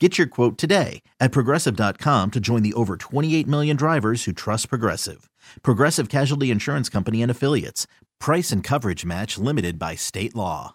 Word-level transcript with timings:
Get 0.00 0.18
your 0.18 0.26
quote 0.26 0.58
today 0.58 1.02
at 1.20 1.30
progressive.com 1.30 2.32
to 2.32 2.40
join 2.40 2.62
the 2.64 2.72
over 2.74 2.96
28 2.96 3.46
million 3.46 3.76
drivers 3.76 4.24
who 4.24 4.32
trust 4.32 4.68
Progressive. 4.68 5.30
Progressive 5.62 6.08
Casualty 6.08 6.50
Insurance 6.50 6.88
Company 6.88 7.22
and 7.22 7.30
Affiliates. 7.30 7.86
Price 8.18 8.50
and 8.50 8.64
coverage 8.64 9.04
match 9.04 9.38
limited 9.38 9.78
by 9.78 9.94
state 9.94 10.34
law. 10.34 10.74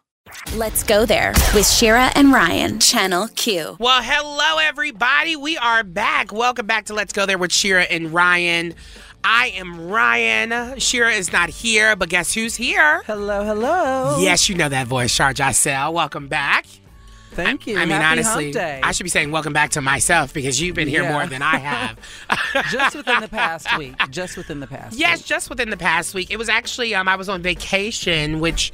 Let's 0.55 0.83
go 0.83 1.05
there 1.05 1.33
with 1.53 1.67
Shira 1.67 2.11
and 2.15 2.31
Ryan, 2.31 2.79
Channel 2.79 3.27
Q. 3.35 3.75
Well, 3.77 4.01
hello, 4.01 4.57
everybody. 4.57 5.35
We 5.35 5.57
are 5.57 5.83
back. 5.83 6.31
Welcome 6.31 6.65
back 6.65 6.85
to 6.85 6.93
Let's 6.93 7.11
Go 7.11 7.25
There 7.25 7.37
with 7.37 7.51
Shira 7.51 7.83
and 7.83 8.13
Ryan. 8.13 8.73
I 9.21 9.47
am 9.57 9.89
Ryan. 9.89 10.79
Shira 10.79 11.11
is 11.11 11.33
not 11.33 11.49
here, 11.49 11.97
but 11.97 12.07
guess 12.07 12.33
who's 12.33 12.55
here? 12.55 13.03
Hello, 13.05 13.43
hello. 13.43 14.19
Yes, 14.21 14.47
you 14.47 14.55
know 14.55 14.69
that 14.69 14.87
voice, 14.87 15.13
Char 15.13 15.35
Giselle. 15.35 15.91
Welcome 15.91 16.29
back. 16.29 16.65
Thank 17.45 17.67
you. 17.67 17.77
I 17.77 17.85
mean, 17.85 17.89
Happy 18.01 18.21
honestly. 18.21 18.57
I 18.59 18.91
should 18.91 19.03
be 19.03 19.09
saying 19.09 19.31
welcome 19.31 19.53
back 19.53 19.71
to 19.71 19.81
myself 19.81 20.33
because 20.33 20.61
you've 20.61 20.75
been 20.75 20.87
here 20.87 21.03
Yeah. 21.03 21.11
more 21.13 21.25
than 21.27 21.41
I 21.41 21.57
have. 21.57 21.99
just 22.71 22.95
within 22.95 23.21
the 23.21 23.27
past 23.27 23.77
week. 23.77 23.95
Just 24.09 24.37
within 24.37 24.59
the 24.59 24.67
past. 24.67 24.91
Week. 24.91 24.99
Yes, 24.99 25.19
week. 25.19 25.25
just 25.25 25.49
within 25.49 25.69
the 25.69 25.77
past 25.77 26.13
week. 26.13 26.31
It 26.31 26.37
was 26.37 26.49
actually 26.49 26.93
um 26.95 27.07
I 27.07 27.15
was 27.15 27.29
on 27.29 27.41
vacation, 27.41 28.39
which 28.39 28.71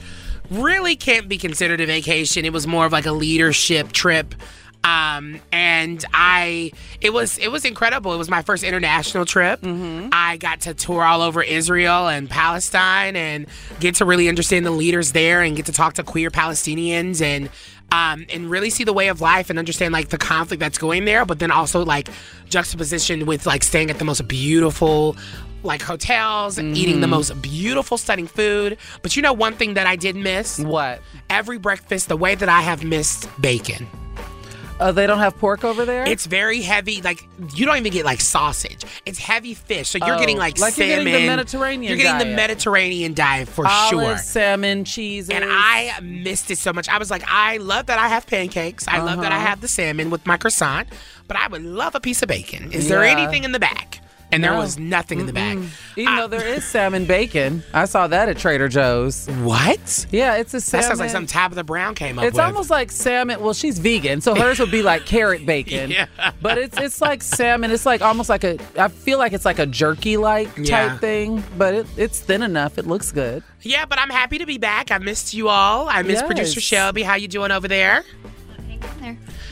really 0.52 0.95
can't 0.95 1.27
be 1.27 1.38
considered 1.38 1.81
a 1.81 1.85
vacation. 1.85 2.45
It 2.45 2.53
was 2.53 2.67
more 2.67 2.85
of 2.85 2.91
like 2.91 3.05
a 3.05 3.11
leadership 3.11 3.91
trip. 3.91 4.35
Um 4.83 5.39
and 5.52 6.05
I 6.13 6.72
it 7.02 7.11
was 7.11 7.39
it 7.39 7.47
was 7.52 7.66
incredible. 7.66 8.13
It 8.13 8.17
was 8.17 8.29
my 8.29 8.44
first 8.44 8.63
international 8.63 9.25
trip. 9.25 9.59
I 9.63 10.38
got 10.38 10.61
to 10.61 10.75
tour 10.75 11.03
all 11.03 11.23
over 11.23 11.41
Israel 11.41 12.07
and 12.07 12.29
Palestine 12.29 13.16
and 13.16 13.47
get 13.79 13.95
to 13.95 14.05
really 14.05 14.29
understand 14.29 14.63
the 14.63 14.69
leaders 14.72 15.11
there 15.13 15.41
and 15.41 15.55
get 15.55 15.66
to 15.66 15.72
talk 15.72 15.94
to 15.95 16.03
queer 16.03 16.29
Palestinians 16.29 17.19
and 17.19 17.50
um, 17.95 18.25
and 18.29 18.49
really 18.49 18.69
see 18.69 18.83
the 18.83 18.91
way 18.91 19.07
of 19.07 19.21
life 19.21 19.49
and 19.49 19.57
understand 19.57 19.93
like 19.93 20.09
the 20.09 20.17
conflict 20.17 20.59
that's 20.59 20.77
going 20.77 21.05
there, 21.05 21.23
but 21.25 21.39
then 21.39 21.49
also 21.49 21.85
like 21.85 22.09
juxtaposition 22.49 23.25
with 23.25 23.45
like 23.45 23.63
staying 23.63 23.89
at 23.89 23.99
the 23.99 24.05
most 24.05 24.27
beautiful 24.27 25.15
like 25.63 25.81
hotels, 25.81 26.59
eating 26.59 27.01
the 27.01 27.07
most 27.07 27.41
beautiful, 27.41 27.97
stunning 27.97 28.27
food. 28.27 28.77
But 29.01 29.16
you 29.16 29.21
know 29.23 29.33
one 29.33 29.53
thing 29.53 29.73
that 29.75 29.88
I 29.88 29.95
did 29.95 30.16
miss? 30.16 30.59
What? 30.59 31.01
Every 31.29 31.57
breakfast, 31.57 32.07
the 32.07 32.17
way 32.17 32.35
that 32.35 32.50
I 32.50 32.61
have 32.61 32.83
missed 32.83 33.28
bacon. 33.41 33.88
Oh, 34.80 34.91
they 34.91 35.08
don't 35.08 35.19
have 35.19 35.38
pork 35.38 35.63
over 35.63 35.86
there. 35.86 36.06
It's 36.08 36.25
very 36.25 36.62
heavy. 36.62 37.02
Like 37.02 37.28
you 37.56 37.66
don't 37.66 37.78
even 37.78 37.91
get 37.94 38.03
like 38.03 38.19
sausage. 38.19 38.84
It's 39.06 39.18
heavy 39.19 39.53
fish. 39.53 39.90
So 39.90 39.97
you're 39.97 40.16
Oh, 40.16 40.19
getting 40.19 40.38
like, 40.38 40.59
like 40.59 40.78
you're 40.78 40.88
salmon. 40.88 41.06
getting 41.06 41.22
the 41.22 41.28
Mediterranean 41.28 41.90
You're 41.90 41.97
getting 41.97 42.28
the. 42.30 42.36
Mediterranean 42.36 43.13
diet 43.13 43.47
for 43.47 43.66
Olives, 43.66 43.90
sure. 43.90 44.18
salmon, 44.18 44.84
cheese, 44.84 45.30
And 45.30 45.46
I 45.47 45.97
missed 46.02 46.52
it 46.52 46.58
so 46.58 46.74
much. 46.74 46.90
I 46.90 46.97
was 46.97 47.09
like, 47.09 47.24
I 47.28 47.58
love 47.58 47.86
that 47.86 48.00
I 48.00 48.09
have 48.09 48.28
pancakes. 48.28 48.86
I 48.88 49.00
love 49.02 49.22
that 49.22 49.31
I 49.31 49.38
Uh-huh. 49.38 49.46
have 49.47 49.62
the 49.62 49.68
salmon 49.69 50.09
with 50.09 50.25
my 50.25 50.36
croissant, 50.38 50.90
but 51.28 51.38
I 51.38 51.47
would 51.47 51.63
love 51.63 51.96
a 51.96 52.00
piece 52.02 52.22
of 52.22 52.28
bacon. 52.28 52.72
Is 52.74 52.90
there 52.90 53.03
anything 53.03 53.44
in 53.46 53.52
the 53.53 53.59
back? 53.59 54.02
And 54.31 54.44
there 54.44 54.52
No. 54.52 54.59
was 54.59 54.78
nothing 54.78 55.19
in 55.22 55.28
the 55.28 55.34
bag. 55.34 55.59
Even 55.96 56.12
I- 56.13 56.19
though 56.22 56.28
there 56.28 56.46
is 56.46 56.66
salmon 56.66 57.06
bacon, 57.06 57.63
I 57.74 57.86
saw 57.86 58.08
that 58.08 58.28
at 58.28 58.38
Trader 58.38 58.68
Joe's. 58.68 59.28
What? 59.44 60.08
Yeah, 60.12 60.36
it's 60.36 60.53
a 60.53 60.59
salmon. 60.59 60.81
That 60.81 60.88
sounds 60.90 61.00
like 61.00 61.09
something 61.12 61.28
Tabitha 61.28 61.63
Brown 61.63 61.96
came 61.96 62.19
up 62.19 62.25
It's 62.25 62.34
with. 62.34 62.41
almost 62.44 62.69
like 62.69 62.91
salmon. 62.91 63.40
Well, 63.40 63.53
she's 63.53 63.80
vegan, 63.80 64.19
so 64.22 64.36
hers 64.36 64.59
would 64.59 64.72
be 64.72 64.81
like 64.81 65.06
carrot 65.06 65.46
bacon. 65.46 65.90
Yeah. 65.91 66.08
But 66.41 66.58
it's 66.58 66.78
it's 66.78 67.00
like 67.02 67.22
salmon. 67.24 67.72
It's 67.72 67.86
like 67.86 68.02
almost 68.02 68.28
like 68.30 68.44
a. 68.44 68.58
I 68.78 68.90
feel 68.90 69.19
like 69.19 69.31
it's 69.31 69.46
like 69.46 69.59
a 69.59 69.66
jerky 69.66 70.18
like 70.18 70.50
Yeah. 70.57 70.90
type 70.90 71.02
thing, 71.02 71.44
but 71.57 71.74
it, 71.74 71.88
it's 71.96 72.19
thin 72.19 72.42
enough. 72.44 72.78
It 72.78 72.88
looks 72.88 73.12
good. 73.13 73.42
yeah, 73.62 73.86
but 73.86 74.00
I'm 74.00 74.09
happy 74.09 74.38
to 74.40 74.46
be 74.46 74.57
back. 74.57 74.92
I 74.92 74.97
missed 74.97 75.34
you 75.34 75.47
all. 75.50 75.88
I 75.88 76.02
miss 76.02 76.16
Yes. 76.19 76.24
producer 76.25 76.59
Shelby. 76.59 77.03
How 77.03 77.16
you 77.16 77.28
doing 77.30 77.52
over 77.52 77.68
there? 77.68 78.03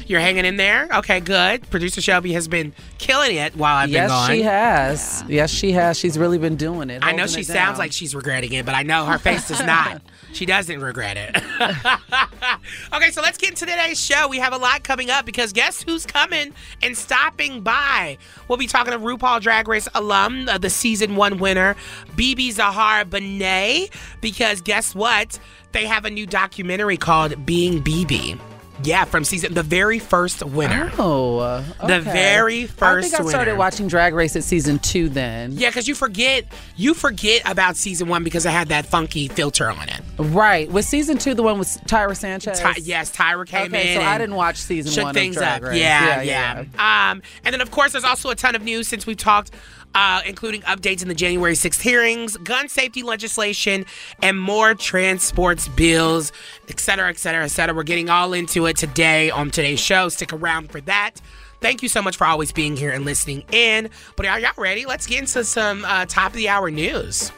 You're 0.08 0.20
hanging 0.20 0.46
in 0.46 0.58
there? 0.58 0.88
Okay, 0.94 1.20
good. 1.20 1.70
Producer 1.70 2.02
Shelby 2.02 2.34
has 2.34 2.48
been 2.48 2.74
killing 2.98 3.36
it 3.36 3.56
while 3.56 3.76
I've 3.76 3.90
yes, 3.90 4.02
been 4.02 4.10
gone. 4.10 4.30
Yes, 4.30 4.38
she 4.38 4.44
has. 4.44 5.24
Yes, 5.30 5.50
she 5.52 5.72
has. 5.72 5.98
She's 5.98 6.18
really 6.18 6.38
been 6.38 6.56
doing 6.56 6.90
it. 6.90 7.04
I 7.04 7.12
know 7.12 7.28
she 7.28 7.44
sounds 7.44 7.72
down. 7.72 7.78
like 7.78 7.92
she's 7.92 8.16
regretting 8.16 8.54
it, 8.54 8.66
but 8.66 8.76
I 8.76 8.84
know 8.84 9.06
her 9.06 9.18
face 9.18 9.48
does 9.48 9.62
not. 9.62 10.02
She 10.34 10.48
doesn't 10.48 10.82
regret 10.82 11.16
it. 11.16 11.36
okay, 12.94 13.12
so 13.12 13.22
let's 13.22 13.38
get 13.38 13.52
into 13.52 13.68
today's 13.68 14.04
show. 14.04 14.28
We 14.28 14.40
have 14.40 14.52
a 14.52 14.58
lot 14.58 14.84
coming 14.84 15.12
up 15.12 15.28
because 15.28 15.54
guess 15.54 15.84
who's 15.84 16.08
coming 16.08 16.54
and 16.82 16.98
stopping 16.98 17.62
by? 17.62 18.18
We'll 18.48 18.58
be 18.58 18.66
talking 18.66 18.94
to 18.94 19.00
RuPaul 19.00 19.42
Drag 19.42 19.68
Race 19.68 19.88
alum, 19.94 20.50
uh, 20.50 20.58
the 20.58 20.72
season 20.72 21.16
one 21.16 21.38
winner, 21.38 21.76
BeBe 22.16 22.52
Zahara 22.52 23.06
Benet, 23.06 23.90
because 24.22 24.60
guess 24.62 24.96
what? 24.96 25.40
They 25.72 25.86
have 25.86 26.04
a 26.04 26.10
new 26.10 26.26
documentary 26.26 26.98
called 26.98 27.46
Being 27.46 27.84
BeBe. 27.84 28.40
Yeah, 28.84 29.06
from 29.06 29.24
season 29.24 29.54
the 29.54 29.62
very 29.64 30.00
first 30.00 30.44
winner. 30.44 30.92
Oh, 30.98 31.38
uh, 31.38 31.64
The 31.86 32.02
very 32.02 32.66
first. 32.66 33.08
I 33.14 33.18
think 33.18 33.28
I 33.28 33.30
started 33.30 33.52
winner. 33.52 33.60
watching 33.60 33.88
Drag 33.88 34.14
Race 34.16 34.36
at 34.36 34.44
season 34.44 34.80
two. 34.80 35.10
Then, 35.10 35.52
Yeah, 35.52 35.70
because 35.70 35.88
you 35.88 35.94
forget 35.96 36.46
you 36.76 36.94
forget 36.94 37.44
about 37.50 37.76
season 37.78 38.08
one 38.08 38.24
because 38.24 38.46
it 38.46 38.50
had 38.50 38.70
that 38.70 38.86
funky 38.88 39.28
filter 39.28 39.70
on 39.70 39.88
it. 39.90 40.02
right? 40.18 40.70
Was 40.72 40.88
season 40.88 41.18
two 41.20 41.34
the 41.36 41.44
one 41.44 41.60
with 41.60 41.68
Tyra 41.86 42.18
Sanchez? 42.18 42.60
Ty- 42.60 42.76
yes, 42.82 43.12
Tyra 43.16 43.46
came 43.46 43.68
Okay, 43.74 43.94
in. 43.96 44.02
so 44.02 44.06
I 44.06 44.18
didn't 44.18 44.36
watch 44.36 44.58
season 44.58 44.92
shook 44.92 45.04
one 45.06 45.14
things 45.14 45.36
of 45.38 45.42
Drag 45.44 45.64
up. 45.64 45.70
Race. 45.70 45.80
Yeah, 45.80 46.22
yeah, 46.24 46.64
yeah, 46.76 47.12
Um, 47.12 47.22
and 47.46 47.54
then 47.54 47.62
of 47.62 47.70
course 47.70 47.92
there's 47.92 48.04
also 48.04 48.32
a 48.32 48.36
ton 48.36 48.56
of 48.56 48.64
news 48.64 48.88
since 48.88 49.06
we've 49.06 49.18
talked. 49.18 49.52
Uh, 49.96 50.22
including 50.26 50.62
updates 50.62 51.04
in 51.04 51.08
the 51.08 51.14
January 51.14 51.54
6th 51.54 51.80
hearings, 51.80 52.36
gun 52.38 52.68
safety 52.68 53.04
legislation, 53.04 53.86
and 54.24 54.40
more 54.40 54.74
transports 54.74 55.68
bills, 55.68 56.32
et 56.68 56.80
cetera, 56.80 57.10
et 57.10 57.20
cetera, 57.20 57.44
et 57.44 57.50
cetera. 57.50 57.76
We're 57.76 57.84
getting 57.84 58.10
all 58.10 58.34
into 58.34 58.66
it 58.66 58.76
today 58.76 59.30
on 59.30 59.52
today's 59.52 59.80
show. 59.80 60.10
Stick 60.10 60.34
around 60.34 60.72
for 60.72 60.82
that. 60.82 61.22
Thank 61.62 61.84
you 61.84 61.90
so 61.90 62.02
much 62.02 62.18
for 62.18 62.26
always 62.26 62.52
being 62.52 62.76
here 62.76 62.92
and 62.92 63.06
listening 63.06 63.44
in. 63.52 63.90
But 64.16 64.26
are 64.26 64.40
y'all 64.40 64.52
ready? 64.58 64.86
Let's 64.86 65.06
get 65.06 65.20
into 65.20 65.44
some 65.44 65.86
uh, 65.86 66.06
top 66.08 66.32
of 66.32 66.38
the 66.38 66.50
hour 66.50 66.72
news. 66.72 67.32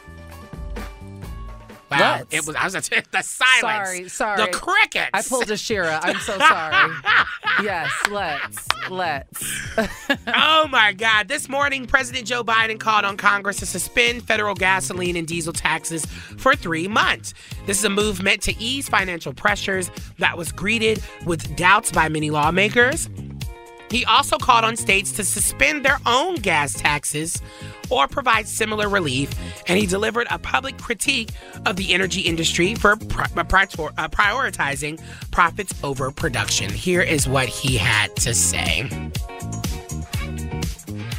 Wow, 1.90 1.98
Let's. 2.18 2.34
it 2.34 2.46
was. 2.46 2.56
I 2.56 2.64
was 2.64 2.74
the 3.12 3.22
silence. 3.22 3.60
Sorry, 3.60 4.08
sorry. 4.08 4.44
The 4.44 4.48
crickets. 4.48 5.10
I 5.14 5.22
pulled 5.22 5.50
a 5.50 5.56
Shira. 5.56 6.00
I'm 6.02 6.18
so 6.18 6.36
sorry. 6.38 6.92
yes, 7.62 7.92
let's, 8.10 8.66
let's. 8.90 9.44
oh 10.26 10.66
my 10.68 10.92
God. 10.92 11.28
This 11.28 11.48
morning, 11.48 11.86
President 11.86 12.26
Joe 12.26 12.42
Biden 12.42 12.80
called 12.80 13.04
on 13.04 13.16
Congress 13.16 13.58
to 13.58 13.66
suspend 13.66 14.24
federal 14.24 14.54
gasoline 14.54 15.16
and 15.16 15.28
diesel 15.28 15.52
taxes 15.52 16.04
for 16.04 16.56
three 16.56 16.88
months. 16.88 17.34
This 17.66 17.78
is 17.78 17.84
a 17.84 17.90
move 17.90 18.22
meant 18.22 18.42
to 18.42 18.56
ease 18.58 18.88
financial 18.88 19.32
pressures 19.32 19.90
that 20.18 20.36
was 20.36 20.50
greeted 20.50 21.02
with 21.24 21.54
doubts 21.56 21.92
by 21.92 22.08
many 22.08 22.30
lawmakers. 22.30 23.08
He 23.90 24.04
also 24.04 24.36
called 24.38 24.64
on 24.64 24.76
states 24.76 25.12
to 25.12 25.24
suspend 25.24 25.84
their 25.84 25.98
own 26.06 26.36
gas 26.36 26.74
taxes 26.74 27.40
or 27.88 28.08
provide 28.08 28.48
similar 28.48 28.88
relief, 28.88 29.30
and 29.68 29.78
he 29.78 29.86
delivered 29.86 30.26
a 30.30 30.38
public 30.38 30.76
critique 30.78 31.30
of 31.64 31.76
the 31.76 31.94
energy 31.94 32.22
industry 32.22 32.74
for 32.74 32.96
pri- 32.96 33.26
uh, 33.36 33.44
pri- 33.44 33.62
uh, 33.62 34.08
prioritizing 34.08 35.00
profits 35.30 35.72
over 35.84 36.10
production. 36.10 36.70
Here 36.70 37.02
is 37.02 37.28
what 37.28 37.48
he 37.48 37.76
had 37.76 38.14
to 38.16 38.34
say. 38.34 38.88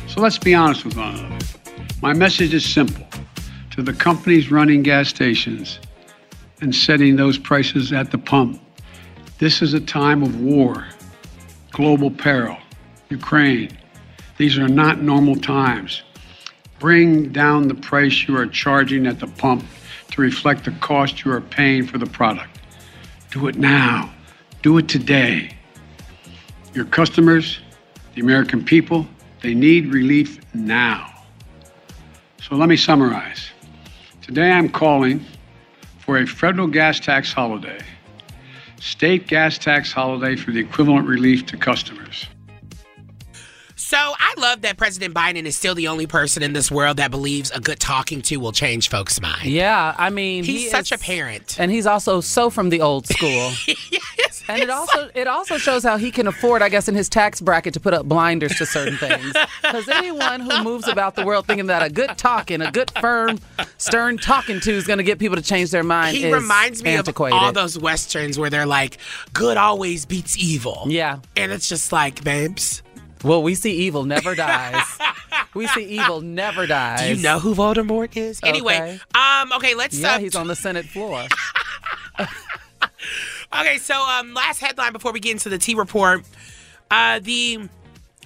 So 0.08 0.22
let's 0.22 0.38
be 0.38 0.54
honest 0.54 0.84
with 0.84 0.98
one 0.98 1.16
another. 1.16 1.46
My 2.02 2.13
message 2.13 2.54
is 2.54 2.66
simple 2.66 3.06
to 3.72 3.81
the 3.81 3.94
companies 3.94 4.52
running 4.52 4.84
gas 4.84 5.10
stations 5.10 5.80
and 6.62 6.74
setting 6.74 7.16
those 7.16 7.38
prices 7.38 7.94
at 7.94 8.12
the 8.12 8.18
pump. 8.18 8.62
This 9.38 9.62
is 9.62 9.74
a 9.74 9.80
time 9.80 10.24
of 10.24 10.42
war, 10.42 10.88
global 11.77 12.09
peril, 12.09 12.57
Ukraine. 13.09 13.69
These 14.38 14.57
are 14.57 14.68
not 14.68 15.00
normal 15.03 15.35
times. 15.35 16.01
Bring 16.79 17.29
down 17.31 17.68
the 17.68 17.75
price 17.75 18.27
you 18.27 18.35
are 18.35 18.47
charging 18.47 19.06
at 19.06 19.19
the 19.19 19.27
pump 19.27 19.63
to 20.09 20.21
reflect 20.21 20.65
the 20.65 20.71
cost 20.71 21.24
you 21.24 21.31
are 21.31 21.39
paying 21.39 21.85
for 21.85 22.00
the 22.00 22.07
product. 22.07 22.59
Do 23.29 23.47
it 23.47 23.57
now. 23.57 24.12
Do 24.63 24.79
it 24.79 24.89
today. 24.89 25.56
Your 26.74 26.85
customers, 26.85 27.59
the 28.15 28.21
American 28.21 28.65
people, 28.65 29.06
they 29.44 29.53
need 29.53 29.94
relief 29.94 30.39
now. 30.56 31.13
So 32.41 32.56
let 32.56 32.69
me 32.69 32.75
summarize. 32.75 33.51
Today 34.24 34.50
I'm 34.51 34.69
calling 34.69 35.24
for 36.00 36.18
a 36.18 36.25
federal 36.25 36.65
gas 36.68 37.00
tax 37.00 37.31
holiday, 37.31 37.77
state 38.79 39.27
gas 39.27 39.57
tax 39.57 39.91
holiday 39.91 40.35
for 40.35 40.51
the 40.51 40.59
equivalent 40.59 41.07
relief 41.07 41.45
to 41.47 41.57
customers. 41.57 42.27
So 43.75 43.97
I 43.97 44.33
love 44.38 44.62
that 44.63 44.75
President 44.75 45.13
Biden 45.13 45.45
is 45.45 45.56
still 45.56 45.74
the 45.75 45.88
only 45.88 46.07
person 46.07 46.44
in 46.44 46.51
this 46.51 46.69
world 46.69 46.97
that 46.97 47.09
believes 47.09 47.51
a 47.51 47.59
good 47.62 47.79
talking 47.79 48.21
to 48.24 48.35
will 48.38 48.51
change 48.51 48.89
folks' 48.89 49.21
mind. 49.21 49.45
Yeah, 49.45 49.95
I 49.97 50.09
mean, 50.09 50.44
He's 50.44 50.63
he 50.63 50.69
such 50.69 50.91
is- 50.91 51.00
a 51.00 51.03
parent. 51.03 51.57
and 51.59 51.71
he's 51.71 51.85
also 51.88 52.19
so 52.19 52.50
from 52.50 52.69
the 52.69 52.81
old 52.81 53.07
school. 53.07 53.51
yes, 53.68 54.06
And 54.50 54.62
it 54.62 54.70
also 54.70 55.10
it 55.14 55.28
also 55.28 55.58
shows 55.58 55.84
how 55.84 55.98
he 55.98 56.12
can 56.12 56.28
afford, 56.28 56.62
I 56.62 56.70
guess, 56.70 56.88
in 56.88 56.96
his 56.96 57.10
tax 57.10 57.42
bracket 57.42 57.74
to 57.74 57.80
put 57.80 57.94
up 57.94 58.06
blinders 58.06 58.56
to 58.58 58.66
certain 58.66 58.98
things. 58.98 59.34
Because 59.62 59.90
anyone 59.90 60.40
who 60.42 60.64
moves 60.64 60.88
about 60.88 61.16
the 61.16 61.26
world 61.26 61.46
thinking 61.46 61.68
that 61.68 61.84
a 61.84 61.90
good 61.90 62.18
talking, 62.18 62.62
a 62.62 62.72
good 62.72 62.90
firm, 63.02 63.40
stern 63.78 64.18
talking 64.18 64.60
to 64.62 64.72
is 64.72 64.88
going 64.88 64.98
to 64.98 65.04
get 65.04 65.20
people 65.20 65.36
to 65.36 65.42
change 65.42 65.72
their 65.72 65.84
mind 65.84 66.16
he 66.16 66.32
reminds 66.32 66.82
me 66.82 66.92
antiquated. 66.92 67.36
of 67.36 67.44
all 67.44 67.52
those 67.52 67.78
westerns 67.78 68.40
where 68.40 68.50
they're 68.50 68.66
like, 68.66 68.98
"Good 69.34 69.58
always 69.58 70.06
beats 70.06 70.38
evil." 70.38 70.86
Yeah. 70.88 71.20
and 71.36 71.52
it's 71.52 71.68
just 71.68 71.92
like, 71.92 72.24
babes, 72.24 72.82
Well, 73.24 73.44
we 73.44 73.56
see 73.56 73.74
evil 73.74 74.06
never 74.06 74.36
dies. 74.36 74.86
we 75.54 75.68
see 75.68 75.84
evil 75.86 76.22
never 76.22 76.66
dies. 76.66 77.02
do 77.02 77.16
you 77.16 77.22
know 77.22 77.40
who 77.40 77.54
Voldemort 77.54 78.16
is? 78.16 78.40
Anyway, 78.44 78.78
Okay. 78.78 79.00
um, 79.16 79.52
okay, 79.54 79.74
let's. 79.76 79.98
Yeah, 80.00 80.16
uh, 80.16 80.20
he's 80.20 80.36
on 80.36 80.48
the 80.48 80.56
Senate 80.56 80.86
floor. 80.86 81.26
Okay, 83.54 83.78
so 83.78 83.96
um, 83.96 84.34
last 84.34 84.60
headline 84.60 84.92
before 84.92 85.14
we 85.14 85.20
get 85.20 85.32
into 85.32 85.50
the 85.50 85.58
T 85.58 85.74
report, 85.74 86.24
uh, 86.92 87.20
the 87.20 87.70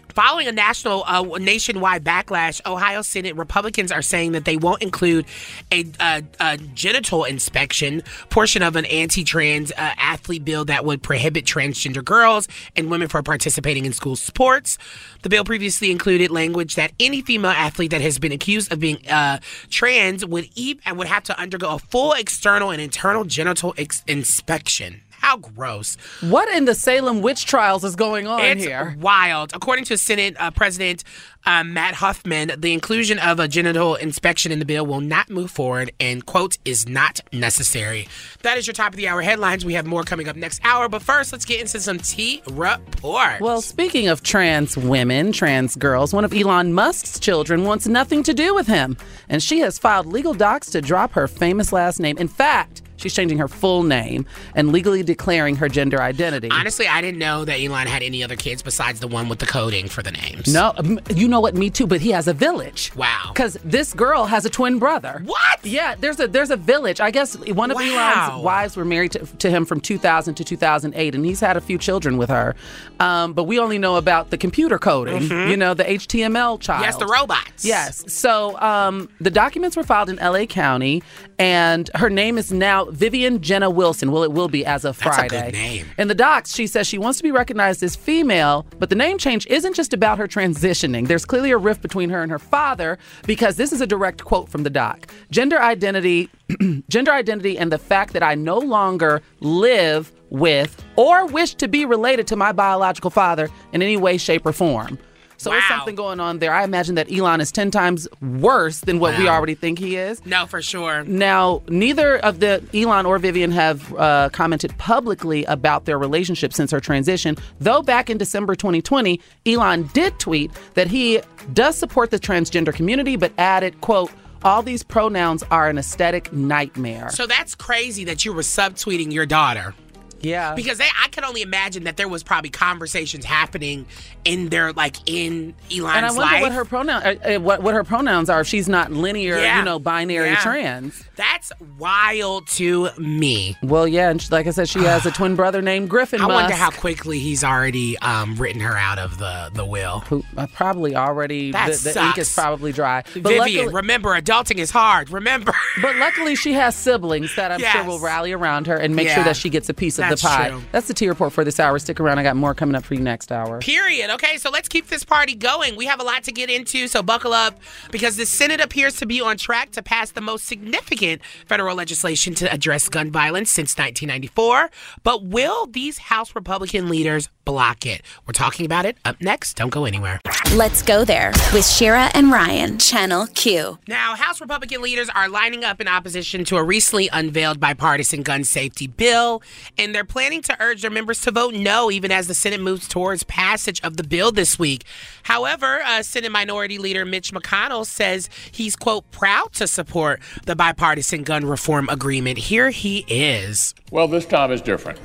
following 0.09 0.47
a 0.47 0.51
national 0.51 1.03
uh, 1.05 1.21
nationwide 1.39 2.03
backlash, 2.03 2.59
Ohio 2.65 3.01
Senate 3.01 3.35
Republicans 3.35 3.91
are 3.91 4.01
saying 4.01 4.33
that 4.33 4.45
they 4.45 4.57
won't 4.57 4.81
include 4.81 5.25
a, 5.71 5.85
a, 5.99 6.23
a 6.39 6.57
genital 6.57 7.23
inspection 7.23 8.03
portion 8.29 8.61
of 8.63 8.75
an 8.75 8.85
anti-trans 8.85 9.71
uh, 9.71 9.75
athlete 9.77 10.43
bill 10.43 10.65
that 10.65 10.83
would 10.85 11.01
prohibit 11.01 11.45
transgender 11.45 12.03
girls 12.03 12.47
and 12.75 12.89
women 12.89 13.07
from 13.07 13.23
participating 13.23 13.85
in 13.85 13.93
school 13.93 14.15
sports. 14.15 14.77
The 15.21 15.29
bill 15.29 15.43
previously 15.45 15.91
included 15.91 16.31
language 16.31 16.75
that 16.75 16.91
any 16.99 17.21
female 17.21 17.51
athlete 17.51 17.91
that 17.91 18.01
has 18.01 18.19
been 18.19 18.31
accused 18.31 18.73
of 18.73 18.79
being 18.79 19.07
uh, 19.07 19.39
trans 19.69 20.25
would 20.25 20.49
e- 20.55 20.79
would 20.93 21.07
have 21.07 21.23
to 21.25 21.39
undergo 21.39 21.75
a 21.75 21.79
full 21.79 22.13
external 22.13 22.71
and 22.71 22.81
internal 22.81 23.23
genital 23.23 23.73
ex- 23.77 24.03
inspection. 24.07 25.01
How 25.21 25.37
gross. 25.37 25.97
What 26.21 26.49
in 26.49 26.65
the 26.65 26.73
Salem 26.73 27.21
witch 27.21 27.45
trials 27.45 27.83
is 27.83 27.95
going 27.95 28.25
on 28.25 28.41
It's 28.41 28.63
here? 28.63 28.95
wild. 28.99 29.51
According 29.53 29.85
to 29.85 29.97
Senate 29.97 30.35
uh, 30.39 30.49
President 30.49 31.03
uh, 31.45 31.63
Matt 31.63 31.93
Huffman, 31.95 32.51
the 32.57 32.73
inclusion 32.73 33.19
of 33.19 33.39
a 33.39 33.47
genital 33.47 33.95
inspection 33.95 34.51
in 34.51 34.57
the 34.59 34.65
bill 34.65 34.85
will 34.85 34.99
not 34.99 35.29
move 35.29 35.51
forward 35.51 35.91
and, 35.99 36.25
quote, 36.25 36.57
is 36.65 36.89
not 36.89 37.19
necessary. 37.31 38.07
That 38.41 38.57
is 38.57 38.65
your 38.65 38.73
top 38.73 38.93
of 38.93 38.97
the 38.97 39.07
hour 39.07 39.21
headlines. 39.21 39.63
We 39.63 39.73
have 39.75 39.85
more 39.85 40.03
coming 40.03 40.27
up 40.27 40.35
next 40.35 40.59
hour. 40.65 40.89
But 40.89 41.03
first, 41.03 41.31
let's 41.31 41.45
get 41.45 41.61
into 41.61 41.79
some 41.79 41.99
T 41.99 42.41
report. 42.49 43.41
Well, 43.41 43.61
speaking 43.61 44.07
of 44.07 44.23
trans 44.23 44.75
women, 44.75 45.31
trans 45.31 45.75
girls, 45.75 46.13
one 46.13 46.25
of 46.25 46.33
Elon 46.33 46.73
Musk's 46.73 47.19
children 47.19 47.63
wants 47.63 47.87
nothing 47.87 48.23
to 48.23 48.33
do 48.33 48.55
with 48.55 48.65
him, 48.67 48.97
and 49.29 49.41
she 49.41 49.59
has 49.59 49.77
filed 49.77 50.07
legal 50.07 50.33
docs 50.33 50.71
to 50.71 50.81
drop 50.81 51.11
her 51.13 51.27
famous 51.27 51.71
last 51.71 51.99
name. 51.99 52.17
In 52.17 52.27
fact, 52.27 52.81
she's 53.01 53.13
changing 53.13 53.37
her 53.39 53.47
full 53.47 53.83
name 53.83 54.25
and 54.55 54.71
legally 54.71 55.03
declaring 55.03 55.55
her 55.57 55.67
gender 55.67 56.01
identity. 56.01 56.49
Honestly, 56.51 56.87
I 56.87 57.01
didn't 57.01 57.19
know 57.19 57.45
that 57.45 57.59
Elon 57.59 57.87
had 57.87 58.03
any 58.03 58.23
other 58.23 58.35
kids 58.35 58.61
besides 58.61 58.99
the 58.99 59.07
one 59.07 59.27
with 59.29 59.39
the 59.39 59.45
coding 59.45 59.87
for 59.87 60.01
the 60.01 60.11
names. 60.11 60.53
No, 60.53 60.73
you 61.13 61.27
know 61.27 61.39
what? 61.39 61.55
Me 61.55 61.69
too. 61.69 61.87
But 61.87 62.01
he 62.01 62.11
has 62.11 62.27
a 62.27 62.33
village. 62.33 62.91
Wow. 62.95 63.31
Because 63.33 63.57
this 63.63 63.93
girl 63.93 64.25
has 64.25 64.45
a 64.45 64.49
twin 64.49 64.79
brother. 64.79 65.21
What? 65.25 65.65
Yeah, 65.65 65.95
there's 65.95 66.19
a 66.19 66.27
there's 66.27 66.51
a 66.51 66.57
village. 66.57 67.01
I 67.01 67.11
guess 67.11 67.35
one 67.49 67.71
of 67.71 67.75
Wow. 67.75 68.29
Elon's 68.29 68.43
wives 68.43 68.77
were 68.77 68.85
married 68.85 69.11
to, 69.13 69.25
to 69.37 69.49
him 69.49 69.65
from 69.65 69.81
2000 69.81 70.35
to 70.35 70.43
2008, 70.43 71.15
and 71.15 71.25
he's 71.25 71.39
had 71.39 71.57
a 71.57 71.61
few 71.61 71.77
children 71.77 72.17
with 72.17 72.29
her. 72.29 72.55
Um, 72.99 73.33
but 73.33 73.43
we 73.43 73.59
only 73.59 73.77
know 73.79 73.95
about 73.95 74.29
the 74.29 74.37
computer 74.37 74.77
coding. 74.77 75.23
You 75.23 75.57
know, 75.57 75.73
the 75.73 75.83
HTML 75.83 76.59
child. 76.59 76.77
Mm-hmm. 76.77 76.83
Yes, 76.83 76.97
the 76.97 77.05
robots. 77.07 77.65
Yes. 77.65 78.03
So 78.13 78.59
um, 78.59 79.09
the 79.19 79.29
documents 79.31 79.75
were 79.75 79.83
filed 79.83 80.09
in 80.09 80.17
LA 80.17 80.45
County, 80.45 81.01
and 81.39 81.89
her 81.95 82.09
name 82.09 82.37
is 82.37 82.51
now 82.51 82.85
Vivian 82.91 83.41
Jenna 83.41 83.69
Wilson. 83.69 84.11
Well, 84.11 84.23
it 84.23 84.31
will 84.31 84.47
be 84.47 84.65
as 84.65 84.85
of 84.85 84.97
That's 84.99 85.17
a 85.17 85.21
good 85.23 85.29
Friday. 85.31 85.51
name. 85.51 85.85
In 85.97 86.07
the 86.07 86.15
docs, 86.15 86.53
she 86.53 86.67
says 86.67 86.87
she 86.87 86.97
wants 86.97 87.17
to 87.17 87.23
be 87.23 87.31
recognized 87.31 87.81
as 87.83 87.95
female, 87.95 88.65
but 88.79 88.89
the 88.89 88.95
name 88.95 89.17
change 89.17 89.47
isn't 89.47 89.75
just 89.75 89.93
about 89.93 90.17
her 90.17 90.27
transitioning. 90.27 91.07
There's 91.07 91.25
clearly 91.25 91.51
a 91.51 91.57
rift 91.57 91.81
between 91.81 92.09
her 92.09 92.21
and 92.21 92.31
her 92.31 92.39
father 92.39 92.97
because 93.25 93.55
this 93.55 93.71
is 93.71 93.81
a 93.81 93.87
direct 93.87 94.23
quote 94.23 94.49
from 94.49 94.63
the 94.63 94.69
doc. 94.69 95.07
Gender 95.31 95.61
identity, 95.61 96.29
gender 96.89 97.11
identity, 97.11 97.57
and 97.57 97.71
the 97.71 97.77
fact 97.77 98.13
that 98.13 98.23
I 98.23 98.35
no 98.35 98.57
longer 98.59 99.21
live 99.39 100.11
with 100.29 100.83
or 100.95 101.25
wish 101.27 101.55
to 101.55 101.67
be 101.67 101.85
related 101.85 102.27
to 102.27 102.35
my 102.35 102.51
biological 102.51 103.09
father 103.09 103.49
in 103.73 103.81
any 103.81 103.97
way, 103.97 104.17
shape, 104.17 104.45
or 104.45 104.53
form. 104.53 104.97
So 105.41 105.49
there's 105.49 105.63
something 105.65 105.95
going 105.95 106.19
on 106.19 106.37
there. 106.39 106.53
I 106.53 106.63
imagine 106.63 106.95
that 106.95 107.11
Elon 107.11 107.41
is 107.41 107.51
10 107.51 107.71
times 107.71 108.07
worse 108.21 108.81
than 108.81 108.99
what 108.99 109.17
we 109.17 109.27
already 109.27 109.55
think 109.55 109.79
he 109.79 109.95
is. 109.95 110.23
No, 110.25 110.45
for 110.45 110.61
sure. 110.61 111.03
Now, 111.03 111.63
neither 111.67 112.17
of 112.17 112.39
the 112.39 112.63
Elon 112.73 113.07
or 113.07 113.17
Vivian 113.17 113.51
have 113.51 113.93
uh, 113.95 114.29
commented 114.31 114.77
publicly 114.77 115.43
about 115.45 115.85
their 115.85 115.97
relationship 115.97 116.53
since 116.53 116.69
her 116.69 116.79
transition. 116.79 117.35
Though 117.59 117.81
back 117.81 118.09
in 118.09 118.19
December 118.19 118.53
2020, 118.55 119.19
Elon 119.47 119.89
did 119.93 120.19
tweet 120.19 120.51
that 120.75 120.87
he 120.87 121.21
does 121.53 121.75
support 121.75 122.11
the 122.11 122.19
transgender 122.19 122.73
community, 122.73 123.15
but 123.15 123.31
added, 123.39 123.81
"quote 123.81 124.11
All 124.43 124.61
these 124.61 124.83
pronouns 124.83 125.43
are 125.49 125.69
an 125.69 125.77
aesthetic 125.79 126.31
nightmare." 126.31 127.09
So 127.09 127.25
that's 127.25 127.55
crazy 127.55 128.03
that 128.05 128.25
you 128.25 128.33
were 128.33 128.41
subtweeting 128.43 129.11
your 129.11 129.25
daughter. 129.25 129.73
Yeah, 130.21 130.53
Because 130.55 130.77
they, 130.77 130.87
I 131.03 131.07
can 131.09 131.23
only 131.25 131.41
imagine 131.41 131.83
that 131.85 131.97
there 131.97 132.07
was 132.07 132.23
probably 132.23 132.49
conversations 132.49 133.25
happening 133.25 133.85
in 134.25 134.49
their 134.49 134.71
like 134.73 134.97
in 135.07 135.53
Elon's 135.75 135.95
and 135.97 136.05
I 136.05 136.09
wonder 136.09 136.21
life. 136.21 136.41
what 136.43 136.51
her 136.51 136.65
pronoun, 136.65 137.01
uh, 137.03 137.15
uh, 137.35 137.39
what 137.39 137.61
what 137.63 137.73
her 137.73 137.83
pronouns 137.83 138.29
are 138.29 138.41
if 138.41 138.47
she's 138.47 138.69
not 138.69 138.91
linear, 138.91 139.37
Yeah. 139.39 139.59
you 139.59 139.65
know, 139.65 139.79
binary 139.79 140.29
Yeah. 140.29 140.35
trans. 140.41 141.03
That's 141.15 141.51
wild 141.77 142.47
to 142.49 142.89
me. 142.97 143.55
Well, 143.63 143.87
yeah, 143.87 144.09
and 144.09 144.21
she, 144.21 144.29
like 144.31 144.47
I 144.47 144.51
said, 144.51 144.69
she 144.69 144.79
has 144.83 145.05
a 145.05 145.11
twin 145.11 145.35
brother 145.35 145.61
named 145.61 145.89
Griffin. 145.89 146.21
I 146.21 146.27
wonder 146.27 146.53
how 146.55 146.69
quickly 146.71 147.19
he's 147.19 147.43
already 147.43 147.97
um, 147.99 148.35
written 148.35 148.61
her 148.61 148.75
out 148.77 148.99
of 148.99 149.17
the 149.17 149.49
the 149.53 149.65
will. 149.65 149.99
who 150.01 150.23
uh, 150.37 150.47
probably 150.53 150.95
already 150.95 151.51
That 151.51 151.71
the, 151.73 151.91
the 151.93 152.03
ink 152.05 152.17
is 152.17 152.27
sucks. 152.29 152.35
probably 152.43 152.71
dry. 152.71 153.03
But 153.13 153.23
Vivian, 153.23 153.37
luckily- 153.65 153.67
remember, 153.73 154.09
adulting 154.09 154.57
is 154.57 154.71
hard. 154.71 155.09
Remember. 155.09 155.53
But 155.81 155.95
luckily, 155.97 156.35
she 156.35 156.53
has 156.53 156.75
siblings 156.75 157.35
that 157.35 157.51
I'm 157.51 157.59
sure 157.59 157.83
will 157.85 157.99
rally 157.99 158.31
around 158.33 158.67
her 158.67 158.75
and 158.77 158.95
make 158.95 159.07
Yeah. 159.07 159.15
sure 159.15 159.23
that 159.23 159.35
she 159.37 159.49
gets 159.49 159.67
a 159.69 159.73
piece 159.73 159.97
of 159.97 160.03
That's 160.03 160.10
the 160.11 160.27
pie. 160.27 160.49
true. 160.49 160.61
That's 160.71 160.87
the 160.87 160.93
T 160.93 161.07
report 161.07 161.33
for 161.33 161.43
this 161.43 161.59
hour. 161.59 161.77
Stick 161.79 161.99
around. 161.99 162.19
I 162.19 162.23
got 162.23 162.35
more 162.35 162.53
coming 162.53 162.75
up 162.75 162.83
for 162.83 162.93
you 162.93 163.01
next 163.01 163.31
hour. 163.31 163.59
Period. 163.59 164.09
Okay, 164.11 164.37
so 164.37 164.49
let's 164.49 164.67
keep 164.67 164.87
this 164.87 165.03
party 165.03 165.35
going. 165.35 165.75
We 165.75 165.85
have 165.85 165.99
a 165.99 166.03
lot 166.03 166.23
to 166.23 166.31
get 166.31 166.49
into, 166.49 166.87
so 166.87 167.01
buckle 167.03 167.33
up 167.33 167.59
because 167.91 168.17
the 168.17 168.25
Senate 168.25 168.61
appears 168.61 168.97
to 168.97 169.05
be 169.05 169.21
on 169.21 169.37
track 169.37 169.71
to 169.71 169.81
pass 169.83 170.11
the 170.11 170.21
most 170.21 170.45
significant 170.45 171.21
federal 171.45 171.75
legislation 171.75 172.33
to 172.35 172.51
address 172.51 172.89
gun 172.89 173.11
violence 173.11 173.49
since 173.51 173.77
1994. 173.77 174.69
But 175.03 175.23
will 175.25 175.67
these 175.67 175.97
House 175.97 176.35
Republican 176.35 176.89
leaders 176.89 177.29
block 177.45 177.85
it? 177.85 178.01
We're 178.25 178.33
talking 178.33 178.65
about 178.65 178.85
it 178.85 178.97
up 179.05 179.19
next. 179.21 179.55
Don't 179.57 179.69
go 179.69 179.85
anywhere. 179.85 180.19
Let's 180.53 180.81
go 180.81 181.05
there 181.05 181.31
with 181.53 181.65
Shira 181.65 182.09
and 182.13 182.31
Ryan, 182.31 182.77
Channel 182.77 183.27
Q. 183.27 183.79
Now, 183.87 184.15
House 184.15 184.41
Republican 184.41 184.81
leaders 184.81 185.09
are 185.09 185.29
lining 185.29 185.63
up 185.63 185.79
in 185.79 185.87
opposition 185.87 186.43
to 186.45 186.57
a 186.57 186.63
recently 186.63 187.09
unveiled 187.11 187.59
bipartisan 187.59 188.21
gun 188.21 188.43
safety 188.43 188.87
bill, 188.87 189.41
and 189.77 189.95
they're 189.95 190.00
planning 190.03 190.41
to 190.43 190.57
urge 190.59 190.81
their 190.81 190.91
members 190.91 191.21
to 191.21 191.31
vote 191.31 191.53
no, 191.53 191.91
even 191.91 192.11
as 192.11 192.27
the 192.27 192.33
Senate 192.33 192.61
moves 192.61 192.87
towards 192.87 193.23
passage 193.23 193.81
of 193.81 193.97
the 193.97 194.03
bill 194.03 194.31
this 194.31 194.57
week. 194.57 194.83
However, 195.23 195.81
uh, 195.81 196.03
Senate 196.03 196.31
Minority 196.31 196.77
Leader 196.77 197.05
Mitch 197.05 197.33
McConnell 197.33 197.85
says 197.85 198.29
he's, 198.51 198.75
quote, 198.75 199.09
proud 199.11 199.53
to 199.53 199.67
support 199.67 200.21
the 200.45 200.55
bipartisan 200.55 201.23
gun 201.23 201.45
reform 201.45 201.89
agreement. 201.89 202.37
Here 202.37 202.69
he 202.69 203.05
is. 203.07 203.73
Well, 203.91 204.07
this 204.07 204.25
time 204.25 204.51
is 204.51 204.61
different. 204.61 204.99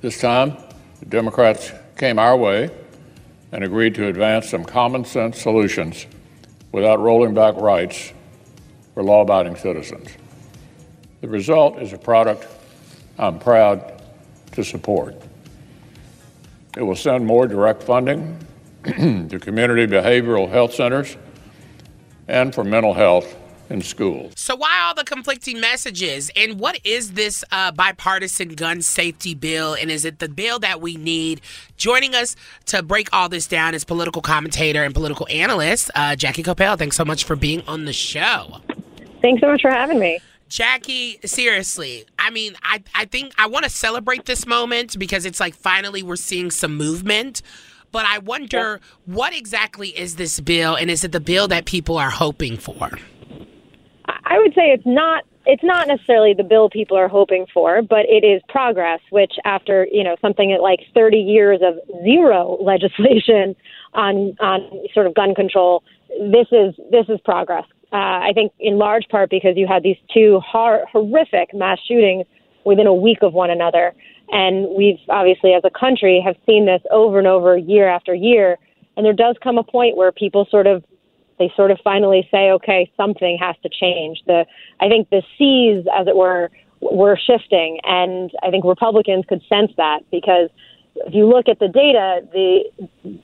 This 0.00 0.20
time, 0.20 0.56
the 1.00 1.06
Democrats 1.06 1.72
came 1.96 2.18
our 2.18 2.36
way 2.36 2.70
and 3.52 3.64
agreed 3.64 3.94
to 3.96 4.06
advance 4.06 4.48
some 4.48 4.64
common 4.64 5.04
sense 5.04 5.40
solutions 5.40 6.06
without 6.72 7.00
rolling 7.00 7.34
back 7.34 7.56
rights 7.56 8.12
for 8.94 9.02
law 9.02 9.22
abiding 9.22 9.56
citizens. 9.56 10.08
The 11.20 11.28
result 11.28 11.78
is 11.80 11.92
a 11.92 11.98
product 11.98 12.46
I'm 13.20 13.38
proud 13.38 14.02
to 14.52 14.64
support. 14.64 15.14
It 16.74 16.82
will 16.82 16.96
send 16.96 17.26
more 17.26 17.46
direct 17.46 17.82
funding 17.82 18.38
to 18.84 19.38
community 19.38 19.86
behavioral 19.86 20.48
health 20.48 20.72
centers 20.72 21.18
and 22.28 22.54
for 22.54 22.64
mental 22.64 22.94
health 22.94 23.36
in 23.68 23.82
schools. 23.82 24.32
So, 24.36 24.56
why 24.56 24.80
all 24.84 24.94
the 24.94 25.04
conflicting 25.04 25.60
messages? 25.60 26.30
And 26.34 26.58
what 26.58 26.80
is 26.82 27.12
this 27.12 27.44
uh, 27.52 27.72
bipartisan 27.72 28.54
gun 28.54 28.80
safety 28.80 29.34
bill? 29.34 29.74
And 29.74 29.90
is 29.90 30.06
it 30.06 30.18
the 30.18 30.28
bill 30.28 30.58
that 30.60 30.80
we 30.80 30.96
need? 30.96 31.42
Joining 31.76 32.14
us 32.14 32.36
to 32.66 32.82
break 32.82 33.12
all 33.12 33.28
this 33.28 33.46
down 33.46 33.74
is 33.74 33.84
political 33.84 34.22
commentator 34.22 34.82
and 34.82 34.94
political 34.94 35.26
analyst 35.30 35.90
uh, 35.94 36.16
Jackie 36.16 36.42
Coppell. 36.42 36.78
Thanks 36.78 36.96
so 36.96 37.04
much 37.04 37.24
for 37.24 37.36
being 37.36 37.60
on 37.68 37.84
the 37.84 37.92
show. 37.92 38.60
Thanks 39.20 39.42
so 39.42 39.48
much 39.48 39.60
for 39.60 39.70
having 39.70 39.98
me. 39.98 40.20
Jackie, 40.50 41.20
seriously, 41.24 42.04
I 42.18 42.30
mean, 42.30 42.56
I, 42.64 42.82
I 42.92 43.04
think 43.04 43.32
I 43.38 43.46
want 43.46 43.64
to 43.64 43.70
celebrate 43.70 44.24
this 44.24 44.46
moment 44.48 44.98
because 44.98 45.24
it's 45.24 45.38
like 45.38 45.54
finally 45.54 46.02
we're 46.02 46.16
seeing 46.16 46.50
some 46.50 46.76
movement. 46.76 47.40
But 47.92 48.04
I 48.06 48.18
wonder 48.18 48.80
yeah. 48.80 49.14
what 49.14 49.32
exactly 49.32 49.88
is 49.88 50.16
this 50.16 50.40
bill, 50.40 50.74
and 50.74 50.90
is 50.90 51.04
it 51.04 51.12
the 51.12 51.20
bill 51.20 51.46
that 51.48 51.66
people 51.66 51.98
are 51.98 52.10
hoping 52.10 52.56
for? 52.56 52.90
I 54.06 54.38
would 54.38 54.52
say 54.54 54.72
it's 54.72 54.86
not 54.86 55.24
it's 55.46 55.62
not 55.62 55.86
necessarily 55.86 56.34
the 56.34 56.44
bill 56.44 56.68
people 56.68 56.96
are 56.96 57.08
hoping 57.08 57.46
for, 57.54 57.80
but 57.80 58.06
it 58.08 58.26
is 58.26 58.42
progress, 58.48 59.00
which 59.10 59.32
after, 59.44 59.86
you 59.90 60.04
know, 60.04 60.16
something 60.20 60.56
like 60.60 60.80
30 60.94 61.16
years 61.16 61.60
of 61.62 61.74
zero 62.02 62.58
legislation 62.62 63.54
on 63.94 64.36
on 64.40 64.68
sort 64.94 65.06
of 65.06 65.14
gun 65.14 65.36
control, 65.36 65.84
this 66.08 66.48
is 66.50 66.74
this 66.90 67.06
is 67.08 67.20
progress. 67.24 67.64
Uh, 67.92 68.22
I 68.22 68.32
think 68.34 68.52
in 68.60 68.78
large 68.78 69.08
part 69.08 69.30
because 69.30 69.56
you 69.56 69.66
had 69.66 69.82
these 69.82 69.96
two 70.14 70.40
hor- 70.46 70.86
horrific 70.92 71.52
mass 71.52 71.78
shootings 71.86 72.24
within 72.64 72.86
a 72.86 72.94
week 72.94 73.18
of 73.22 73.32
one 73.32 73.50
another, 73.50 73.94
and 74.30 74.68
we've 74.76 75.00
obviously 75.08 75.54
as 75.54 75.62
a 75.64 75.70
country 75.70 76.22
have 76.24 76.36
seen 76.46 76.66
this 76.66 76.82
over 76.92 77.18
and 77.18 77.26
over 77.26 77.56
year 77.56 77.88
after 77.88 78.14
year. 78.14 78.58
And 78.96 79.04
there 79.04 79.12
does 79.12 79.36
come 79.42 79.58
a 79.58 79.64
point 79.64 79.96
where 79.96 80.12
people 80.12 80.46
sort 80.50 80.66
of 80.66 80.84
they 81.40 81.50
sort 81.56 81.70
of 81.70 81.78
finally 81.82 82.28
say, 82.30 82.50
okay, 82.50 82.92
something 82.96 83.38
has 83.40 83.56
to 83.62 83.68
change. 83.68 84.18
The 84.26 84.44
I 84.78 84.88
think 84.88 85.08
the 85.10 85.22
seas, 85.36 85.84
as 85.98 86.06
it 86.06 86.14
were, 86.14 86.50
were 86.80 87.18
shifting, 87.18 87.80
and 87.82 88.30
I 88.42 88.50
think 88.50 88.64
Republicans 88.64 89.24
could 89.28 89.42
sense 89.48 89.72
that 89.78 90.00
because 90.12 90.50
if 90.94 91.14
you 91.14 91.28
look 91.28 91.48
at 91.48 91.58
the 91.58 91.68
data, 91.68 92.20
the 92.32 93.20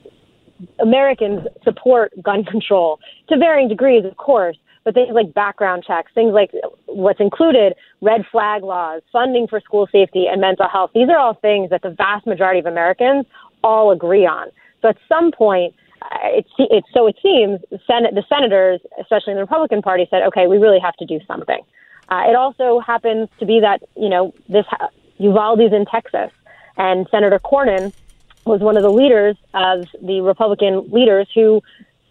Americans 0.81 1.47
support 1.65 2.13
gun 2.23 2.45
control 2.45 2.99
to 3.29 3.37
varying 3.37 3.69
degrees, 3.69 4.05
of 4.05 4.17
course, 4.17 4.57
but 4.85 4.95
things 4.95 5.11
like 5.13 5.35
background 5.35 5.85
checks, 5.87 6.13
things 6.15 6.33
like 6.33 6.53
what's 6.87 7.21
included, 7.21 7.75
red 8.01 8.23
flag 8.31 8.63
laws, 8.63 9.03
funding 9.13 9.47
for 9.49 9.61
school 9.61 9.89
safety 9.91 10.27
and 10.31 10.41
mental 10.41 10.69
health. 10.69 10.91
These 10.95 11.09
are 11.09 11.19
all 11.19 11.35
things 11.35 11.71
that 11.71 11.83
the 11.83 11.91
vast 11.91 12.27
majority 12.27 12.61
of 12.61 12.67
Americans 12.67 13.27
all 13.65 13.91
agree 13.91 14.27
on. 14.27 14.49
So 14.83 14.89
at 14.89 14.97
some 15.09 15.33
point, 15.33 15.75
it's 16.23 16.49
it, 16.59 16.85
so 16.95 17.07
it 17.07 17.17
seems 17.23 17.61
the 17.71 17.81
Senate, 17.87 18.15
the 18.15 18.23
senators, 18.29 18.81
especially 19.01 19.33
in 19.33 19.37
the 19.37 19.43
Republican 19.43 19.83
Party, 19.83 20.07
said, 20.09 20.23
okay, 20.23 20.47
we 20.47 20.59
really 20.59 20.79
have 20.79 20.95
to 20.97 21.07
do 21.07 21.19
something. 21.27 21.61
Uh, 22.09 22.23
it 22.29 22.37
also 22.37 22.79
happens 22.79 23.29
to 23.41 23.47
be 23.47 23.59
that 23.61 23.83
you 23.97 24.09
know 24.09 24.33
this 24.49 24.67
Uvalde's 25.19 25.73
in 25.73 25.85
Texas, 25.87 26.31
and 26.77 27.07
Senator 27.11 27.41
Cornyn 27.41 27.93
was 28.47 28.61
one 28.61 28.77
of 28.77 28.83
the 28.83 28.91
leaders 28.91 29.37
of 29.55 29.87
the 30.01 30.21
Republican 30.21 30.89
leaders 30.91 31.29
who 31.35 31.63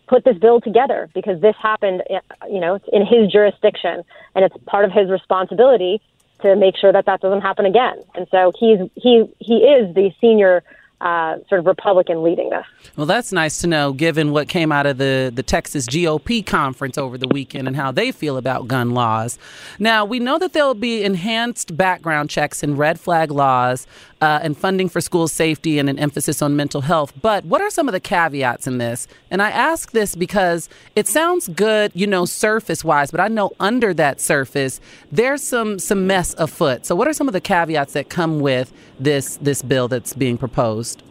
put 0.08 0.24
this 0.24 0.38
bill 0.38 0.62
together 0.62 1.10
because 1.13 1.42
this 1.42 1.56
happened, 1.62 2.04
you 2.50 2.60
know, 2.60 2.80
in 2.94 3.06
his 3.06 3.32
jurisdiction, 3.32 4.04
and 4.36 4.46
it's 4.46 4.56
part 4.65 4.86
of 4.86 4.92
his 4.92 5.10
responsibility 5.10 6.01
to 6.42 6.56
make 6.56 6.75
sure 6.77 6.92
that 6.92 7.06
that 7.06 7.22
doesn't 7.22 7.42
happen 7.42 7.65
again. 7.65 8.01
And 8.13 8.27
so 8.30 8.51
he's 8.60 8.80
he 8.96 9.25
he 9.39 9.58
is 9.58 9.96
the 9.96 10.12
senior 10.22 10.63
uh, 11.01 11.38
sort 11.50 11.60
of 11.60 11.65
Republican 11.65 12.24
leading 12.24 12.50
this. 12.50 12.65
Well, 12.96 13.06
that's 13.06 13.32
nice 13.32 13.60
to 13.60 13.68
know, 13.68 13.94
given 13.94 14.32
what 14.32 14.48
came 14.48 14.72
out 14.72 14.86
of 14.86 14.98
the, 14.98 15.32
the 15.34 15.44
Texas 15.44 15.86
GOP 15.88 16.46
conference 16.46 16.98
over 16.98 17.18
the 17.18 17.27
weekend 17.27 17.68
and 17.68 17.75
how 17.75 17.92
they 17.92 18.12
feel 18.12 18.38
about 18.38 18.68
gun 18.68 18.92
laws. 18.92 19.38
Now, 19.77 20.06
we 20.06 20.20
know 20.20 20.39
that 20.39 20.54
there 20.54 20.65
will 20.65 20.74
be 20.74 21.04
enhanced 21.04 21.75
background 21.75 22.30
checks 22.30 22.63
and 22.63 22.77
red 22.77 23.00
flag 23.00 23.30
laws 23.30 23.88
uh, 24.22 24.39
and 24.41 24.57
funding 24.57 24.89
for 24.89 25.01
school 25.01 25.27
safety 25.27 25.79
and 25.79 25.89
an 25.89 26.00
emphasis 26.00 26.41
on 26.41 26.55
mental 26.55 26.81
health. 26.81 27.13
But 27.22 27.45
what 27.45 27.62
are 27.62 27.69
some 27.69 27.88
of 27.88 27.93
the 27.93 28.00
caveats 28.00 28.67
in 28.67 28.77
this? 28.77 29.07
And 29.29 29.41
I 29.41 29.50
ask 29.50 29.91
this 29.91 30.15
because 30.15 30.69
it 30.95 31.07
sounds 31.07 31.48
good, 31.50 31.91
you 31.93 32.07
know, 32.07 32.25
surface 32.25 32.84
wise, 32.84 33.12
but 33.12 33.19
I 33.19 33.27
know 33.27 33.51
under 33.60 33.93
that 33.93 34.22
surface, 34.22 34.79
there's 35.12 35.43
some, 35.43 35.79
some 35.79 36.07
mess 36.07 36.34
afoot. 36.38 36.86
So, 36.86 36.95
what 36.95 37.07
are 37.07 37.13
some 37.13 37.27
of 37.27 37.34
the 37.34 37.41
caveats 37.41 37.93
that 37.93 38.10
come 38.10 38.39
with 38.39 38.72
this, 39.00 39.38
this 39.38 39.62
bill 39.62 39.88
that's 39.88 40.13
being 40.13 40.38
proposed? 40.38 41.03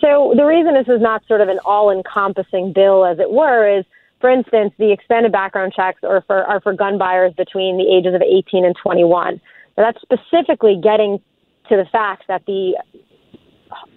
So 0.00 0.32
the 0.36 0.44
reason 0.44 0.74
this 0.74 0.88
is 0.88 1.00
not 1.00 1.26
sort 1.26 1.40
of 1.40 1.48
an 1.48 1.58
all-encompassing 1.64 2.72
bill, 2.72 3.04
as 3.04 3.18
it 3.18 3.30
were, 3.30 3.78
is, 3.78 3.84
for 4.20 4.30
instance, 4.30 4.72
the 4.78 4.90
expanded 4.90 5.32
background 5.32 5.72
checks 5.74 6.02
are 6.02 6.22
for 6.26 6.44
are 6.44 6.60
for 6.60 6.72
gun 6.72 6.96
buyers 6.96 7.32
between 7.34 7.76
the 7.76 7.94
ages 7.94 8.14
of 8.14 8.22
18 8.22 8.64
and 8.64 8.74
21. 8.82 9.40
Now 9.76 9.84
that's 9.84 10.00
specifically 10.00 10.78
getting 10.82 11.20
to 11.72 11.76
the 11.78 11.88
fact 11.90 12.24
that 12.28 12.44
the 12.46 12.74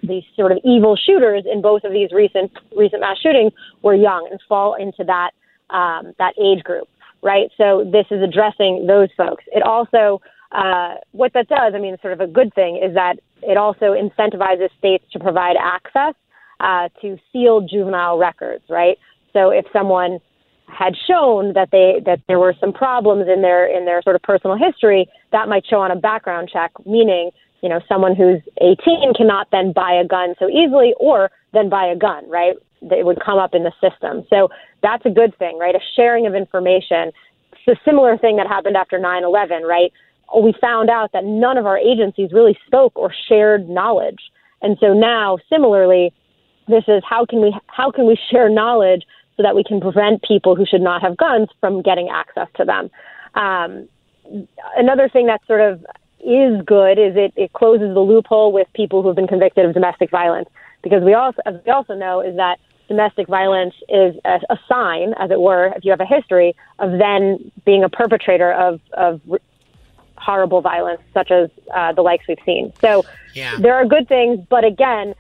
the 0.01 0.22
sort 0.38 0.53
of 0.53 0.60
evil 0.63 0.96
shooters 0.96 1.44
in 1.51 1.62
both 1.62 1.84
of 1.84 1.91
these 1.91 2.10
recent 2.13 2.50
recent 2.75 3.01
mass 3.01 3.17
shootings 3.22 3.51
were 3.82 3.94
young 3.94 4.27
and 4.32 4.39
fall 4.48 4.75
into 4.75 5.03
that 5.03 5.32
um, 5.75 6.13
that 6.17 6.34
age 6.41 6.63
group, 6.63 6.88
right? 7.22 7.50
So 7.58 7.84
this 7.91 8.05
is 8.12 8.22
addressing 8.24 8.86
those 8.88 9.10
folks. 9.17 9.44
It 9.48 9.62
also 9.62 10.22
uh, 10.53 10.96
what 11.12 11.34
that 11.34 11.50
does, 11.50 11.74
I 11.75 11.79
mean, 11.79 11.98
sort 12.01 12.13
of 12.13 12.22
a 12.22 12.27
good 12.27 12.53
thing, 12.53 12.79
is 12.82 12.94
that 12.96 13.15
it 13.41 13.58
also 13.58 13.94
incentivizes 13.94 14.70
states 14.77 15.03
to 15.12 15.20
provide 15.20 15.58
access 15.60 16.13
uh, 16.62 16.88
to 17.01 17.17
sealed 17.34 17.70
juvenile 17.70 18.17
records, 18.17 18.63
right? 18.70 18.98
So 19.34 19.50
if 19.50 19.65
someone 19.74 20.20
had 20.67 20.94
shown 21.08 21.53
that 21.53 21.70
they 21.72 22.01
that 22.05 22.22
there 22.27 22.39
were 22.39 22.55
some 22.60 22.72
problems 22.72 23.27
in 23.27 23.41
their 23.41 23.67
in 23.67 23.86
their 23.86 24.01
sort 24.01 24.15
of 24.15 24.22
personal 24.22 24.55
history, 24.55 25.08
that 25.34 25.50
might 25.50 25.65
show 25.70 25.82
on 25.82 25.91
a 25.91 25.96
background 25.96 26.50
check, 26.51 26.72
meaning 26.86 27.32
you 27.62 27.70
know 27.70 27.80
someone 27.88 28.16
who's 28.16 28.42
18 28.62 29.14
cannot 29.16 29.48
then 29.52 29.74
buy 29.74 29.94
a 29.94 30.06
gun 30.06 30.36
so 30.40 30.50
easily, 30.50 30.94
or 31.00 31.32
then 31.54 31.70
buy 31.70 31.86
a 31.86 31.96
gun, 31.96 32.30
right? 32.30 32.56
It 32.82 33.06
would 33.06 33.24
come 33.24 33.40
up 33.40 33.56
in 33.56 33.64
the 33.64 33.72
system. 33.82 34.26
So 34.30 34.50
that's 34.84 35.06
a 35.06 35.10
good 35.10 35.38
thing, 35.38 35.58
right? 35.58 35.76
A 35.76 35.80
sharing 35.96 36.28
of 36.28 36.36
information. 36.36 37.12
It's 37.54 37.80
a 37.80 37.84
similar 37.84 38.18
thing 38.18 38.36
that 38.38 38.48
happened 38.48 38.78
after 38.78 39.00
9/11, 39.00 39.64
right? 39.64 39.92
we 40.42 40.54
found 40.60 40.90
out 40.90 41.12
that 41.14 41.24
none 41.24 41.58
of 41.58 41.66
our 41.66 41.78
agencies 41.78 42.32
really 42.34 42.58
spoke 42.66 42.94
or 42.96 43.14
shared 43.28 43.70
knowledge. 43.70 44.20
And 44.62 44.78
so 44.80 44.94
now, 44.94 45.38
similarly, 45.50 46.14
this 46.68 46.84
is 46.88 47.04
how 47.08 47.26
can 47.26 47.42
we 47.42 47.56
how 47.68 47.92
can 47.92 48.08
we 48.08 48.18
share 48.32 48.50
knowledge 48.50 49.04
so 49.38 49.44
that 49.44 49.56
we 49.56 49.64
can 49.64 49.80
prevent 49.80 50.24
people 50.24 50.56
who 50.56 50.66
should 50.66 50.82
not 50.82 51.02
have 51.02 51.18
guns 51.18 51.50
from 51.60 51.82
getting 51.82 52.10
access 52.10 52.48
to 52.56 52.66
them. 52.66 52.90
Um, 53.36 53.88
another 54.78 55.10
thing 55.10 55.28
that's 55.28 55.46
sort 55.46 55.62
of 55.62 55.86
is 56.25 56.62
good 56.65 56.98
is 56.98 57.15
it, 57.15 57.34
it 57.36 57.53
closes 57.53 57.94
the 57.94 58.00
loophole 58.00 58.51
with 58.51 58.67
people 58.74 59.01
who 59.01 59.08
have 59.10 59.15
been 59.15 59.27
convicted 59.27 59.65
of 59.65 59.74
domestic 59.74 60.10
violence 60.10 60.50
because 60.82 61.03
we 61.03 61.13
also 61.13 61.39
as 61.46 61.55
we 61.65 61.72
also 61.72 61.94
know 61.94 62.22
is 62.22 62.36
that 62.36 62.60
domestic 62.88 63.27
violence 63.27 63.74
is 63.89 64.15
a, 64.25 64.39
a 64.50 64.60
sign, 64.67 65.13
as 65.17 65.32
it 65.32 65.39
were, 65.39 65.74
if 65.75 65.84
you 65.84 65.91
have 65.91 66.01
a 66.01 66.05
history 66.05 66.55
of 66.79 66.98
then 66.98 67.51
being 67.65 67.84
a 67.84 67.89
perpetrator 67.89 68.51
of, 68.51 68.79
of 68.94 69.22
horrible 70.17 70.62
violence 70.62 71.01
such 71.13 71.32
as 71.32 71.50
uh, 71.74 71.91
the 71.94 72.01
likes 72.01 72.27
we've 72.27 72.38
seen. 72.46 72.72
So 72.82 73.05
yeah. 73.34 73.58
there 73.60 73.75
are 73.75 73.86
good 73.86 74.08
things, 74.08 74.46
but 74.50 74.63
again, 74.63 75.15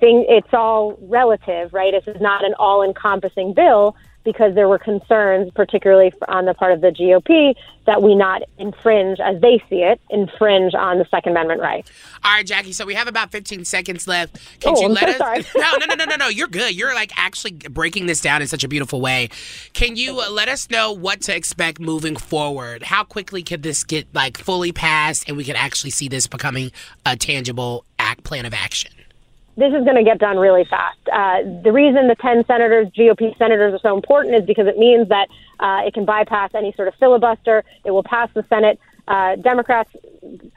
thing 0.00 0.24
it's 0.28 0.52
all 0.52 0.98
relative, 1.02 1.72
right? 1.72 1.92
This 1.92 2.14
is 2.14 2.20
not 2.20 2.44
an 2.44 2.54
all-encompassing 2.58 3.54
bill 3.54 3.96
because 4.28 4.54
there 4.54 4.68
were 4.68 4.78
concerns, 4.78 5.50
particularly 5.54 6.12
on 6.28 6.44
the 6.44 6.52
part 6.52 6.70
of 6.70 6.82
the 6.82 6.88
GOP, 6.88 7.54
that 7.86 8.02
we 8.02 8.14
not 8.14 8.42
infringe, 8.58 9.18
as 9.20 9.40
they 9.40 9.58
see 9.70 9.76
it, 9.76 9.98
infringe 10.10 10.74
on 10.74 10.98
the 10.98 11.06
Second 11.10 11.32
Amendment 11.32 11.62
right. 11.62 11.90
All 12.22 12.32
right, 12.32 12.44
Jackie. 12.44 12.72
So 12.72 12.84
we 12.84 12.92
have 12.92 13.08
about 13.08 13.32
15 13.32 13.64
seconds 13.64 14.06
left. 14.06 14.38
Can 14.60 14.74
oh, 14.76 14.80
you 14.82 14.86
I'm 14.88 14.92
let 14.92 15.16
so 15.16 15.24
us? 15.24 15.46
no, 15.56 15.72
no, 15.78 15.86
no, 15.86 15.94
no, 15.94 16.04
no, 16.04 16.16
no. 16.16 16.28
You're 16.28 16.46
good. 16.46 16.74
You're 16.74 16.94
like 16.94 17.10
actually 17.16 17.52
breaking 17.52 18.04
this 18.04 18.20
down 18.20 18.42
in 18.42 18.48
such 18.48 18.64
a 18.64 18.68
beautiful 18.68 19.00
way. 19.00 19.30
Can 19.72 19.96
you 19.96 20.20
uh, 20.20 20.30
let 20.30 20.48
us 20.48 20.68
know 20.68 20.92
what 20.92 21.22
to 21.22 21.34
expect 21.34 21.80
moving 21.80 22.16
forward? 22.16 22.82
How 22.82 23.02
quickly 23.02 23.42
could 23.42 23.62
this 23.62 23.82
get 23.82 24.14
like 24.14 24.36
fully 24.36 24.72
passed, 24.72 25.26
and 25.26 25.38
we 25.38 25.44
can 25.44 25.56
actually 25.56 25.90
see 25.90 26.08
this 26.08 26.26
becoming 26.26 26.70
a 27.06 27.16
tangible 27.16 27.86
act 27.98 28.24
plan 28.24 28.44
of 28.44 28.52
action? 28.52 28.92
This 29.58 29.74
is 29.74 29.84
going 29.84 29.96
to 29.96 30.04
get 30.04 30.18
done 30.18 30.38
really 30.38 30.64
fast. 30.64 30.98
Uh, 31.12 31.42
the 31.64 31.72
reason 31.72 32.06
the 32.06 32.14
10 32.14 32.46
senators, 32.46 32.86
GOP 32.96 33.36
senators, 33.36 33.74
are 33.74 33.80
so 33.80 33.96
important 33.96 34.36
is 34.36 34.46
because 34.46 34.68
it 34.68 34.78
means 34.78 35.08
that 35.08 35.28
uh, 35.58 35.82
it 35.84 35.94
can 35.94 36.04
bypass 36.04 36.52
any 36.54 36.72
sort 36.74 36.86
of 36.86 36.94
filibuster. 36.94 37.64
It 37.84 37.90
will 37.90 38.04
pass 38.04 38.30
the 38.34 38.44
Senate. 38.48 38.78
Uh, 39.08 39.34
Democrats 39.36 39.90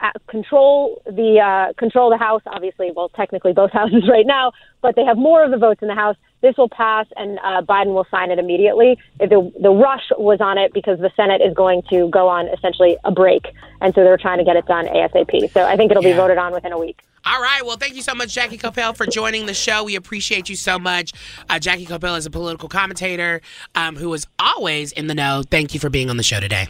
uh, 0.01 0.11
control 0.27 1.01
the 1.05 1.39
uh, 1.39 1.73
control 1.77 2.11
the 2.11 2.17
House. 2.17 2.43
Obviously, 2.45 2.91
well, 2.95 3.09
technically 3.09 3.53
both 3.53 3.71
houses 3.79 4.07
right 4.07 4.27
now, 4.27 4.51
but 4.81 4.95
they 4.95 5.03
have 5.03 5.17
more 5.17 5.43
of 5.43 5.49
the 5.49 5.57
votes 5.57 5.81
in 5.81 5.87
the 5.87 5.95
House. 5.95 6.17
This 6.41 6.55
will 6.57 6.69
pass, 6.69 7.07
and 7.15 7.39
uh, 7.39 7.61
Biden 7.61 7.93
will 7.93 8.07
sign 8.11 8.29
it 8.29 8.37
immediately. 8.37 8.99
The 9.19 9.51
the 9.59 9.71
rush 9.71 10.11
was 10.17 10.41
on 10.41 10.57
it 10.59 10.73
because 10.73 10.99
the 10.99 11.11
Senate 11.15 11.41
is 11.41 11.55
going 11.55 11.81
to 11.89 12.09
go 12.09 12.27
on 12.27 12.49
essentially 12.49 12.97
a 13.03 13.11
break, 13.11 13.47
and 13.79 13.95
so 13.95 14.03
they're 14.03 14.17
trying 14.17 14.39
to 14.39 14.43
get 14.43 14.57
it 14.57 14.65
done 14.65 14.85
ASAP. 14.85 15.51
So 15.53 15.65
I 15.65 15.75
think 15.75 15.89
it'll 15.89 16.03
yeah. 16.03 16.11
be 16.11 16.17
voted 16.17 16.37
on 16.37 16.51
within 16.53 16.73
a 16.73 16.77
week. 16.77 17.01
All 17.25 17.41
right. 17.41 17.63
Well, 17.63 17.77
thank 17.77 17.95
you 17.95 18.01
so 18.01 18.15
much, 18.15 18.33
Jackie 18.33 18.57
Coppell, 18.57 18.95
for 18.95 19.05
joining 19.05 19.45
the 19.45 19.53
show. 19.53 19.83
We 19.83 19.95
appreciate 19.95 20.49
you 20.49 20.55
so 20.55 20.79
much. 20.79 21.13
Uh, 21.49 21.59
Jackie 21.59 21.85
Coppell 21.85 22.17
is 22.17 22.25
a 22.25 22.31
political 22.31 22.67
commentator 22.67 23.41
um, 23.75 23.95
who 23.95 24.11
is 24.13 24.25
always 24.39 24.91
in 24.91 25.07
the 25.07 25.13
know. 25.13 25.43
Thank 25.49 25.73
you 25.73 25.79
for 25.79 25.89
being 25.89 26.09
on 26.09 26.17
the 26.17 26.23
show 26.23 26.39
today. 26.39 26.67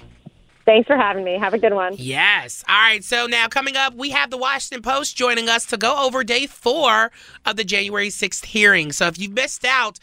Thanks 0.66 0.88
for 0.88 0.96
having 0.96 1.24
me. 1.24 1.40
Have 1.40 1.54
a 1.54 1.58
good 1.58 1.74
one. 1.74 1.96
Yes. 1.98 2.64
All 2.68 2.76
right. 2.76 3.04
So 3.04 3.26
now 3.26 3.48
coming 3.48 3.76
up, 3.76 3.96
we 3.96 4.12
have 4.12 4.30
the 4.30 4.38
Washington 4.38 4.82
Post 4.82 5.18
joining 5.18 5.50
us 5.50 5.66
to 5.68 5.78
go 5.78 6.06
over 6.06 6.24
day 6.24 6.46
four 6.48 7.12
of 7.46 7.56
the 7.56 7.64
January 7.64 8.10
6th 8.10 8.46
hearing. 8.46 8.92
So 8.92 9.08
if 9.08 9.18
you 9.18 9.30
missed 9.30 9.66
out, 9.66 10.00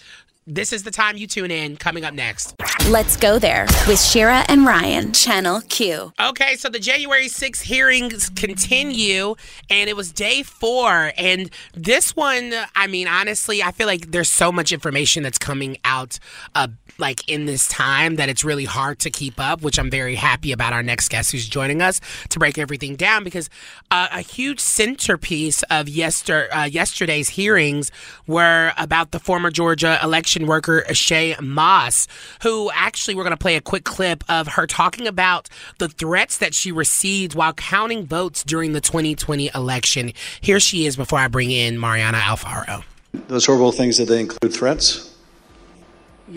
this 0.49 0.73
is 0.73 0.83
the 0.83 0.91
time 0.91 1.17
you 1.17 1.27
tune 1.27 1.51
in. 1.51 1.77
Coming 1.77 2.05
up 2.05 2.15
next. 2.15 2.55
Let's 2.89 3.17
go 3.19 3.39
there 3.39 3.67
with 3.87 4.01
Shira 4.01 4.45
and 4.49 4.65
Ryan, 4.65 5.13
Channel 5.13 5.61
Q. 5.69 6.13
Okay, 6.19 6.57
so 6.57 6.71
the 6.71 6.79
January 6.79 7.27
6th 7.27 7.61
hearings 7.61 8.31
continue, 8.31 9.35
and 9.69 9.91
it 9.91 9.97
was 9.97 10.11
day 10.11 10.43
four. 10.43 11.13
And 11.19 11.51
this 11.75 12.17
one, 12.17 12.55
I 12.75 12.87
mean, 12.87 13.07
honestly, 13.07 13.63
I 13.63 13.73
feel 13.73 13.87
like 13.87 14.11
there's 14.11 14.31
so 14.31 14.51
much 14.51 14.73
information 14.73 15.23
that's 15.23 15.39
coming 15.39 15.77
out, 15.85 16.19
uh, 16.55 16.69
like 16.97 17.29
in 17.29 17.45
this 17.45 17.69
time, 17.69 18.17
that 18.17 18.31
it's 18.31 18.43
really 18.43 18.65
hard 18.65 18.99
to 19.01 19.11
keep 19.11 19.39
up. 19.39 19.61
Which 19.61 19.79
I'm 19.79 19.91
very 19.91 20.15
happy 20.15 20.53
about. 20.53 20.73
Our 20.73 20.83
next 20.83 21.09
guest 21.09 21.33
who's 21.33 21.49
joining 21.49 21.83
us 21.83 22.01
to 22.31 22.39
break 22.39 22.59
everything 22.59 22.97
down 22.97 23.25
because 23.25 23.51
uh, 23.91 24.09
a 24.13 24.21
huge 24.21 24.61
centerpiece 24.61 25.63
of 25.65 25.89
yester 25.89 26.49
uh, 26.55 26.65
yesterday's 26.65 27.31
hearings 27.31 27.91
were 28.27 28.73
about 28.79 29.11
the 29.11 29.19
former 29.19 29.51
Georgia 29.51 29.99
election 30.03 30.38
worker 30.47 30.85
Shaye 30.89 31.41
Moss, 31.41 32.07
who 32.43 32.71
actually 32.73 33.15
we're 33.15 33.25
going 33.25 33.31
to 33.31 33.37
play 33.37 33.57
a 33.57 33.61
quick 33.61 33.85
clip 33.85 34.25
of 34.29 34.49
her 34.49 34.67
talking 34.67 35.07
about 35.07 35.49
the 35.79 35.89
threats 35.89 36.39
that 36.39 36.55
she 36.55 36.73
received 36.73 37.35
while 37.35 37.53
counting 37.53 38.07
votes 38.07 38.45
during 38.45 38.73
the 38.73 38.81
2020 38.81 39.51
election. 39.55 40.13
Here 40.41 40.61
she 40.61 40.87
is 40.87 40.97
before 40.97 41.19
I 41.19 41.29
bring 41.29 41.51
in 41.51 41.79
Mariana 41.79 42.19
Alfaro. 42.19 42.85
Those 43.29 43.47
horrible 43.47 43.73
things, 43.73 43.97
that 43.99 44.05
they 44.05 44.21
include 44.21 44.53
threats? 44.53 45.17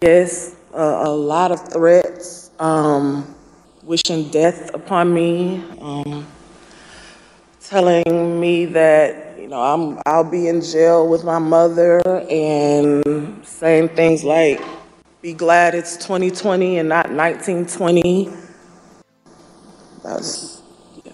Yes, 0.01 0.55
uh, 0.74 1.03
a 1.05 1.10
lot 1.10 1.51
of 1.51 1.67
threats, 1.67 2.50
um, 2.60 3.36
wishing 3.84 4.29
death 4.29 4.74
upon 4.74 5.13
me, 5.13 5.63
um, 5.81 6.25
telling 7.62 8.39
me 8.39 8.65
that 8.65 9.30
you 9.30 9.30
know 9.51 9.62
I'm 9.62 10.00
I'll 10.05 10.24
be 10.24 10.48
in 10.48 10.62
jail 10.62 11.08
with 11.08 11.24
my 11.25 11.38
mother, 11.38 12.01
and 12.29 13.46
saying 13.46 13.89
things 13.89 14.24
like, 14.24 14.62
"Be 15.22 15.34
glad 15.34 15.75
it's 15.75 15.98
2020 15.98 16.79
and 16.79 16.88
not 16.88 17.12
1920." 17.12 18.31
That's 20.03 20.62
yeah. 21.03 21.12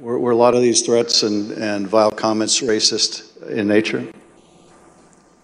Were, 0.00 0.18
were 0.18 0.30
a 0.32 0.36
lot 0.36 0.54
of 0.54 0.62
these 0.62 0.80
threats 0.82 1.22
and, 1.22 1.52
and 1.52 1.86
vile 1.86 2.10
comments 2.10 2.60
racist 2.60 3.46
in 3.48 3.68
nature? 3.68 4.10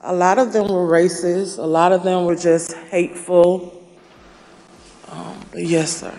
A 0.01 0.15
lot 0.15 0.39
of 0.39 0.53
them 0.53 0.69
were 0.69 0.89
racist. 0.89 1.59
A 1.59 1.63
lot 1.63 1.93
of 1.93 2.03
them 2.03 2.25
were 2.25 2.37
just 2.37 2.73
hateful. 2.73 3.73
Um, 5.09 5.37
but 5.53 5.65
yes, 5.65 5.99
sir. 5.99 6.19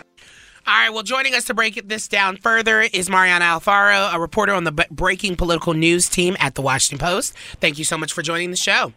All 0.67 0.73
right, 0.73 0.89
well, 0.89 1.01
joining 1.03 1.33
us 1.33 1.45
to 1.45 1.53
break 1.53 1.87
this 1.87 2.09
down 2.09 2.35
further 2.35 2.81
is 2.81 3.09
Mariana 3.09 3.45
Alfaro, 3.45 4.13
a 4.13 4.19
reporter 4.19 4.51
on 4.51 4.65
the 4.65 4.73
B- 4.73 4.83
Breaking 4.91 5.37
Political 5.37 5.75
News 5.75 6.09
team 6.09 6.35
at 6.41 6.55
the 6.55 6.61
Washington 6.61 6.99
Post. 6.99 7.33
Thank 7.61 7.79
you 7.79 7.85
so 7.85 7.97
much 7.97 8.11
for 8.11 8.21
joining 8.21 8.51
the 8.51 8.57
show. 8.57 8.91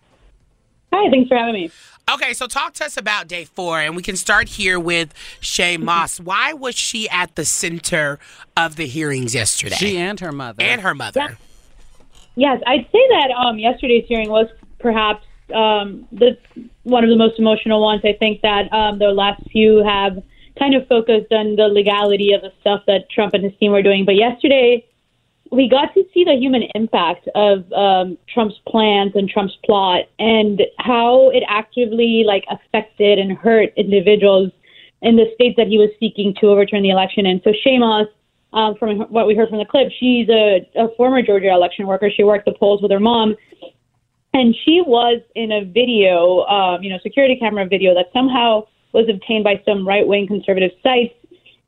Hi, 0.92 1.08
thanks 1.10 1.28
for 1.28 1.36
having 1.36 1.54
me. 1.54 1.70
Okay, 2.12 2.32
so 2.32 2.48
talk 2.48 2.72
to 2.74 2.84
us 2.84 2.96
about 2.96 3.28
day 3.28 3.44
four, 3.44 3.78
and 3.78 3.94
we 3.94 4.02
can 4.02 4.16
start 4.16 4.48
here 4.48 4.80
with 4.80 5.14
Shaye 5.40 5.78
Moss. 5.78 6.18
Why 6.18 6.52
was 6.52 6.74
she 6.74 7.08
at 7.08 7.36
the 7.36 7.44
center 7.44 8.18
of 8.56 8.74
the 8.74 8.88
hearings 8.88 9.32
yesterday? 9.32 9.76
She 9.76 9.96
and 9.96 10.18
her 10.18 10.32
mother. 10.32 10.64
and 10.64 10.80
her 10.80 10.92
mother. 10.92 11.38
Yes, 12.34 12.60
I'd 12.66 12.88
say 12.90 13.08
that 13.10 13.30
um, 13.30 13.60
yesterday's 13.60 14.06
hearing 14.08 14.28
was 14.28 14.48
perhaps 14.80 15.24
um, 15.54 16.08
the 16.10 16.36
one 16.82 17.04
of 17.04 17.10
the 17.10 17.16
most 17.16 17.38
emotional 17.38 17.80
ones. 17.80 18.00
I 18.04 18.14
think 18.14 18.40
that 18.40 18.72
um, 18.72 18.98
the 18.98 19.12
last 19.12 19.48
few 19.52 19.84
have 19.84 20.20
kind 20.60 20.74
of 20.74 20.86
focused 20.86 21.32
on 21.32 21.56
the 21.56 21.66
legality 21.66 22.32
of 22.32 22.42
the 22.42 22.52
stuff 22.60 22.82
that 22.86 23.10
Trump 23.10 23.34
and 23.34 23.42
his 23.42 23.52
team 23.58 23.72
were 23.72 23.82
doing. 23.82 24.04
But 24.04 24.16
yesterday, 24.16 24.86
we 25.50 25.68
got 25.68 25.92
to 25.94 26.04
see 26.14 26.22
the 26.22 26.34
human 26.34 26.64
impact 26.74 27.28
of 27.34 27.70
um, 27.72 28.18
Trump's 28.32 28.60
plans 28.68 29.12
and 29.14 29.28
Trump's 29.28 29.56
plot, 29.64 30.04
and 30.18 30.62
how 30.78 31.30
it 31.30 31.42
actively 31.48 32.22
like 32.24 32.44
affected 32.48 33.18
and 33.18 33.36
hurt 33.36 33.72
individuals 33.76 34.52
in 35.02 35.16
the 35.16 35.26
states 35.34 35.56
that 35.56 35.66
he 35.66 35.78
was 35.78 35.88
seeking 35.98 36.34
to 36.40 36.48
overturn 36.48 36.82
the 36.82 36.90
election. 36.90 37.26
And 37.26 37.40
so, 37.42 37.52
Shaye 37.66 38.06
um, 38.52 38.74
from 38.76 39.00
what 39.12 39.26
we 39.26 39.34
heard 39.34 39.48
from 39.48 39.58
the 39.58 39.64
clip, 39.64 39.88
she's 39.98 40.28
a, 40.28 40.68
a 40.76 40.88
former 40.96 41.22
Georgia 41.22 41.50
election 41.50 41.86
worker. 41.86 42.10
She 42.14 42.24
worked 42.24 42.44
the 42.44 42.52
polls 42.52 42.82
with 42.82 42.90
her 42.90 43.00
mom, 43.00 43.36
and 44.34 44.54
she 44.64 44.82
was 44.86 45.20
in 45.34 45.52
a 45.52 45.64
video, 45.64 46.40
um, 46.46 46.82
you 46.82 46.90
know, 46.90 46.98
security 47.02 47.36
camera 47.36 47.66
video 47.66 47.94
that 47.94 48.06
somehow 48.12 48.66
was 48.92 49.08
obtained 49.08 49.44
by 49.44 49.62
some 49.64 49.86
right 49.86 50.06
wing 50.06 50.26
conservative 50.26 50.72
sites 50.82 51.14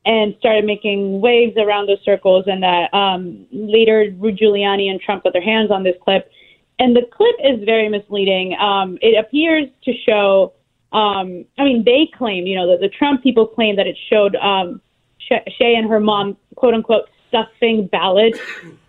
and 0.05 0.35
started 0.39 0.65
making 0.65 1.21
waves 1.21 1.55
around 1.57 1.87
those 1.87 2.01
circles. 2.03 2.45
And 2.47 2.61
that 2.63 2.93
um, 2.93 3.45
later 3.51 4.11
Giuliani 4.11 4.89
and 4.89 4.99
Trump 4.99 5.23
put 5.23 5.33
their 5.33 5.43
hands 5.43 5.71
on 5.71 5.83
this 5.83 5.95
clip. 6.03 6.29
And 6.79 6.95
the 6.95 7.03
clip 7.11 7.35
is 7.43 7.63
very 7.63 7.87
misleading. 7.87 8.55
Um, 8.59 8.97
it 9.01 9.17
appears 9.17 9.69
to 9.85 9.93
show, 10.05 10.53
um, 10.91 11.45
I 11.57 11.63
mean, 11.63 11.83
they 11.85 12.09
claim, 12.17 12.45
you 12.45 12.55
know, 12.55 12.71
the, 12.71 12.87
the 12.87 12.89
Trump 12.89 13.23
people 13.23 13.47
claim 13.47 13.75
that 13.77 13.87
it 13.87 13.97
showed 14.09 14.35
um, 14.35 14.81
Shaye 15.31 15.77
and 15.77 15.87
her 15.89 15.99
mom, 15.99 16.35
quote 16.55 16.73
unquote, 16.73 17.09
stuffing 17.29 17.87
ballots 17.87 18.39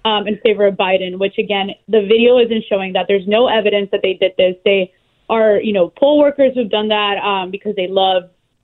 um, 0.05 0.27
in 0.27 0.39
favor 0.39 0.67
of 0.67 0.75
Biden, 0.75 1.19
which 1.19 1.39
again, 1.39 1.71
the 1.89 2.01
video 2.01 2.39
isn't 2.39 2.65
showing 2.69 2.93
that. 2.95 3.07
There's 3.09 3.27
no 3.27 3.47
evidence 3.47 3.91
that 3.93 4.01
they 4.03 4.15
did 4.15 4.33
this. 4.37 4.57
They 4.65 4.93
are, 5.35 5.61
you 5.69 5.73
know, 5.73 5.87
poll 6.01 6.17
workers 6.19 6.53
who've 6.55 6.71
done 6.79 6.89
that 6.89 7.17
um, 7.19 7.51
because 7.51 7.75
they 7.77 7.89
love 7.89 8.23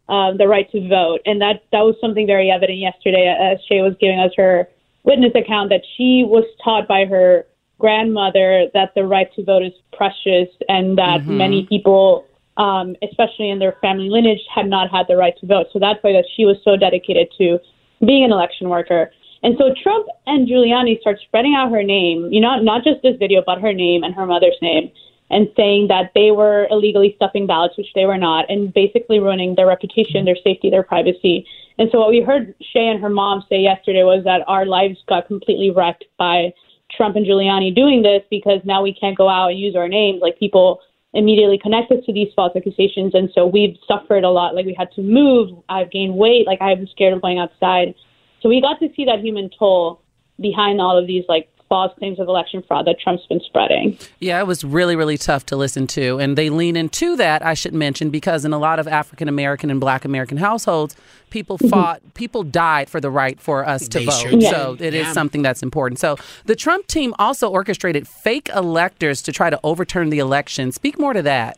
um, 0.08 0.38
the 0.38 0.48
right 0.54 0.68
to 0.72 0.80
vote, 0.88 1.20
and 1.24 1.40
that 1.40 1.56
that 1.72 1.82
was 1.88 1.94
something 2.00 2.26
very 2.26 2.50
evident 2.50 2.78
yesterday 2.78 3.24
as 3.28 3.58
Shaye 3.66 3.82
was 3.88 3.94
giving 4.00 4.18
us 4.18 4.32
her 4.36 4.68
witness 5.04 5.32
account 5.34 5.70
that 5.70 5.82
she 5.96 6.24
was 6.26 6.44
taught 6.64 6.86
by 6.88 7.04
her 7.04 7.46
grandmother 7.78 8.66
that 8.74 8.92
the 8.94 9.04
right 9.04 9.30
to 9.36 9.42
vote 9.44 9.62
is 9.62 9.72
precious 10.00 10.48
and 10.68 10.98
that 10.98 11.20
Mhm. 11.22 11.36
many 11.44 11.60
people, 11.72 12.26
um, 12.56 12.94
especially 13.08 13.48
in 13.48 13.58
their 13.58 13.76
family 13.80 14.10
lineage, 14.10 14.44
had 14.54 14.68
not 14.68 14.90
had 14.90 15.06
the 15.08 15.16
right 15.16 15.36
to 15.38 15.46
vote. 15.46 15.66
So 15.72 15.78
that's 15.78 16.02
why 16.04 16.12
that 16.12 16.26
she 16.34 16.44
was 16.44 16.56
so 16.62 16.76
dedicated 16.76 17.28
to 17.38 17.58
being 18.04 18.24
an 18.24 18.32
election 18.32 18.68
worker. 18.68 19.10
And 19.42 19.56
so 19.56 19.72
Trump 19.82 20.06
and 20.26 20.46
Giuliani 20.46 21.00
start 21.00 21.18
spreading 21.20 21.54
out 21.54 21.70
her 21.70 21.82
name, 21.82 22.30
you 22.30 22.40
know, 22.40 22.60
not 22.60 22.84
just 22.84 23.00
this 23.02 23.16
video, 23.16 23.42
but 23.46 23.60
her 23.60 23.72
name 23.72 24.04
and 24.04 24.14
her 24.14 24.26
mother's 24.26 24.60
name, 24.60 24.90
and 25.30 25.48
saying 25.56 25.86
that 25.88 26.10
they 26.14 26.32
were 26.32 26.66
illegally 26.70 27.12
stuffing 27.16 27.46
ballots, 27.46 27.76
which 27.78 27.92
they 27.94 28.04
were 28.04 28.18
not, 28.18 28.50
and 28.50 28.74
basically 28.74 29.20
ruining 29.20 29.54
their 29.54 29.66
reputation, 29.66 30.24
their 30.24 30.36
safety, 30.42 30.70
their 30.70 30.82
privacy. 30.82 31.46
And 31.78 31.88
so 31.92 32.00
what 32.00 32.10
we 32.10 32.20
heard 32.20 32.54
Shaye 32.74 32.90
and 32.90 33.00
her 33.00 33.08
mom 33.08 33.44
say 33.48 33.60
yesterday 33.60 34.02
was 34.02 34.24
that 34.24 34.42
our 34.48 34.66
lives 34.66 34.98
got 35.08 35.28
completely 35.28 35.70
wrecked 35.70 36.04
by 36.18 36.52
Trump 36.94 37.16
and 37.16 37.24
Giuliani 37.24 37.74
doing 37.74 38.02
this 38.02 38.22
because 38.28 38.60
now 38.64 38.82
we 38.82 38.92
can't 38.92 39.16
go 39.16 39.28
out 39.28 39.50
and 39.50 39.58
use 39.58 39.76
our 39.76 39.88
names. 39.88 40.20
Like 40.20 40.38
people 40.38 40.80
immediately 41.14 41.58
connect 41.58 41.90
us 41.90 42.04
to 42.06 42.12
these 42.12 42.28
false 42.34 42.52
accusations. 42.56 43.14
And 43.14 43.30
so 43.34 43.46
we've 43.46 43.76
suffered 43.86 44.24
a 44.24 44.30
lot. 44.30 44.54
Like 44.54 44.66
we 44.66 44.74
had 44.74 44.92
to 44.92 45.02
move. 45.02 45.62
I've 45.68 45.90
gained 45.90 46.14
weight. 46.14 46.46
Like 46.46 46.60
I'm 46.60 46.86
scared 46.88 47.14
of 47.14 47.22
going 47.22 47.38
outside. 47.38 47.94
So 48.42 48.48
we 48.48 48.60
got 48.60 48.80
to 48.80 48.88
see 48.96 49.04
that 49.04 49.20
human 49.20 49.50
toll 49.56 50.02
behind 50.40 50.80
all 50.80 50.98
of 50.98 51.06
these 51.06 51.24
like 51.28 51.48
false 51.70 51.92
claims 51.98 52.18
of 52.18 52.26
election 52.26 52.62
fraud 52.66 52.84
that 52.86 52.98
Trump's 52.98 53.24
been 53.26 53.40
spreading. 53.46 53.96
Yeah, 54.18 54.40
it 54.40 54.46
was 54.46 54.64
really, 54.64 54.96
really 54.96 55.16
tough 55.16 55.46
to 55.46 55.56
listen 55.56 55.86
to. 55.86 56.18
And 56.18 56.36
they 56.36 56.50
lean 56.50 56.74
into 56.76 57.16
that, 57.16 57.46
I 57.46 57.54
should 57.54 57.72
mention, 57.72 58.10
because 58.10 58.44
in 58.44 58.52
a 58.52 58.58
lot 58.58 58.80
of 58.80 58.88
African 58.88 59.28
American 59.28 59.70
and 59.70 59.80
black 59.80 60.04
American 60.04 60.36
households, 60.38 60.96
people 61.30 61.56
fought, 61.56 62.02
people 62.14 62.42
died 62.42 62.90
for 62.90 63.00
the 63.00 63.08
right 63.08 63.40
for 63.40 63.64
us 63.66 63.86
to 63.88 64.00
They 64.00 64.04
vote. 64.04 64.14
sure. 64.20 64.40
So 64.40 64.76
it 64.80 64.94
is 64.94 65.06
Yeah. 65.06 65.12
something 65.12 65.42
that's 65.42 65.62
important. 65.62 66.00
So 66.00 66.16
the 66.44 66.56
Trump 66.56 66.88
team 66.88 67.14
also 67.20 67.48
orchestrated 67.48 68.08
fake 68.08 68.50
electors 68.54 69.22
to 69.22 69.32
try 69.32 69.48
to 69.48 69.60
overturn 69.62 70.10
the 70.10 70.18
election. 70.18 70.72
Speak 70.72 70.98
more 70.98 71.12
to 71.12 71.22
that. 71.22 71.56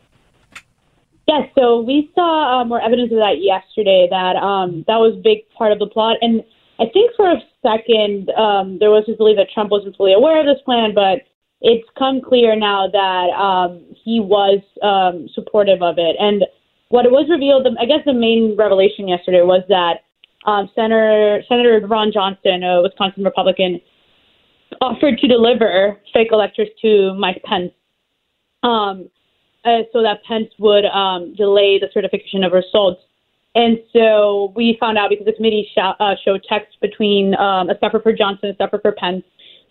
Yes, 1.27 1.48
so 1.59 1.81
we 1.81 2.11
saw 2.14 2.61
uh, 2.61 2.64
more 2.66 2.83
evidence 2.83 3.12
of 3.12 3.18
that 3.18 3.40
yesterday. 3.40 4.09
That 4.11 4.37
um, 4.37 4.85
that 4.88 4.96
was 4.96 5.14
a 5.14 5.20
big 5.22 5.48
part 5.57 5.72
of 5.72 5.79
the 5.79 5.87
plot, 5.87 6.16
and 6.20 6.42
I 6.80 6.85
think 6.92 7.12
for 7.16 7.30
a 7.30 7.40
second 7.62 8.30
um, 8.30 8.78
there 8.78 8.90
was 8.90 9.04
this 9.06 9.16
belief 9.16 9.37
that 9.37 9.48
Trump 9.52 9.70
wasn't 9.70 9.96
fully 9.96 10.14
aware 10.14 10.40
of 10.40 10.46
this 10.46 10.62
plan, 10.64 10.92
but 10.94 11.22
it's 11.61 11.88
come 11.96 12.20
clear 12.20 12.56
now 12.56 12.88
that 12.90 13.28
um, 13.38 13.85
he 14.04 14.18
was 14.20 14.61
um, 14.82 15.28
supportive 15.32 15.80
of 15.82 15.96
it. 15.98 16.16
And 16.18 16.44
what 16.88 17.06
it 17.06 17.12
was 17.12 17.30
revealed, 17.30 17.66
I 17.80 17.87
guess, 17.87 18.04
the 18.04 18.12
main 18.12 18.56
revelation 18.58 19.06
yesterday 19.06 19.42
was 19.42 19.62
that 19.68 20.02
um, 20.44 20.68
Senator 20.74 21.42
Senator 21.48 21.80
Ron 21.87 22.11
Johnson, 22.12 22.62
a 22.64 22.82
Wisconsin 22.82 23.22
Republican, 23.22 23.80
offered 24.80 25.18
to 25.18 25.28
deliver 25.28 26.00
fake 26.12 26.28
electors 26.32 26.68
to 26.82 27.14
Mike 27.14 27.42
Pence. 27.44 27.72
Um, 28.62 29.08
uh, 29.64 29.87
so 29.92 30.02
that 30.02 30.24
Pence 30.26 30.48
would 30.58 30.85
um, 30.87 31.35
delay 31.37 31.78
the 31.78 31.87
certification 31.94 32.42
of 32.42 32.52
results. 32.52 33.00
And 33.55 33.79
so 33.93 34.53
we 34.57 34.77
found 34.81 34.97
out 34.97 35.11
because 35.11 35.27
the 35.27 35.33
committee 35.33 35.69
sh- 35.75 35.79
uh, 35.79 36.15
showed 36.25 36.43
text 36.49 36.79
between 36.81 37.35
um, 37.37 37.69
a 37.69 37.77
staffer 37.77 38.01
for 38.01 38.12
Johnson 38.12 38.49
and 38.49 38.53
a 38.53 38.55
staffer 38.55 38.79
for 38.81 38.93
Pence 38.93 39.25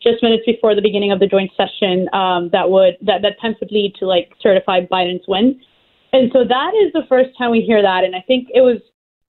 just 0.03 0.21
minutes 0.23 0.43
before 0.45 0.75
the 0.75 0.81
beginning 0.81 1.11
of 1.11 1.19
the 1.19 1.27
joint 1.27 1.51
session 1.55 2.07
um, 2.13 2.49
that 2.51 2.69
would 2.69 2.97
that 3.01 3.21
that 3.21 3.37
Pence 3.39 3.57
would 3.59 3.71
lead 3.71 3.95
to 3.95 4.05
like 4.05 4.31
certify 4.41 4.81
Biden's 4.81 5.25
win. 5.27 5.59
And 6.13 6.31
so 6.33 6.43
that 6.43 6.73
is 6.75 6.91
the 6.93 7.03
first 7.07 7.29
time 7.37 7.51
we 7.51 7.61
hear 7.61 7.81
that, 7.81 8.03
and 8.03 8.15
I 8.15 8.21
think 8.27 8.49
it 8.53 8.61
was 8.61 8.81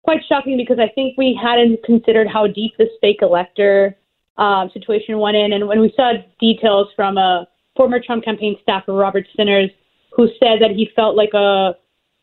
quite 0.04 0.22
shocking 0.30 0.58
because 0.58 0.78
I 0.80 0.90
think 0.94 1.18
we 1.18 1.38
hadn't 1.42 1.84
considered 1.84 2.28
how 2.28 2.48
deep 2.48 2.78
this 2.78 2.90
fake 3.02 3.20
elector 3.22 3.98
um, 4.38 4.70
situation 4.74 5.18
went 5.20 5.36
in, 5.36 5.54
and 5.54 5.68
when 5.68 5.82
we 5.82 5.92
saw 5.96 6.14
details 6.40 6.88
from 6.96 7.18
a 7.18 7.48
former 7.76 8.00
Trump 8.00 8.24
campaign 8.24 8.58
staffer, 8.62 8.94
Robert 8.94 9.26
Sinners, 9.36 9.72
who 10.12 10.28
said 10.40 10.60
that 10.62 10.72
he 10.72 10.90
felt 10.96 11.16
like 11.16 11.34
a 11.34 11.76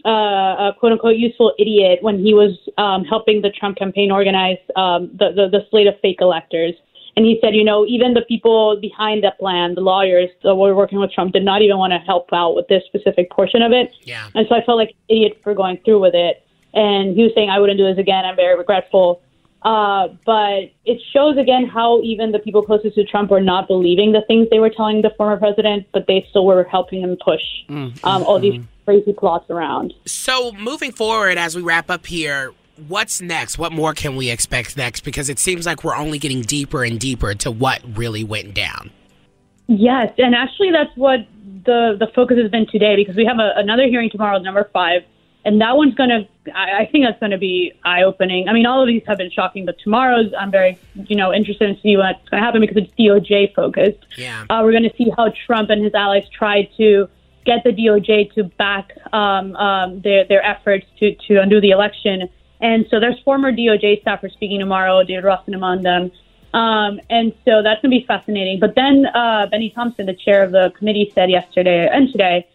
uh, 0.05 0.71
a 0.71 0.73
quote 0.79 0.93
unquote 0.93 1.17
useful 1.17 1.53
idiot 1.59 1.99
when 2.03 2.19
he 2.19 2.35
was 2.35 2.59
um, 2.79 3.05
helping 3.05 3.43
the 3.43 3.51
Trump 3.51 3.77
campaign 3.77 4.11
organize 4.11 4.59
um, 4.77 5.11
the, 5.19 5.31
the, 5.33 5.49
the 5.51 5.67
slate 5.71 5.87
of 5.87 5.95
fake 6.01 6.19
electors. 6.21 6.75
And 7.17 7.25
he 7.25 7.39
said, 7.41 7.55
you 7.55 7.63
know, 7.63 7.87
even 7.87 8.13
the 8.13 8.23
people 8.23 8.77
behind 8.81 9.23
that 9.23 9.39
plan, 9.39 9.77
the 9.77 9.81
lawyers 9.81 10.31
that 10.43 10.57
were 10.57 10.75
working 10.75 10.99
with 10.99 11.13
Trump, 11.13 11.33
did 11.33 11.45
not 11.45 11.63
even 11.63 11.79
want 11.79 11.93
to 11.93 11.99
help 11.99 12.27
out 12.33 12.57
with 12.57 12.67
this 12.69 12.83
specific 12.87 13.31
portion 13.31 13.63
of 13.63 13.71
it. 13.71 13.93
Yeah. 14.03 14.29
And 14.35 14.47
so 14.49 14.57
I 14.57 14.65
felt 14.65 14.79
like 14.79 14.91
an 14.91 15.17
idiot 15.17 15.41
for 15.45 15.55
going 15.55 15.79
through 15.85 16.01
with 16.01 16.15
it. 16.15 16.43
And 16.75 17.15
he 17.15 17.23
was 17.23 17.31
saying, 17.37 17.51
I 17.51 17.61
wouldn't 17.61 17.79
do 17.79 17.87
this 17.87 17.99
again. 17.99 18.25
I'm 18.25 18.35
very 18.35 18.59
regretful. 18.59 19.23
Uh, 19.65 20.09
but 20.27 20.71
it 20.85 21.01
shows 21.13 21.39
again 21.39 21.67
how 21.67 22.03
even 22.03 22.33
the 22.33 22.39
people 22.39 22.63
closest 22.63 22.97
to 22.97 23.05
Trump 23.05 23.31
were 23.31 23.41
not 23.41 23.67
believing 23.67 24.13
the 24.13 24.21
things 24.27 24.47
they 24.51 24.59
were 24.59 24.69
telling 24.69 25.01
the 25.01 25.11
former 25.17 25.39
president, 25.39 25.87
but 25.93 26.07
they 26.07 26.27
still 26.29 26.45
were 26.45 26.65
helping 26.65 27.01
him 27.01 27.17
push 27.25 27.41
um, 28.05 28.23
all 28.25 28.39
these 28.39 28.63
crazy 28.85 29.15
plots 29.15 29.49
around. 29.49 29.95
So 30.05 30.53
moving 30.53 30.93
forward, 30.93 31.39
as 31.39 31.57
we 31.57 31.63
wrap 31.63 31.91
up 31.91 32.05
here, 32.05 32.53
what's 32.89 33.23
next? 33.23 33.59
What 33.59 33.73
more 33.73 33.95
can 33.95 34.17
we 34.17 34.31
expect 34.31 34.77
next? 34.77 35.01
Because 35.01 35.31
it 35.31 35.39
seems 35.39 35.65
like 35.65 35.83
we're 35.83 35.97
only 35.97 36.19
getting 36.19 36.43
deeper 36.43 36.85
and 36.85 37.01
deeper 37.01 37.35
to 37.35 37.51
what 37.51 37.81
really 37.97 38.23
went 38.23 38.55
down. 38.55 38.91
Yes, 39.67 40.13
and 40.19 40.35
actually 40.35 40.73
that's 40.73 40.95
what 40.95 41.21
the 41.65 41.97
the 41.99 42.09
focus 42.15 42.37
has 42.39 42.51
been 42.51 42.67
today 42.71 42.97
because 42.97 43.17
we 43.17 43.25
have 43.25 43.39
a, 43.39 43.53
another 43.57 43.85
hearing 43.85 44.11
tomorrow, 44.11 44.39
number 44.39 44.69
five, 44.75 45.03
and 45.45 45.61
that 45.61 45.77
one's 45.77 45.95
gonna. 45.95 46.29
I, 46.55 46.83
I 46.83 46.89
think 46.91 47.05
that's 47.05 47.21
gonna 47.21 47.39
be 47.39 47.73
eye 47.85 48.03
opening. 48.03 48.49
I 48.49 48.53
mean, 48.53 48.67
all 48.67 48.81
of 48.81 48.89
these 48.89 49.03
have 49.07 49.19
been 49.19 49.31
shocking, 49.31 49.67
but 49.67 49.79
tomorrow's 49.79 50.33
I'm 50.39 50.51
very 50.51 50.79
you 50.95 51.17
know 51.17 51.33
interested 51.33 51.69
in 51.69 51.81
see 51.83 51.97
what's 51.97 52.29
gonna 52.29 52.43
happen 52.43 52.61
because 52.61 52.77
it's 52.77 52.93
DOJ 52.99 53.55
focused. 53.55 54.05
Yeah. 54.17 54.45
Uh, 54.49 54.61
we're 54.63 54.73
gonna 54.73 54.95
see 54.97 55.11
how 55.17 55.33
Trump 55.47 55.71
and 55.71 55.85
his 55.85 55.95
allies 55.95 56.29
tried 56.31 56.69
to 56.79 57.09
get 57.45 57.63
the 57.65 57.71
DOJ 57.71 58.33
to 58.35 58.45
back 58.45 58.93
um, 59.13 59.55
um, 59.57 60.01
their 60.01 60.25
their 60.25 60.45
efforts 60.45 60.87
to 60.99 61.15
to 61.29 61.41
undo 61.41 61.61
the 61.61 61.71
election. 61.71 62.29
And 62.61 62.87
so 62.91 62.99
there's 62.99 63.21
former 63.21 63.53
DOJ 63.53 64.03
staffers 64.03 64.33
speaking 64.33 64.61
tomorrow, 64.61 65.03
David 65.05 65.25
Rossin 65.25 65.55
among 65.55 65.83
them. 65.83 66.11
Um, 66.55 67.01
and 67.11 67.33
so 67.45 67.63
that's 67.63 67.83
going 67.83 67.91
to 67.91 67.99
be 68.01 68.05
fascinating. 68.07 68.61
But 68.61 68.77
then 68.77 69.07
uh, 69.07 69.49
Bennie 69.51 69.71
Thompson, 69.71 70.07
the 70.07 70.15
chair 70.15 70.45
of 70.45 70.53
the 70.53 70.73
committee, 70.79 71.11
said 71.13 71.29
yesterday 71.29 71.89
and 71.93 72.11
today 72.11 72.47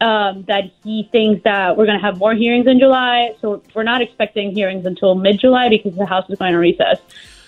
um, 0.00 0.42
that 0.44 0.70
he 0.84 1.08
thinks 1.10 1.42
that 1.44 1.76
we're 1.76 1.86
going 1.86 1.98
to 1.98 2.04
have 2.04 2.18
more 2.18 2.34
hearings 2.34 2.66
in 2.66 2.78
July. 2.78 3.34
So 3.40 3.62
we're 3.74 3.82
not 3.82 4.02
expecting 4.02 4.52
hearings 4.52 4.84
until 4.86 5.14
mid 5.14 5.40
July 5.40 5.68
because 5.68 5.94
the 5.94 6.06
House 6.06 6.28
is 6.28 6.38
going 6.38 6.54
on 6.54 6.60
recess. 6.60 7.00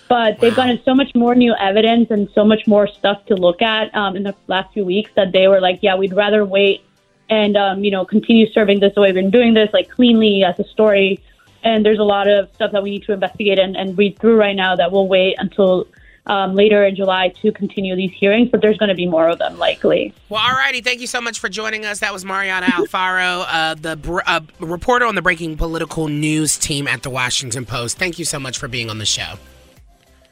But 0.08 0.40
they've 0.40 0.56
gotten 0.56 0.80
so 0.84 0.94
much 0.94 1.14
more 1.14 1.34
new 1.34 1.54
evidence 1.54 2.10
and 2.10 2.30
so 2.34 2.44
much 2.44 2.66
more 2.66 2.86
stuff 2.86 3.26
to 3.26 3.34
look 3.34 3.60
at 3.60 3.94
um, 3.94 4.16
in 4.16 4.22
the 4.22 4.34
last 4.46 4.72
few 4.72 4.84
weeks 4.84 5.10
that 5.16 5.32
they 5.32 5.48
were 5.48 5.60
like, 5.60 5.80
yeah, 5.82 5.96
we'd 5.96 6.14
rather 6.14 6.44
wait 6.44 6.82
and 7.30 7.56
um, 7.56 7.84
you 7.84 7.90
know 7.90 8.06
continue 8.06 8.50
serving 8.52 8.80
this 8.80 8.94
the 8.94 9.00
way 9.00 9.08
we've 9.08 9.22
been 9.22 9.30
doing 9.30 9.54
this, 9.54 9.70
like 9.72 9.90
cleanly 9.90 10.44
as 10.44 10.58
a 10.58 10.64
story. 10.64 11.22
And 11.62 11.84
there's 11.84 11.98
a 11.98 12.04
lot 12.04 12.28
of 12.28 12.54
stuff 12.54 12.72
that 12.72 12.82
we 12.82 12.90
need 12.90 13.02
to 13.04 13.12
investigate 13.12 13.58
and, 13.58 13.76
and 13.76 13.98
read 13.98 14.18
through 14.18 14.36
right 14.36 14.54
now 14.54 14.76
that 14.76 14.92
we'll 14.92 15.08
wait 15.08 15.34
until 15.38 15.88
um, 16.28 16.54
later 16.54 16.84
in 16.84 16.94
July 16.94 17.28
to 17.42 17.52
continue 17.52 17.96
these 17.96 18.12
hearings. 18.12 18.50
But 18.50 18.60
there's 18.60 18.78
going 18.78 18.90
to 18.90 18.94
be 18.94 19.06
more 19.06 19.28
of 19.28 19.38
them 19.38 19.58
likely. 19.58 20.14
Well, 20.28 20.40
alrighty. 20.40 20.84
Thank 20.84 21.00
you 21.00 21.06
so 21.06 21.20
much 21.20 21.38
for 21.38 21.48
joining 21.48 21.84
us. 21.84 22.00
That 22.00 22.12
was 22.12 22.24
Mariana 22.24 22.66
Alfaro, 22.66 23.44
uh, 23.48 23.74
the 23.74 23.96
br- 23.96 24.20
uh, 24.26 24.40
reporter 24.60 25.06
on 25.06 25.14
the 25.14 25.22
breaking 25.22 25.56
political 25.56 26.08
news 26.08 26.56
team 26.56 26.86
at 26.86 27.02
the 27.02 27.10
Washington 27.10 27.64
Post. 27.64 27.98
Thank 27.98 28.18
you 28.18 28.24
so 28.24 28.38
much 28.38 28.58
for 28.58 28.68
being 28.68 28.90
on 28.90 28.98
the 28.98 29.06
show. 29.06 29.34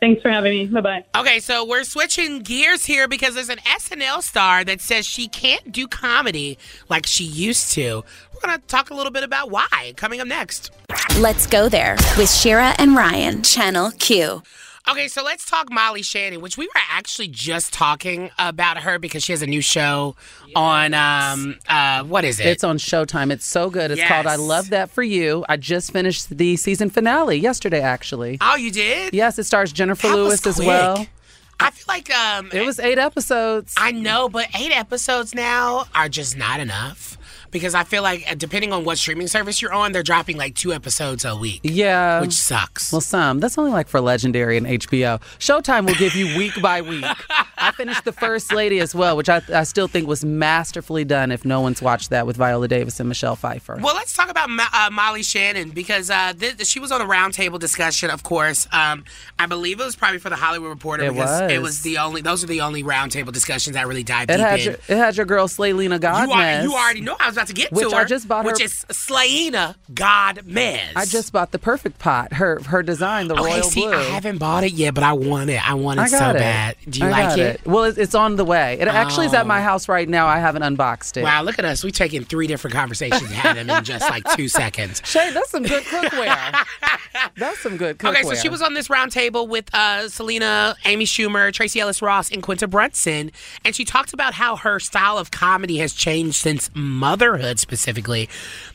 Thanks 0.01 0.21
for 0.21 0.31
having 0.31 0.53
me. 0.53 0.67
Bye 0.67 0.81
bye. 0.83 1.05
Okay, 1.17 1.41
so 1.41 1.65
we're 1.65 1.85
switching 1.85 2.41
gears 2.41 2.85
here 2.85 3.09
because 3.09 3.35
there's 3.35 3.49
an 3.49 3.59
SNL 3.59 4.23
star 4.23 4.63
that 4.65 4.81
says 4.81 5.07
she 5.07 5.27
can't 5.27 5.73
do 5.73 5.89
comedy 5.89 6.59
like 6.89 7.07
she 7.07 7.25
used 7.25 7.73
to. 7.73 8.05
We're 8.35 8.41
going 8.47 8.61
to 8.61 8.67
talk 8.67 8.91
a 8.91 8.95
little 8.95 9.13
bit 9.13 9.25
about 9.25 9.51
why 9.51 9.95
coming 9.97 10.21
up 10.21 10.29
next. 10.29 10.71
Let's 11.19 11.47
go 11.47 11.69
there 11.69 11.97
with 12.19 12.31
Shira 12.31 12.75
and 12.79 12.95
Ryan, 12.95 13.43
Channel 13.43 13.93
Q. 13.93 14.43
Okay, 14.89 15.09
so 15.09 15.25
let's 15.25 15.45
talk 15.45 15.69
Molly 15.73 16.03
Shannon, 16.03 16.41
which 16.41 16.57
we 16.57 16.67
were 16.67 16.81
actually 16.91 17.27
just 17.27 17.73
talking 17.73 18.31
about 18.39 18.79
her 18.79 19.01
because 19.01 19.25
she 19.25 19.33
has 19.33 19.43
a 19.43 19.47
new 19.47 19.61
show 19.61 20.15
on 20.55 20.95
um 20.95 21.57
uh 21.69 22.05
what 22.05 22.25
is 22.25 22.39
it? 22.39 22.47
It's 22.47 22.63
on 22.63 22.79
Showtime. 22.79 23.33
It's 23.33 23.45
so 23.45 23.69
good. 23.69 23.91
It's 23.91 24.03
called 24.05 24.27
I 24.29 24.37
Love 24.37 24.71
That 24.71 24.91
For 24.91 25.03
You. 25.03 25.45
I 25.49 25.57
just 25.57 25.91
finished 25.93 26.29
the 26.39 26.55
season 26.57 26.89
finale 26.91 27.37
yesterday, 27.37 27.81
actually. 27.81 28.39
oh, 28.41 28.55
you 28.55 28.71
did? 28.71 29.13
Yes, 29.13 29.39
it 29.41 29.45
stars 29.45 29.73
Jennifer 29.73 30.07
That 30.07 30.15
Lewis 30.15 30.47
as 30.47 30.59
well. 30.59 31.05
I 31.59 31.71
feel 31.73 31.85
like 31.89 32.15
um 32.15 32.51
It 32.53 32.65
was 32.65 32.79
eight 32.79 32.99
episodes. 32.99 33.75
I 33.77 33.91
know, 33.91 34.29
but 34.29 34.47
eight 34.57 34.71
episodes 34.73 35.35
now 35.35 35.87
are 35.97 36.09
just 36.09 36.37
not 36.37 36.61
enough 36.61 37.16
because 37.57 37.75
I 37.75 37.85
feel 37.85 38.03
like 38.03 38.25
uh, 38.31 38.35
depending 38.35 38.73
on 38.73 38.85
what 38.85 38.99
streaming 38.99 39.27
service 39.29 39.61
you're 39.63 39.73
on, 39.73 39.93
they're 39.93 40.03
dropping 40.03 40.37
like 40.37 40.55
two 40.55 40.73
episodes 40.73 41.25
a 41.25 41.35
week. 41.37 41.61
yeah. 41.63 42.21
Which 42.21 42.33
sucks. 42.35 42.93
Well, 42.93 43.01
some. 43.01 43.41
That's 43.41 43.57
only 43.59 43.71
like 43.73 43.89
for 43.89 44.01
Legendary 44.01 44.57
and 44.57 44.67
HBO. 44.67 45.21
Showtime 45.39 45.87
will 45.87 45.95
give 45.95 46.15
you 46.15 46.37
week 46.37 46.61
by 46.61 46.81
week. 46.83 47.05
I 47.59 47.73
finished 47.73 48.05
The 48.05 48.13
First 48.13 48.53
Lady 48.53 48.81
as 48.81 48.95
well, 48.95 49.17
which 49.17 49.29
I, 49.29 49.41
I 49.53 49.65
still 49.65 49.89
think 49.89 50.07
was 50.07 50.25
masterfully 50.25 51.05
done 51.05 51.33
if 51.33 51.45
no 51.45 51.61
one's 51.61 51.81
watched 51.83 52.11
that 52.11 52.27
with 52.27 52.37
Viola 52.37 52.69
Davis 52.69 53.01
and 53.01 53.09
Michelle 53.09 53.37
Pfeiffer. 53.37 53.79
Well, 53.83 53.95
let's 53.95 54.15
talk 54.15 54.29
about 54.31 54.49
uh, 54.51 54.91
Molly 54.93 55.23
Shannon 55.23 55.71
because 55.71 56.11
uh, 56.11 56.33
she 56.63 56.79
was 56.81 56.93
on 56.93 57.01
a 57.01 57.05
roundtable 57.07 57.59
discussion. 57.59 58.11
Of 58.11 58.23
course, 58.23 58.67
um, 58.73 59.05
I 59.39 59.47
believe 59.47 59.81
it 59.81 59.85
was 59.85 59.97
probably 59.97 60.19
for 60.19 60.29
the 60.31 60.37
Hollywood 60.37 60.69
Reporter 60.69 61.05
It 61.05 61.13
because 61.15 61.41
it 61.51 61.59
was. 61.59 61.69
was 61.77 61.83
the 61.83 61.99
only. 61.99 62.21
Those 62.21 62.45
are 62.45 62.47
the 62.47 62.61
only 62.61 62.83
roundtable 62.83 63.33
discussions 63.33 63.77
I 63.77 63.83
really 63.83 64.03
dive 64.05 64.31
It 64.31 64.37
deep 64.37 64.41
had, 64.47 64.59
in. 64.61 64.65
your, 64.67 64.75
it 64.75 64.97
had 64.97 65.17
your 65.17 65.27
girl 65.27 65.49
Slaylena 65.49 65.95
you, 65.95 65.99
Godmez. 65.99 66.61
are, 66.61 66.63
you 66.63 66.75
already 66.75 67.01
know 67.01 67.17
I 67.19 67.27
was 67.27 67.37
about 67.37 67.46
to 67.47 67.55
get 67.55 67.73
Which 67.73 67.89
to 67.89 67.97
I 67.97 68.05
just 68.05 68.29
bought 68.29 68.45
her- 68.45 68.53
which 68.53 68.61
is 68.61 68.85
Slayena 68.91 69.75
Godmez. 69.93 70.93
I 70.95 71.05
just 71.05 71.33
bought 71.33 71.53
the 71.53 71.59
perfect 71.59 71.99
pot. 71.99 72.33
Her 72.35 72.61
her 72.65 72.83
design, 72.83 73.29
the 73.29 73.35
okay. 73.35 73.45
royal 73.45 73.63
See, 73.65 73.81
blue. 73.83 73.93
I 73.95 74.03
haven't 74.05 74.39
bought 74.39 74.65
it 74.65 74.73
yet, 74.73 74.95
but 74.95 75.05
I 75.05 75.13
want 75.13 75.51
it. 75.51 75.69
I 75.69 75.75
want 75.75 76.01
it 76.01 76.03
I 76.03 76.07
so 76.09 76.31
it. 76.31 76.35
bad. 76.35 76.77
Do 76.89 77.01
you 77.01 77.07
I 77.07 77.11
like 77.11 77.29
got 77.31 77.39
it? 77.39 77.67
Well, 77.67 77.85
it's, 77.85 77.99
it's 77.99 78.15
on 78.15 78.37
the 78.37 78.45
way. 78.45 78.79
It 78.81 78.89
actually 78.89 79.27
is 79.27 79.35
at 79.35 79.47
my 79.47 79.61
house 79.61 79.89
right 79.89 80.09
now. 80.09 80.27
I 80.27 80.39
haven't 80.39 80.63
unboxed 80.63 81.17
it. 81.17 81.23
Wow, 81.23 81.43
look 81.43 81.59
at 81.59 81.65
us. 81.65 81.85
We 81.85 81.91
taking 81.91 82.25
three 82.25 82.47
different 82.47 82.75
conversations 82.75 83.23
and 83.23 83.31
had 83.31 83.57
them 83.57 83.71
in 83.71 83.85
just 83.85 84.09
like 84.11 84.25
two 84.35 84.49
seconds. 84.49 85.03
Shay, 85.05 85.31
that's 85.33 85.51
some 85.51 85.63
good 85.63 85.83
cookware. 85.85 86.65
that's 87.37 87.59
some 87.61 87.77
good 87.77 87.99
cookware. 87.99 88.11
Okay, 88.11 88.23
so 88.23 88.35
she 88.35 88.49
was 88.49 88.63
on 88.63 88.75
this 88.75 88.89
roundtable 88.89 89.49
with 89.49 89.73
uh, 89.75 90.09
Selena, 90.09 90.77
Amy 90.85 91.05
Schumer, 91.05 91.53
Tracee 91.53 91.81
Ellis 91.81 92.03
Ross, 92.03 92.31
and 92.31 92.43
Quinta 92.43 92.67
Brunson, 92.67 93.31
and 93.65 93.75
she 93.75 93.85
talked 93.85 94.13
about 94.13 94.35
how 94.35 94.57
her 94.57 94.79
style 94.81 95.19
of 95.19 95.31
comedy 95.31 95.79
has 95.79 95.93
changed 95.93 96.37
since 96.37 96.71
motherhood 96.75 97.36
specifically. 97.59 98.29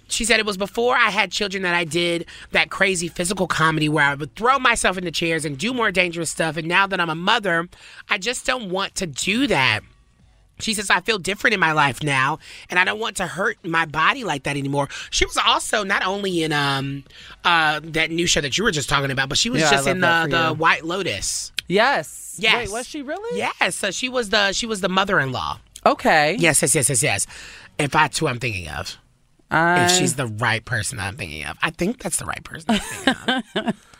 She 0.08 0.26
said 0.26 0.40
it 0.40 0.46
was 0.46 0.58
before 0.58 0.96
I 0.96 1.10
had 1.10 1.32
children 1.32 1.64
that 1.64 1.74
I 1.74 1.84
did 1.86 2.26
that 2.52 2.70
crazy 2.70 3.08
physical 3.08 3.48
comedy 3.48 3.88
where 3.90 4.04
I 4.04 4.16
would 4.16 4.36
throw 4.36 4.60
myself 4.60 4.98
into 4.98 5.12
chairs 5.12 5.46
and 5.46 5.58
do 5.58 5.74
more 5.74 5.92
dangerous 5.92 6.30
stuff. 6.30 6.58
And 6.58 6.68
now 6.68 6.86
that 6.88 7.00
I'm 7.00 7.10
a 7.10 7.16
mother, 7.16 7.68
I 8.10 8.18
just 8.18 8.46
don't 8.46 8.70
want 8.70 8.96
to 8.96 9.08
do 9.08 9.48
that. 9.48 9.82
She 10.60 10.74
says, 10.76 10.90
I 10.90 11.02
feel 11.02 11.18
different 11.18 11.54
in 11.56 11.60
my 11.60 11.72
life 11.72 12.04
now, 12.04 12.38
and 12.70 12.78
I 12.78 12.86
don't 12.86 13.00
want 13.00 13.18
to 13.18 13.26
hurt 13.26 13.58
my 13.66 13.86
body 13.86 14.24
like 14.24 14.44
that 14.44 14.58
anymore. 14.58 14.90
She 15.10 15.26
was 15.26 15.38
also 15.38 15.84
not 15.84 16.06
only 16.06 16.44
in 16.44 16.54
um 16.54 17.04
uh 17.44 17.80
that 17.84 18.12
new 18.12 18.28
show 18.28 18.42
that 18.42 18.58
you 18.58 18.64
were 18.64 18.72
just 18.72 18.88
talking 18.88 19.12
about, 19.12 19.28
but 19.30 19.38
she 19.38 19.50
was 19.50 19.62
Yeah, 19.62 19.72
just 19.72 19.88
in 19.88 20.02
the, 20.02 20.28
the. 20.30 20.54
White 20.54 20.86
Lotus. 20.86 21.52
Yes. 21.68 22.36
Yes. 22.38 22.68
Wait, 22.68 22.72
was 22.72 22.88
she 22.88 23.02
really? 23.02 23.38
Yes, 23.38 23.76
so 23.76 23.92
she 23.92 24.08
was 24.10 24.30
the 24.30 24.52
she 24.52 24.66
was 24.66 24.82
the 24.82 24.90
mother-in-law. 24.90 25.60
Okay. 25.86 26.36
Yes, 26.40 26.62
yes, 26.62 26.76
yes, 26.76 26.90
yes, 26.90 27.02
yes. 27.02 27.28
If 27.82 27.92
that's 27.92 28.18
who 28.20 28.28
I'm 28.28 28.40
thinking 28.40 28.68
of. 28.70 28.98
I, 29.50 29.86
If 29.86 29.92
she's 29.92 30.16
the 30.16 30.28
right 30.28 30.64
person 30.64 31.00
I'm 31.00 31.18
thinking 31.18 31.46
of. 31.46 31.58
I 31.62 31.72
think 31.72 32.02
that's 32.02 32.18
the 32.18 32.26
right 32.26 32.44
person 32.44 32.72
I'm 32.76 32.80
thinking 32.80 33.44
of. 33.56 33.76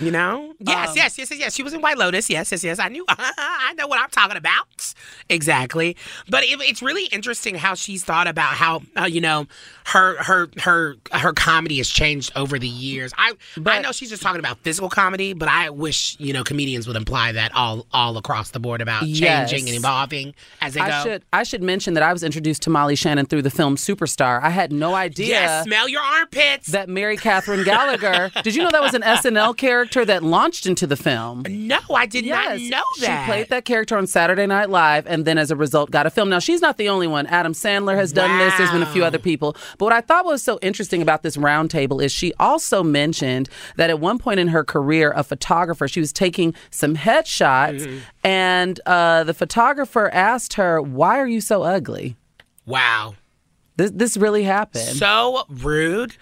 You 0.00 0.10
know? 0.10 0.54
Yes, 0.60 0.94
yes, 0.96 1.18
yes, 1.18 1.30
yes, 1.30 1.38
yes. 1.38 1.54
She 1.54 1.62
was 1.62 1.72
in 1.72 1.80
White 1.80 1.98
Lotus. 1.98 2.30
Yes, 2.30 2.50
yes, 2.52 2.64
yes. 2.64 2.78
I 2.78 2.88
knew. 2.88 3.04
I 3.08 3.74
know 3.76 3.86
what 3.86 4.00
I'm 4.00 4.10
talking 4.10 4.36
about. 4.36 4.94
Exactly. 5.28 5.96
But 6.28 6.44
it, 6.44 6.60
it's 6.62 6.82
really 6.82 7.04
interesting 7.06 7.54
how 7.54 7.74
she's 7.74 8.04
thought 8.04 8.26
about 8.26 8.54
how 8.54 8.82
uh, 8.98 9.04
you 9.04 9.20
know 9.20 9.46
her 9.86 10.22
her 10.22 10.48
her 10.58 10.96
her 11.12 11.32
comedy 11.32 11.78
has 11.78 11.88
changed 11.88 12.32
over 12.36 12.58
the 12.58 12.68
years. 12.68 13.12
I 13.18 13.32
but, 13.56 13.72
I 13.74 13.80
know 13.80 13.92
she's 13.92 14.10
just 14.10 14.22
talking 14.22 14.38
about 14.40 14.58
physical 14.60 14.88
comedy, 14.88 15.32
but 15.32 15.48
I 15.48 15.70
wish 15.70 16.16
you 16.18 16.32
know 16.32 16.44
comedians 16.44 16.86
would 16.86 16.96
imply 16.96 17.32
that 17.32 17.54
all 17.54 17.86
all 17.92 18.16
across 18.16 18.50
the 18.50 18.60
board 18.60 18.80
about 18.80 19.06
Yes. 19.06 19.50
changing 19.50 19.68
and 19.68 19.78
evolving 19.78 20.34
as 20.60 20.74
they 20.74 20.80
I 20.80 20.88
go. 21.02 21.10
should 21.10 21.22
I 21.32 21.42
should 21.42 21.62
mention 21.62 21.94
that 21.94 22.02
I 22.02 22.12
was 22.12 22.22
introduced 22.22 22.62
to 22.62 22.70
Molly 22.70 22.96
Shannon 22.96 23.26
through 23.26 23.42
the 23.42 23.50
film 23.50 23.76
Superstar. 23.76 24.42
I 24.42 24.50
had 24.50 24.72
no 24.72 24.94
idea 24.94 25.28
Yes, 25.28 25.64
smell 25.64 25.88
your 25.88 26.02
armpits. 26.02 26.68
that 26.68 26.88
Mary 26.88 27.16
Catherine 27.16 27.64
Gallagher. 27.64 28.30
did 28.42 28.54
you 28.54 28.62
know 28.62 28.70
that 28.70 28.82
was 28.82 28.94
an 28.94 29.02
SNL 29.02 29.56
character? 29.56 29.89
Character 29.90 30.04
that 30.12 30.22
launched 30.22 30.66
into 30.66 30.86
the 30.86 30.96
film. 30.96 31.42
No, 31.48 31.78
I 31.94 32.06
did 32.06 32.24
Yes, 32.24 32.60
not 32.60 32.78
know 32.78 32.82
that. 33.06 33.24
She 33.26 33.30
played 33.30 33.48
that 33.48 33.64
character 33.64 33.96
on 33.96 34.06
Saturday 34.06 34.46
Night 34.46 34.70
Live 34.70 35.06
and 35.06 35.24
then 35.24 35.36
as 35.38 35.50
a 35.50 35.56
result 35.56 35.90
got 35.90 36.06
a 36.06 36.10
film. 36.10 36.28
Now, 36.28 36.38
she's 36.38 36.60
not 36.60 36.76
the 36.76 36.88
only 36.88 37.06
one. 37.06 37.26
Adam 37.26 37.52
Sandler 37.52 37.96
has 37.96 38.12
done 38.12 38.38
this. 38.38 38.56
There's 38.56 38.70
been 38.70 38.82
a 38.82 38.92
few 38.92 39.04
other 39.04 39.18
people. 39.18 39.56
But 39.78 39.86
what 39.86 39.92
I 39.92 40.00
thought 40.00 40.24
was 40.24 40.42
so 40.42 40.58
interesting 40.62 41.02
about 41.02 41.22
this 41.22 41.36
roundtable 41.36 42.02
is 42.02 42.12
she 42.12 42.32
also 42.38 42.82
mentioned 42.82 43.48
that 43.76 43.90
at 43.90 43.98
one 44.00 44.18
point 44.18 44.40
in 44.40 44.48
her 44.48 44.64
career, 44.64 45.12
a 45.16 45.24
photographer, 45.24 45.88
she 45.88 46.00
was 46.00 46.12
taking 46.12 46.54
some 46.70 46.96
headshots 46.96 47.80
Mm-hmm. 47.80 47.98
and 48.24 48.80
uh, 48.86 49.24
the 49.24 49.34
photographer 49.34 50.10
asked 50.12 50.54
her, 50.54 50.80
Why 50.82 51.18
are 51.18 51.26
you 51.26 51.40
so 51.40 51.62
ugly? 51.62 52.16
Wow. 52.66 53.14
This, 53.76 53.90
this 53.92 54.16
really 54.16 54.42
happened. 54.44 54.84
So 54.96 55.44
rude. 55.48 56.16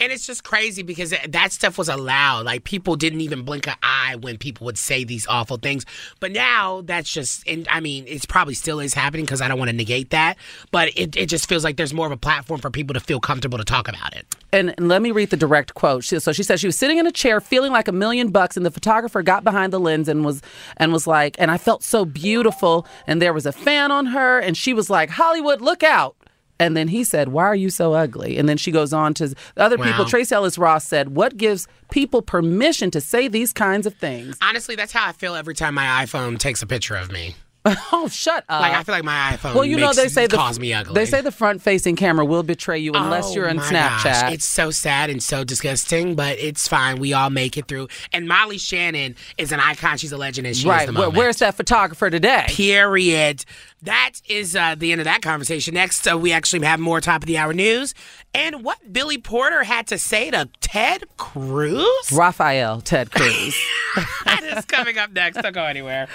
And 0.00 0.10
it's 0.10 0.26
just 0.26 0.44
crazy 0.44 0.82
because 0.82 1.12
that 1.28 1.52
stuff 1.52 1.76
was 1.76 1.88
allowed. 1.88 2.46
Like 2.46 2.64
people 2.64 2.96
didn't 2.96 3.20
even 3.20 3.42
blink 3.42 3.66
an 3.68 3.74
eye 3.82 4.16
when 4.18 4.38
people 4.38 4.64
would 4.64 4.78
say 4.78 5.04
these 5.04 5.26
awful 5.26 5.58
things. 5.58 5.84
But 6.20 6.32
now 6.32 6.80
that's 6.84 7.12
just, 7.12 7.46
and 7.46 7.68
I 7.70 7.80
mean, 7.80 8.04
it's 8.08 8.24
probably 8.24 8.54
still 8.54 8.80
is 8.80 8.94
happening 8.94 9.26
because 9.26 9.40
I 9.42 9.48
don't 9.48 9.58
want 9.58 9.70
to 9.70 9.76
negate 9.76 10.10
that. 10.10 10.38
But 10.70 10.88
it, 10.96 11.16
it 11.16 11.26
just 11.26 11.48
feels 11.48 11.64
like 11.64 11.76
there's 11.76 11.92
more 11.92 12.06
of 12.06 12.12
a 12.12 12.16
platform 12.16 12.60
for 12.60 12.70
people 12.70 12.94
to 12.94 13.00
feel 13.00 13.20
comfortable 13.20 13.58
to 13.58 13.64
talk 13.64 13.88
about 13.88 14.16
it. 14.16 14.26
and 14.52 14.74
let 14.78 15.02
me 15.02 15.10
read 15.10 15.30
the 15.30 15.36
direct 15.36 15.74
quote. 15.74 16.04
So 16.04 16.32
she 16.32 16.42
said 16.42 16.60
she 16.60 16.66
was 16.66 16.78
sitting 16.78 16.98
in 16.98 17.06
a 17.06 17.12
chair, 17.12 17.40
feeling 17.40 17.72
like 17.72 17.88
a 17.88 17.92
million 17.92 18.30
bucks, 18.30 18.56
and 18.56 18.64
the 18.66 18.70
photographer 18.70 19.22
got 19.22 19.44
behind 19.44 19.72
the 19.72 19.80
lens 19.80 20.08
and 20.08 20.24
was 20.24 20.42
and 20.76 20.92
was 20.92 21.06
like, 21.06 21.36
and 21.38 21.50
I 21.50 21.58
felt 21.58 21.82
so 21.82 22.04
beautiful, 22.04 22.86
and 23.06 23.20
there 23.20 23.32
was 23.32 23.46
a 23.46 23.52
fan 23.52 23.92
on 23.92 24.06
her, 24.06 24.38
and 24.38 24.56
she 24.56 24.72
was 24.72 24.90
like, 24.90 25.10
Hollywood, 25.10 25.60
look 25.60 25.82
out. 25.82 26.16
And 26.60 26.76
then 26.76 26.88
he 26.88 27.02
said, 27.02 27.28
Why 27.28 27.44
are 27.44 27.56
you 27.56 27.70
so 27.70 27.94
ugly? 27.94 28.36
And 28.38 28.48
then 28.48 28.56
she 28.56 28.70
goes 28.70 28.92
on 28.92 29.14
to 29.14 29.28
the 29.28 29.36
other 29.56 29.78
people. 29.78 30.04
Wow. 30.04 30.10
Tracee 30.10 30.34
Ellis 30.34 30.58
Ross 30.58 30.84
said, 30.84 31.16
What 31.16 31.36
gives 31.36 31.66
people 31.90 32.22
permission 32.22 32.90
to 32.92 33.00
say 33.00 33.26
these 33.26 33.52
kinds 33.52 33.86
of 33.86 33.94
things? 33.94 34.36
Honestly, 34.42 34.76
that's 34.76 34.92
how 34.92 35.08
I 35.08 35.12
feel 35.12 35.34
every 35.34 35.54
time 35.54 35.74
my 35.74 36.04
iPhone 36.04 36.38
takes 36.38 36.62
a 36.62 36.66
picture 36.66 36.94
of 36.94 37.10
me. 37.10 37.34
oh, 37.92 38.08
shut 38.10 38.44
up. 38.48 38.62
Like 38.62 38.72
I 38.72 38.82
feel 38.84 38.94
like 38.94 39.04
my 39.04 39.36
iPhone 39.36 39.54
well, 39.54 39.66
you 39.66 39.76
know 39.76 39.92
they 39.92 40.08
say 40.08 40.26
the 40.26 40.36
calls 40.36 40.58
me 40.58 40.72
ugly. 40.72 40.94
They 40.94 41.04
say 41.04 41.20
the 41.20 41.30
front-facing 41.30 41.94
camera 41.94 42.24
will 42.24 42.42
betray 42.42 42.78
you 42.78 42.92
unless 42.94 43.28
Oh 43.28 43.34
you're 43.34 43.50
on 43.50 43.58
Snapchat. 43.58 44.04
gosh, 44.04 44.32
It's 44.32 44.46
so 44.46 44.70
sad 44.70 45.10
and 45.10 45.22
so 45.22 45.44
disgusting, 45.44 46.14
but 46.14 46.38
it's 46.38 46.66
fine. 46.66 46.98
We 47.00 47.12
all 47.12 47.28
make 47.28 47.58
it 47.58 47.68
through. 47.68 47.88
And 48.14 48.26
Molly 48.26 48.56
Shannon 48.56 49.14
is 49.36 49.52
an 49.52 49.60
icon. 49.60 49.98
She's 49.98 50.12
a 50.12 50.16
legend, 50.16 50.46
and 50.46 50.56
she 50.56 50.66
right. 50.68 50.88
where's 50.90 51.36
that 51.36 51.54
photographer 51.54 52.08
today? 52.08 52.46
Period. 52.48 53.44
That 53.82 54.12
is 54.28 54.54
uh, 54.54 54.74
the 54.74 54.92
end 54.92 55.00
of 55.00 55.06
that 55.06 55.22
conversation. 55.22 55.72
Next, 55.72 56.06
uh, 56.06 56.18
we 56.18 56.32
actually 56.32 56.66
have 56.66 56.80
more 56.80 57.00
top 57.00 57.22
of 57.22 57.26
the 57.26 57.38
hour 57.38 57.54
news 57.54 57.94
and 58.34 58.62
what 58.62 58.92
Billy 58.92 59.16
Porter 59.16 59.64
had 59.64 59.86
to 59.86 59.96
say 59.96 60.30
to 60.30 60.50
Ted 60.60 61.04
Cruz. 61.16 62.12
Rafael 62.12 62.82
Ted 62.82 63.10
Cruz. 63.10 63.56
that 64.26 64.42
is 64.44 64.66
coming 64.66 64.98
up 64.98 65.12
next. 65.12 65.40
Don't 65.40 65.54
go 65.54 65.64
anywhere. 65.64 66.08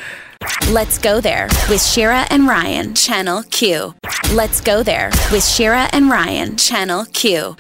Let's 0.69 0.99
go 0.99 1.19
there 1.19 1.47
with 1.67 1.84
Shira 1.84 2.28
and 2.30 2.47
Ryan, 2.47 2.93
Channel 2.93 3.41
Q. 3.43 3.95
Let's 4.32 4.62
go 4.62 4.84
there 4.84 5.10
with 5.32 5.43
Shira 5.43 5.89
and 5.91 6.10
Ryan, 6.10 6.58
Channel 6.58 7.06
Q. 7.06 7.56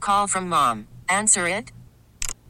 Call 0.00 0.26
from 0.26 0.48
mom. 0.48 0.88
Answer 1.08 1.46
it. 1.46 1.70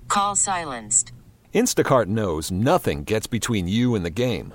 Call 0.08 0.36
silenced. 0.36 1.12
Instacart 1.54 2.06
knows 2.06 2.50
nothing 2.50 3.04
gets 3.04 3.26
between 3.26 3.68
you 3.68 3.94
and 3.94 4.06
the 4.06 4.10
game. 4.10 4.54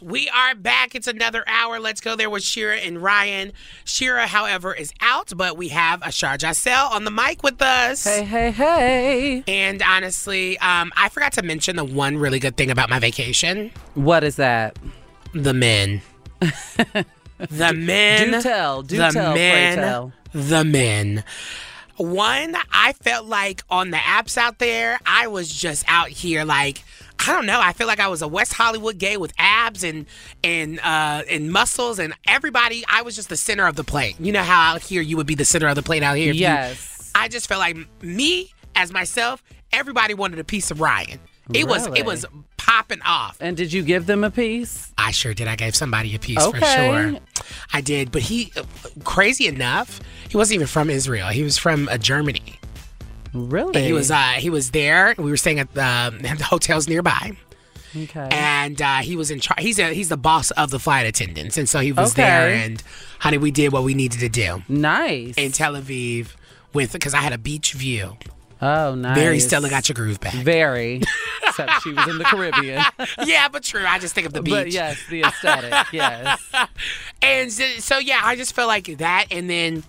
We 0.00 0.28
are 0.28 0.54
back. 0.54 0.94
It's 0.94 1.06
another 1.06 1.44
hour. 1.46 1.78
Let's 1.80 2.00
go 2.00 2.16
there 2.16 2.30
with 2.30 2.42
Shira 2.42 2.76
and 2.76 3.02
Ryan. 3.02 3.52
Shira, 3.84 4.26
however, 4.26 4.74
is 4.74 4.92
out, 5.00 5.32
but 5.36 5.56
we 5.56 5.68
have 5.68 6.02
Ashar 6.06 6.36
Jassel 6.36 6.90
on 6.90 7.04
the 7.04 7.10
mic 7.10 7.42
with 7.42 7.60
us. 7.60 8.04
Hey, 8.04 8.24
hey, 8.24 8.50
hey. 8.50 9.44
And 9.48 9.82
honestly, 9.82 10.58
um, 10.58 10.92
I 10.96 11.08
forgot 11.08 11.32
to 11.34 11.42
mention 11.42 11.76
the 11.76 11.84
one 11.84 12.16
really 12.16 12.38
good 12.38 12.56
thing 12.56 12.70
about 12.70 12.90
my 12.90 12.98
vacation 12.98 13.70
What 13.94 14.24
is 14.24 14.36
that? 14.36 14.78
the 15.34 15.52
men. 15.54 16.00
the 16.40 17.72
men. 17.74 18.30
Do 18.32 18.42
tell, 18.42 18.82
do 18.82 18.96
the 18.96 19.10
tell, 19.10 19.34
men, 19.34 19.78
tell. 19.78 20.12
The 20.32 20.64
men. 20.64 21.24
One, 21.96 22.56
I 22.72 22.92
felt 22.92 23.26
like 23.26 23.62
on 23.68 23.90
the 23.90 23.96
apps 23.96 24.38
out 24.38 24.58
there, 24.60 24.98
I 25.04 25.26
was 25.26 25.52
just 25.52 25.84
out 25.88 26.08
here 26.08 26.44
like 26.44 26.84
I 27.20 27.32
don't 27.32 27.46
know. 27.46 27.60
I 27.60 27.72
feel 27.72 27.86
like 27.86 28.00
I 28.00 28.08
was 28.08 28.22
a 28.22 28.28
West 28.28 28.52
Hollywood 28.54 28.98
gay 28.98 29.16
with 29.16 29.32
abs 29.38 29.82
and 29.84 30.06
and 30.44 30.78
uh, 30.80 31.22
and 31.28 31.50
muscles 31.52 31.98
and 31.98 32.14
everybody. 32.26 32.84
I 32.88 33.02
was 33.02 33.16
just 33.16 33.28
the 33.28 33.36
center 33.36 33.66
of 33.66 33.76
the 33.76 33.84
plate. 33.84 34.16
You 34.20 34.32
know 34.32 34.42
how 34.42 34.74
out 34.74 34.82
here 34.82 35.02
you 35.02 35.16
would 35.16 35.26
be 35.26 35.34
the 35.34 35.44
center 35.44 35.66
of 35.68 35.74
the 35.74 35.82
plate 35.82 36.02
out 36.02 36.16
here. 36.16 36.30
if 36.30 36.36
you- 36.36 36.42
Yes. 36.42 37.10
I 37.14 37.28
just 37.28 37.48
felt 37.48 37.58
like 37.60 37.76
me 38.02 38.52
as 38.76 38.92
myself. 38.92 39.42
Everybody 39.72 40.14
wanted 40.14 40.38
a 40.38 40.44
piece 40.44 40.70
of 40.70 40.80
Ryan. 40.80 41.18
It 41.52 41.66
was 41.66 41.86
it 41.96 42.04
was 42.06 42.24
popping 42.58 43.00
off. 43.02 43.36
And 43.40 43.56
did 43.56 43.72
you 43.72 43.82
give 43.82 44.06
them 44.06 44.22
a 44.22 44.30
piece? 44.30 44.92
I 44.98 45.10
sure 45.10 45.32
did. 45.34 45.48
I 45.48 45.56
gave 45.56 45.74
somebody 45.74 46.14
a 46.14 46.18
piece 46.18 46.38
for 46.52 46.60
sure. 46.60 47.18
I 47.72 47.80
did, 47.80 48.12
but 48.12 48.20
he, 48.22 48.52
uh, 48.56 48.62
crazy 49.04 49.46
enough, 49.46 50.00
he 50.28 50.36
wasn't 50.36 50.56
even 50.56 50.66
from 50.66 50.90
Israel. 50.90 51.28
He 51.28 51.42
was 51.42 51.56
from 51.56 51.88
uh, 51.88 51.96
Germany. 51.96 52.57
Really? 53.32 53.82
He 53.82 53.92
was. 53.92 54.10
Uh, 54.10 54.34
he 54.38 54.50
was 54.50 54.70
there. 54.70 55.14
We 55.18 55.30
were 55.30 55.36
staying 55.36 55.58
at 55.60 55.72
the, 55.74 56.16
the 56.38 56.44
hotels 56.44 56.88
nearby. 56.88 57.32
Okay. 57.96 58.28
And 58.30 58.80
uh, 58.82 58.96
he 58.98 59.16
was 59.16 59.30
in 59.30 59.40
charge. 59.40 59.60
He's 59.60 59.78
a, 59.78 59.92
he's 59.94 60.10
the 60.10 60.16
boss 60.16 60.50
of 60.52 60.70
the 60.70 60.78
flight 60.78 61.06
attendants, 61.06 61.56
and 61.56 61.68
so 61.68 61.80
he 61.80 61.92
was 61.92 62.14
there. 62.14 62.48
And 62.50 62.82
honey, 63.18 63.38
we 63.38 63.50
did 63.50 63.72
what 63.72 63.82
we 63.82 63.94
needed 63.94 64.20
to 64.20 64.28
do 64.28 64.62
Nice. 64.68 65.34
in 65.36 65.52
Tel 65.52 65.72
Aviv 65.72 66.28
with 66.74 66.92
because 66.92 67.14
I 67.14 67.18
had 67.20 67.32
a 67.32 67.38
beach 67.38 67.72
view. 67.72 68.16
Oh, 68.60 68.94
nice. 68.96 69.16
Very 69.16 69.38
Stella 69.38 69.70
got 69.70 69.88
your 69.88 69.94
groove 69.94 70.18
back. 70.20 70.34
Very. 70.34 71.00
Except 71.46 71.82
she 71.82 71.92
was 71.92 72.08
in 72.08 72.18
the 72.18 72.24
Caribbean. 72.24 72.82
yeah, 73.24 73.48
but 73.48 73.62
true. 73.62 73.84
I 73.86 74.00
just 74.00 74.14
think 74.14 74.26
of 74.26 74.32
the 74.32 74.42
beach. 74.42 74.52
But 74.52 74.72
yes, 74.72 74.98
the 75.08 75.22
aesthetic. 75.22 75.72
Yes. 75.92 76.40
And 77.22 77.52
so, 77.52 77.64
so, 77.78 77.98
yeah, 77.98 78.20
I 78.22 78.34
just 78.34 78.54
felt 78.54 78.66
like 78.66 78.98
that. 78.98 79.26
And 79.30 79.48
then 79.48 79.84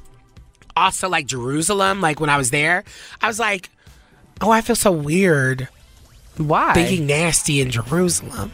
also 0.85 1.09
like 1.09 1.25
Jerusalem, 1.25 2.01
like 2.01 2.19
when 2.19 2.29
I 2.29 2.37
was 2.37 2.51
there, 2.51 2.83
I 3.21 3.27
was 3.27 3.39
like, 3.39 3.69
oh, 4.41 4.51
I 4.51 4.61
feel 4.61 4.75
so 4.75 4.91
weird 4.91 5.67
Why? 6.37 6.73
thinking 6.73 7.05
nasty 7.07 7.61
in 7.61 7.69
Jerusalem. 7.71 8.51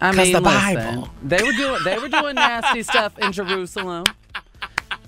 I 0.00 0.10
mean, 0.10 0.32
the 0.32 0.40
listen, 0.40 0.74
Bible. 0.74 1.08
they 1.22 1.42
were 1.42 1.52
doing 1.52 1.80
they 1.84 1.98
were 1.98 2.08
doing 2.08 2.34
nasty 2.34 2.82
stuff 2.82 3.16
in 3.18 3.30
Jerusalem. 3.32 4.04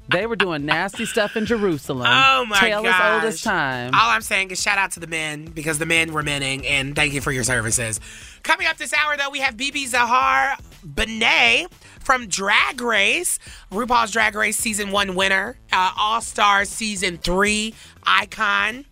They 0.08 0.26
were 0.26 0.36
doing 0.36 0.66
nasty 0.66 1.06
stuff 1.06 1.36
in 1.36 1.46
Jerusalem. 1.46 2.06
Oh 2.06 2.44
my 2.46 2.58
Tale 2.58 2.82
gosh. 2.82 3.00
as 3.00 3.14
old 3.14 3.24
as 3.24 3.42
time. 3.42 3.94
All 3.94 4.10
I'm 4.10 4.20
saying 4.20 4.50
is 4.50 4.60
shout 4.60 4.76
out 4.76 4.92
to 4.92 5.00
the 5.00 5.06
men 5.06 5.46
because 5.46 5.78
the 5.78 5.86
men 5.86 6.12
were 6.12 6.22
menning 6.22 6.66
and 6.66 6.94
thank 6.94 7.14
you 7.14 7.20
for 7.22 7.32
your 7.32 7.44
services. 7.44 8.00
Coming 8.42 8.66
up 8.66 8.76
this 8.76 8.92
hour 8.92 9.16
though, 9.16 9.30
we 9.30 9.40
have 9.40 9.56
BeBe 9.56 9.86
Zahara 9.86 10.58
Benet 10.84 11.68
from 12.00 12.26
Drag 12.26 12.80
Race, 12.82 13.38
RuPaul's 13.72 14.10
Drag 14.10 14.34
Race 14.34 14.58
season 14.58 14.90
one 14.90 15.14
winner, 15.14 15.56
uh, 15.72 15.92
All 15.98 16.20
Star 16.20 16.66
season 16.66 17.16
three 17.16 17.74
icon. 18.06 18.84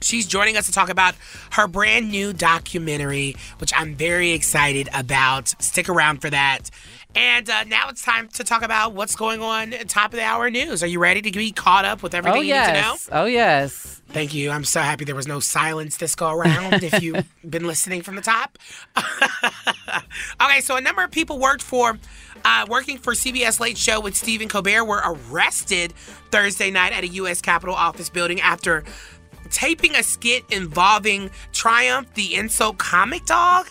She's 0.00 0.26
joining 0.26 0.56
us 0.56 0.66
to 0.66 0.72
talk 0.72 0.88
about 0.88 1.14
her 1.52 1.68
brand 1.68 2.10
new 2.10 2.32
documentary, 2.32 3.36
which 3.58 3.72
I'm 3.76 3.94
very 3.94 4.32
excited 4.32 4.88
about. 4.92 5.54
Stick 5.62 5.88
around 5.88 6.20
for 6.20 6.28
that. 6.30 6.70
And 7.14 7.48
uh, 7.50 7.64
now 7.64 7.88
it's 7.88 8.02
time 8.02 8.28
to 8.28 8.44
talk 8.44 8.62
about 8.62 8.94
what's 8.94 9.16
going 9.16 9.42
on 9.42 9.72
at 9.72 9.88
top 9.88 10.12
of 10.12 10.16
the 10.16 10.24
hour 10.24 10.50
news. 10.50 10.82
Are 10.82 10.86
you 10.86 10.98
ready 10.98 11.20
to 11.22 11.30
be 11.30 11.52
caught 11.52 11.84
up 11.84 12.02
with 12.02 12.14
everything 12.14 12.40
oh 12.40 12.42
you 12.42 12.54
need 12.54 12.66
to 12.66 12.72
know? 12.72 12.92
yes. 12.92 13.08
Oh 13.12 13.24
yes. 13.26 14.02
Thank 14.08 14.34
you. 14.34 14.50
I'm 14.50 14.64
so 14.64 14.80
happy 14.80 15.04
there 15.04 15.14
was 15.14 15.26
no 15.26 15.40
silence 15.40 15.96
this 15.96 16.14
go 16.14 16.30
around 16.30 16.82
if 16.82 17.02
you've 17.02 17.24
been 17.48 17.66
listening 17.66 18.02
from 18.02 18.16
the 18.16 18.22
top. 18.22 18.58
okay, 20.42 20.60
so 20.60 20.76
a 20.76 20.80
number 20.80 21.02
of 21.02 21.10
people 21.10 21.38
worked 21.38 21.62
for 21.62 21.98
uh, 22.44 22.66
working 22.68 22.98
for 22.98 23.14
CBS 23.14 23.60
Late 23.60 23.78
Show 23.78 24.00
with 24.00 24.16
Stephen 24.16 24.48
Colbert 24.48 24.84
were 24.84 25.02
arrested 25.04 25.92
Thursday 26.30 26.70
night 26.70 26.92
at 26.92 27.04
a 27.04 27.08
U.S. 27.08 27.40
Capitol 27.40 27.74
office 27.74 28.10
building 28.10 28.40
after 28.40 28.84
taping 29.50 29.94
a 29.94 30.02
skit 30.02 30.44
involving 30.50 31.30
Triumph, 31.52 32.12
the 32.14 32.34
insult 32.34 32.78
comic 32.78 33.24
dog. 33.26 33.68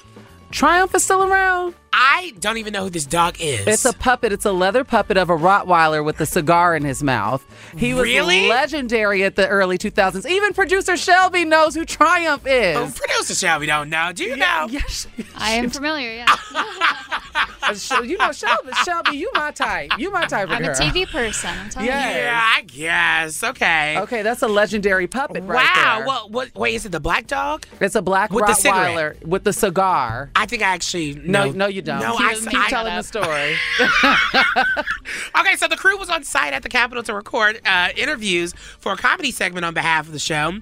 Triumph 0.51 0.93
is 0.95 1.03
still 1.03 1.23
around. 1.23 1.75
I 1.93 2.33
don't 2.39 2.57
even 2.57 2.71
know 2.73 2.83
who 2.85 2.89
this 2.89 3.05
dog 3.05 3.35
is. 3.41 3.67
It's 3.67 3.85
a 3.85 3.91
puppet. 3.93 4.31
It's 4.31 4.45
a 4.45 4.51
leather 4.51 4.83
puppet 4.83 5.17
of 5.17 5.29
a 5.29 5.35
Rottweiler 5.35 6.03
with 6.03 6.21
a 6.21 6.25
cigar 6.25 6.75
in 6.75 6.83
his 6.85 7.03
mouth. 7.03 7.45
He 7.77 7.93
was 7.93 8.03
Really? 8.03 8.47
legendary 8.47 9.23
at 9.23 9.35
the 9.35 9.47
early 9.47 9.77
2000s. 9.77 10.25
Even 10.25 10.53
producer 10.53 10.95
Shelby 10.95 11.43
knows 11.43 11.75
who 11.75 11.83
Triumph 11.83 12.43
is. 12.47 12.77
Oh, 12.77 12.91
producer 12.95 13.35
Shelby 13.35 13.65
don't 13.65 13.89
know. 13.89 14.11
Do 14.13 14.23
you 14.23 14.35
know? 14.37 14.67
Yes, 14.71 15.05
I 15.35 15.51
am 15.53 15.69
familiar, 15.69 16.11
yeah. 16.13 16.35
Uh, 17.63 18.01
you 18.01 18.17
know 18.17 18.31
Shelby. 18.31 18.71
Shelby, 18.83 19.17
you 19.17 19.29
my 19.35 19.51
type. 19.51 19.91
You 19.97 20.11
my 20.11 20.25
type 20.25 20.49
of 20.49 20.55
I'm 20.55 20.63
a. 20.63 20.69
TV 20.69 21.07
person, 21.09 21.51
I'm 21.51 21.69
telling 21.69 21.87
Yes. 21.87 22.15
you. 22.15 22.21
Yeah, 22.21 22.53
I 22.57 22.61
guess. 22.63 23.43
Okay. 23.43 23.99
Okay, 23.99 24.21
that's 24.23 24.41
a 24.41 24.47
legendary 24.47 25.07
puppet 25.07 25.43
right 25.43 25.63
wow. 25.75 25.97
there. 25.99 26.07
Well, 26.07 26.29
what? 26.29 26.53
Wait, 26.55 26.73
is 26.75 26.85
it 26.87 26.91
the 26.91 26.99
black 26.99 27.27
dog? 27.27 27.65
It's 27.79 27.95
a 27.95 28.01
black 28.01 28.31
With 28.31 28.45
the 28.47 28.53
Rottweiler 28.53 29.23
with 29.25 29.43
the 29.43 29.53
cigar. 29.53 30.31
I 30.35 30.47
think 30.47 30.63
I 30.63 30.69
actually 30.73 31.13
No, 31.23 31.51
no, 31.51 31.67
you 31.67 31.80
don't. 31.81 31.99
No, 31.99 32.17
keep, 32.17 32.27
I, 32.27 32.35
keep 32.35 32.59
I- 32.59 32.69
telling 32.69 32.95
the 32.95 33.03
story. 33.03 33.55
Okay, 35.37 35.55
so 35.55 35.67
the 35.67 35.75
crew 35.75 35.97
was 35.97 36.09
on 36.09 36.23
site 36.23 36.53
at 36.53 36.61
the 36.63 36.69
Capitol 36.69 37.03
to 37.03 37.13
record 37.13 37.59
uh, 37.65 37.89
interviews 37.95 38.53
for 38.79 38.93
a 38.93 38.97
comedy 38.97 39.31
segment 39.31 39.65
on 39.65 39.73
behalf 39.73 40.05
of 40.07 40.13
the 40.13 40.19
show. 40.19 40.53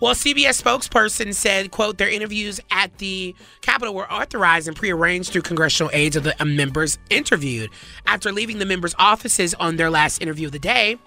Well, 0.00 0.14
CBS 0.14 0.60
spokesperson 0.62 1.34
said, 1.34 1.70
"quote 1.70 1.98
Their 1.98 2.08
interviews 2.08 2.60
at 2.70 2.98
the 2.98 3.34
Capitol 3.62 3.94
were 3.94 4.10
authorized 4.12 4.68
and 4.68 4.76
prearranged 4.76 5.32
through 5.32 5.42
congressional 5.42 5.90
aides 5.92 6.16
of 6.16 6.24
the 6.24 6.40
uh, 6.40 6.44
members 6.44 6.98
interviewed. 7.10 7.70
After 8.06 8.30
leaving 8.32 8.58
the 8.58 8.66
members' 8.66 8.94
offices 8.98 9.54
on 9.54 9.76
their 9.76 9.90
last 9.90 10.20
interview 10.20 10.46
of 10.46 10.52
the 10.52 10.58
day, 10.58 10.98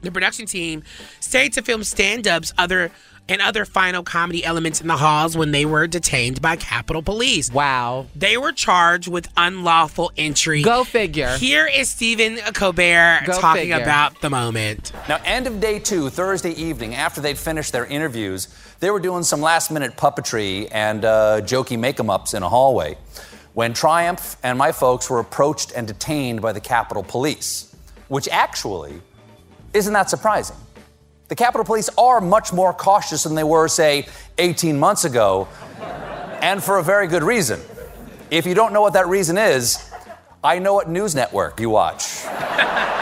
the 0.00 0.10
production 0.10 0.46
team 0.46 0.82
stayed 1.20 1.52
to 1.54 1.62
film 1.62 1.84
stand-ups, 1.84 2.52
other." 2.58 2.90
And 3.26 3.40
other 3.40 3.64
final 3.64 4.02
comedy 4.02 4.44
elements 4.44 4.82
in 4.82 4.86
the 4.86 4.98
halls 4.98 5.34
when 5.34 5.50
they 5.50 5.64
were 5.64 5.86
detained 5.86 6.42
by 6.42 6.56
Capitol 6.56 7.02
Police. 7.02 7.50
Wow. 7.50 8.06
They 8.14 8.36
were 8.36 8.52
charged 8.52 9.08
with 9.08 9.28
unlawful 9.36 10.12
entry. 10.18 10.62
Go 10.62 10.84
figure. 10.84 11.36
Here 11.38 11.66
is 11.66 11.88
Stephen 11.88 12.36
Colbert 12.52 13.22
Go 13.24 13.40
talking 13.40 13.62
figure. 13.62 13.80
about 13.80 14.20
the 14.20 14.28
moment. 14.28 14.92
Now, 15.08 15.20
end 15.24 15.46
of 15.46 15.58
day 15.58 15.78
two, 15.78 16.10
Thursday 16.10 16.52
evening, 16.52 16.94
after 16.94 17.22
they'd 17.22 17.38
finished 17.38 17.72
their 17.72 17.86
interviews, 17.86 18.48
they 18.80 18.90
were 18.90 19.00
doing 19.00 19.22
some 19.22 19.40
last 19.40 19.70
minute 19.70 19.96
puppetry 19.96 20.68
and 20.70 21.04
uh, 21.06 21.40
jokey 21.40 21.78
make 21.78 21.98
em 21.98 22.10
ups 22.10 22.34
in 22.34 22.42
a 22.42 22.48
hallway 22.48 22.98
when 23.54 23.72
Triumph 23.72 24.36
and 24.42 24.58
my 24.58 24.72
folks 24.72 25.08
were 25.08 25.20
approached 25.20 25.72
and 25.74 25.86
detained 25.86 26.42
by 26.42 26.52
the 26.52 26.60
Capitol 26.60 27.02
Police, 27.02 27.74
which 28.08 28.28
actually 28.28 29.00
isn't 29.72 29.92
that 29.92 30.10
surprising. 30.10 30.56
The 31.34 31.38
Capitol 31.38 31.64
Police 31.64 31.90
are 31.98 32.20
much 32.20 32.52
more 32.52 32.72
cautious 32.72 33.24
than 33.24 33.34
they 33.34 33.42
were, 33.42 33.66
say, 33.66 34.06
18 34.38 34.78
months 34.78 35.04
ago, 35.04 35.48
and 36.40 36.62
for 36.62 36.78
a 36.78 36.82
very 36.84 37.08
good 37.08 37.24
reason. 37.24 37.60
If 38.30 38.46
you 38.46 38.54
don't 38.54 38.72
know 38.72 38.82
what 38.82 38.92
that 38.92 39.08
reason 39.08 39.36
is, 39.36 39.90
I 40.44 40.60
know 40.60 40.74
what 40.74 40.88
news 40.88 41.12
network 41.16 41.58
you 41.58 41.70
watch. 41.70 42.24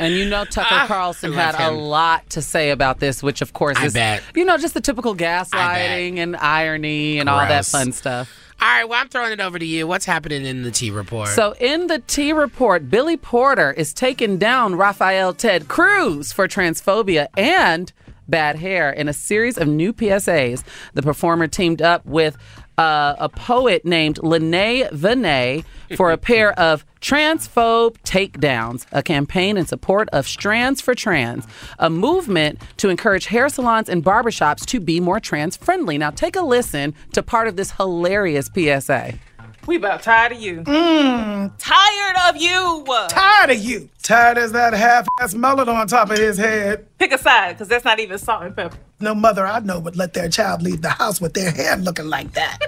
And 0.00 0.14
you 0.14 0.28
know 0.28 0.44
Tucker 0.44 0.68
Ah, 0.70 0.86
Carlson 0.86 1.32
had 1.32 1.58
love 1.58 1.72
a 1.72 1.76
lot 1.76 2.28
to 2.30 2.42
say 2.42 2.70
about 2.70 3.00
this, 3.00 3.22
which 3.22 3.42
of 3.42 3.52
course 3.52 3.76
I 3.78 3.86
is 3.86 3.92
bet. 3.92 4.22
you 4.34 4.44
know 4.44 4.56
just 4.56 4.74
the 4.74 4.80
typical 4.80 5.14
gaslighting 5.14 6.18
and 6.18 6.36
irony 6.36 7.18
and 7.18 7.28
all 7.28 7.38
that 7.38 7.66
fun 7.66 7.92
stuff. 7.92 8.30
All 8.62 8.68
right, 8.68 8.84
well, 8.86 9.00
I'm 9.00 9.08
throwing 9.08 9.32
it 9.32 9.40
over 9.40 9.58
to 9.58 9.64
you. 9.64 9.86
What's 9.86 10.04
happening 10.04 10.44
in 10.44 10.62
the 10.64 10.70
T 10.70 10.90
report? 10.90 11.28
So 11.28 11.54
in 11.60 11.86
the 11.86 12.00
T 12.00 12.32
report, 12.34 12.90
Billy 12.90 13.16
Porter 13.16 13.72
is 13.72 13.94
taking 13.94 14.36
down 14.36 14.74
Rafael 14.74 15.32
Ted 15.32 15.66
Cruz 15.68 16.30
for 16.32 16.46
transphobia 16.46 17.28
and 17.38 17.90
bad 18.28 18.56
hair 18.56 18.90
in 18.90 19.08
a 19.08 19.12
series 19.14 19.56
of 19.58 19.66
new 19.66 19.92
PSAs. 19.94 20.62
The 20.94 21.02
performer 21.02 21.46
teamed 21.46 21.80
up 21.82 22.04
with 22.04 22.36
uh, 22.80 23.14
a 23.18 23.28
poet 23.28 23.84
named 23.84 24.18
Lene 24.22 24.88
Vinay 24.88 25.64
for 25.96 26.10
a 26.10 26.16
pair 26.16 26.52
of 26.58 26.86
transphobe 27.02 27.96
takedowns, 28.04 28.86
a 28.90 29.02
campaign 29.02 29.58
in 29.58 29.66
support 29.66 30.08
of 30.14 30.26
Strands 30.26 30.80
for 30.80 30.94
Trans, 30.94 31.46
a 31.78 31.90
movement 31.90 32.62
to 32.78 32.88
encourage 32.88 33.26
hair 33.26 33.50
salons 33.50 33.90
and 33.90 34.02
barbershops 34.02 34.64
to 34.64 34.80
be 34.80 34.98
more 34.98 35.20
trans 35.20 35.58
friendly. 35.58 35.98
Now, 35.98 36.10
take 36.10 36.36
a 36.36 36.42
listen 36.42 36.94
to 37.12 37.22
part 37.22 37.48
of 37.48 37.56
this 37.56 37.72
hilarious 37.72 38.48
PSA. 38.54 39.18
We 39.66 39.76
about 39.76 40.02
tired 40.02 40.32
of 40.32 40.40
you. 40.40 40.62
Mmm, 40.62 41.52
tired 41.58 42.16
of 42.28 42.40
you. 42.40 42.84
Tired 43.08 43.50
of 43.50 43.58
you. 43.58 43.88
Tired 44.02 44.38
as 44.38 44.52
that 44.52 44.72
half-ass 44.72 45.34
mullet 45.34 45.68
on 45.68 45.86
top 45.86 46.10
of 46.10 46.18
his 46.18 46.38
head. 46.38 46.86
Pick 46.98 47.12
a 47.12 47.18
side, 47.18 47.52
because 47.52 47.68
that's 47.68 47.84
not 47.84 48.00
even 48.00 48.18
salt 48.18 48.42
and 48.42 48.56
pepper. 48.56 48.76
No 49.00 49.14
mother 49.14 49.46
I 49.46 49.60
know 49.60 49.78
would 49.78 49.96
let 49.96 50.14
their 50.14 50.28
child 50.28 50.62
leave 50.62 50.82
the 50.82 50.88
house 50.90 51.20
with 51.20 51.34
their 51.34 51.50
hair 51.50 51.76
looking 51.76 52.06
like 52.08 52.32
that. 52.32 52.58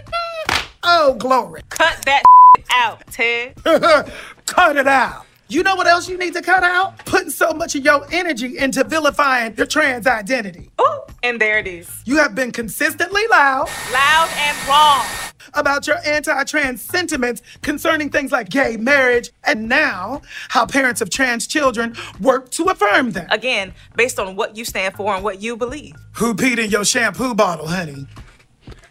oh, 0.82 1.14
glory. 1.14 1.62
Cut 1.70 2.00
that 2.04 2.22
out, 2.72 3.06
Ted. 3.08 3.54
cut 4.46 4.76
it 4.76 4.86
out. 4.86 5.26
You 5.48 5.62
know 5.62 5.76
what 5.76 5.86
else 5.86 6.08
you 6.08 6.16
need 6.16 6.32
to 6.34 6.42
cut 6.42 6.62
out? 6.62 7.04
Putting 7.04 7.30
so 7.30 7.52
much 7.52 7.74
of 7.74 7.84
your 7.84 8.06
energy 8.10 8.56
into 8.58 8.84
vilifying 8.84 9.54
your 9.56 9.66
trans 9.66 10.06
identity. 10.06 10.70
Ooh, 10.80 11.00
and 11.22 11.40
there 11.40 11.58
it 11.58 11.66
is. 11.66 11.88
You 12.04 12.16
have 12.18 12.34
been 12.34 12.52
consistently 12.52 13.22
loud 13.30 13.68
Loud 13.92 14.28
and 14.36 14.56
wrong. 14.68 15.06
about 15.54 15.86
your 15.86 15.96
anti 16.06 16.44
trans 16.44 16.82
sentiments 16.82 17.42
concerning 17.62 18.10
things 18.10 18.32
like 18.32 18.48
gay 18.48 18.76
marriage 18.76 19.30
and 19.44 19.68
now 19.68 20.22
how 20.48 20.66
parents 20.66 21.00
of 21.00 21.10
trans 21.10 21.46
children 21.46 21.94
work 22.20 22.50
to 22.52 22.64
affirm 22.64 23.12
them. 23.12 23.26
Again, 23.30 23.72
based 23.96 24.18
on 24.18 24.36
what 24.36 24.56
you 24.56 24.64
stand 24.64 24.94
for 24.94 25.14
and 25.14 25.22
what 25.24 25.40
you 25.42 25.56
believe. 25.56 25.94
Who 26.14 26.34
peed 26.34 26.58
in 26.58 26.70
your 26.70 26.84
shampoo 26.84 27.34
bottle, 27.34 27.66
honey? 27.66 28.06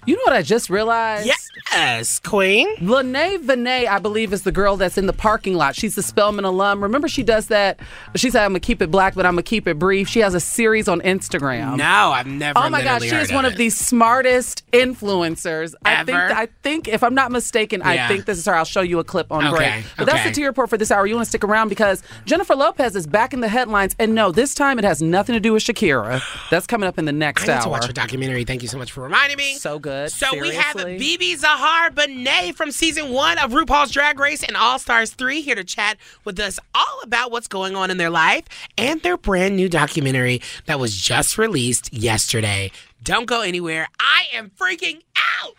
You 0.07 0.15
know 0.15 0.21
what 0.25 0.33
I 0.33 0.41
just 0.41 0.69
realized? 0.69 1.27
Yes, 1.71 2.19
Queen. 2.19 2.67
Lene 2.81 3.43
Vinay, 3.43 3.87
I 3.87 3.99
believe, 3.99 4.33
is 4.33 4.41
the 4.41 4.51
girl 4.51 4.75
that's 4.75 4.97
in 4.97 5.05
the 5.05 5.13
parking 5.13 5.53
lot. 5.53 5.75
She's 5.75 5.93
the 5.95 6.01
Spelman 6.01 6.43
alum. 6.43 6.81
Remember, 6.81 7.07
she 7.07 7.21
does 7.21 7.47
that. 7.47 7.79
She 8.15 8.31
said, 8.31 8.43
"I'm 8.43 8.51
gonna 8.51 8.59
keep 8.59 8.81
it 8.81 8.89
black, 8.89 9.13
but 9.13 9.25
I'm 9.25 9.33
gonna 9.33 9.43
keep 9.43 9.67
it 9.67 9.77
brief." 9.77 10.07
She 10.07 10.19
has 10.21 10.33
a 10.33 10.39
series 10.39 10.87
on 10.87 11.01
Instagram. 11.01 11.77
No, 11.77 11.85
I've 12.11 12.25
never. 12.25 12.57
Oh 12.57 12.69
my 12.69 12.81
gosh, 12.81 13.03
she 13.03 13.15
is 13.15 13.31
one 13.31 13.45
of 13.45 13.51
of 13.51 13.57
the 13.57 13.69
smartest 13.69 14.63
influencers. 14.71 15.73
I 15.85 16.03
think. 16.03 16.17
Ever? 16.17 16.33
I 16.33 16.47
think, 16.63 16.87
if 16.87 17.03
I'm 17.03 17.13
not 17.13 17.31
mistaken, 17.31 17.81
I 17.81 18.07
think 18.07 18.25
this 18.25 18.37
is 18.37 18.45
her. 18.45 18.55
I'll 18.55 18.65
show 18.65 18.81
you 18.81 18.99
a 18.99 19.03
clip 19.03 19.31
on 19.31 19.45
Okay, 19.45 19.57
break. 19.57 19.85
But 19.97 20.05
that's 20.07 20.23
the 20.23 20.31
T 20.31 20.45
report 20.45 20.69
for 20.69 20.77
this 20.77 20.91
hour. 20.91 21.05
You 21.05 21.15
want 21.15 21.25
to 21.25 21.29
stick 21.29 21.43
around 21.43 21.69
because 21.69 22.01
Jennifer 22.25 22.55
Lopez 22.55 22.95
is 22.95 23.07
back 23.07 23.33
in 23.33 23.41
the 23.41 23.49
headlines, 23.49 23.95
and 23.99 24.15
no, 24.15 24.31
this 24.31 24.55
time 24.55 24.79
it 24.79 24.85
has 24.85 25.01
nothing 25.01 25.33
to 25.33 25.39
do 25.39 25.53
with 25.53 25.63
Shakira. 25.63 26.21
That's 26.49 26.67
coming 26.67 26.87
up 26.87 26.97
in 26.97 27.05
the 27.05 27.11
next 27.11 27.47
I 27.47 27.55
need 27.55 27.63
to 27.63 27.69
watch 27.69 27.85
her 27.85 27.93
documentary. 27.93 28.43
Thank 28.45 28.61
you 28.61 28.67
so 28.67 28.77
much 28.77 28.91
for 28.91 29.01
reminding 29.01 29.37
me. 29.37 29.55
So 29.55 29.79
good. 29.79 29.90
So 30.07 30.27
we 30.39 30.55
have 30.55 30.79
Seriously. 30.79 31.17
BeBe 31.17 31.37
Zahara 31.37 31.91
Benet 31.91 32.53
from 32.53 32.71
season 32.71 33.11
one 33.11 33.37
of 33.37 33.51
RuPaul's 33.51 33.91
Drag 33.91 34.19
Race 34.19 34.43
and 34.43 34.55
All 34.55 34.79
Stars 34.79 35.11
3 35.11 35.41
here 35.41 35.55
to 35.55 35.63
chat 35.63 35.97
with 36.23 36.39
us 36.39 36.59
all 36.73 36.99
about 37.03 37.31
what's 37.31 37.47
going 37.47 37.75
on 37.75 37.91
in 37.91 37.97
their 37.97 38.09
life 38.09 38.45
and 38.77 39.01
their 39.01 39.17
brand 39.17 39.55
new 39.55 39.69
documentary 39.69 40.41
that 40.65 40.79
was 40.79 40.95
just 40.95 41.37
released 41.37 41.93
yesterday. 41.93 42.71
Don't 43.03 43.25
go 43.25 43.41
anywhere. 43.41 43.87
I 43.99 44.25
am 44.33 44.51
freaking 44.51 45.01
out. 45.43 45.55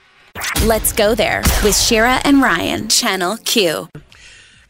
Let's 0.65 0.93
go 0.93 1.15
there 1.15 1.43
with 1.63 1.77
Shira 1.77 2.21
and 2.25 2.41
Ryan, 2.41 2.89
Channel 2.89 3.37
Q. 3.45 3.89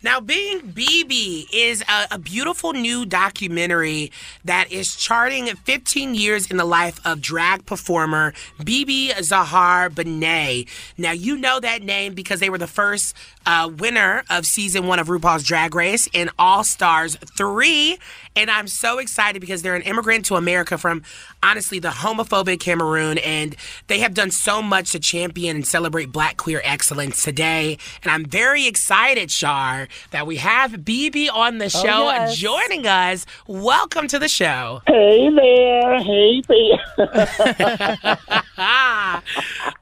Now, 0.05 0.19
Being 0.21 0.61
BeBe 0.63 1.47
is 1.53 1.83
a, 1.83 2.15
a 2.15 2.19
beautiful 2.19 2.73
new 2.73 3.07
documentary 3.07 4.11
that 4.45 4.73
is 4.73 4.97
charting 4.97 5.47
15 5.47 6.17
years 6.17 6.51
in 6.51 6.57
the 6.57 6.65
life 6.65 6.99
of 7.05 7.21
drag 7.21 7.67
performer 7.67 8.33
BeBe 8.59 9.23
Zahara 9.23 9.91
Benet. 9.91 10.67
Now, 10.99 11.13
you 11.13 11.37
know 11.37 11.61
that 11.61 11.83
name 11.83 12.15
because 12.15 12.41
they 12.41 12.51
were 12.51 12.59
the 12.59 12.67
first 12.67 13.15
uh, 13.47 13.71
winner 13.79 14.25
of 14.29 14.45
season 14.45 14.89
one 14.89 14.99
of 14.99 15.07
RuPaul's 15.07 15.45
Drag 15.45 15.73
Race 15.75 16.09
in 16.13 16.31
All 16.37 16.65
Stars 16.65 17.17
3. 17.37 17.97
And 18.35 18.51
I'm 18.51 18.67
so 18.67 18.99
excited 18.99 19.41
because 19.41 19.61
they're 19.63 19.75
an 19.75 19.83
immigrant 19.83 20.25
to 20.27 20.37
America 20.37 20.79
from, 20.79 21.03
honestly, 21.43 21.79
the 21.79 21.89
homophobic 21.91 22.61
Cameroon. 22.61 23.19
And 23.19 23.55
they 23.89 23.99
have 24.01 24.15
done 24.15 24.31
so 24.31 24.63
much 24.63 24.93
to 24.93 24.99
champion 24.99 25.57
and 25.57 25.67
celebrate 25.67 26.13
Black 26.13 26.39
queer 26.39 26.63
excellence 26.65 27.23
today. 27.23 27.77
And 28.03 28.11
I'm 28.11 28.25
very 28.25 28.67
excited, 28.67 29.31
Shar, 29.31 29.87
that 30.13 30.27
we 30.27 30.37
have 30.37 30.73
BeBe 30.73 31.29
on 31.33 31.59
the 31.59 31.67
Oh, 31.67 31.69
show 31.69 32.11
yes. 32.11 32.37
joining 32.37 32.87
us. 32.87 33.27
Welcome 33.47 34.09
to 34.09 34.19
the 34.19 34.29
show. 34.29 34.81
Hey 34.87 35.29
there, 35.35 35.99
hey 36.01 36.43
there. 36.49 36.79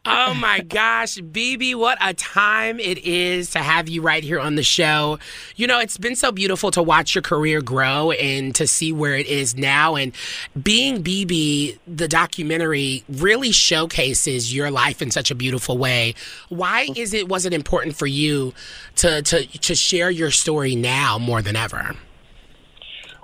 oh 0.07 0.35
my 0.37 0.61
gosh, 0.67 1.17
BeBe, 1.19 1.75
what 1.75 1.99
a 2.01 2.15
time 2.15 2.79
it 2.81 2.99
is 2.99 3.51
to 3.51 3.59
have 3.61 3.89
you 3.89 4.03
right 4.03 4.23
here 4.25 4.41
on 4.41 4.55
the 4.57 4.63
show. 4.63 5.19
You 5.57 5.67
know, 5.67 5.79
it's 5.79 5.99
been 5.99 6.17
so 6.17 6.33
beautiful 6.33 6.71
to 6.73 6.83
watch 6.83 7.15
your 7.15 7.23
career 7.23 7.61
grow 7.61 8.11
and 8.13 8.40
to 8.53 8.67
see 8.67 8.93
where 8.93 9.15
it 9.15 9.27
is 9.27 9.57
now. 9.57 9.97
And 9.97 10.13
being 10.61 11.03
BeBe, 11.03 11.79
the 11.87 12.09
documentary 12.09 13.05
really 13.09 13.53
showcases 13.53 14.55
your 14.55 14.71
life 14.71 15.01
in 15.03 15.11
such 15.11 15.31
a 15.31 15.35
beautiful 15.35 15.79
way. 15.79 16.15
Why 16.49 16.89
is 16.97 17.15
it 17.15 17.29
was 17.29 17.47
it 17.47 17.53
important 17.53 17.97
for 17.97 18.07
you 18.07 18.55
to 18.97 19.23
to 19.23 19.47
to 19.47 19.75
share 19.75 20.11
your 20.11 20.31
story 20.31 20.75
now 20.75 21.19
more 21.19 21.43
than 21.43 21.57
ever? 21.57 21.95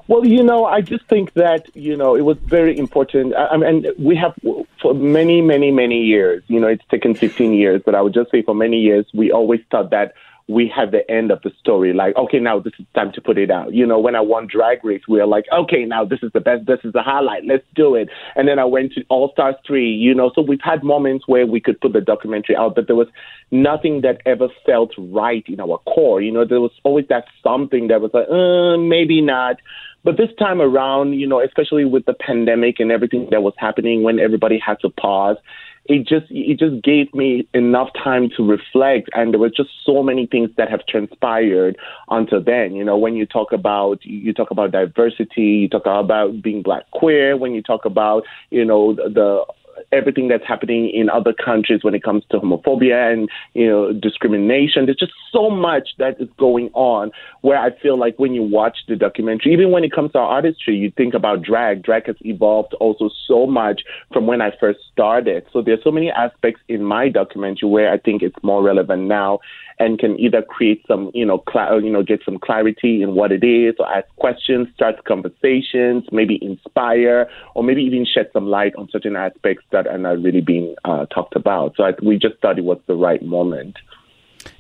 Well, 0.09 0.25
you 0.25 0.45
know, 0.45 0.65
I 0.65 0.83
just 0.83 1.05
think 1.09 1.33
that 1.35 1.67
you 1.75 1.97
know 1.97 2.15
it 2.15 2.23
was 2.23 2.39
very 2.45 2.79
important. 2.79 3.35
I, 3.35 3.47
I 3.47 3.57
mean, 3.57 3.87
we 3.99 4.15
have 4.17 4.35
for 4.81 4.95
many, 4.95 5.43
many, 5.43 5.71
many 5.73 6.05
years. 6.05 6.45
You 6.47 6.61
know, 6.61 6.69
it's 6.69 6.85
taken 6.91 7.15
15 7.15 7.53
years, 7.53 7.83
but 7.85 7.95
I 7.95 8.03
would 8.03 8.15
just 8.15 8.31
say 8.31 8.43
for 8.43 8.55
many 8.55 8.79
years 8.79 9.07
we 9.13 9.33
always 9.33 9.61
thought 9.71 9.91
that 9.91 10.15
we 10.49 10.71
have 10.75 10.93
the 10.93 11.09
end 11.11 11.33
of 11.33 11.43
the 11.43 11.51
story. 11.59 11.93
Like, 11.93 12.15
okay, 12.17 12.39
now 12.39 12.61
this 12.61 12.73
is 12.79 12.87
time 12.95 13.11
to 13.13 13.21
put 13.21 13.37
it 13.37 13.51
out. 13.51 13.75
You 13.75 13.85
know, 13.85 13.99
when 13.99 14.15
I 14.15 14.21
won 14.21 14.47
Drag 14.47 14.85
Race, 14.85 15.03
we 15.09 15.19
were 15.19 15.27
like, 15.27 15.45
okay, 15.53 15.85
now 15.85 16.05
this 16.05 16.21
is 16.23 16.31
the 16.33 16.41
best. 16.41 16.67
This 16.67 16.79
is 16.85 16.93
the 16.93 17.03
highlight. 17.03 17.45
Let's 17.45 17.65
do 17.75 17.97
it. 17.97 18.09
And 18.37 18.47
then 18.47 18.59
I 18.59 18.65
went 18.65 18.93
to 18.93 19.03
All 19.09 19.31
Stars 19.33 19.57
three. 19.67 19.91
You 19.91 20.15
know, 20.15 20.31
so 20.35 20.43
we've 20.43 20.61
had 20.63 20.85
moments 20.85 21.27
where 21.27 21.47
we 21.47 21.61
could 21.61 21.81
put 21.81 21.93
the 21.93 22.01
documentary 22.01 22.55
out, 22.55 22.77
but 22.77 22.87
there 22.87 22.97
was 22.97 23.09
nothing 23.51 24.03
that 24.03 24.21
ever 24.25 24.49
felt 24.65 24.93
right 24.99 25.45
in 25.49 25.61
our 25.61 25.79
core. 25.79 26.23
You 26.23 26.31
know, 26.33 26.45
there 26.45 26.61
was 26.61 26.73
always 26.85 27.07
that 27.09 27.25
something 27.43 27.89
that 27.89 28.01
was 28.01 28.13
like, 28.15 28.29
uh, 28.29 28.79
maybe 28.79 29.21
not. 29.21 29.57
But 30.05 30.17
this 30.17 30.31
time 30.39 30.61
around, 30.61 31.15
you 31.15 31.27
know, 31.27 31.41
especially 31.41 31.85
with 31.85 32.05
the 32.05 32.15
pandemic 32.15 32.79
and 32.79 32.93
everything 32.93 33.27
that 33.33 33.43
was 33.43 33.55
happening 33.59 34.05
when 34.05 34.21
everybody 34.21 34.57
had 34.65 34.79
to 34.83 34.91
pause, 34.91 35.37
it 35.89 36.07
just 36.07 36.27
it 36.31 36.59
just 36.59 36.83
gave 36.83 37.13
me 37.15 37.49
enough 37.55 37.89
time 38.03 38.29
to 38.37 38.45
reflect. 38.45 39.09
And 39.15 39.33
there 39.33 39.41
were 39.41 39.51
just 39.51 39.71
so 39.85 40.03
many 40.03 40.27
things 40.27 40.51
that 40.57 40.71
have 40.71 40.87
transpired 40.87 41.77
until 42.09 42.43
then. 42.43 42.75
You 42.75 42.85
know 42.85 42.97
when 42.97 43.15
you 43.15 43.27
talk 43.27 43.53
about 43.53 44.05
you 44.05 44.33
talk 44.33 44.51
about 44.51 44.73
diversity 44.73 45.43
you 45.43 45.69
talk 45.69 45.87
about 45.87 46.43
being 46.43 46.63
black 46.63 46.91
queer 46.93 47.37
when 47.37 47.53
you 47.53 47.63
talk 47.63 47.85
about 47.85 48.25
you 48.51 48.65
know 48.65 48.95
the, 48.95 49.09
the 49.09 49.45
everything 49.93 50.29
that's 50.29 50.47
happening 50.47 50.91
in 50.91 51.09
other 51.11 51.33
countries 51.33 51.83
when 51.83 51.95
it 51.95 52.03
comes 52.03 52.25
to 52.31 52.39
homophobia 52.39 53.13
and 53.13 53.29
you 53.55 53.69
know 53.69 53.93
discrimination. 53.93 54.87
There's 54.87 54.99
just 54.99 55.13
so 55.33 55.51
much 55.51 55.91
that 55.99 56.21
is 56.21 56.29
going 56.39 56.71
on 56.75 57.11
where 57.43 57.59
I 57.59 57.71
feel 57.81 57.99
like 57.99 58.19
when 58.19 58.35
you 58.35 58.43
watch 58.43 58.79
the 58.89 58.97
documentary, 58.97 59.53
even 59.53 59.71
when 59.71 59.85
it 59.85 59.93
comes 59.93 60.13
to 60.13 60.19
artistry, 60.19 60.77
you 60.77 60.91
think 60.97 61.15
about 61.15 61.43
drag. 61.43 61.83
Drag 61.83 62.07
has 62.07 62.17
evolved 62.21 62.75
also 62.75 63.11
so 63.27 63.47
much 63.47 63.83
from 64.13 64.27
when 64.27 64.41
I 64.41 64.51
first 64.59 64.81
started. 64.93 65.45
So 65.53 65.63
there's 65.63 65.83
so 65.85 65.91
many 65.91 66.11
aspects 66.11 66.61
in 66.69 66.85
my 66.85 67.09
documentary 67.09 67.69
where 67.69 67.93
I 67.93 67.99
think 67.99 68.23
it's 68.23 68.37
more 68.43 68.63
relevant 68.63 69.03
now 69.05 69.41
and 69.79 69.99
can 69.99 70.19
either 70.19 70.43
create 70.43 70.83
some, 70.87 71.11
you 71.13 71.27
know, 71.27 71.43
cl- 71.53 71.83
you 71.83 71.91
know, 71.91 72.03
get 72.03 72.21
some 72.25 72.39
clarity 72.39 73.03
in 73.03 73.15
what 73.15 73.33
it 73.33 73.45
is, 73.45 73.75
or 73.79 73.87
ask 73.89 74.07
questions, 74.17 74.69
start 74.75 75.05
conversations, 75.05 76.05
maybe 76.11 76.39
inspire, 76.43 77.29
or 77.55 77.63
maybe 77.63 77.83
even 77.83 78.07
shed 78.07 78.31
some 78.33 78.47
light 78.47 78.75
on 78.77 78.89
certain 78.91 79.17
aspects 79.17 79.65
that 79.71 79.87
are 79.87 79.99
not 79.99 80.23
really 80.23 80.41
being 80.41 80.75
uh, 80.85 81.07
talked 81.07 81.37
about. 81.37 81.75
So 81.77 81.85
I, 81.85 81.95
we 82.03 82.19
just 82.19 82.37
thought 82.41 82.59
it 82.59 82.65
was 82.65 82.79
the 82.87 82.95
right 82.95 83.23
moment. 83.23 83.77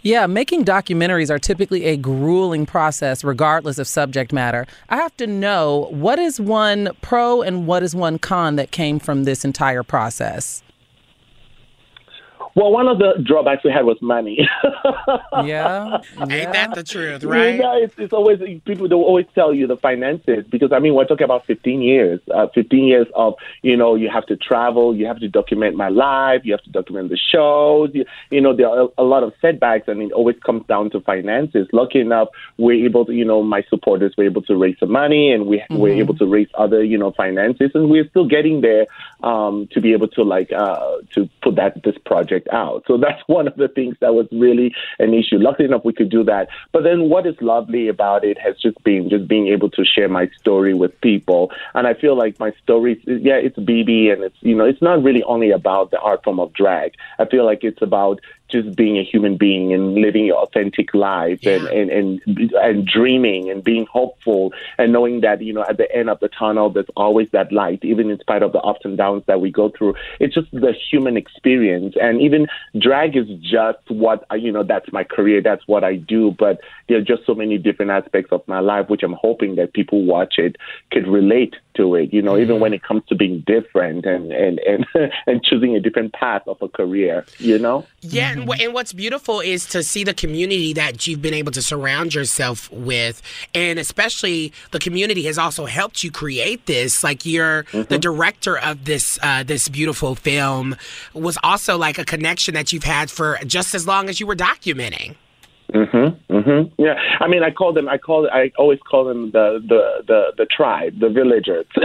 Yeah, 0.03 0.27
making 0.27 0.65
documentaries 0.65 1.31
are 1.31 1.39
typically 1.39 1.85
a 1.85 1.97
grueling 1.97 2.67
process, 2.67 3.23
regardless 3.23 3.79
of 3.79 3.87
subject 3.87 4.33
matter. 4.33 4.67
I 4.89 4.97
have 4.97 5.17
to 5.19 5.27
know 5.27 5.89
what 5.91 6.19
is 6.19 6.41
one 6.41 6.91
pro 7.03 7.43
and 7.43 7.67
what 7.67 7.83
is 7.83 7.95
one 7.95 8.19
con 8.19 8.57
that 8.57 8.71
came 8.71 8.99
from 8.99 9.25
this 9.25 9.45
entire 9.45 9.83
process. 9.83 10.63
Well, 12.57 12.73
one 12.73 12.89
of 12.89 12.99
the 12.99 13.23
drawbacks 13.23 13.63
we 13.65 13.71
had 13.71 13.85
was 13.85 14.01
money. 14.01 14.49
yeah. 15.45 15.99
Ain't 16.19 16.53
that 16.53 16.75
the 16.75 16.83
truth, 16.83 17.23
You 17.23 17.29
right? 17.29 17.59
know, 17.59 17.77
it's, 17.77 17.95
it's 17.99 18.15
always 18.15 18.39
people 18.65 18.89
will 18.89 19.05
always 19.05 19.27
tell 19.35 19.53
you 19.53 19.67
the 19.67 19.77
finances 19.77 20.45
because 20.49 20.73
I 20.73 20.79
mean 20.79 20.95
we're 20.95 21.05
talking 21.05 21.27
about 21.27 21.45
15 21.47 21.83
years, 21.83 22.19
uh, 22.35 22.47
15 22.55 22.85
years 22.85 23.07
of 23.15 23.35
you 23.61 23.77
know 23.77 23.95
you 23.95 24.09
have 24.09 24.25
to 24.27 24.37
travel, 24.37 24.97
you 24.97 25.05
have 25.07 25.19
to 25.21 25.29
document 25.29 25.77
my 25.77 25.89
life, 25.91 26.41
you 26.45 26.53
have 26.53 26.63
to 26.63 26.71
document 26.71 27.11
the 27.11 27.19
shows, 27.19 27.91
you, 27.93 28.07
you 28.31 28.41
know 28.41 28.57
there 28.57 28.69
are 28.71 28.89
a, 28.99 29.03
a 29.03 29.05
lot 29.05 29.23
of 29.23 29.35
setbacks, 29.43 29.87
and 29.89 30.01
it 30.01 30.13
always 30.13 30.37
comes 30.45 30.65
down 30.67 30.89
to 30.91 31.01
finances. 31.03 31.69
Lucky 31.75 32.01
enough, 32.01 32.29
we're 32.57 32.87
able 32.87 33.05
to 33.05 33.13
you 33.13 33.25
know 33.27 33.43
my 33.43 33.63
supporters 33.69 34.15
were 34.17 34.25
able 34.25 34.41
to 34.43 34.57
raise 34.57 34.79
some 34.81 34.93
money, 34.93 35.31
and 35.31 35.47
we 35.47 35.63
were 35.71 35.91
Mhm. 35.91 35.99
able 35.99 36.17
to 36.17 36.27
raise 36.27 36.49
other 36.55 36.83
you 36.83 36.97
know 36.97 37.11
finances, 37.11 37.71
and 37.75 37.91
we're 37.91 38.09
still 38.09 38.27
getting 38.27 38.63
there 38.63 38.87
um, 39.23 39.69
to 39.73 39.81
be 39.83 39.93
able 39.93 40.09
to 40.09 40.23
like 40.23 40.51
uh, 40.53 40.97
to 41.15 41.29
put 41.43 41.57
that 41.57 41.83
this 41.85 41.97
project 42.07 42.46
out. 42.53 42.85
So 42.87 42.97
that's 42.97 43.23
one 43.27 43.47
of 43.47 43.57
the 43.57 43.69
things 43.69 43.97
that 44.01 44.15
was 44.15 44.27
really 44.33 44.75
an 44.99 45.15
issue. 45.15 45.39
Luckily 45.39 45.67
enough, 45.67 45.85
we 45.85 45.93
could 45.93 46.11
do 46.11 46.25
that. 46.25 46.49
But 46.73 46.85
then 46.85 47.09
what 47.09 47.27
is 47.27 47.35
lovely 47.41 47.89
about 47.89 48.25
it 48.25 48.39
has 48.39 48.57
just 48.61 48.83
been 48.85 49.09
just 49.09 49.29
being 49.29 49.49
able 49.49 49.71
to 49.71 49.85
share 49.85 50.09
my 50.09 50.29
story 50.39 50.75
with 50.75 50.99
people. 51.01 51.51
And 51.75 51.87
I 51.87 51.95
feel 51.95 52.17
like 52.17 52.39
my 52.39 52.53
story, 52.63 53.01
yeah, 53.07 53.35
it's 53.35 53.59
BeBe 53.59 54.13
and 54.13 54.23
it's, 54.25 54.37
you 54.41 54.55
know, 54.55 54.65
it's 54.65 54.83
not 54.83 55.03
really 55.03 55.23
only 55.25 55.51
about 55.51 55.91
the 55.91 55.99
art 56.01 56.25
form 56.25 56.41
of 56.41 56.53
drag. 56.53 56.93
I 57.19 57.27
feel 57.27 57.45
like 57.45 57.61
it's 57.63 57.83
about 57.83 58.21
just 58.49 58.77
being 58.77 58.97
a 58.99 59.03
human 59.05 59.37
being 59.37 59.73
and 59.73 59.95
living 59.95 60.25
your 60.25 60.39
authentic 60.39 60.95
life 60.95 61.41
and, 61.45 61.67
and, 61.69 61.91
and, 61.91 62.53
and 62.53 62.87
dreaming 62.87 63.51
and 63.51 63.65
being 63.65 63.87
hopeful 63.91 64.53
and 64.79 64.93
knowing 64.93 65.21
that, 65.21 65.43
you 65.43 65.53
know, 65.53 65.65
at 65.69 65.77
the 65.77 65.91
end 65.95 66.09
of 66.09 66.21
the 66.21 66.29
tunnel, 66.29 66.71
there's 66.71 66.87
always 66.97 67.29
that 67.33 67.51
light, 67.53 67.81
even 67.83 68.11
in 68.11 68.19
spite 68.21 68.43
of 68.43 68.53
the 68.53 68.61
ups 68.61 68.81
and 68.85 68.97
downs 68.97 69.23
that 69.27 69.41
we 69.41 69.51
go 69.51 69.71
through. 69.77 69.95
It's 70.21 70.35
just 70.35 70.51
the 70.53 70.73
human 70.91 71.17
experience. 71.17 71.95
And 72.01 72.21
even 72.21 72.47
drag 72.79 73.17
is 73.17 73.29
just 73.41 73.79
what, 73.89 74.25
I- 74.31 74.37
you 74.37 74.53
know, 74.53 74.63
that's 74.63 74.93
my 74.93 75.05
career. 75.05 75.41
That's 75.43 75.67
what 75.67 75.85
I 75.85 75.97
do. 75.97 76.35
But 76.39 76.61
there 76.89 76.99
are 76.99 77.03
just 77.03 77.27
so 77.27 77.35
many 77.35 77.59
different 77.59 77.91
aspects 77.91 78.33
of 78.33 78.47
my 78.47 78.61
life, 78.61 78.89
which 78.89 79.03
I'm 79.03 79.17
hoping 79.21 79.57
that 79.57 79.73
people 79.73 80.05
watch 80.05 80.35
it 80.39 80.57
could 80.93 81.07
relate 81.09 81.57
to 81.77 81.95
it, 81.95 82.13
you 82.13 82.23
know, 82.23 82.39
even 82.39 82.61
when 82.61 82.73
it 82.73 82.83
comes 82.83 83.03
to 83.09 83.15
being 83.15 83.43
different 83.47 84.05
and, 84.07 84.33
and, 84.33 84.59
and, 84.61 84.87
and 85.27 85.43
choosing 85.45 85.77
a 85.77 85.81
different 85.81 86.13
path 86.13 86.43
of 86.47 86.61
a 86.61 86.69
career, 86.69 87.25
you 87.39 87.59
know? 87.59 87.87
Yeah, 88.01 88.33
and, 88.33 88.49
wh- 88.49 88.61
and 88.61 88.75
what's 88.75 88.93
beautiful 88.93 89.41
is 89.41 89.67
to 89.67 89.83
see 89.83 90.05
the 90.05 90.15
community 90.15 90.73
that 90.75 91.07
you've 91.07 91.23
been 91.23 91.35
able 91.35 91.53
to 91.53 91.63
surround 91.63 92.15
yourself 92.15 92.71
with, 92.73 93.23
and 93.55 93.79
especially 93.79 94.53
the 94.71 94.79
community 94.79 95.25
has 95.25 95.39
also 95.39 95.67
helped 95.67 96.03
you 96.05 96.11
create 96.11 96.67
this. 96.67 97.03
Like 97.03 97.27
you're 97.27 97.65
the 97.73 97.99
director 97.99 98.59
of 98.59 98.85
this 98.85 99.19
uh, 99.23 99.43
this 99.43 99.69
beautiful 99.69 100.15
film 100.15 100.77
was 101.15 101.39
also 101.43 101.77
like 101.77 101.99
a 101.99 102.05
connection 102.05 102.55
that 102.55 102.73
you've 102.73 102.85
had 102.85 103.11
for 103.11 103.39
just 103.47 103.75
as 103.75 103.87
long 103.87 104.09
as 104.09 104.21
you 104.21 104.27
were 104.27 104.37
documenting. 104.37 105.17
Mhm. 105.73 106.17
Mhm. 106.31 106.71
Yeah. 106.79 106.95
I 107.21 107.27
mean, 107.29 107.43
I 107.43 107.51
call 107.51 107.73
them. 107.73 107.89
I 107.89 107.99
call. 107.99 108.29
I 108.31 108.53
always 108.57 108.79
call 108.81 109.05
them 109.05 109.31
the 109.33 109.63
the 109.67 110.05
the, 110.07 110.33
the 110.39 110.47
tribe, 110.47 110.99
the 111.01 111.09
villagers. 111.09 111.67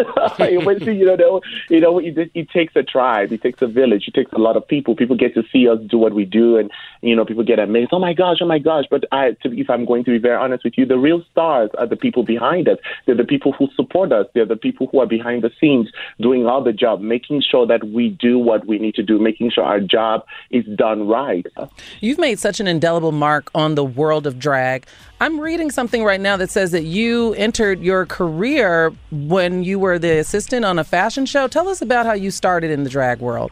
You 1.02 1.18
know, 1.18 1.42
you 1.70 1.80
know, 1.80 2.00
it, 2.00 2.32
it 2.34 2.50
takes 2.50 2.76
a 2.76 2.84
tribe. 2.84 3.32
It 3.32 3.42
takes 3.42 3.62
a 3.62 3.68
village. 3.68 4.08
It 4.08 4.14
takes 4.14 4.32
a 4.34 4.38
lot 4.38 4.56
of 4.58 4.68
people. 4.68 4.96
People 4.96 5.16
get 5.16 5.34
to 5.36 5.44
see 5.52 5.68
us 5.68 5.80
do 5.90 5.98
what 5.98 6.14
we 6.14 6.26
do, 6.26 6.58
and 6.58 6.70
you 7.02 7.16
know, 7.16 7.26
people 7.26 7.44
get 7.44 7.60
amazed. 7.60 7.90
Oh 7.92 8.00
my 8.00 8.14
gosh! 8.14 8.38
Oh 8.42 8.46
my 8.46 8.60
gosh! 8.60 8.86
But 8.90 9.06
I, 9.12 9.32
to, 9.44 9.60
if 9.60 9.70
I'm 9.70 9.86
going 9.86 10.04
to 10.06 10.12
be 10.12 10.18
very 10.18 10.36
honest 10.36 10.64
with 10.64 10.78
you, 10.78 10.86
the 10.86 10.98
real 10.98 11.24
stars 11.32 11.70
are 11.78 11.88
the 11.88 11.96
people 11.96 12.24
behind 12.24 12.68
us. 12.68 12.78
They're 13.06 13.16
the 13.16 13.24
people 13.24 13.52
who 13.54 13.68
support 13.76 14.12
us. 14.12 14.28
They're 14.34 14.46
the 14.46 14.56
people 14.56 14.88
who 14.92 15.00
are 15.00 15.06
behind 15.08 15.44
the 15.44 15.52
scenes 15.60 15.90
doing 16.20 16.46
all 16.46 16.64
the 16.64 16.74
job, 16.74 17.02
making 17.02 17.42
sure 17.42 17.66
that 17.68 17.84
we 17.86 18.10
do 18.10 18.38
what 18.38 18.66
we 18.68 18.78
need 18.80 18.96
to 18.96 19.04
do, 19.04 19.20
making 19.20 19.52
sure 19.52 19.64
our 19.64 19.80
job 19.80 20.24
is 20.52 20.66
done 20.76 21.08
right. 21.08 21.46
You've 22.00 22.20
made 22.20 22.40
such 22.40 22.60
an 22.60 22.68
indelible 22.68 23.12
mark 23.12 23.50
on 23.56 23.71
the 23.76 23.84
world 23.84 24.28
of 24.28 24.40
drag. 24.40 24.86
I'm 25.20 25.40
reading 25.40 25.72
something 25.72 26.04
right 26.04 26.20
now 26.20 26.38
that 26.38 26.50
says 26.50 26.72
that 26.72 26.84
you 26.84 27.34
entered 27.36 27.82
your 27.82 28.06
career 28.06 28.94
when 29.12 29.64
you 29.64 29.80
were 29.80 30.00
the 30.00 30.18
assistant 30.20 30.66
on 30.66 30.80
a 30.80 30.84
fashion 30.84 31.26
show. 31.26 31.48
Tell 31.48 31.70
us 31.70 31.82
about 31.82 32.06
how 32.06 32.14
you 32.14 32.32
started 32.32 32.72
in 32.72 32.84
the 32.84 32.90
drag 32.90 33.20
world. 33.20 33.52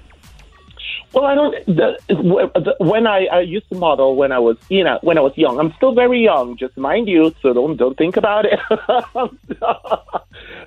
Well, 1.14 1.26
I 1.26 1.34
don't. 1.34 1.66
The, 1.66 1.98
the, 2.08 2.76
when 2.80 3.08
I, 3.08 3.26
I 3.26 3.40
used 3.42 3.68
to 3.70 3.76
model 3.76 4.16
when 4.16 4.32
I 4.32 4.38
was, 4.38 4.58
you 4.70 4.84
know, 4.84 5.00
when 5.02 5.18
I 5.18 5.22
was 5.22 5.36
young. 5.36 5.60
I'm 5.60 5.74
still 5.74 5.96
very 5.96 6.24
young, 6.24 6.56
just 6.56 6.78
mind 6.78 7.08
you. 7.08 7.34
So 7.42 7.52
don't 7.52 7.78
don't 7.78 7.98
think 7.98 8.16
about 8.16 8.46
it. 8.46 8.60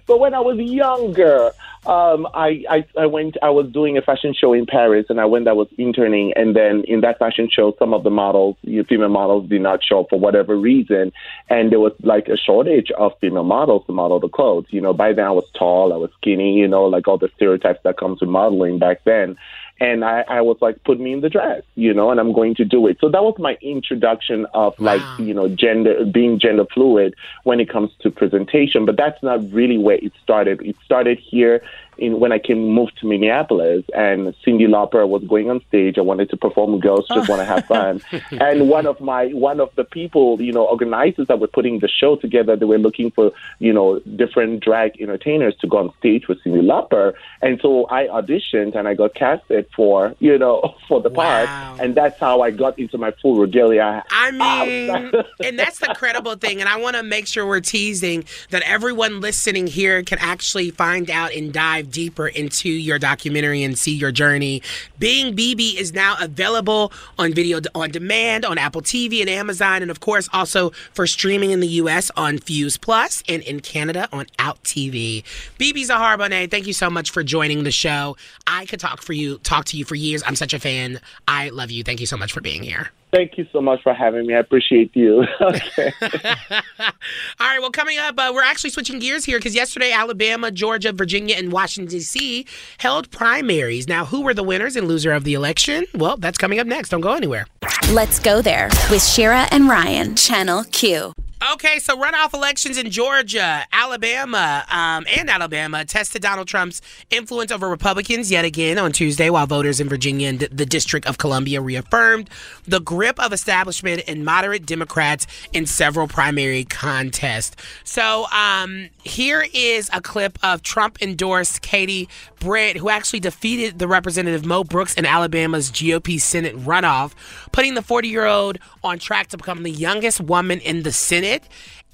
but 0.06 0.18
when 0.18 0.34
I 0.34 0.40
was 0.40 0.58
younger, 0.58 1.52
um, 1.86 2.26
I, 2.34 2.64
I 2.68 2.84
I 2.98 3.06
went. 3.06 3.36
I 3.40 3.50
was 3.50 3.70
doing 3.70 3.96
a 3.96 4.02
fashion 4.02 4.34
show 4.34 4.52
in 4.52 4.66
Paris, 4.66 5.06
and 5.10 5.20
I 5.20 5.26
went. 5.26 5.46
I 5.46 5.52
was 5.52 5.68
interning, 5.78 6.32
and 6.34 6.56
then 6.56 6.82
in 6.88 7.02
that 7.02 7.20
fashion 7.20 7.48
show, 7.48 7.74
some 7.78 7.94
of 7.94 8.02
the 8.02 8.10
models, 8.10 8.56
you 8.62 8.82
female 8.82 9.10
models, 9.10 9.48
did 9.48 9.62
not 9.62 9.84
show 9.84 10.00
up 10.00 10.06
for 10.10 10.18
whatever 10.18 10.56
reason, 10.56 11.12
and 11.50 11.70
there 11.70 11.80
was 11.80 11.92
like 12.02 12.26
a 12.26 12.36
shortage 12.36 12.90
of 12.98 13.12
female 13.20 13.44
models 13.44 13.86
to 13.86 13.92
model 13.92 14.18
the 14.18 14.28
clothes. 14.28 14.66
You 14.70 14.80
know, 14.80 14.92
by 14.92 15.12
then 15.12 15.24
I 15.24 15.30
was 15.30 15.48
tall, 15.56 15.92
I 15.92 15.96
was 15.96 16.10
skinny. 16.20 16.54
You 16.54 16.66
know, 16.66 16.84
like 16.86 17.06
all 17.06 17.18
the 17.18 17.30
stereotypes 17.36 17.80
that 17.84 17.96
comes 17.96 18.20
with 18.20 18.30
modeling 18.30 18.80
back 18.80 19.04
then 19.04 19.36
and 19.80 20.04
I, 20.04 20.24
I 20.28 20.40
was 20.42 20.58
like, 20.60 20.82
put 20.84 21.00
me 21.00 21.12
in 21.12 21.22
the 21.22 21.28
dress, 21.28 21.62
you 21.74 21.92
know, 21.92 22.10
and 22.10 22.20
I'm 22.20 22.32
going 22.32 22.54
to 22.56 22.64
do 22.64 22.86
it. 22.86 22.98
So 23.00 23.08
that 23.08 23.22
was 23.22 23.34
my 23.38 23.58
introduction 23.60 24.46
of 24.54 24.78
like, 24.78 25.02
you 25.18 25.34
know, 25.34 25.48
gender, 25.48 26.04
being 26.04 26.38
gender 26.38 26.66
fluid 26.66 27.14
when 27.44 27.58
it 27.58 27.68
comes 27.68 27.90
to 28.00 28.10
presentation. 28.10 28.86
But 28.86 28.96
that's 28.96 29.20
not 29.22 29.50
really 29.50 29.78
where 29.78 29.96
it 29.96 30.12
started. 30.22 30.62
It 30.62 30.76
started 30.84 31.18
here 31.18 31.62
in 31.98 32.20
when 32.20 32.32
I 32.32 32.38
came 32.38 32.68
moved 32.68 32.98
to 33.00 33.06
Minneapolis, 33.06 33.84
and 33.94 34.34
Cyndi 34.44 34.66
Lauper 34.66 35.06
was 35.08 35.22
going 35.24 35.50
on 35.50 35.60
stage. 35.68 35.98
I 35.98 36.00
wanted 36.00 36.30
to 36.30 36.36
perform 36.36 36.80
Girls 36.80 37.06
Just 37.08 37.28
Want 37.28 37.40
to 37.40 37.44
Have 37.44 37.64
Fun, 37.66 38.00
and 38.30 38.68
one 38.68 38.86
of 38.86 39.00
my 39.00 39.26
one 39.28 39.60
of 39.60 39.70
the 39.76 39.84
people, 39.84 40.40
you 40.40 40.52
know, 40.52 40.66
organizers 40.66 41.26
that 41.28 41.38
were 41.38 41.48
putting 41.48 41.80
the 41.80 41.88
show 41.88 42.16
together, 42.16 42.56
they 42.56 42.64
were 42.64 42.78
looking 42.78 43.10
for 43.10 43.32
you 43.58 43.72
know 43.72 44.00
different 44.16 44.62
drag 44.62 45.00
entertainers 45.00 45.54
to 45.60 45.66
go 45.66 45.78
on 45.78 45.92
stage 45.98 46.28
with 46.28 46.42
Cyndi 46.44 46.62
Lauper, 46.62 47.14
and 47.40 47.60
so 47.60 47.86
I 47.88 48.06
auditioned 48.06 48.74
and 48.74 48.88
I 48.88 48.94
got 48.94 49.14
casted 49.14 49.66
for 49.74 50.14
you 50.18 50.38
know 50.38 50.74
for 50.88 51.00
the 51.00 51.10
part, 51.10 51.48
and 51.80 51.94
that's 51.94 52.18
how 52.18 52.40
I 52.40 52.50
got 52.50 52.78
into 52.78 52.98
my 52.98 53.12
full 53.22 53.36
regalia. 53.38 54.04
I 54.10 54.28
um, 54.28 54.38
mean, 54.38 55.12
and 55.44 55.58
that's 55.58 55.78
the 55.78 55.94
credible 55.96 56.36
thing. 56.36 56.60
And 56.60 56.68
I 56.68 56.76
want 56.76 56.96
to 56.96 57.02
make 57.02 57.26
sure 57.26 57.46
we're 57.46 57.60
teasing 57.60 58.24
that 58.50 58.62
everyone 58.62 59.20
listening 59.20 59.66
here 59.66 60.02
can 60.02 60.18
actually 60.18 60.70
find 60.70 61.10
out 61.10 61.32
and 61.32 61.52
dive 61.52 61.81
deeper 61.82 62.28
into 62.28 62.68
your 62.68 62.98
documentary 62.98 63.62
and 63.62 63.78
see 63.78 63.94
your 63.94 64.12
journey. 64.12 64.62
Being 64.98 65.34
BeBe 65.34 65.76
is 65.76 65.92
now 65.92 66.16
available 66.20 66.92
on 67.18 67.32
video 67.32 67.60
on 67.74 67.90
demand 67.90 68.44
on 68.44 68.58
Apple 68.58 68.82
TV 68.82 69.20
and 69.20 69.30
Amazon, 69.30 69.82
and 69.82 69.90
of 69.90 70.00
course 70.00 70.28
also 70.32 70.70
for 70.92 71.06
streaming 71.06 71.50
in 71.50 71.60
the 71.60 71.68
US 71.68 72.10
on 72.16 72.38
Fuse 72.38 72.76
Plus 72.76 73.22
and 73.28 73.42
in 73.42 73.60
Canada 73.60 74.08
on 74.12 74.26
Out 74.38 74.62
TV. 74.64 75.24
BeBe 75.58 75.84
Zahara 75.84 76.18
Benet, 76.18 76.48
thank 76.48 76.66
you 76.66 76.72
so 76.72 76.88
much 76.88 77.10
for 77.10 77.22
joining 77.22 77.64
the 77.64 77.70
show. 77.70 78.16
I 78.46 78.66
could 78.66 78.80
talk 78.80 79.02
for 79.02 79.12
you, 79.12 79.38
talk 79.38 79.64
to 79.66 79.76
you 79.76 79.84
for 79.84 79.94
years. 79.94 80.22
I'm 80.26 80.36
such 80.36 80.54
a 80.54 80.58
fan. 80.58 81.00
I 81.26 81.50
love 81.50 81.70
you. 81.70 81.82
Thank 81.82 82.00
you 82.00 82.06
so 82.06 82.16
much 82.16 82.32
for 82.32 82.40
being 82.40 82.62
here. 82.62 82.90
Thank 83.12 83.36
you 83.36 83.46
so 83.52 83.60
much 83.60 83.82
for 83.82 83.92
having 83.92 84.26
me. 84.26 84.34
I 84.34 84.38
appreciate 84.38 84.96
you. 84.96 85.24
okay. 85.40 85.92
All 86.00 87.46
right, 87.46 87.60
well, 87.60 87.70
coming 87.70 87.98
up, 87.98 88.18
uh, 88.18 88.32
we're 88.34 88.42
actually 88.42 88.70
switching 88.70 88.98
gears 88.98 89.24
here 89.24 89.38
because 89.38 89.54
yesterday, 89.54 89.92
Alabama, 89.92 90.50
Georgia, 90.50 90.92
Virginia, 90.92 91.36
and 91.36 91.52
Washington, 91.52 91.90
D.C. 91.90 92.46
held 92.78 93.10
primaries. 93.10 93.86
Now, 93.86 94.06
who 94.06 94.22
were 94.22 94.32
the 94.32 94.42
winners 94.42 94.76
and 94.76 94.88
loser 94.88 95.12
of 95.12 95.24
the 95.24 95.34
election? 95.34 95.84
Well, 95.94 96.16
that's 96.16 96.38
coming 96.38 96.58
up 96.58 96.66
next. 96.66 96.88
Don't 96.88 97.02
go 97.02 97.12
anywhere. 97.12 97.46
Let's 97.90 98.18
go 98.18 98.40
there 98.40 98.68
with 98.90 99.04
Shira 99.04 99.46
and 99.50 99.68
Ryan, 99.68 100.16
Channel 100.16 100.64
Q. 100.64 101.12
Okay, 101.50 101.80
so 101.80 101.96
runoff 101.96 102.34
elections 102.34 102.78
in 102.78 102.88
Georgia, 102.88 103.66
Alabama, 103.72 104.64
um, 104.70 105.04
and 105.12 105.28
Alabama 105.28 105.84
tested 105.84 106.22
Donald 106.22 106.46
Trump's 106.46 106.80
influence 107.10 107.50
over 107.50 107.68
Republicans 107.68 108.30
yet 108.30 108.44
again 108.44 108.78
on 108.78 108.92
Tuesday, 108.92 109.28
while 109.28 109.48
voters 109.48 109.80
in 109.80 109.88
Virginia 109.88 110.28
and 110.28 110.38
the 110.38 110.64
District 110.64 111.04
of 111.04 111.18
Columbia 111.18 111.60
reaffirmed 111.60 112.30
the 112.64 112.78
grip 112.78 113.18
of 113.18 113.32
establishment 113.32 114.04
and 114.06 114.24
moderate 114.24 114.64
Democrats 114.64 115.26
in 115.52 115.66
several 115.66 116.06
primary 116.06 116.64
contests. 116.64 117.56
So 117.82 118.26
um, 118.30 118.90
here 119.02 119.44
is 119.52 119.90
a 119.92 120.00
clip 120.00 120.38
of 120.44 120.62
Trump 120.62 121.02
endorsed 121.02 121.60
Katie 121.60 122.08
Britt, 122.42 122.76
who 122.76 122.88
actually 122.88 123.20
defeated 123.20 123.78
the 123.78 123.86
Representative 123.86 124.44
Mo 124.44 124.64
Brooks 124.64 124.94
in 124.94 125.06
Alabama's 125.06 125.70
GOP 125.70 126.20
Senate 126.20 126.56
runoff, 126.58 127.12
putting 127.52 127.74
the 127.74 127.82
40 127.82 128.08
year 128.08 128.26
old 128.26 128.58
on 128.82 128.98
track 128.98 129.28
to 129.28 129.36
become 129.36 129.62
the 129.62 129.70
youngest 129.70 130.20
woman 130.20 130.58
in 130.58 130.82
the 130.82 130.90
Senate. 130.90 131.44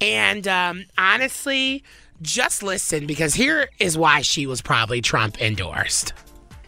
And 0.01 0.47
um, 0.47 0.85
honestly, 0.97 1.83
just 2.23 2.63
listen 2.63 3.05
because 3.05 3.35
here 3.35 3.69
is 3.77 3.95
why 3.95 4.21
she 4.21 4.47
was 4.47 4.59
probably 4.59 5.01
Trump 5.01 5.39
endorsed. 5.39 6.13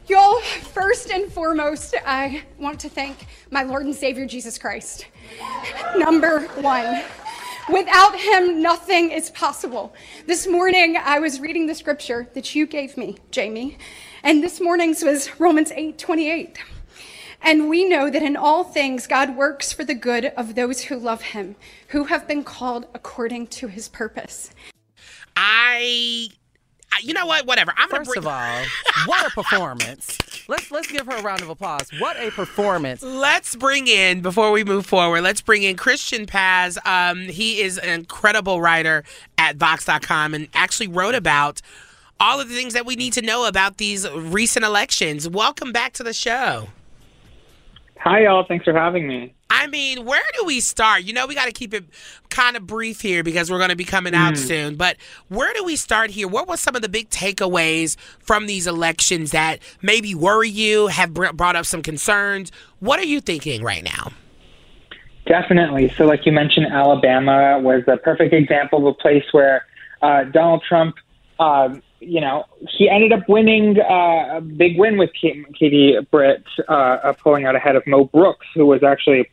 Y'all, 0.08 0.42
first 0.42 1.10
and 1.10 1.32
foremost, 1.32 1.96
I 2.06 2.44
want 2.60 2.80
to 2.82 2.90
thank 2.90 3.26
my 3.50 3.64
Lord 3.64 3.86
and 3.86 3.96
Savior 3.96 4.28
Jesus 4.28 4.60
Christ. 4.60 5.08
Number 5.98 6.42
one. 6.60 7.04
Without 7.70 8.16
him, 8.20 8.62
nothing 8.62 9.12
is 9.12 9.30
possible. 9.30 9.94
This 10.26 10.48
morning, 10.48 10.98
I 10.98 11.20
was 11.20 11.40
reading 11.40 11.68
the 11.68 11.76
scripture 11.76 12.28
that 12.34 12.56
you 12.56 12.66
gave 12.66 12.98
me, 12.98 13.18
Jamie, 13.30 13.78
and 14.24 14.44
this 14.44 14.60
morning's 14.60 15.04
was 15.04 15.40
Romans 15.40 15.72
8 15.72 15.98
28. 15.98 16.58
And 17.44 17.70
we 17.70 17.86
know 17.88 18.10
that 18.12 18.22
in 18.22 18.36
all 18.36 18.64
things, 18.64 19.08
God 19.08 19.36
works 19.36 19.74
for 19.74 19.84
the 19.84 19.96
good 19.96 20.26
of 20.38 20.54
those 20.56 20.82
who 20.84 20.98
love 20.98 21.22
him, 21.22 21.56
who 21.88 22.04
have 22.06 22.28
been 22.28 22.44
called 22.44 22.86
according 22.94 23.48
to 23.48 23.68
his 23.68 23.88
purpose. 23.90 24.52
I. 25.36 26.28
I- 26.94 27.00
You 27.04 27.14
know 27.14 27.26
what? 27.26 27.46
Whatever. 27.48 27.74
I'm 27.78 27.90
gonna 27.90 28.02
First 28.06 28.10
bring. 28.16 28.18
of 28.20 28.28
all, 28.28 28.64
what 29.06 29.26
a 29.26 29.30
performance. 29.32 30.18
Let's 30.52 30.70
let's 30.70 30.92
give 30.92 31.06
her 31.06 31.16
a 31.16 31.22
round 31.22 31.42
of 31.42 31.48
applause. 31.48 31.90
What 31.98 32.18
a 32.18 32.30
performance. 32.30 33.02
Let's 33.02 33.56
bring 33.56 33.88
in 33.88 34.20
before 34.20 34.52
we 34.52 34.66
move 34.66 34.86
forward. 34.86 35.22
Let's 35.22 35.40
bring 35.40 35.64
in 35.64 35.78
Christian 35.78 36.26
Paz. 36.26 36.78
Um, 36.84 37.20
he 37.20 37.62
is 37.62 37.78
an 37.78 37.88
incredible 37.88 38.60
writer 38.60 39.06
at 39.38 39.56
Vox.com 39.56 40.34
and 40.34 40.50
actually 40.54 40.90
wrote 40.90 41.16
about 41.16 41.62
all 42.20 42.42
of 42.42 42.50
the 42.50 42.56
things 42.56 42.74
that 42.74 42.86
we 42.86 42.98
need 42.98 43.14
to 43.14 43.22
know 43.22 43.48
about 43.48 43.78
these 43.78 44.06
recent 44.10 44.66
elections. 44.66 45.26
Welcome 45.26 45.72
back 45.72 45.94
to 45.94 46.04
the 46.04 46.12
show. 46.12 46.68
Hi, 48.04 48.24
y'all. 48.24 48.46
Thanks 48.48 48.66
for 48.66 48.74
having 48.74 49.08
me. 49.08 49.36
I 49.52 49.68
mean, 49.68 50.06
where 50.06 50.24
do 50.40 50.46
we 50.46 50.60
start? 50.60 51.04
You 51.04 51.14
know, 51.14 51.28
we 51.28 51.36
got 51.36 51.46
to 51.46 51.52
keep 51.52 51.72
it 51.74 51.86
kind 52.30 52.58
of 52.58 52.66
brief 52.66 53.02
here 53.02 53.22
because 53.22 53.52
we're 53.52 53.60
going 53.60 53.70
to 53.70 53.76
be 53.76 53.84
coming 53.84 54.16
out 54.16 54.34
Mm. 54.34 54.38
soon. 54.38 54.76
But 54.76 54.98
where 55.28 55.54
do 55.54 55.64
we 55.64 55.76
start 55.76 56.10
here? 56.10 56.28
What 56.28 56.48
were 56.48 56.58
some 56.58 56.76
of 56.76 56.82
the 56.82 56.90
big 56.90 57.10
takeaways 57.12 57.98
from 58.20 58.48
these 58.48 58.66
elections 58.66 59.32
that 59.32 59.60
maybe 59.84 60.16
worry 60.16 60.50
you, 60.50 60.88
have 60.88 61.14
brought 61.14 61.56
up 61.56 61.66
some 61.68 61.84
concerns? 61.84 62.52
What 62.80 63.00
are 63.00 63.06
you 63.06 63.22
thinking 63.22 63.62
right 63.62 63.84
now? 63.84 64.12
Definitely. 65.28 65.90
So, 65.96 66.06
like 66.06 66.26
you 66.26 66.32
mentioned, 66.32 66.68
Alabama 66.72 67.60
was 67.60 67.84
a 67.88 67.98
perfect 67.98 68.34
example 68.34 68.80
of 68.80 68.96
a 68.96 68.98
place 68.98 69.26
where 69.32 69.66
uh, 70.02 70.24
Donald 70.24 70.64
Trump, 70.68 70.96
um, 71.40 71.84
you 72.02 72.20
know, 72.20 72.46
he 72.68 72.90
ended 72.90 73.14
up 73.14 73.30
winning 73.30 73.78
uh, 73.80 74.38
a 74.38 74.42
big 74.42 74.78
win 74.78 74.98
with 74.98 75.12
Katie 75.14 75.96
Britt, 76.10 76.44
uh, 76.68 76.72
uh, 76.72 77.14
pulling 77.14 77.46
out 77.46 77.56
ahead 77.56 77.76
of 77.76 77.86
Mo 77.86 78.06
Brooks, 78.06 78.48
who 78.56 78.66
was 78.66 78.84
actually 78.84 79.22
a 79.22 79.26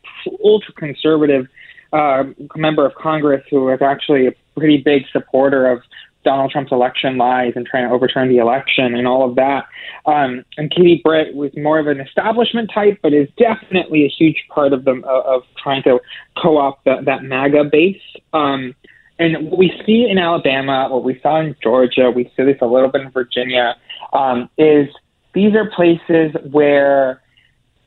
ultra 0.43 0.73
conservative 0.75 1.47
uh, 1.91 2.23
member 2.55 2.85
of 2.85 2.93
Congress 2.93 3.43
who 3.49 3.65
was 3.65 3.81
actually 3.81 4.27
a 4.27 4.31
pretty 4.55 4.77
big 4.77 5.03
supporter 5.11 5.65
of 5.69 5.81
Donald 6.23 6.51
Trump's 6.51 6.71
election 6.71 7.17
lies 7.17 7.53
and 7.55 7.65
trying 7.65 7.87
to 7.87 7.93
overturn 7.93 8.29
the 8.29 8.37
election 8.37 8.93
and 8.93 9.07
all 9.07 9.27
of 9.27 9.35
that. 9.35 9.65
Um, 10.05 10.43
and 10.57 10.69
Katie 10.69 11.01
Britt 11.03 11.33
was 11.33 11.51
more 11.57 11.79
of 11.79 11.87
an 11.87 11.99
establishment 11.99 12.69
type, 12.71 12.99
but 13.01 13.13
is 13.13 13.29
definitely 13.37 14.05
a 14.05 14.09
huge 14.09 14.43
part 14.49 14.73
of 14.73 14.85
them 14.85 15.03
of, 15.07 15.43
trying 15.57 15.81
to 15.83 15.99
co-opt 16.37 16.85
that 16.85 17.23
MAGA 17.23 17.65
base. 17.65 18.01
Um, 18.33 18.75
and 19.19 19.49
what 19.49 19.59
we 19.59 19.73
see 19.85 20.07
in 20.09 20.17
Alabama, 20.17 20.87
what 20.89 21.03
we 21.03 21.19
saw 21.21 21.41
in 21.41 21.55
Georgia, 21.61 22.09
we 22.09 22.31
see 22.35 22.43
this 22.43 22.57
a 22.61 22.65
little 22.65 22.89
bit 22.89 23.01
in 23.01 23.11
Virginia, 23.11 23.75
um, 24.13 24.49
is 24.57 24.87
these 25.33 25.53
are 25.55 25.69
places 25.69 26.33
where 26.51 27.21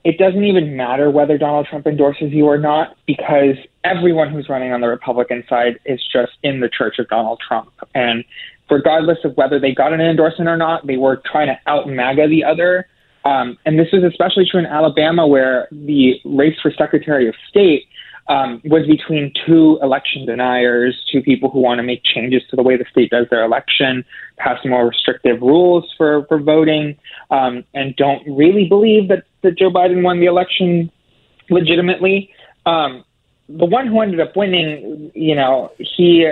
it 0.05 0.19
doesn't 0.19 0.45
even 0.45 0.77
matter 0.77 1.11
whether 1.11 1.39
Donald 1.39 1.67
Trump 1.67 1.87
endorses 1.87 2.33
you 2.33 2.47
or 2.47 2.59
not 2.59 2.97
because 3.07 3.57
everyone 3.83 4.31
who's 4.31 4.49
running 4.49 4.73
on 4.73 4.81
the 4.81 4.89
Republican 4.89 5.43
side 5.49 5.79
is 5.87 6.01
just 6.13 6.33
in 6.43 6.61
the 6.61 6.69
church 6.69 6.99
of 6.99 7.09
Donald 7.09 7.41
Trump. 7.47 7.71
And 7.95 8.25
regardless 8.71 9.19
of 9.25 9.37
whether 9.37 9.59
they 9.59 9.73
got 9.73 9.93
an 9.93 10.01
endorsement 10.01 10.49
or 10.49 10.57
not, 10.57 10.87
they 10.87 10.97
were 10.97 11.23
trying 11.25 11.49
to 11.49 11.59
out 11.67 11.89
MAGA 11.89 12.29
the 12.29 12.45
other. 12.45 12.87
Um, 13.25 13.57
and 13.65 13.79
this 13.79 13.89
is 13.93 14.03
especially 14.03 14.47
true 14.51 14.61
in 14.61 14.67
Alabama, 14.67 15.27
where 15.27 15.69
the 15.71 16.21
race 16.25 16.59
for 16.61 16.73
Secretary 16.73 17.29
of 17.29 17.35
State 17.49 17.87
um, 18.29 18.61
was 18.65 18.87
between 18.87 19.33
two 19.47 19.79
election 19.83 20.27
deniers, 20.27 21.01
two 21.11 21.23
people 21.23 21.51
who 21.51 21.61
want 21.61 21.79
to 21.79 21.83
make 21.83 22.03
changes 22.05 22.43
to 22.51 22.57
the 22.57 22.63
way 22.63 22.77
the 22.77 22.85
state 22.91 23.11
does 23.11 23.27
their 23.31 23.45
election, 23.45 24.05
pass 24.37 24.59
more 24.65 24.87
restrictive 24.89 25.41
rules 25.41 25.85
for, 25.97 26.25
for 26.27 26.39
voting, 26.39 26.97
um, 27.31 27.65
and 27.75 27.97
don't 27.97 28.23
really 28.27 28.69
believe 28.69 29.09
that, 29.09 29.25
that 29.43 29.59
Joe 29.59 29.71
Biden 29.71 30.03
won 30.03 30.21
the 30.21 30.27
election 30.27 30.91
legitimately. 31.51 32.31
Um, 32.65 33.05
the 33.49 33.67
one 33.67 33.87
who 33.87 34.01
ended 34.01 34.21
up 34.21 34.37
winning, 34.37 35.11
you 35.15 35.35
know, 35.35 35.73
he 35.79 36.27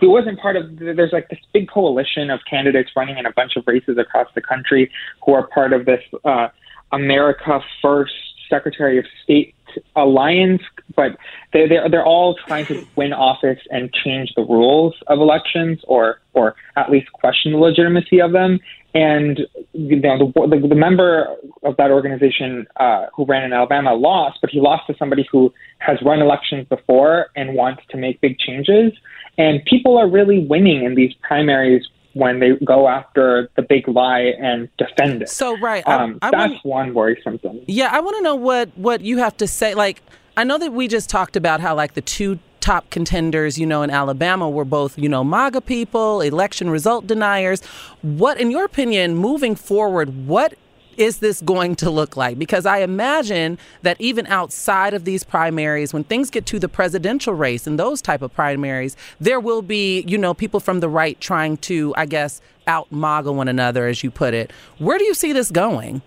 he 0.00 0.06
wasn't 0.06 0.40
part 0.40 0.56
of. 0.56 0.78
There's 0.78 1.12
like 1.12 1.28
this 1.28 1.38
big 1.52 1.68
coalition 1.68 2.30
of 2.30 2.40
candidates 2.48 2.90
running 2.96 3.18
in 3.18 3.26
a 3.26 3.32
bunch 3.32 3.56
of 3.56 3.64
races 3.66 3.98
across 3.98 4.28
the 4.34 4.40
country 4.40 4.90
who 5.24 5.34
are 5.34 5.46
part 5.46 5.72
of 5.72 5.84
this 5.84 6.00
uh, 6.24 6.48
America 6.90 7.60
First 7.82 8.14
Secretary 8.48 8.98
of 8.98 9.04
State 9.22 9.54
alliance, 9.96 10.62
but 10.96 11.16
they're, 11.52 11.68
they're, 11.68 11.88
they're 11.88 12.04
all 12.04 12.36
trying 12.46 12.66
to 12.66 12.86
win 12.96 13.12
office 13.12 13.58
and 13.70 13.92
change 13.92 14.32
the 14.36 14.42
rules 14.42 14.94
of 15.06 15.18
elections, 15.18 15.80
or 15.84 16.20
or 16.32 16.54
at 16.76 16.90
least 16.90 17.12
question 17.12 17.52
the 17.52 17.58
legitimacy 17.58 18.20
of 18.20 18.32
them. 18.32 18.58
And 18.94 19.40
you 19.72 19.98
know, 20.00 20.32
the, 20.34 20.46
the, 20.46 20.68
the 20.68 20.74
member 20.74 21.26
of 21.64 21.76
that 21.78 21.90
organization 21.90 22.66
uh, 22.76 23.06
who 23.14 23.24
ran 23.24 23.42
in 23.42 23.52
Alabama 23.52 23.94
lost, 23.94 24.38
but 24.40 24.50
he 24.50 24.60
lost 24.60 24.86
to 24.86 24.94
somebody 24.98 25.26
who 25.30 25.52
has 25.78 25.98
run 26.02 26.20
elections 26.20 26.66
before 26.68 27.26
and 27.34 27.54
wants 27.54 27.82
to 27.90 27.96
make 27.96 28.20
big 28.20 28.38
changes. 28.38 28.92
And 29.36 29.64
people 29.64 29.98
are 29.98 30.08
really 30.08 30.46
winning 30.46 30.84
in 30.84 30.94
these 30.94 31.12
primaries 31.22 31.84
when 32.14 32.40
they 32.40 32.52
go 32.64 32.88
after 32.88 33.50
the 33.56 33.62
big 33.62 33.86
lie 33.88 34.32
and 34.40 34.68
defend 34.78 35.22
it. 35.22 35.28
So 35.28 35.56
right, 35.58 35.86
um, 35.86 36.18
I, 36.22 36.28
I 36.28 36.30
that's 36.30 36.64
wanna- 36.64 36.86
one 36.88 36.94
worrisome 36.94 37.38
thing. 37.38 37.64
Yeah, 37.66 37.90
I 37.92 38.00
want 38.00 38.16
to 38.16 38.22
know 38.22 38.34
what 38.34 38.70
what 38.76 39.02
you 39.02 39.18
have 39.18 39.36
to 39.38 39.46
say. 39.46 39.74
Like, 39.74 40.02
I 40.36 40.44
know 40.44 40.58
that 40.58 40.72
we 40.72 40.88
just 40.88 41.10
talked 41.10 41.36
about 41.36 41.60
how 41.60 41.74
like 41.74 41.94
the 41.94 42.00
two 42.00 42.38
top 42.60 42.88
contenders, 42.88 43.58
you 43.58 43.66
know, 43.66 43.82
in 43.82 43.90
Alabama 43.90 44.48
were 44.48 44.64
both, 44.64 44.98
you 44.98 45.06
know, 45.08 45.22
MAGA 45.22 45.60
people, 45.60 46.22
election 46.22 46.70
result 46.70 47.06
deniers. 47.06 47.62
What, 48.00 48.40
in 48.40 48.50
your 48.50 48.64
opinion, 48.64 49.16
moving 49.16 49.54
forward, 49.54 50.26
what 50.26 50.54
is 50.98 51.18
this 51.18 51.40
going 51.40 51.76
to 51.76 51.90
look 51.90 52.16
like? 52.16 52.38
Because 52.38 52.66
I 52.66 52.78
imagine 52.78 53.58
that 53.82 54.00
even 54.00 54.26
outside 54.26 54.94
of 54.94 55.04
these 55.04 55.24
primaries, 55.24 55.92
when 55.92 56.04
things 56.04 56.30
get 56.30 56.46
to 56.46 56.58
the 56.58 56.68
presidential 56.68 57.34
race 57.34 57.66
and 57.66 57.78
those 57.78 58.00
type 58.02 58.22
of 58.22 58.32
primaries, 58.32 58.96
there 59.20 59.40
will 59.40 59.62
be, 59.62 60.02
you 60.06 60.18
know, 60.18 60.34
people 60.34 60.60
from 60.60 60.80
the 60.80 60.88
right 60.88 61.20
trying 61.20 61.56
to, 61.58 61.94
I 61.96 62.06
guess, 62.06 62.40
out 62.66 62.90
MAGA 62.90 63.32
one 63.32 63.48
another, 63.48 63.86
as 63.86 64.02
you 64.02 64.10
put 64.10 64.34
it. 64.34 64.52
Where 64.78 64.98
do 64.98 65.04
you 65.04 65.14
see 65.14 65.32
this 65.32 65.50
going? 65.50 66.02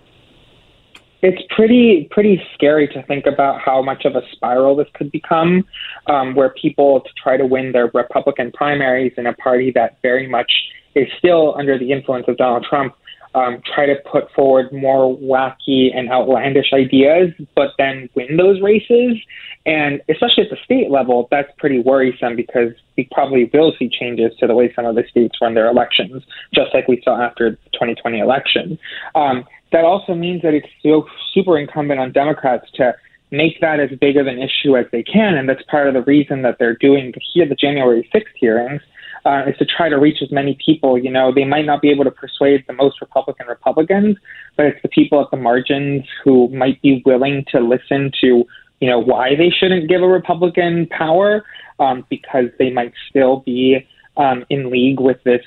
It's 1.23 1.41
pretty 1.55 2.07
pretty 2.11 2.39
scary 2.53 2.88
to 2.89 3.01
think 3.03 3.25
about 3.25 3.59
how 3.59 3.81
much 3.81 4.05
of 4.05 4.15
a 4.15 4.21
spiral 4.31 4.75
this 4.75 4.88
could 4.93 5.11
become, 5.11 5.65
um, 6.05 6.35
where 6.35 6.49
people 6.49 7.01
to 7.01 7.09
try 7.21 7.38
to 7.38 7.45
win 7.45 7.71
their 7.71 7.89
Republican 7.93 8.51
primaries 8.51 9.13
in 9.17 9.25
a 9.25 9.33
party 9.33 9.71
that 9.73 9.97
very 10.03 10.27
much 10.27 10.51
is 10.93 11.07
still 11.17 11.55
under 11.57 11.77
the 11.77 11.91
influence 11.91 12.25
of 12.27 12.38
Donald 12.38 12.65
Trump, 12.69 12.93
um, 13.38 13.61
try 13.73 13.85
to 13.85 13.95
put 14.11 14.31
forward 14.31 14.71
more 14.73 15.15
wacky 15.17 15.95
and 15.95 16.09
outlandish 16.09 16.73
ideas, 16.73 17.31
but 17.55 17.69
then 17.77 18.09
win 18.15 18.38
those 18.38 18.59
races. 18.61 19.17
And 19.65 20.01
especially 20.09 20.45
at 20.45 20.49
the 20.49 20.57
state 20.63 20.89
level, 20.89 21.27
that's 21.29 21.51
pretty 21.57 21.79
worrisome 21.79 22.35
because 22.35 22.71
we 22.97 23.07
probably 23.11 23.49
will 23.53 23.73
see 23.77 23.89
changes 23.89 24.31
to 24.39 24.47
the 24.47 24.55
way 24.55 24.73
some 24.73 24.85
of 24.85 24.95
the 24.95 25.03
states 25.09 25.35
run 25.39 25.53
their 25.53 25.69
elections, 25.69 26.23
just 26.53 26.73
like 26.73 26.88
we 26.88 27.01
saw 27.03 27.21
after 27.21 27.51
the 27.51 27.69
2020 27.73 28.19
election. 28.19 28.79
Um, 29.13 29.45
that 29.71 29.83
also 29.83 30.15
means 30.15 30.41
that 30.41 30.53
it's 30.53 30.67
so 30.81 31.05
super 31.33 31.59
incumbent 31.59 31.99
on 31.99 32.11
Democrats 32.11 32.65
to 32.75 32.95
make 33.29 33.59
that 33.61 33.79
as 33.79 33.89
big 33.99 34.17
of 34.17 34.25
an 34.25 34.39
issue 34.39 34.77
as 34.77 34.85
they 34.91 35.03
can, 35.03 35.35
and 35.35 35.47
that's 35.47 35.61
part 35.63 35.88
of 35.88 35.93
the 35.93 36.01
reason 36.03 36.41
that 36.43 36.57
they're 36.57 36.77
doing 36.77 37.13
here 37.33 37.47
the 37.47 37.55
January 37.55 38.09
6th 38.15 38.23
hearings. 38.35 38.81
Uh, 39.26 39.43
is 39.47 39.57
to 39.57 39.65
try 39.65 39.89
to 39.89 39.97
reach 39.97 40.22
as 40.22 40.32
many 40.32 40.57
people. 40.65 40.97
You 40.97 41.11
know, 41.11 41.34
they 41.34 41.43
might 41.43 41.65
not 41.65 41.82
be 41.82 41.89
able 41.89 42.05
to 42.05 42.11
persuade 42.11 42.63
the 42.68 42.74
most 42.74 43.01
Republican 43.01 43.47
Republicans, 43.47 44.15
but 44.55 44.65
it's 44.68 44.82
the 44.82 44.89
people 44.89 45.20
at 45.22 45.30
the 45.32 45.38
margins 45.38 46.05
who 46.24 46.47
might 46.49 46.82
be 46.82 47.01
willing 47.05 47.43
to 47.51 47.59
listen 47.59 48.11
to, 48.22 48.45
you 48.80 48.89
know, 48.89 48.99
why 48.99 49.36
they 49.36 49.49
shouldn't 49.49 49.89
give 49.89 50.01
a 50.01 50.07
Republican 50.07 50.88
power 50.88 51.43
um, 51.80 52.05
because 52.09 52.45
they 52.57 52.70
might 52.72 52.93
still 53.09 53.38
be 53.38 53.86
um, 54.15 54.45
in 54.49 54.70
league 54.70 54.99
with 54.99 55.22
this 55.24 55.45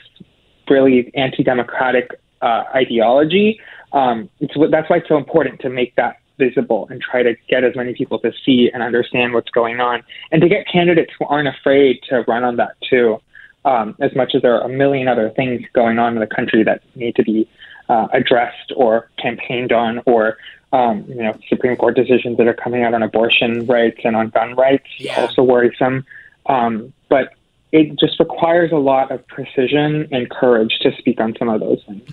really 0.68 1.11
anti-democratic 1.14 2.21
uh, 2.43 2.64
ideology. 2.75 3.59
Um, 3.93 4.29
it's, 4.41 4.55
that's 4.71 4.91
why 4.91 4.99
it's 4.99 5.09
so 5.09 5.16
important 5.16 5.61
to 5.61 5.71
make 5.71 5.97
that 5.97 6.16
visible 6.39 6.87
and 6.91 7.01
try 7.01 7.23
to 7.23 7.35
get 7.49 7.64
as 7.64 7.75
many 7.77 7.95
people 7.95 8.18
to 8.21 8.33
see 8.45 8.71
and 8.73 8.83
understand 8.83 9.33
what's 9.33 9.51
going 9.51 9.81
on, 9.81 10.03
and 10.33 10.43
to 10.43 10.49
get 10.49 10.66
candidates 10.71 11.12
who 11.18 11.27
aren't 11.27 11.49
afraid 11.49 12.01
to 12.09 12.25
run 12.29 12.45
on 12.45 12.57
that 12.57 12.73
too. 12.89 13.18
Um, 13.64 13.94
as 14.00 14.14
much 14.16 14.34
as 14.34 14.42
there 14.42 14.54
are 14.54 14.64
a 14.64 14.68
million 14.68 15.06
other 15.06 15.30
things 15.30 15.61
going 15.74 15.98
on 15.98 16.14
in 16.14 16.20
the 16.20 16.26
country 16.26 16.62
that 16.64 16.82
need 16.94 17.14
to 17.16 17.22
be 17.22 17.48
uh, 17.90 18.08
addressed 18.12 18.72
or 18.74 19.11
campaigned 19.18 19.72
on, 19.72 20.00
or 20.06 20.38
um, 20.72 21.04
you 21.08 21.16
know, 21.16 21.36
Supreme 21.48 21.76
Court 21.76 21.96
decisions 21.96 22.38
that 22.38 22.46
are 22.46 22.54
coming 22.54 22.84
out 22.84 22.94
on 22.94 23.02
abortion 23.02 23.66
rights 23.66 24.00
and 24.04 24.16
on 24.16 24.28
gun 24.30 24.54
rights, 24.54 24.86
also 25.16 25.42
worrisome. 25.42 26.06
Um, 26.46 26.92
but 27.08 27.34
it 27.72 27.98
just 27.98 28.18
requires 28.18 28.72
a 28.72 28.76
lot 28.76 29.11
of 29.11 29.26
precision 29.26 30.08
and 30.11 30.30
courage 30.30 30.78
to 30.80 30.92
speak 30.98 31.20
on 31.20 31.34
some 31.38 31.48
of 31.48 31.61
those 31.61 31.82
things. 31.86 32.08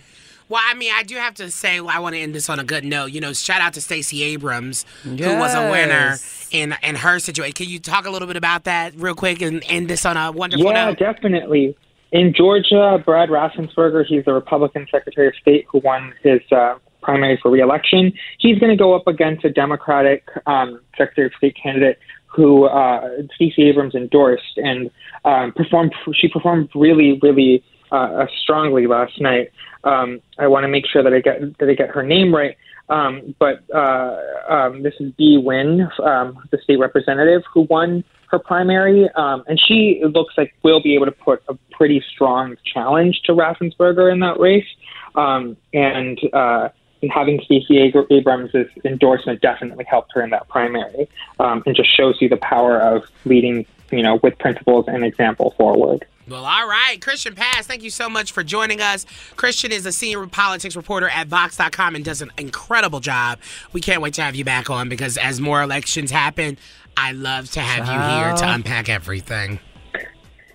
Well, 0.49 0.61
I 0.65 0.73
mean, 0.75 0.91
I 0.95 1.03
do 1.03 1.15
have 1.15 1.33
to 1.35 1.51
say, 1.51 1.81
well, 1.81 1.95
I 1.95 1.99
want 1.99 2.15
to 2.15 2.21
end 2.21 2.33
this 2.33 2.49
on 2.49 2.59
a 2.59 2.63
good 2.63 2.85
note. 2.85 3.07
You 3.07 3.19
know, 3.19 3.33
shout 3.33 3.61
out 3.61 3.73
to 3.73 3.81
Stacey 3.81 4.23
Abrams, 4.23 4.85
who 5.03 5.15
was 5.15 5.53
a 5.53 5.69
winner 5.69 6.17
in 6.51 6.75
in 6.83 6.95
her 6.95 7.19
situation. 7.19 7.53
Can 7.53 7.69
you 7.69 7.79
talk 7.79 8.05
a 8.05 8.09
little 8.09 8.27
bit 8.27 8.37
about 8.37 8.63
that 8.63 8.93
real 8.95 9.15
quick 9.15 9.41
and 9.41 9.63
end 9.67 9.89
this 9.89 10.05
on 10.05 10.15
a 10.15 10.31
wonderful 10.31 10.65
Yeah, 10.65 10.85
note? 10.85 10.97
Yeah, 10.99 11.11
definitely. 11.11 11.75
In 12.11 12.33
Georgia, 12.33 13.01
Brad 13.03 13.29
Raffensperger, 13.29 14.05
he's 14.05 14.23
the 14.23 14.33
Republican 14.33 14.87
Secretary 14.89 15.27
of 15.27 15.33
State 15.41 15.65
who 15.69 15.79
won 15.83 16.13
his 16.23 16.39
uh, 16.51 16.75
primary 17.01 17.37
for 17.41 17.51
reelection. 17.51 18.13
He's 18.39 18.57
going 18.59 18.69
to 18.69 18.77
go 18.77 18.95
up 18.95 19.07
against 19.07 19.43
a 19.43 19.49
Democratic 19.49 20.29
um, 20.45 20.79
Secretary 20.97 21.27
of 21.27 21.33
State 21.37 21.57
candidate 21.61 21.99
who 22.25 22.65
uh, 22.65 23.09
Stacey 23.35 23.63
Abrams 23.63 23.95
endorsed 23.95 24.57
and 24.57 24.89
um, 25.25 25.51
performed. 25.53 25.93
She 26.13 26.29
performed 26.29 26.69
really, 26.75 27.19
really 27.21 27.63
uh, 27.91 28.25
strongly 28.41 28.87
last 28.87 29.19
night. 29.19 29.51
Um, 29.83 30.21
I 30.37 30.47
want 30.47 30.63
to 30.63 30.67
make 30.67 30.85
sure 30.87 31.03
that 31.03 31.13
I 31.13 31.19
get 31.19 31.57
that 31.59 31.69
I 31.69 31.73
get 31.73 31.89
her 31.89 32.03
name 32.03 32.33
right. 32.33 32.57
Um, 32.89 33.35
but 33.37 33.63
uh, 33.73 34.17
um, 34.47 34.83
this 34.83 34.93
is 34.99 35.11
Bee 35.13 35.37
Nguyen, 35.37 35.99
um, 35.99 36.41
the 36.51 36.57
state 36.59 36.79
representative 36.79 37.43
who 37.53 37.61
won 37.61 38.03
her 38.29 38.39
primary, 38.39 39.09
um, 39.15 39.43
and 39.47 39.59
she 39.67 40.01
looks 40.03 40.37
like 40.37 40.53
will 40.63 40.81
be 40.81 40.95
able 40.95 41.05
to 41.05 41.11
put 41.11 41.43
a 41.49 41.55
pretty 41.71 42.03
strong 42.13 42.55
challenge 42.63 43.21
to 43.25 43.33
Raffensperger 43.33 44.11
in 44.11 44.19
that 44.19 44.39
race. 44.39 44.67
Um, 45.15 45.57
and 45.73 46.19
uh, 46.33 46.69
and 47.01 47.11
having 47.11 47.39
Stacey 47.43 47.77
Abrams' 48.09 48.51
endorsement 48.83 49.41
definitely 49.41 49.85
helped 49.85 50.11
her 50.13 50.21
in 50.21 50.31
that 50.31 50.47
primary, 50.47 51.07
um, 51.39 51.63
and 51.65 51.75
just 51.75 51.95
shows 51.95 52.15
you 52.21 52.29
the 52.29 52.37
power 52.37 52.79
of 52.79 53.03
leading, 53.25 53.65
you 53.91 54.03
know, 54.03 54.19
with 54.21 54.37
principles 54.37 54.85
and 54.87 55.03
example 55.03 55.53
forward. 55.57 56.05
Well, 56.27 56.43
all 56.43 56.67
right. 56.67 57.01
Christian 57.01 57.35
Paz, 57.35 57.67
thank 57.67 57.83
you 57.83 57.89
so 57.89 58.09
much 58.09 58.33
for 58.33 58.43
joining 58.43 58.81
us. 58.81 59.05
Christian 59.37 59.71
is 59.71 59.85
a 59.85 59.93
senior 59.93 60.27
politics 60.27 60.75
reporter 60.75 61.07
at 61.07 61.27
Vox.com 61.27 61.95
and 61.95 62.03
does 62.03 62.21
an 62.21 62.31
incredible 62.37 62.99
job. 62.99 63.39
We 63.71 63.79
can't 63.79 64.01
wait 64.01 64.15
to 64.15 64.23
have 64.23 64.35
you 64.35 64.43
back 64.43 64.69
on 64.69 64.89
because 64.89 65.17
as 65.17 65.39
more 65.39 65.61
elections 65.61 66.11
happen, 66.11 66.57
I 66.97 67.13
love 67.13 67.49
to 67.51 67.61
have 67.61 67.87
you 67.87 67.93
here 67.93 68.35
to 68.35 68.53
unpack 68.53 68.89
everything. 68.89 69.59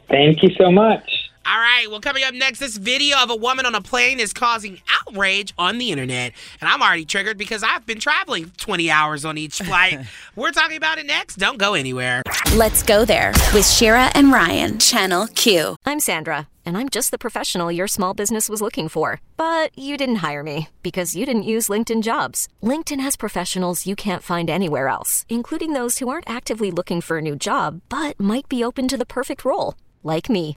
Thank 0.09 0.43
you 0.43 0.51
so 0.57 0.71
much. 0.71 1.22
All 1.45 1.59
right, 1.59 1.87
well, 1.91 2.01
coming 2.01 2.23
up 2.23 2.35
next, 2.35 2.61
this 2.61 2.77
video 2.77 3.19
of 3.19 3.29
a 3.29 3.35
woman 3.35 3.67
on 3.67 3.75
a 3.75 3.81
plane 3.81 4.21
is 4.21 4.33
causing 4.33 4.81
outrage 5.01 5.53
on 5.59 5.79
the 5.79 5.91
internet. 5.91 6.33
And 6.61 6.71
I'm 6.71 6.81
already 6.81 7.05
triggered 7.05 7.37
because 7.37 7.65
I've 7.65 7.85
been 7.85 7.99
traveling 7.99 8.53
20 8.59 8.91
hours 8.93 9.25
on 9.25 9.37
each 9.37 9.59
flight. 9.59 10.07
We're 10.37 10.53
talking 10.53 10.77
about 10.77 10.99
it 10.99 11.07
next. 11.07 11.37
Don't 11.39 11.59
go 11.59 11.75
anywhere. 11.75 12.23
Let's 12.55 12.85
go 12.85 13.05
there 13.05 13.33
with 13.53 13.67
Shira 13.67 14.13
and 14.15 14.33
Ryan, 14.33 14.79
Channel 14.79 15.27
Q. 15.35 15.75
I'm 15.85 15.99
Sandra, 15.99 16.47
and 16.65 16.79
I'm 16.79 16.89
just 16.89 17.11
the 17.11 17.19
professional 17.19 17.73
your 17.73 17.89
small 17.89 18.15
business 18.15 18.49
was 18.49 18.63
looking 18.63 18.89
for. 18.89 19.21
But 19.37 19.77
you 19.77 19.97
didn't 19.97 20.23
hire 20.23 20.45
me 20.45 20.69
because 20.85 21.17
you 21.17 21.27
didn't 21.27 21.43
use 21.43 21.69
LinkedIn 21.69 22.05
jobs. 22.05 22.49
LinkedIn 22.63 23.01
has 23.01 23.17
professionals 23.17 23.85
you 23.85 23.97
can't 23.97 24.23
find 24.23 24.49
anywhere 24.49 24.87
else, 24.87 25.27
including 25.29 25.73
those 25.73 25.99
who 25.99 26.09
aren't 26.09 26.31
actively 26.31 26.71
looking 26.71 27.01
for 27.01 27.19
a 27.19 27.23
new 27.23 27.35
job 27.35 27.81
but 27.89 28.19
might 28.21 28.49
be 28.49 28.63
open 28.63 28.87
to 28.87 28.97
the 28.97 29.05
perfect 29.05 29.45
role, 29.45 29.75
like 30.05 30.31
me. 30.31 30.57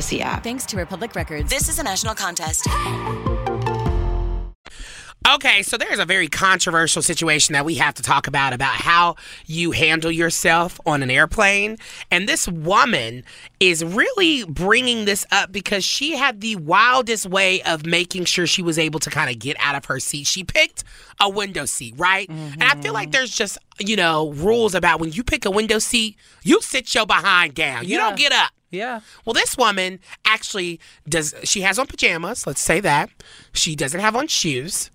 app. 0.21 0.43
Thanks 0.43 0.65
to 0.67 0.77
Republic 0.77 1.15
Records. 1.15 1.49
This 1.49 1.69
is 1.69 1.79
a 1.79 1.83
national 1.83 2.15
contest. 2.15 2.67
Okay, 5.33 5.61
so 5.61 5.77
there's 5.77 5.99
a 5.99 6.05
very 6.05 6.27
controversial 6.27 7.03
situation 7.03 7.53
that 7.53 7.63
we 7.63 7.75
have 7.75 7.93
to 7.93 8.03
talk 8.03 8.25
about 8.25 8.53
about 8.53 8.73
how 8.73 9.15
you 9.45 9.69
handle 9.69 10.11
yourself 10.11 10.79
on 10.85 11.03
an 11.03 11.11
airplane. 11.11 11.77
And 12.09 12.27
this 12.27 12.47
woman 12.47 13.23
is 13.59 13.85
really 13.85 14.43
bringing 14.45 15.05
this 15.05 15.25
up 15.31 15.51
because 15.51 15.85
she 15.85 16.17
had 16.17 16.41
the 16.41 16.55
wildest 16.55 17.27
way 17.27 17.61
of 17.61 17.85
making 17.85 18.25
sure 18.25 18.47
she 18.47 18.63
was 18.63 18.79
able 18.79 18.99
to 18.99 19.11
kind 19.11 19.29
of 19.29 19.37
get 19.37 19.55
out 19.59 19.75
of 19.75 19.85
her 19.85 19.99
seat. 19.99 20.25
She 20.25 20.43
picked 20.43 20.83
a 21.19 21.29
window 21.29 21.65
seat, 21.65 21.93
right? 21.97 22.27
And 22.27 22.63
I 22.63 22.75
feel 22.81 22.91
like 22.91 23.09
mm-hmm. 23.09 23.11
there's 23.11 23.31
just, 23.31 23.59
you 23.79 23.95
know, 23.95 24.31
rules 24.31 24.73
about 24.73 24.99
when 24.99 25.11
you 25.11 25.23
pick 25.23 25.45
a 25.45 25.51
window 25.51 25.77
seat, 25.77 26.17
you 26.41 26.59
sit 26.61 26.95
your 26.95 27.05
behind 27.05 27.53
down. 27.53 27.87
You 27.87 27.97
don't 27.97 28.17
get 28.17 28.33
up. 28.33 28.51
Yeah. 28.71 29.01
Well, 29.25 29.33
this 29.33 29.57
woman 29.57 29.99
actually 30.25 30.79
does. 31.07 31.35
She 31.43 31.61
has 31.61 31.77
on 31.77 31.87
pajamas. 31.87 32.47
Let's 32.47 32.61
say 32.61 32.79
that 32.79 33.09
she 33.53 33.75
doesn't 33.75 33.99
have 33.99 34.15
on 34.15 34.27
shoes, 34.27 34.89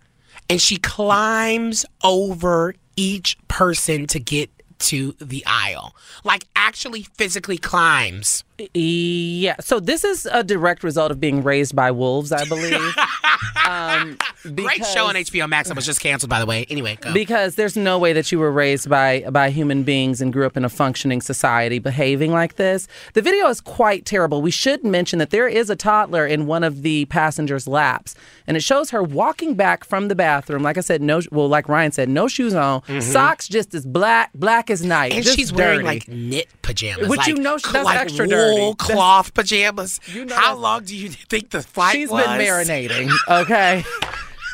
and 0.49 0.61
she 0.61 0.79
climbs 0.79 1.85
over 2.03 2.75
each 2.97 3.37
person 3.49 4.07
to 4.09 4.19
get 4.19 4.51
to 4.79 5.15
the 5.21 5.45
aisle. 5.47 5.95
Like 6.25 6.45
actually 6.57 7.03
physically 7.03 7.59
climbs. 7.59 8.45
Yeah. 8.75 9.57
So 9.61 9.81
this 9.81 10.05
is 10.05 10.27
a 10.27 10.43
direct 10.43 10.83
result 10.83 11.11
of 11.11 11.21
being 11.21 11.43
raised 11.43 11.77
by 11.77 11.91
wolves, 11.91 12.33
I 12.33 12.45
believe. 12.47 12.95
um, 13.69 14.17
Great 14.55 14.85
show 14.87 15.07
on 15.07 15.15
HBO 15.17 15.49
Max. 15.49 15.69
That 15.69 15.75
was 15.77 15.85
just 15.87 16.01
canceled, 16.01 16.31
by 16.31 16.39
the 16.39 16.47
way. 16.47 16.67
Anyway, 16.71 16.97
go. 17.01 17.13
Because 17.13 17.57
there's 17.57 17.77
no 17.77 17.99
way 17.99 18.13
that 18.13 18.31
you 18.33 18.39
were 18.39 18.53
raised 18.53 18.89
by 18.89 19.25
by 19.31 19.51
human 19.51 19.83
beings 19.83 20.21
and 20.21 20.33
grew 20.33 20.47
up 20.47 20.57
in 20.57 20.65
a 20.65 20.69
functioning 20.69 21.21
society 21.21 21.79
behaving 21.79 22.33
like 22.33 22.57
this. 22.57 22.87
The 23.15 23.23
video 23.23 23.49
is 23.49 23.61
quite 23.61 24.05
terrible. 24.07 24.41
We 24.41 24.51
should 24.51 24.85
mention 24.85 25.19
that 25.19 25.31
there 25.31 25.49
is 25.49 25.69
a 25.69 25.77
toddler 25.77 26.27
in 26.27 26.47
one 26.47 26.65
of 26.65 26.83
the 26.83 27.05
passengers' 27.07 27.67
laps, 27.67 28.15
and 28.47 28.57
it 28.57 28.63
shows 28.63 28.91
her 28.91 29.03
walking 29.03 29.55
back 29.55 29.85
from 29.85 30.09
the 30.09 30.15
bathroom. 30.15 30.63
Like 30.63 30.79
I 30.79 30.83
said, 30.83 31.03
no. 31.03 31.21
Well, 31.31 31.49
like 31.49 31.69
Ryan 31.69 31.93
said, 31.93 32.09
no 32.09 32.29
shoes 32.29 32.55
on, 32.55 32.83
Mhm. 32.83 33.03
socks 33.03 33.49
just 33.49 33.75
as 33.75 33.85
black, 33.85 34.31
black 34.35 34.71
as 34.71 34.85
night, 34.85 35.13
and 35.13 35.25
she's 35.27 35.53
wearing 35.53 35.85
like 35.85 36.07
knit 36.09 36.47
pajamas. 36.63 37.09
Which 37.09 37.19
like, 37.19 37.27
you 37.29 37.35
know 37.37 37.59
she- 37.59 37.73
that's 37.73 37.85
like 37.85 37.99
extra 37.99 38.27
dirty. 38.29 38.46
That's- 38.55 38.75
cloth 38.79 39.35
pajamas. 39.35 40.01
You 40.07 40.25
know 40.25 40.35
How 40.37 40.55
long 40.57 40.85
do 40.85 40.97
you 40.97 41.09
think 41.09 41.51
the 41.51 41.63
flight 41.63 41.95
She's 41.95 42.09
was? 42.11 42.25
been 42.25 42.39
marinating. 42.41 43.11
Okay. 43.29 43.85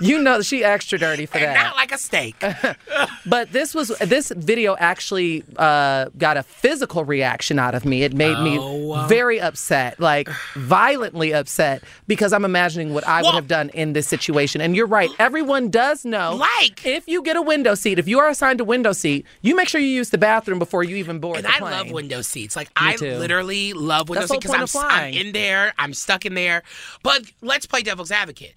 You 0.00 0.18
know 0.22 0.42
she 0.42 0.64
extra 0.64 0.98
dirty 0.98 1.26
for 1.26 1.38
that. 1.38 1.54
Not 1.54 1.76
like 1.76 1.92
a 1.92 1.98
steak. 1.98 2.42
But 3.24 3.52
this 3.52 3.72
was 3.72 3.88
this 4.00 4.32
video 4.34 4.74
actually 4.78 5.44
uh, 5.56 6.06
got 6.18 6.36
a 6.36 6.42
physical 6.42 7.04
reaction 7.04 7.56
out 7.60 7.74
of 7.74 7.84
me. 7.84 8.02
It 8.02 8.14
made 8.14 8.36
Oh. 8.36 8.42
me 8.42 9.08
very 9.08 9.40
upset, 9.40 10.00
like 10.00 10.28
violently 10.54 11.32
upset, 11.32 11.84
because 12.08 12.32
I'm 12.32 12.44
imagining 12.44 12.94
what 12.94 13.06
I 13.06 13.22
would 13.22 13.34
have 13.34 13.46
done 13.46 13.68
in 13.70 13.92
this 13.92 14.08
situation. 14.08 14.60
And 14.60 14.74
you're 14.74 14.86
right, 14.88 15.08
everyone 15.20 15.70
does 15.70 16.04
know. 16.04 16.34
Like 16.34 16.84
if 16.84 17.06
you 17.06 17.22
get 17.22 17.36
a 17.36 17.42
window 17.42 17.74
seat, 17.76 17.98
if 18.00 18.08
you 18.08 18.18
are 18.18 18.28
assigned 18.28 18.60
a 18.60 18.64
window 18.64 18.92
seat, 18.92 19.24
you 19.42 19.54
make 19.54 19.68
sure 19.68 19.80
you 19.80 19.86
use 19.86 20.10
the 20.10 20.18
bathroom 20.18 20.58
before 20.58 20.82
you 20.82 20.96
even 20.96 21.20
board 21.20 21.38
And 21.38 21.46
I 21.46 21.58
plane. 21.58 21.70
love 21.70 21.90
window 21.92 22.22
seats. 22.22 22.56
Like 22.56 22.68
Me 22.68 22.72
I 22.88 22.96
too. 22.96 23.16
literally 23.18 23.72
love 23.72 24.08
window 24.08 24.22
That's 24.26 24.32
seats 24.32 24.46
because 24.52 24.74
I'm, 24.74 24.84
I'm 24.90 25.14
in 25.14 25.32
there, 25.32 25.74
I'm 25.78 25.94
stuck 25.94 26.26
in 26.26 26.34
there. 26.34 26.62
But 27.04 27.22
let's 27.40 27.66
play 27.66 27.82
devil's 27.82 28.10
advocate. 28.10 28.54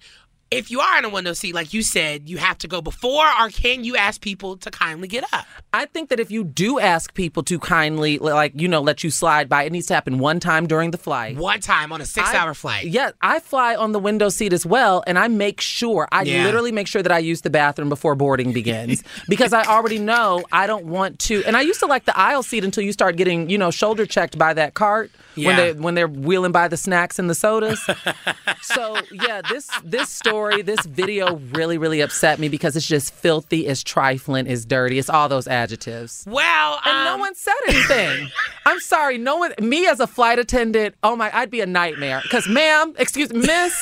If 0.48 0.70
you 0.70 0.78
are 0.78 0.96
in 0.98 1.04
a 1.04 1.08
window 1.08 1.32
seat, 1.32 1.56
like 1.56 1.74
you 1.74 1.82
said, 1.82 2.28
you 2.28 2.38
have 2.38 2.56
to 2.58 2.68
go 2.68 2.80
before, 2.80 3.26
or 3.40 3.48
can 3.48 3.82
you 3.82 3.96
ask 3.96 4.20
people 4.20 4.56
to 4.58 4.70
kindly 4.70 5.08
get 5.08 5.24
up? 5.32 5.44
I 5.72 5.86
think 5.86 6.08
that 6.10 6.20
if 6.20 6.30
you 6.30 6.44
do 6.44 6.78
ask 6.78 7.12
people 7.14 7.42
to 7.42 7.58
kindly, 7.58 8.18
like, 8.18 8.52
you 8.54 8.68
know, 8.68 8.80
let 8.80 9.02
you 9.02 9.10
slide 9.10 9.48
by, 9.48 9.64
it 9.64 9.72
needs 9.72 9.88
to 9.88 9.94
happen 9.94 10.20
one 10.20 10.38
time 10.38 10.68
during 10.68 10.92
the 10.92 10.98
flight. 10.98 11.36
One 11.36 11.58
time 11.58 11.90
on 11.90 12.00
a 12.00 12.06
six-hour 12.06 12.54
flight. 12.54 12.86
Yeah, 12.86 13.10
I 13.20 13.40
fly 13.40 13.74
on 13.74 13.90
the 13.90 13.98
window 13.98 14.28
seat 14.28 14.52
as 14.52 14.64
well, 14.64 15.02
and 15.08 15.18
I 15.18 15.26
make 15.26 15.60
sure, 15.60 16.06
I 16.12 16.22
Yeah. 16.22 16.44
literally 16.44 16.70
make 16.70 16.86
sure 16.86 17.02
that 17.02 17.10
I 17.12 17.18
use 17.18 17.40
the 17.40 17.50
bathroom 17.50 17.88
before 17.88 18.14
boarding 18.14 18.52
begins 18.52 19.02
because 19.28 19.52
I 19.52 19.64
already 19.64 19.98
know 19.98 20.44
I 20.52 20.68
don't 20.68 20.84
want 20.86 21.18
to. 21.20 21.42
And 21.44 21.56
I 21.56 21.62
used 21.62 21.80
to 21.80 21.86
like 21.86 22.04
the 22.04 22.16
aisle 22.16 22.44
seat 22.44 22.62
until 22.64 22.84
you 22.84 22.92
start 22.92 23.16
getting, 23.16 23.50
you 23.50 23.58
know, 23.58 23.72
shoulder 23.72 24.06
checked 24.06 24.38
by 24.38 24.54
that 24.54 24.74
cart 24.74 25.10
when 25.34 25.56
they 25.56 25.72
when 25.72 25.94
they're 25.96 26.06
wheeling 26.08 26.52
by 26.52 26.68
the 26.68 26.76
snacks 26.76 27.18
and 27.18 27.28
the 27.28 27.34
sodas. 27.34 27.84
so 28.62 28.96
yeah, 29.10 29.42
this 29.42 29.68
this 29.84 30.08
story, 30.08 30.35
this 30.62 30.84
video 30.86 31.36
really 31.52 31.78
really 31.78 32.00
upset 32.00 32.38
me 32.38 32.48
because 32.48 32.76
it's 32.76 32.86
just 32.86 33.12
filthy, 33.12 33.66
it's 33.66 33.82
trifling, 33.82 34.46
it's 34.46 34.64
dirty, 34.64 34.98
it's 34.98 35.10
all 35.10 35.28
those 35.28 35.48
adjectives. 35.48 36.24
Well, 36.26 36.80
and 36.84 37.04
no 37.04 37.14
um, 37.14 37.20
one 37.20 37.34
said 37.34 37.54
anything. 37.68 38.28
I'm 38.66 38.80
sorry, 38.80 39.18
no 39.18 39.36
one. 39.36 39.54
Me 39.60 39.86
as 39.86 40.00
a 40.00 40.06
flight 40.06 40.38
attendant, 40.38 40.94
oh 41.02 41.16
my, 41.16 41.30
I'd 41.36 41.50
be 41.50 41.60
a 41.60 41.66
nightmare. 41.66 42.22
Cause, 42.30 42.48
ma'am, 42.48 42.94
excuse, 42.98 43.32
miss, 43.32 43.74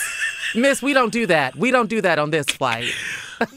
miss, 0.55 0.83
we 0.83 0.93
don't 0.93 1.13
do 1.13 1.27
that. 1.27 1.57
We 1.57 1.71
don't 1.71 1.89
do 1.89 2.01
that 2.03 2.19
on 2.19 2.31
this 2.31 2.47
flight. 2.47 2.93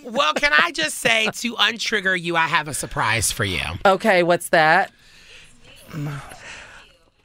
well, 0.03 0.33
can 0.33 0.51
I 0.57 0.71
just 0.71 0.97
say 0.97 1.29
to 1.31 1.53
untrigger 1.55 2.19
you, 2.19 2.35
I 2.35 2.47
have 2.47 2.67
a 2.67 2.73
surprise 2.73 3.31
for 3.31 3.45
you. 3.45 3.61
Okay, 3.85 4.23
what's 4.23 4.49
that? 4.49 4.91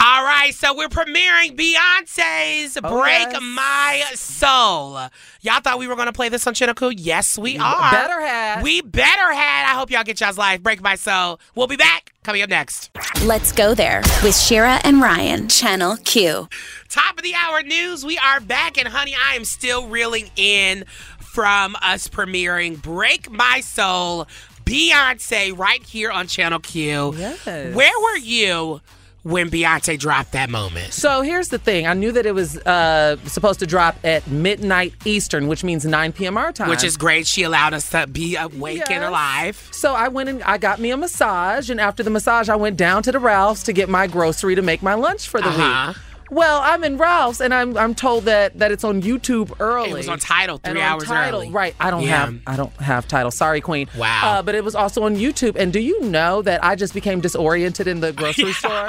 All 0.04 0.24
right, 0.24 0.52
so 0.52 0.74
we're 0.74 0.88
premiering 0.88 1.56
Beyonce's 1.56 2.76
Oh, 2.82 3.00
Break 3.00 3.28
yes. 3.30 3.40
My 3.40 4.02
Soul. 4.14 4.98
Y'all 5.42 5.60
thought 5.60 5.78
we 5.78 5.86
were 5.86 5.94
going 5.94 6.06
to 6.06 6.12
play 6.12 6.28
this 6.28 6.44
on 6.44 6.54
Channel 6.54 6.74
Cool? 6.74 6.90
Yes, 6.90 7.38
we 7.38 7.56
are. 7.56 7.84
We 7.84 7.90
better 7.96 8.20
had. 8.20 8.62
We 8.64 8.80
better 8.80 9.32
had. 9.32 9.70
I 9.70 9.78
hope 9.78 9.92
y'all 9.92 10.02
get 10.02 10.20
y'all's 10.20 10.36
life. 10.36 10.60
Break 10.60 10.82
My 10.82 10.96
Soul. 10.96 11.38
We'll 11.54 11.68
be 11.68 11.76
back. 11.76 12.12
Coming 12.24 12.42
up 12.42 12.50
next. 12.50 12.90
Let's 13.22 13.52
go 13.52 13.74
there 13.76 14.02
with 14.24 14.36
Shira 14.36 14.80
and 14.82 15.00
Ryan, 15.00 15.48
Channel 15.48 15.98
Q. 15.98 16.48
Top 16.88 17.16
of 17.16 17.22
the 17.22 17.34
hour 17.36 17.62
news. 17.62 18.04
We 18.04 18.18
are 18.18 18.40
back, 18.40 18.78
and 18.78 18.88
honey, 18.88 19.14
I 19.14 19.36
am 19.36 19.44
still 19.44 19.86
reeling 19.86 20.30
in 20.34 20.84
from 21.20 21.76
us 21.80 22.08
premiering 22.08 22.82
Break 22.82 23.30
My 23.30 23.60
Soul, 23.60 24.26
Beyonce, 24.64 25.56
right 25.56 25.84
here 25.84 26.10
on 26.10 26.26
Channel 26.26 26.58
Q. 26.58 27.14
Yes. 27.16 27.46
Where 27.46 28.00
were 28.00 28.16
you 28.16 28.80
when 29.22 29.50
Beyonce 29.50 29.98
dropped 29.98 30.32
that 30.32 30.50
moment? 30.50 30.92
So 30.92 31.22
here's 31.22 31.48
the 31.48 31.58
thing. 31.58 31.86
I 31.86 31.94
knew 31.94 32.12
that 32.12 32.26
it 32.26 32.34
was 32.34 32.56
uh, 32.58 33.16
supposed 33.26 33.60
to 33.60 33.66
drop 33.66 33.96
at 34.04 34.26
midnight 34.28 34.94
Eastern, 35.04 35.46
which 35.48 35.62
means 35.64 35.84
9 35.84 36.12
p.m. 36.12 36.36
our 36.36 36.52
time. 36.52 36.68
Which 36.68 36.84
is 36.84 36.96
great. 36.96 37.26
She 37.26 37.42
allowed 37.42 37.74
us 37.74 37.90
to 37.90 38.06
be 38.06 38.36
awake 38.36 38.90
and 38.90 39.04
alive. 39.04 39.68
So 39.72 39.94
I 39.94 40.08
went 40.08 40.28
and 40.28 40.42
I 40.42 40.58
got 40.58 40.80
me 40.80 40.90
a 40.90 40.96
massage, 40.96 41.70
and 41.70 41.80
after 41.80 42.02
the 42.02 42.10
massage, 42.10 42.48
I 42.48 42.56
went 42.56 42.76
down 42.76 43.02
to 43.04 43.12
the 43.12 43.18
Ralph's 43.18 43.62
to 43.64 43.72
get 43.72 43.88
my 43.88 44.06
grocery 44.06 44.54
to 44.54 44.62
make 44.62 44.82
my 44.82 44.94
lunch 44.94 45.28
for 45.28 45.40
the 45.40 45.48
Uh-huh. 45.48 45.92
week. 45.92 45.96
Well, 46.32 46.62
I'm 46.64 46.82
in 46.82 46.96
Ralph's, 46.96 47.42
and 47.42 47.52
I'm 47.52 47.76
I'm 47.76 47.94
told 47.94 48.24
that 48.24 48.58
that 48.58 48.72
it's 48.72 48.84
on 48.84 49.02
YouTube 49.02 49.52
early. 49.60 49.90
It 49.90 49.94
was 49.94 50.08
on 50.08 50.14
And 50.14 50.62
three 50.64 50.70
on 50.70 50.76
hours 50.78 51.04
Tidal, 51.04 51.40
early. 51.40 51.50
Right. 51.50 51.74
I 51.78 51.90
don't 51.90 52.02
Yeah. 52.04 52.24
have 52.24 52.40
I 52.46 52.56
don't 52.56 52.72
have 52.76 53.06
Tidal. 53.06 53.30
Sorry, 53.30 53.60
Queen. 53.60 53.86
Wow. 53.98 54.20
Uh, 54.38 54.42
but 54.42 54.54
it 54.54 54.64
was 54.64 54.74
also 54.74 55.02
on 55.02 55.16
YouTube. 55.16 55.56
And 55.56 55.74
do 55.74 55.78
you 55.80 56.00
know 56.04 56.40
that 56.40 56.64
I 56.64 56.74
just 56.74 56.94
became 56.94 57.20
disoriented 57.20 57.86
in 57.86 58.00
the 58.00 58.14
grocery 58.14 58.52
store? 58.62 58.86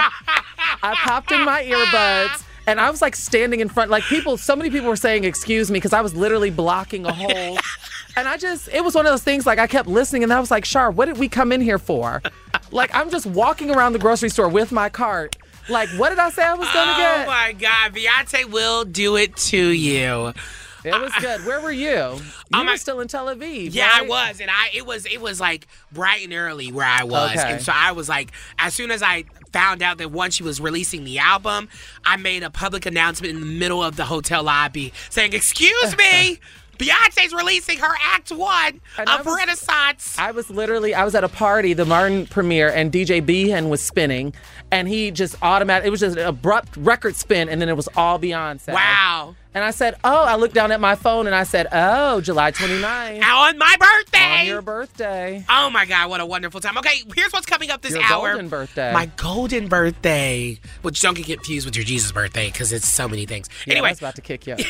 I 0.81 0.95
popped 0.95 1.33
in 1.33 1.43
my 1.43 1.63
earbuds. 1.63 2.45
And 2.65 2.79
I 2.79 2.89
was 2.89 3.01
like 3.01 3.13
standing 3.13 3.59
in 3.59 3.67
front, 3.67 3.91
like 3.91 4.03
people, 4.03 4.37
so 4.37 4.55
many 4.55 4.69
people 4.69 4.87
were 4.87 4.95
saying, 4.95 5.25
excuse 5.25 5.69
me, 5.69 5.79
because 5.79 5.91
I 5.91 5.99
was 5.99 6.15
literally 6.15 6.49
blocking 6.49 7.05
a 7.05 7.11
hole. 7.11 7.57
and 8.15 8.25
I 8.25 8.37
just, 8.37 8.69
it 8.69 8.85
was 8.85 8.95
one 8.95 9.05
of 9.05 9.11
those 9.11 9.21
things 9.21 9.45
like 9.45 9.59
I 9.59 9.67
kept 9.67 9.89
listening 9.89 10.23
and 10.23 10.31
I 10.31 10.39
was 10.39 10.49
like, 10.49 10.63
Shar, 10.63 10.89
what 10.89 11.07
did 11.07 11.17
we 11.17 11.27
come 11.27 11.51
in 11.51 11.59
here 11.59 11.77
for? 11.77 12.21
like 12.71 12.89
I'm 12.95 13.09
just 13.09 13.25
walking 13.25 13.69
around 13.69 13.91
the 13.91 13.99
grocery 13.99 14.29
store 14.29 14.47
with 14.47 14.71
my 14.71 14.87
cart. 14.87 15.35
Like, 15.69 15.89
what 15.91 16.09
did 16.09 16.19
I 16.19 16.29
say 16.29 16.43
I 16.43 16.53
was 16.53 16.69
going 16.71 16.87
to 16.87 16.93
Oh 16.93 16.97
get? 16.97 17.23
Oh 17.23 17.29
my 17.29 17.53
God. 17.53 17.93
Beyonce 17.93 18.45
will 18.49 18.83
do 18.85 19.15
it 19.15 19.35
to 19.37 19.57
you. 19.57 20.33
It 20.85 20.91
was 20.99 21.13
good. 21.21 21.45
Where 21.45 21.61
were 21.61 21.71
you? 21.71 21.87
You 21.87 22.19
oh 22.53 22.65
were 22.65 22.75
still 22.75 22.99
in 22.99 23.07
Tel 23.07 23.27
Aviv. 23.27 23.73
Yeah, 23.73 23.89
I 23.89 24.01
was, 24.01 24.41
and 24.41 24.51
I 24.51 24.69
it 24.75 24.85
was 24.85 25.05
it 25.05 25.21
was 25.21 25.39
like 25.39 25.65
bright 25.93 26.25
and 26.25 26.33
early 26.33 26.73
where 26.73 26.85
I 26.85 27.05
was, 27.05 27.31
Okay. 27.37 27.53
and 27.53 27.61
so 27.61 27.71
I 27.73 27.93
was 27.93 28.09
like, 28.09 28.31
as 28.59 28.73
soon 28.73 28.91
as 28.91 29.01
I 29.01 29.23
found 29.53 29.81
out 29.81 29.97
that 29.99 30.11
once 30.11 30.35
she 30.35 30.43
was 30.43 30.59
releasing 30.59 31.05
the 31.05 31.19
album, 31.19 31.69
I 32.03 32.17
made 32.17 32.43
a 32.43 32.49
public 32.49 32.85
announcement 32.85 33.33
in 33.33 33.39
the 33.39 33.45
middle 33.45 33.81
of 33.81 33.95
the 33.95 34.03
hotel 34.03 34.43
lobby 34.43 34.91
saying, 35.09 35.31
"Excuse 35.31 35.95
me." 35.97 36.39
Beyonce's 36.83 37.33
releasing 37.33 37.77
her 37.79 37.95
Act 38.01 38.31
One 38.31 38.81
of 38.97 39.25
Renaissance. 39.25 40.15
I 40.17 40.31
was 40.31 40.49
literally, 40.49 40.93
I 40.93 41.05
was 41.05 41.15
at 41.15 41.23
a 41.23 41.29
party, 41.29 41.73
the 41.73 41.85
Martin 41.85 42.25
premiere, 42.25 42.69
and 42.69 42.91
DJ 42.91 43.25
Behan 43.25 43.69
was 43.69 43.81
spinning, 43.81 44.33
and 44.71 44.87
he 44.87 45.11
just 45.11 45.35
automatic. 45.41 45.87
It 45.87 45.89
was 45.89 46.01
just 46.01 46.17
an 46.17 46.25
abrupt 46.25 46.75
record 46.77 47.15
spin, 47.15 47.49
and 47.49 47.61
then 47.61 47.69
it 47.69 47.77
was 47.77 47.87
all 47.95 48.19
Beyonce. 48.19 48.73
Wow. 48.73 49.35
And 49.53 49.63
I 49.63 49.71
said, 49.71 49.95
oh, 50.03 50.23
I 50.23 50.35
looked 50.35 50.55
down 50.55 50.71
at 50.71 50.81
my 50.81 50.95
phone 50.95 51.27
and 51.27 51.35
I 51.35 51.43
said, 51.43 51.67
oh, 51.71 52.21
July 52.21 52.51
29th. 52.51 53.23
On 53.23 53.57
my 53.57 53.75
birthday. 53.79 54.41
On 54.41 54.45
your 54.47 54.61
birthday. 54.61 55.45
Oh 55.47 55.69
my 55.69 55.85
God, 55.85 56.09
what 56.09 56.21
a 56.21 56.25
wonderful 56.25 56.59
time. 56.59 56.77
Okay, 56.79 57.03
here's 57.15 57.31
what's 57.31 57.45
coming 57.45 57.69
up 57.69 57.81
this 57.81 57.93
Your 57.93 58.03
hour. 58.03 58.31
golden 58.31 58.49
birthday. 58.49 58.91
My 58.93 59.05
golden 59.17 59.67
birthday. 59.67 60.59
Which 60.81 61.01
don't 61.01 61.15
get 61.15 61.27
confused 61.27 61.65
with 61.65 61.75
your 61.75 61.85
Jesus 61.85 62.11
birthday 62.11 62.47
because 62.47 62.73
it's 62.73 62.87
so 62.87 63.07
many 63.07 63.25
things. 63.25 63.47
Yeah, 63.65 63.73
I 63.73 63.77
anyway, 63.77 63.89
was 63.91 63.99
about 63.99 64.15
to 64.15 64.21
kick 64.21 64.47
you. 64.47 64.55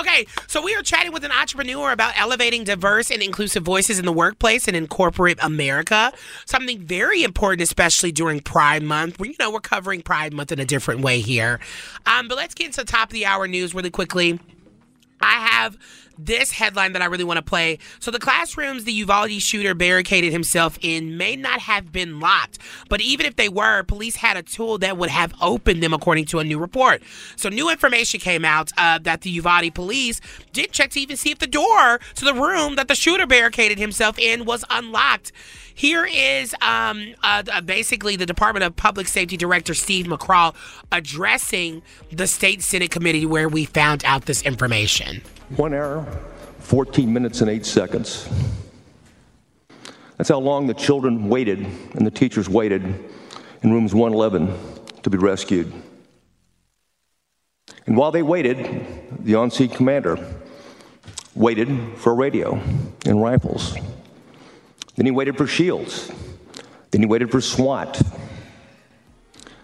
okay, 0.00 0.26
so 0.46 0.62
we 0.62 0.74
are 0.74 0.82
chatting 0.82 1.12
with 1.12 1.24
an 1.24 1.32
entrepreneur 1.32 1.92
about 1.92 2.18
elevating 2.18 2.64
diverse 2.64 3.10
and 3.10 3.22
inclusive 3.22 3.62
voices 3.62 3.98
in 3.98 4.04
the 4.04 4.12
workplace 4.12 4.68
and 4.68 4.76
in 4.76 4.86
corporate 4.86 5.38
America. 5.42 6.12
Something 6.46 6.80
very 6.80 7.22
important, 7.22 7.62
especially 7.62 8.12
during 8.12 8.40
Pride 8.40 8.82
Month. 8.82 9.18
We, 9.18 9.30
you 9.30 9.36
know, 9.38 9.50
we're 9.50 9.60
covering 9.60 10.02
Pride 10.02 10.32
Month 10.32 10.52
in 10.52 10.58
a 10.58 10.64
different 10.64 11.00
way 11.00 11.20
here. 11.20 11.60
Um, 12.06 12.28
but 12.28 12.36
let's 12.36 12.47
get 12.54 12.66
into 12.66 12.84
top 12.84 13.08
of 13.08 13.12
the 13.12 13.26
hour 13.26 13.46
news 13.48 13.74
really 13.74 13.90
quickly. 13.90 14.38
I 15.20 15.46
have 15.48 15.76
this 16.18 16.50
headline 16.50 16.92
that 16.92 17.02
I 17.02 17.06
really 17.06 17.24
want 17.24 17.38
to 17.38 17.42
play. 17.42 17.78
So, 18.00 18.10
the 18.10 18.18
classrooms 18.18 18.84
the 18.84 18.92
Uvalde 18.92 19.40
shooter 19.40 19.74
barricaded 19.74 20.32
himself 20.32 20.78
in 20.82 21.16
may 21.16 21.36
not 21.36 21.60
have 21.60 21.92
been 21.92 22.18
locked, 22.18 22.58
but 22.88 23.00
even 23.00 23.24
if 23.24 23.36
they 23.36 23.48
were, 23.48 23.84
police 23.84 24.16
had 24.16 24.36
a 24.36 24.42
tool 24.42 24.78
that 24.78 24.96
would 24.96 25.10
have 25.10 25.32
opened 25.40 25.82
them, 25.82 25.94
according 25.94 26.24
to 26.26 26.40
a 26.40 26.44
new 26.44 26.58
report. 26.58 27.02
So, 27.36 27.48
new 27.48 27.70
information 27.70 28.20
came 28.20 28.44
out 28.44 28.72
uh, 28.76 28.98
that 29.02 29.22
the 29.22 29.30
Uvalde 29.30 29.74
police 29.74 30.20
did 30.52 30.72
check 30.72 30.90
to 30.90 31.00
even 31.00 31.16
see 31.16 31.30
if 31.30 31.38
the 31.38 31.46
door 31.46 32.00
to 32.16 32.24
the 32.24 32.34
room 32.34 32.74
that 32.74 32.88
the 32.88 32.94
shooter 32.94 33.26
barricaded 33.26 33.78
himself 33.78 34.18
in 34.18 34.44
was 34.44 34.64
unlocked. 34.70 35.32
Here 35.78 36.04
is 36.04 36.56
um, 36.60 37.14
uh, 37.22 37.60
basically 37.60 38.16
the 38.16 38.26
Department 38.26 38.64
of 38.64 38.74
Public 38.74 39.06
Safety 39.06 39.36
Director 39.36 39.74
Steve 39.74 40.06
McCraw 40.06 40.52
addressing 40.90 41.82
the 42.10 42.26
State 42.26 42.64
Senate 42.64 42.90
committee 42.90 43.24
where 43.24 43.48
we 43.48 43.64
found 43.64 44.04
out 44.04 44.24
this 44.24 44.42
information. 44.42 45.22
One 45.50 45.72
hour, 45.72 46.04
14 46.58 47.12
minutes, 47.12 47.42
and 47.42 47.48
8 47.48 47.64
seconds. 47.64 48.28
That's 50.16 50.28
how 50.28 50.40
long 50.40 50.66
the 50.66 50.74
children 50.74 51.28
waited 51.28 51.60
and 51.94 52.04
the 52.04 52.10
teachers 52.10 52.48
waited 52.48 52.82
in 53.62 53.72
rooms 53.72 53.94
111 53.94 54.52
to 55.04 55.10
be 55.10 55.16
rescued. 55.16 55.72
And 57.86 57.96
while 57.96 58.10
they 58.10 58.24
waited, 58.24 58.84
the 59.20 59.36
on 59.36 59.52
scene 59.52 59.68
commander 59.68 60.18
waited 61.36 61.68
for 61.98 62.16
radio 62.16 62.60
and 63.06 63.22
rifles. 63.22 63.76
Then 64.98 65.06
he 65.06 65.12
waited 65.12 65.38
for 65.38 65.46
shields. 65.46 66.10
Then 66.90 67.02
he 67.02 67.06
waited 67.06 67.30
for 67.30 67.40
SWAT. 67.40 68.02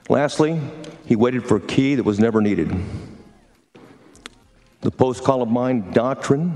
Lastly, 0.09 0.61
he 1.07 1.17
waited 1.17 1.45
for 1.45 1.57
a 1.57 1.61
key 1.61 1.97
that 1.97 2.05
was 2.05 2.21
never 2.21 2.41
needed. 2.41 2.73
The 4.83 4.93
post 4.93 5.25
Columbine 5.25 5.91
doctrine 5.91 6.55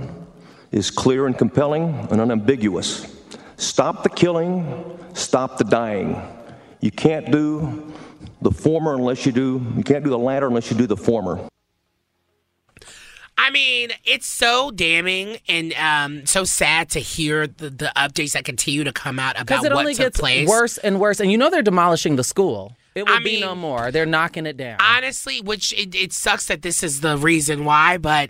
is 0.71 0.93
clear 0.93 1.27
and 1.27 1.37
compelling 1.37 2.07
and 2.13 2.21
unambiguous. 2.21 3.17
Stop 3.57 4.05
the 4.05 4.11
killing, 4.11 4.97
stop 5.13 5.59
the 5.59 5.65
dying. 5.65 6.23
You 6.81 6.93
can't 6.93 7.33
do 7.33 7.93
the 8.43 8.53
former 8.53 8.95
unless 8.95 9.27
you 9.27 9.33
do, 9.33 9.61
you 9.77 9.83
can't 9.83 10.05
do 10.05 10.11
the 10.11 10.19
latter 10.19 10.47
unless 10.47 10.71
you 10.71 10.77
do 10.77 10.87
the 10.87 10.97
former. 10.97 11.41
I 13.49 13.51
mean, 13.51 13.93
it's 14.05 14.27
so 14.27 14.71
damning 14.71 15.39
and 15.49 15.73
um, 15.73 16.27
so 16.27 16.45
sad 16.45 16.91
to 16.91 16.99
hear 17.01 17.47
the, 17.47 17.71
the 17.71 17.91
updates 17.97 18.33
that 18.33 18.45
continue 18.45 18.85
to 18.85 18.93
come 18.93 19.19
out 19.19 19.37
about 19.37 19.47
Because 19.47 19.65
it 19.65 19.73
what 19.73 19.79
only 19.81 19.95
took 19.95 20.05
gets 20.09 20.21
place. 20.21 20.47
worse 20.47 20.77
and 20.77 21.01
worse. 21.01 21.19
And 21.19 21.33
you 21.33 21.39
know 21.39 21.49
they're 21.49 21.63
demolishing 21.63 22.17
the 22.17 22.25
school. 22.25 22.77
It 22.95 23.07
will 23.07 23.15
I 23.15 23.23
be 23.23 23.41
no 23.41 23.55
more. 23.55 23.91
They're 23.91 24.05
knocking 24.05 24.45
it 24.45 24.59
down. 24.59 24.77
Honestly, 24.83 25.41
which 25.41 25.73
it, 25.73 25.95
it 25.95 26.13
sucks 26.13 26.47
that 26.49 26.61
this 26.61 26.83
is 26.83 27.01
the 27.01 27.17
reason 27.17 27.65
why, 27.65 27.97
but 27.97 28.29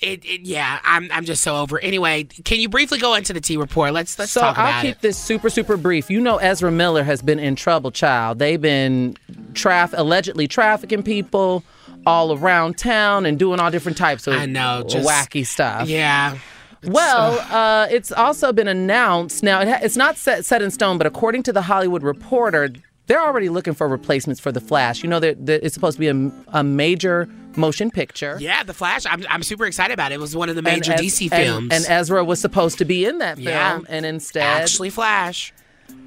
it, 0.00 0.24
it 0.24 0.40
yeah, 0.40 0.78
I'm 0.84 1.10
I'm 1.12 1.26
just 1.26 1.42
so 1.42 1.56
over. 1.56 1.78
Anyway, 1.80 2.24
can 2.24 2.58
you 2.58 2.70
briefly 2.70 2.98
go 2.98 3.14
into 3.14 3.34
the 3.34 3.42
T 3.42 3.58
report? 3.58 3.92
Let's 3.92 4.18
let's 4.18 4.32
so 4.32 4.40
talk 4.40 4.56
about 4.56 4.74
I'll 4.74 4.82
keep 4.82 4.96
it. 4.96 5.02
this 5.02 5.18
super 5.18 5.50
super 5.50 5.76
brief. 5.76 6.08
You 6.08 6.20
know 6.20 6.38
Ezra 6.38 6.70
Miller 6.70 7.02
has 7.02 7.20
been 7.20 7.38
in 7.38 7.56
trouble, 7.56 7.90
child. 7.90 8.38
They've 8.38 8.60
been 8.60 9.18
traf 9.52 9.92
allegedly 9.94 10.48
trafficking 10.48 11.02
people 11.02 11.62
all 12.06 12.32
around 12.38 12.78
town 12.78 13.26
and 13.26 13.38
doing 13.38 13.58
all 13.60 13.70
different 13.70 13.98
types 13.98 14.26
of 14.26 14.34
I 14.34 14.46
know, 14.46 14.84
just- 14.88 15.08
wacky 15.08 15.44
stuff. 15.44 15.88
Yeah. 15.88 16.38
Well, 16.84 17.38
uh, 17.50 17.88
it's 17.90 18.12
also 18.12 18.52
been 18.52 18.68
announced. 18.68 19.42
Now, 19.42 19.60
it 19.60 19.68
ha- 19.68 19.78
it's 19.82 19.96
not 19.96 20.16
set, 20.16 20.44
set 20.44 20.62
in 20.62 20.70
stone, 20.70 20.98
but 20.98 21.06
according 21.06 21.42
to 21.44 21.52
the 21.52 21.62
Hollywood 21.62 22.02
Reporter, 22.04 22.68
they're 23.08 23.20
already 23.22 23.48
looking 23.48 23.74
for 23.74 23.88
replacements 23.88 24.40
for 24.40 24.52
The 24.52 24.60
Flash. 24.60 25.02
You 25.02 25.08
know, 25.08 25.18
that 25.20 25.46
that 25.46 25.64
it's 25.64 25.74
supposed 25.74 25.96
to 25.96 26.00
be 26.00 26.08
a, 26.08 26.30
a 26.58 26.62
major 26.62 27.28
motion 27.56 27.90
picture. 27.90 28.36
Yeah, 28.40 28.62
The 28.62 28.74
Flash. 28.74 29.04
I'm, 29.06 29.24
I'm 29.28 29.42
super 29.42 29.64
excited 29.66 29.94
about 29.94 30.12
it. 30.12 30.16
It 30.16 30.20
was 30.20 30.36
one 30.36 30.48
of 30.48 30.54
the 30.54 30.62
major 30.62 30.92
Ez- 30.92 31.00
DC 31.00 31.32
and- 31.32 31.42
films. 31.44 31.72
And, 31.72 31.86
Ezra 31.88 32.22
was 32.24 32.40
supposed 32.40 32.78
to 32.78 32.84
be 32.84 33.04
in 33.04 33.18
that 33.18 33.36
film, 33.36 33.48
Yeah. 33.48 33.80
and 33.88 34.06
instead, 34.06 34.42
Actually, 34.44 34.90
Flash. 34.90 35.52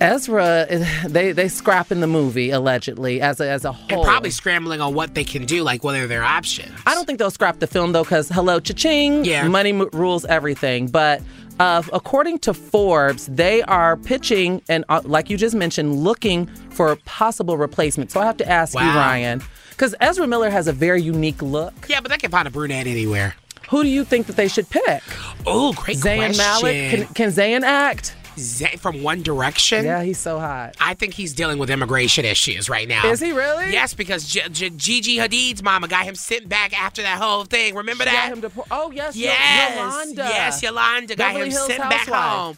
Ezra, 0.01 0.67
they 1.07 1.31
they 1.31 1.47
scrap 1.47 1.91
in 1.91 1.99
the 1.99 2.07
movie 2.07 2.49
allegedly 2.51 3.21
as 3.21 3.39
a, 3.39 3.49
as 3.49 3.65
a 3.65 3.71
whole. 3.71 3.99
And 3.99 4.03
probably 4.07 4.29
scrambling 4.31 4.81
on 4.81 4.93
what 4.93 5.13
they 5.15 5.23
can 5.23 5.45
do, 5.45 5.63
like 5.63 5.83
what 5.83 5.95
are 5.95 6.07
their 6.07 6.23
options. 6.23 6.71
I 6.85 6.93
don't 6.95 7.05
think 7.05 7.19
they'll 7.19 7.31
scrap 7.31 7.59
the 7.59 7.67
film 7.67 7.91
though, 7.91 8.03
because 8.03 8.29
hello, 8.29 8.59
cha-ching, 8.59 9.25
Yeah. 9.25 9.47
money 9.47 9.71
m- 9.71 9.89
rules 9.93 10.25
everything. 10.25 10.87
But 10.87 11.21
uh, 11.59 11.83
according 11.91 12.39
to 12.39 12.53
Forbes, 12.53 13.25
they 13.27 13.61
are 13.63 13.97
pitching 13.97 14.61
and, 14.69 14.85
uh, 14.87 15.01
like 15.03 15.29
you 15.29 15.35
just 15.35 15.55
mentioned, 15.55 15.93
looking 15.97 16.45
for 16.71 16.91
a 16.91 16.95
possible 16.97 17.57
replacement. 17.57 18.11
So 18.11 18.21
I 18.21 18.25
have 18.25 18.37
to 18.37 18.47
ask 18.49 18.73
you, 18.73 18.79
Ryan, 18.79 19.41
because 19.71 19.93
Ezra 19.99 20.25
Miller 20.25 20.49
has 20.49 20.67
a 20.69 20.73
very 20.73 21.01
unique 21.01 21.41
look. 21.41 21.73
Yeah, 21.89 21.99
but 21.99 22.11
they 22.11 22.17
can 22.17 22.31
find 22.31 22.47
a 22.47 22.51
brunette 22.51 22.87
anywhere. 22.87 23.35
Who 23.69 23.83
do 23.83 23.89
you 23.89 24.03
think 24.05 24.27
that 24.27 24.35
they 24.37 24.47
should 24.47 24.69
pick? 24.69 25.03
Oh, 25.45 25.73
great 25.73 25.97
Zayn 25.97 26.17
question. 26.33 26.37
Malik? 26.37 26.89
Can, 26.91 27.13
can 27.13 27.29
Zayn 27.29 27.61
act? 27.63 28.15
Zay 28.41 28.75
from 28.77 29.03
One 29.03 29.21
Direction. 29.21 29.85
Yeah, 29.85 30.03
he's 30.03 30.17
so 30.17 30.39
hot. 30.39 30.75
I 30.79 30.93
think 30.93 31.13
he's 31.13 31.33
dealing 31.33 31.57
with 31.59 31.69
immigration 31.69 32.25
issues 32.25 32.69
right 32.69 32.87
now. 32.87 33.05
Is 33.09 33.19
he 33.19 33.31
really? 33.31 33.71
Yes, 33.71 33.93
because 33.93 34.25
G- 34.25 34.41
G- 34.51 34.69
Gigi 34.71 35.17
Hadid's 35.17 35.61
mama 35.63 35.87
got 35.87 36.05
him 36.05 36.15
sent 36.15 36.49
back 36.49 36.79
after 36.79 37.01
that 37.01 37.17
whole 37.21 37.45
thing. 37.45 37.75
Remember 37.75 38.03
She 38.03 38.09
that? 38.11 38.29
got 38.29 38.37
him 38.37 38.49
depor- 38.49 38.67
oh 38.71 38.91
yes, 38.91 39.15
Yes, 39.15 39.75
Yolanda. 39.75 40.21
yes, 40.23 40.63
Yolanda 40.63 41.15
got 41.15 41.27
Beverly 41.33 41.45
him 41.47 41.51
Hills 41.51 41.67
sent 41.67 41.79
back 41.89 42.07
home. 42.07 42.57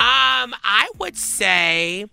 Um, 0.00 0.54
I 0.64 0.88
would 0.98 1.16
say, 1.16 2.06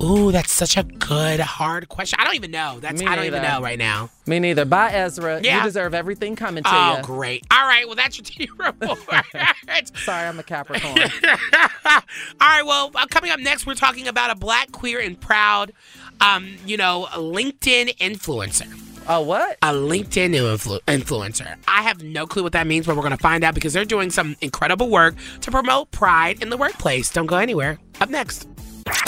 ooh, 0.00 0.30
that's 0.32 0.52
such 0.52 0.76
a 0.76 0.82
good 0.84 1.40
hard 1.40 1.88
question. 1.88 2.18
I 2.20 2.24
don't 2.24 2.34
even 2.36 2.50
know. 2.50 2.78
That's 2.80 3.00
Me 3.00 3.06
I 3.06 3.16
don't 3.16 3.24
even 3.24 3.42
know 3.42 3.60
right 3.60 3.78
now. 3.78 4.10
Me 4.26 4.38
neither. 4.38 4.64
Bye, 4.64 4.92
Ezra. 4.92 5.40
Yeah. 5.42 5.58
You 5.58 5.64
deserve 5.64 5.94
everything 5.94 6.36
coming 6.36 6.62
to 6.64 6.70
Oh, 6.72 6.96
you. 6.98 7.02
great. 7.02 7.44
All 7.50 7.66
right, 7.66 7.86
well, 7.86 7.96
that's 7.96 8.16
your 8.18 8.24
T 8.48 8.48
report. 8.56 8.98
Sorry, 10.04 10.28
I'm 10.28 10.38
a 10.38 10.42
Capricorn. 10.42 10.96
All 11.84 12.00
right, 12.40 12.62
well, 12.64 12.90
uh, 12.94 13.06
coming 13.06 13.30
up 13.30 13.40
next, 13.40 13.66
we're 13.66 13.74
talking 13.74 14.06
about 14.08 14.30
a 14.30 14.34
black, 14.34 14.70
queer, 14.72 15.00
and 15.00 15.20
proud, 15.20 15.72
um, 16.20 16.56
you 16.66 16.76
know, 16.76 17.08
LinkedIn 17.12 17.96
influencer. 17.98 18.68
A 19.08 19.20
what? 19.20 19.58
A 19.62 19.72
LinkedIn 19.72 20.32
influ- 20.34 20.80
influencer. 20.86 21.56
I 21.66 21.82
have 21.82 22.04
no 22.04 22.24
clue 22.24 22.44
what 22.44 22.52
that 22.52 22.68
means, 22.68 22.86
but 22.86 22.94
we're 22.94 23.02
going 23.02 23.10
to 23.16 23.22
find 23.22 23.42
out 23.42 23.52
because 23.52 23.72
they're 23.72 23.84
doing 23.84 24.10
some 24.12 24.36
incredible 24.40 24.88
work 24.90 25.16
to 25.40 25.50
promote 25.50 25.90
pride 25.90 26.40
in 26.40 26.50
the 26.50 26.56
workplace. 26.56 27.10
Don't 27.10 27.26
go 27.26 27.36
anywhere. 27.36 27.80
Up 28.00 28.10
next. 28.10 28.46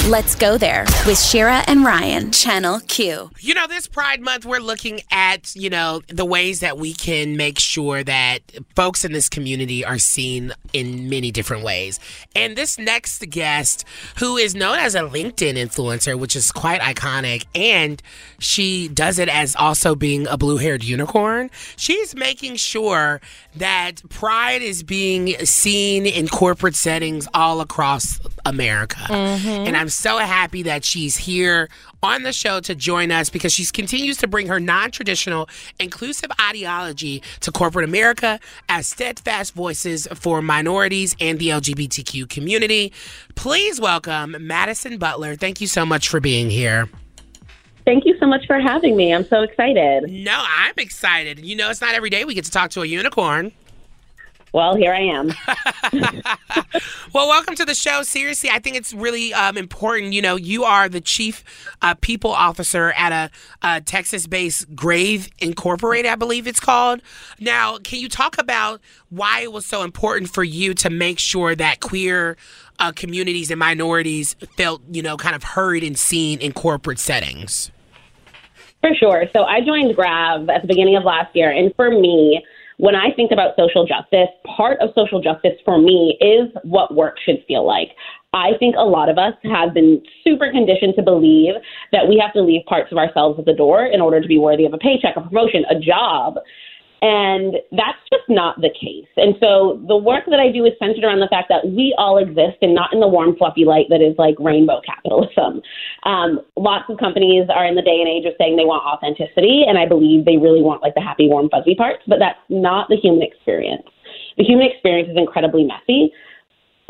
Let's 0.09 0.35
go 0.35 0.59
there 0.59 0.85
with 1.07 1.19
Shira 1.19 1.65
and 1.67 1.83
Ryan, 1.83 2.31
Channel 2.31 2.81
Q. 2.81 3.31
You 3.41 3.55
know, 3.55 3.67
this 3.67 3.87
Pride 3.87 4.21
Month, 4.21 4.45
we're 4.45 4.59
looking 4.59 5.01
at, 5.11 5.57
you 5.57 5.71
know, 5.71 6.03
the 6.09 6.27
ways 6.27 6.61
that 6.61 6.77
we 6.77 6.93
can 6.93 7.39
make 7.39 7.59
sure 7.59 8.05
that 8.05 8.41
folks 8.77 9.07
in 9.07 9.13
this 9.13 9.31
community 9.31 9.83
are 9.83 9.97
seen 9.97 10.53
in 10.75 11.09
many 11.09 11.31
different 11.31 11.65
ways. 11.65 11.99
And 12.37 12.55
this 12.55 12.79
next 12.79 13.31
guest, 13.31 13.87
who 14.19 14.37
is 14.37 14.55
known 14.55 14.79
as 14.79 14.95
a 14.95 15.01
LinkedIn 15.01 15.55
influencer, 15.55 16.19
which 16.19 16.37
is 16.37 16.53
quite 16.53 16.83
iconic, 16.83 17.47
and 17.55 18.03
she 18.39 18.89
does 18.89 19.19
it 19.19 19.31
as 19.31 19.57
also 19.57 19.95
being 19.95 20.27
a 20.27 20.37
blue 20.37 20.59
haired 20.59 20.85
unicorn, 20.85 21.51
she's 21.77 22.15
making 22.15 22.57
sure 22.57 23.23
that 23.57 24.07
pride 24.11 24.61
is 24.61 24.83
being 24.83 25.29
seen 25.47 26.05
in 26.05 26.29
corporate 26.29 26.75
settings 26.75 27.27
all 27.33 27.63
across 27.63 28.21
America. 28.45 29.01
Mm-hmm. 29.09 29.49
And 29.67 29.75
I'm 29.75 29.89
so 29.95 30.19
happy 30.19 30.63
that 30.63 30.85
she's 30.85 31.17
here 31.17 31.69
on 32.03 32.23
the 32.23 32.33
show 32.33 32.61
to 32.61 32.75
join 32.75 33.11
us 33.11 33.31
because 33.31 33.53
she 33.53 33.65
continues 33.67 34.17
to 34.19 34.27
bring 34.27 34.49
her 34.49 34.61
non 34.61 34.91
traditional, 34.91 35.49
inclusive 35.81 36.31
ideology 36.41 37.23
to 37.41 37.51
corporate 37.51 37.89
America 37.89 38.39
as 38.69 38.87
steadfast 38.87 39.55
voices 39.55 40.07
for 40.15 40.43
minorities 40.43 41.17
and 41.21 41.39
the 41.39 41.49
LGBTQ 41.49 42.29
community. 42.29 42.93
Please 43.35 43.81
welcome 43.81 44.37
Madison 44.41 44.99
Butler. 44.99 45.37
Thank 45.37 45.61
you 45.61 45.67
so 45.67 45.87
much 45.87 46.09
for 46.09 46.21
being 46.21 46.51
here. 46.51 46.89
Thank 47.85 48.07
you 48.07 48.17
so 48.19 48.27
much 48.27 48.47
for 48.47 48.59
having 48.59 48.97
me. 48.97 49.13
I'm 49.13 49.27
so 49.27 49.43
excited. 49.43 50.11
No, 50.11 50.43
I'm 50.47 50.75
excited. 50.79 51.41
You 51.41 51.55
know, 51.55 51.69
it's 51.69 51.83
not 51.83 51.95
every 51.95 52.09
day 52.09 52.25
we 52.25 52.35
get 52.35 52.47
to 52.47 52.51
talk 52.51 52.71
to 52.71 52.83
a 52.83 52.87
unicorn. 52.87 53.53
Well, 54.55 54.77
here 54.77 54.95
I 54.95 55.01
am. 55.01 55.33
well, 57.13 57.27
welcome 57.27 57.57
to 57.57 57.65
the 57.65 57.75
show. 57.75 58.05
Seriously, 58.05 58.51
I 58.51 58.61
think 58.61 58.77
it's 58.77 58.95
really 58.95 59.35
um, 59.35 59.59
important. 59.59 60.13
You 60.13 60.23
know, 60.23 60.37
you 60.37 60.63
are 60.63 60.89
the 60.89 61.01
chief 61.01 61.43
uh, 61.83 61.95
people 62.01 62.31
officer 62.31 62.93
at 62.97 63.11
a, 63.11 63.67
a 63.67 63.81
Texas 63.81 64.29
based 64.29 64.73
Grav 64.77 65.29
Incorporated, 65.41 66.09
I 66.09 66.15
believe 66.15 66.47
it's 66.47 66.61
called. 66.61 67.03
Now, 67.41 67.79
can 67.79 67.99
you 67.99 68.09
talk 68.09 68.39
about 68.39 68.81
why 69.11 69.41
it 69.41 69.51
was 69.51 69.67
so 69.67 69.83
important 69.83 70.31
for 70.31 70.45
you 70.45 70.73
to 70.75 70.89
make 70.89 71.19
sure 71.19 71.57
that 71.57 71.81
queer 71.81 72.37
uh, 72.79 72.93
communities 72.93 73.51
and 73.51 73.59
minorities 73.59 74.37
felt, 74.57 74.83
you 74.89 75.03
know, 75.03 75.17
kind 75.17 75.35
of 75.35 75.43
heard 75.43 75.83
and 75.83 75.99
seen 75.99 76.39
in 76.39 76.53
corporate 76.53 77.01
settings? 77.01 77.73
For 78.83 78.95
sure. 78.95 79.25
So 79.33 79.43
I 79.43 79.63
joined 79.63 79.97
Grav 79.97 80.49
at 80.49 80.63
the 80.63 80.69
beginning 80.69 80.95
of 80.95 81.03
last 81.03 81.35
year, 81.35 81.51
and 81.51 81.75
for 81.75 81.91
me, 81.91 82.45
when 82.79 82.95
I 82.95 83.13
think 83.15 83.31
about 83.31 83.57
social 83.57 83.87
justice, 83.87 84.29
part 84.57 84.81
of 84.81 84.91
social 84.95 85.21
justice 85.21 85.59
for 85.65 85.79
me 85.79 86.17
is 86.21 86.51
what 86.65 86.95
work 86.95 87.17
should 87.25 87.45
feel 87.47 87.67
like. 87.67 87.91
I 88.33 88.51
think 88.59 88.75
a 88.77 88.85
lot 88.85 89.09
of 89.09 89.17
us 89.17 89.35
have 89.45 89.73
been 89.73 90.03
super 90.25 90.51
conditioned 90.51 90.95
to 90.97 91.03
believe 91.03 91.55
that 91.93 92.09
we 92.09 92.19
have 92.19 92.33
to 92.33 92.43
leave 92.43 92.67
parts 92.67 92.91
of 92.91 92.99
ourselves 92.99 93.39
at 93.39 93.45
the 93.45 93.55
door 93.55 93.87
in 93.87 94.01
order 94.01 94.21
to 94.21 94.27
be 94.27 94.39
worthy 94.39 94.65
of 94.65 94.75
a 94.75 94.79
paycheck, 94.79 95.17
a 95.17 95.21
promotion, 95.21 95.65
a 95.71 95.79
job. 95.79 96.39
And 97.05 97.57
that's 97.71 98.01
just 98.09 98.25
not 98.31 98.57
the 98.63 98.71
case. 98.73 99.13
And 99.19 99.37
so 99.39 99.85
the 99.87 99.97
work 99.97 100.25
that 100.33 100.41
I 100.41 100.51
do 100.51 100.65
is 100.65 100.73
centered 100.79 101.05
around 101.05 101.21
the 101.21 101.29
fact 101.29 101.51
that 101.51 101.69
we 101.69 101.95
all 101.99 102.17
exist 102.17 102.57
and 102.63 102.75
not 102.75 102.95
in 102.95 103.01
the 103.01 103.09
warm, 103.09 103.37
fluffy 103.37 103.67
light 103.67 103.89
that 103.91 104.01
is 104.01 104.17
like 104.17 104.37
rainbow 104.41 104.81
capitalism. 104.81 105.61
Um, 106.05 106.41
lots 106.57 106.89
of 106.89 106.97
companies 106.97 107.45
are 107.53 107.67
in 107.67 107.75
the 107.75 107.83
day 107.83 108.01
and 108.01 108.09
age 108.09 108.25
of 108.25 108.33
saying 108.41 108.57
they 108.57 108.65
want 108.65 108.89
authenticity, 108.89 109.65
and 109.69 109.77
I 109.77 109.85
believe 109.85 110.25
they 110.25 110.39
really 110.39 110.63
want 110.63 110.81
like 110.81 110.95
the 110.95 111.03
happy, 111.03 111.29
warm, 111.29 111.51
fuzzy 111.51 111.75
parts, 111.75 112.01
but 112.09 112.19
that's 112.19 112.41
not 112.49 112.89
the 112.89 112.97
human 112.97 113.21
experience. 113.21 113.85
The 114.39 114.45
human 114.45 114.67
experience 114.67 115.11
is 115.11 115.19
incredibly 115.19 115.65
messy. 115.65 116.11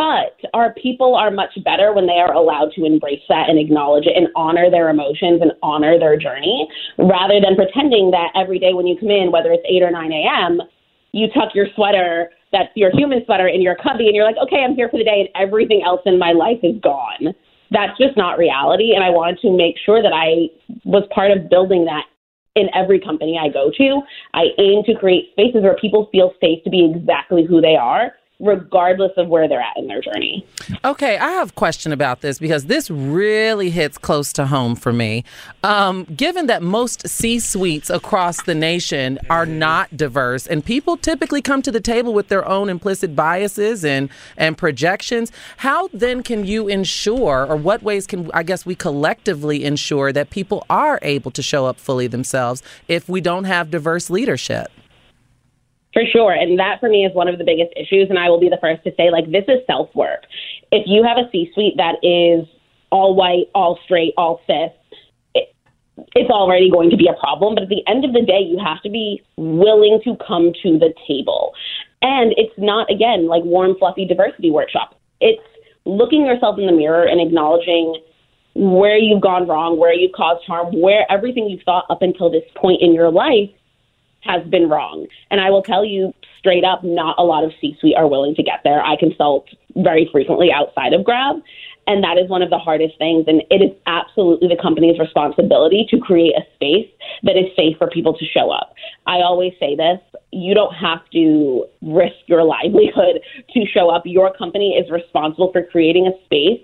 But 0.05 0.37
our 0.53 0.75
people 0.75 1.15
are 1.15 1.31
much 1.31 1.57
better 1.65 1.95
when 1.95 2.07
they 2.07 2.21
are 2.21 2.35
allowed 2.35 2.73
to 2.77 2.85
embrace 2.85 3.23
that 3.31 3.49
and 3.49 3.59
acknowledge 3.59 4.05
it 4.05 4.13
and 4.15 4.29
honor 4.37 4.71
their 4.71 4.91
emotions 4.91 5.41
and 5.41 5.53
honor 5.63 5.99
their 5.99 6.19
journey 6.19 6.69
rather 6.99 7.41
than 7.41 7.57
pretending 7.57 8.11
that 8.11 8.29
every 8.37 8.59
day 8.59 8.75
when 8.75 8.87
you 8.87 8.99
come 9.01 9.09
in, 9.09 9.33
whether 9.33 9.51
it's 9.51 9.65
8 9.67 9.83
or 9.83 9.91
9 9.91 10.13
a.m., 10.13 10.61
you 11.13 11.29
tuck 11.33 11.55
your 11.55 11.69
sweater, 11.75 12.29
that's 12.53 12.69
your 12.75 12.91
human 12.91 13.25
sweater, 13.25 13.49
in 13.49 13.63
your 13.63 13.77
cubby 13.77 14.05
and 14.05 14.15
you're 14.15 14.27
like, 14.27 14.37
okay, 14.45 14.61
I'm 14.61 14.75
here 14.75 14.91
for 14.91 14.99
the 14.99 15.05
day 15.05 15.25
and 15.25 15.29
everything 15.43 15.83
else 15.83 16.03
in 16.05 16.19
my 16.19 16.33
life 16.33 16.61
is 16.63 16.77
gone. 16.83 17.33
That's 17.71 17.97
just 17.97 18.15
not 18.15 18.37
reality. 18.37 18.93
And 18.95 19.03
I 19.03 19.09
wanted 19.09 19.39
to 19.41 19.57
make 19.57 19.77
sure 19.87 20.03
that 20.03 20.13
I 20.13 20.53
was 20.85 21.05
part 21.15 21.31
of 21.31 21.49
building 21.49 21.87
that 21.87 22.05
in 22.57 22.69
every 22.75 23.01
company 23.01 23.41
I 23.41 23.49
go 23.49 23.71
to. 23.79 24.03
I 24.35 24.53
aim 24.59 24.83
to 24.85 24.95
create 24.95 25.31
spaces 25.33 25.63
where 25.63 25.77
people 25.77 26.11
feel 26.13 26.35
safe 26.43 26.63
to 26.65 26.71
be 26.71 26.93
exactly 26.95 27.47
who 27.49 27.63
they 27.63 27.77
are 27.77 28.13
regardless 28.41 29.13
of 29.17 29.29
where 29.29 29.49
they're 29.49 29.61
at 29.61 29.77
in 29.77 29.87
their 29.87 30.01
journey. 30.01 30.45
Okay, 30.85 31.17
I 31.17 31.31
have 31.31 31.51
a 31.51 31.53
question 31.53 31.93
about 31.93 32.21
this 32.21 32.39
because 32.39 32.65
this 32.67 32.91
really 32.91 33.71
hits 33.71 33.97
close 33.97 34.33
to 34.35 34.47
home 34.47 34.75
for 34.75 34.93
me. 34.93 35.25
Um, 35.63 36.05
given 36.05 36.47
that 36.47 36.63
most 36.63 37.07
C 37.09 37.39
suites 37.39 37.91
across 37.91 38.43
the 38.43 38.55
nation 38.55 39.19
are 39.31 39.47
not 39.47 39.97
diverse, 39.97 40.47
and 40.47 40.65
people 40.65 40.97
typically 40.97 41.43
come 41.43 41.63
to 41.63 41.71
the 41.71 41.81
table 41.81 42.13
with 42.13 42.29
their 42.29 42.47
own 42.47 42.69
implicit 42.69 43.15
biases 43.15 43.85
and, 43.85 44.11
and 44.37 44.59
projections, 44.59 45.31
how 45.59 45.89
then 45.93 46.23
can 46.23 46.45
you 46.45 46.67
ensure, 46.67 47.47
or 47.47 47.57
what 47.57 47.83
ways 47.83 48.07
can 48.07 48.31
I 48.35 48.43
guess 48.43 48.67
we 48.67 48.75
collectively 48.75 49.65
ensure 49.65 50.13
that 50.13 50.31
people 50.31 50.67
are 50.69 50.99
able 51.03 51.31
to 51.31 51.43
show 51.43 51.67
up 51.67 51.79
fully 51.79 52.09
themselves 52.09 52.63
if 52.89 53.09
we 53.09 53.21
don't 53.21 53.45
have 53.45 53.71
diverse 53.71 54.11
leadership? 54.11 54.71
For 55.95 56.03
sure. 56.05 56.33
And 56.33 56.59
that 56.59 56.81
for 56.81 56.89
me 56.89 57.07
is 57.07 57.15
one 57.15 57.29
of 57.29 57.39
the 57.39 57.45
biggest 57.45 57.73
issues. 57.77 58.11
And 58.11 58.19
I 58.19 58.29
will 58.29 58.41
be 58.41 58.51
the 58.51 58.59
first 58.61 58.83
to 58.85 58.93
say, 58.97 59.11
like, 59.11 59.31
this 59.31 59.45
is 59.49 59.65
self 59.67 59.95
work. 59.95 60.25
If 60.73 60.83
you 60.87 61.05
have 61.05 61.17
a 61.17 61.31
C 61.31 61.51
suite 61.55 61.75
that 61.79 61.97
is 62.03 62.47
all 62.91 63.15
white, 63.15 63.47
all 63.55 63.79
straight, 63.85 64.13
all 64.17 64.41
cis, 64.47 64.75
it, 65.35 65.55
it's 66.15 66.31
already 66.31 66.69
going 66.69 66.91
to 66.91 66.97
be 66.97 67.07
a 67.07 67.15
problem. 67.15 67.55
But 67.55 67.63
at 67.63 67.69
the 67.69 67.87
end 67.87 68.05
of 68.05 68.13
the 68.13 68.23
day, 68.23 68.41
you 68.41 68.59
have 68.59 68.83
to 68.83 68.91
be 68.91 69.23
willing 69.37 70.01
to 70.03 70.17
come 70.27 70.53
to 70.65 70.79
the 70.79 70.93
table. 71.07 71.55
And 72.03 72.35
it's 72.37 72.55
not, 72.59 72.91
again, 72.91 73.29
like 73.29 73.45
warm, 73.45 73.77
fluffy 73.79 74.05
diversity 74.05 74.51
workshop. 74.51 74.99
It's 75.21 75.41
looking 75.85 76.27
yourself 76.27 76.59
in 76.59 76.67
the 76.67 76.73
mirror 76.73 77.07
and 77.07 77.21
acknowledging 77.21 78.03
where 78.57 78.99
you've 78.99 79.23
gone 79.23 79.47
wrong, 79.47 79.79
where 79.79 79.95
you've 79.95 80.13
caused 80.13 80.45
harm, 80.45 80.81
where 80.81 81.11
everything 81.11 81.49
you've 81.49 81.63
thought 81.63 81.85
up 81.89 82.03
until 82.03 82.31
this 82.31 82.45
point 82.57 82.83
in 82.83 82.95
your 82.95 83.11
life 83.11 83.51
has 84.25 84.47
been 84.49 84.69
wrong. 84.69 85.07
And 85.31 85.41
I 85.41 85.51
will 85.51 85.63
tell 85.63 85.85
you 85.85 86.15
straight 86.39 86.65
up, 86.65 86.83
not 86.85 87.17
a 87.19 87.23
lot 87.23 87.45
of 87.45 87.53
C 87.61 87.77
suite 87.81 87.97
are 87.97 88.09
willing 88.09 88.35
to 88.35 88.43
get 88.43 88.61
there. 88.65 88.83
I 88.83 88.97
consult 88.97 89.49
very 89.77 90.09
frequently 90.11 90.51
outside 90.53 90.93
of 90.93 91.05
Grav. 91.05 91.37
And 91.87 92.03
that 92.03 92.17
is 92.17 92.31
one 92.31 92.41
of 92.41 92.49
the 92.49 92.59
hardest 92.59 92.97
things. 92.99 93.27
And 93.29 93.43
it 93.51 93.63
is 93.63 93.71
absolutely 93.87 94.49
the 94.49 94.61
company's 94.61 94.99
responsibility 94.99 95.87
to 95.91 95.99
create 95.99 96.35
a 96.35 96.43
space 96.55 96.89
that 97.25 97.37
is 97.37 97.47
safe 97.57 97.77
for 97.77 97.89
people 97.89 98.17
to 98.17 98.25
show 98.25 98.51
up. 98.51 98.75
I 99.07 99.17
always 99.17 99.53
say 99.61 99.77
this 99.77 100.01
you 100.33 100.53
don't 100.53 100.75
have 100.75 100.99
to 101.13 101.65
risk 101.83 102.17
your 102.27 102.43
livelihood 102.43 103.21
to 103.53 103.67
show 103.67 103.89
up. 103.91 104.03
Your 104.05 104.35
company 104.35 104.75
is 104.75 104.91
responsible 104.91 105.53
for 105.53 105.63
creating 105.63 106.09
a 106.09 106.25
space 106.25 106.61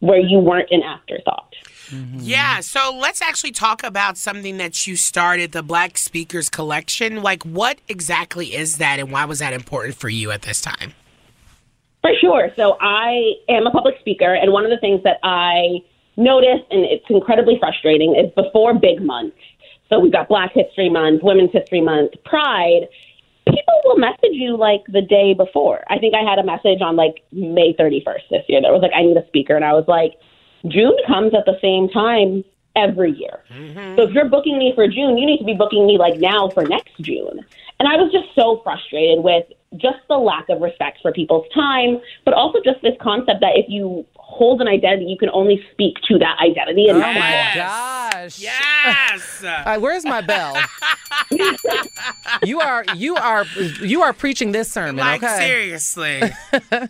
where 0.00 0.20
you 0.20 0.38
weren't 0.38 0.70
an 0.70 0.82
afterthought. 0.82 1.54
Mm-hmm. 1.90 2.18
Yeah, 2.20 2.60
so 2.60 2.96
let's 2.98 3.22
actually 3.22 3.52
talk 3.52 3.82
about 3.82 4.18
something 4.18 4.58
that 4.58 4.86
you 4.86 4.94
started, 4.96 5.52
the 5.52 5.62
Black 5.62 5.96
Speakers 5.96 6.48
Collection. 6.48 7.22
Like, 7.22 7.42
what 7.44 7.78
exactly 7.88 8.54
is 8.54 8.76
that, 8.76 8.98
and 8.98 9.10
why 9.10 9.24
was 9.24 9.38
that 9.38 9.52
important 9.52 9.94
for 9.94 10.08
you 10.08 10.30
at 10.30 10.42
this 10.42 10.60
time? 10.60 10.92
For 12.02 12.10
sure. 12.20 12.50
So, 12.56 12.76
I 12.80 13.34
am 13.48 13.66
a 13.66 13.70
public 13.70 13.94
speaker, 14.00 14.34
and 14.34 14.52
one 14.52 14.64
of 14.64 14.70
the 14.70 14.78
things 14.78 15.02
that 15.04 15.18
I 15.22 15.78
notice, 16.16 16.60
and 16.70 16.84
it's 16.84 17.06
incredibly 17.08 17.58
frustrating, 17.58 18.14
is 18.14 18.32
before 18.34 18.74
big 18.74 19.00
months. 19.00 19.38
So, 19.88 19.98
we've 19.98 20.12
got 20.12 20.28
Black 20.28 20.52
History 20.52 20.90
Month, 20.90 21.22
Women's 21.22 21.52
History 21.52 21.80
Month, 21.80 22.12
Pride. 22.24 22.88
People 23.46 23.80
will 23.86 23.96
message 23.96 24.32
you 24.32 24.58
like 24.58 24.84
the 24.88 25.00
day 25.00 25.32
before. 25.32 25.82
I 25.88 25.98
think 25.98 26.14
I 26.14 26.28
had 26.28 26.38
a 26.38 26.44
message 26.44 26.82
on 26.82 26.96
like 26.96 27.24
May 27.32 27.72
31st 27.72 28.28
this 28.30 28.44
year 28.46 28.60
that 28.60 28.70
was 28.70 28.82
like, 28.82 28.92
I 28.94 29.02
need 29.02 29.16
a 29.16 29.26
speaker. 29.26 29.56
And 29.56 29.64
I 29.64 29.72
was 29.72 29.86
like, 29.88 30.12
June 30.66 30.96
comes 31.06 31.34
at 31.34 31.44
the 31.44 31.58
same 31.60 31.88
time 31.88 32.44
every 32.76 33.12
year. 33.12 33.40
Mm-hmm. 33.52 33.96
So 33.96 34.02
if 34.02 34.10
you're 34.12 34.28
booking 34.28 34.58
me 34.58 34.72
for 34.74 34.86
June, 34.86 35.18
you 35.18 35.26
need 35.26 35.38
to 35.38 35.44
be 35.44 35.54
booking 35.54 35.86
me 35.86 35.98
like 35.98 36.18
now 36.18 36.48
for 36.50 36.64
next 36.64 36.92
June. 37.00 37.44
And 37.80 37.88
I 37.88 37.96
was 37.96 38.10
just 38.12 38.34
so 38.34 38.60
frustrated 38.64 39.22
with 39.22 39.46
just 39.76 39.98
the 40.08 40.16
lack 40.16 40.48
of 40.48 40.60
respect 40.60 40.98
for 41.02 41.12
people's 41.12 41.46
time, 41.54 42.00
but 42.24 42.34
also 42.34 42.58
just 42.64 42.82
this 42.82 42.94
concept 43.00 43.40
that 43.40 43.52
if 43.54 43.66
you 43.68 44.04
hold 44.16 44.60
an 44.60 44.68
identity, 44.68 45.06
you 45.06 45.18
can 45.18 45.30
only 45.30 45.64
speak 45.72 45.96
to 46.08 46.18
that 46.18 46.38
identity. 46.40 46.88
And 46.88 46.98
oh 46.98 47.00
my 47.00 47.52
gosh! 47.54 48.38
Yes. 48.38 49.44
uh, 49.44 49.78
where's 49.78 50.04
my 50.04 50.20
bell? 50.20 50.56
you 52.44 52.60
are 52.60 52.84
you 52.94 53.16
are 53.16 53.44
you 53.80 54.02
are 54.02 54.12
preaching 54.12 54.52
this 54.52 54.70
sermon. 54.70 54.96
Like 54.96 55.22
okay? 55.22 55.46
seriously. 55.46 56.22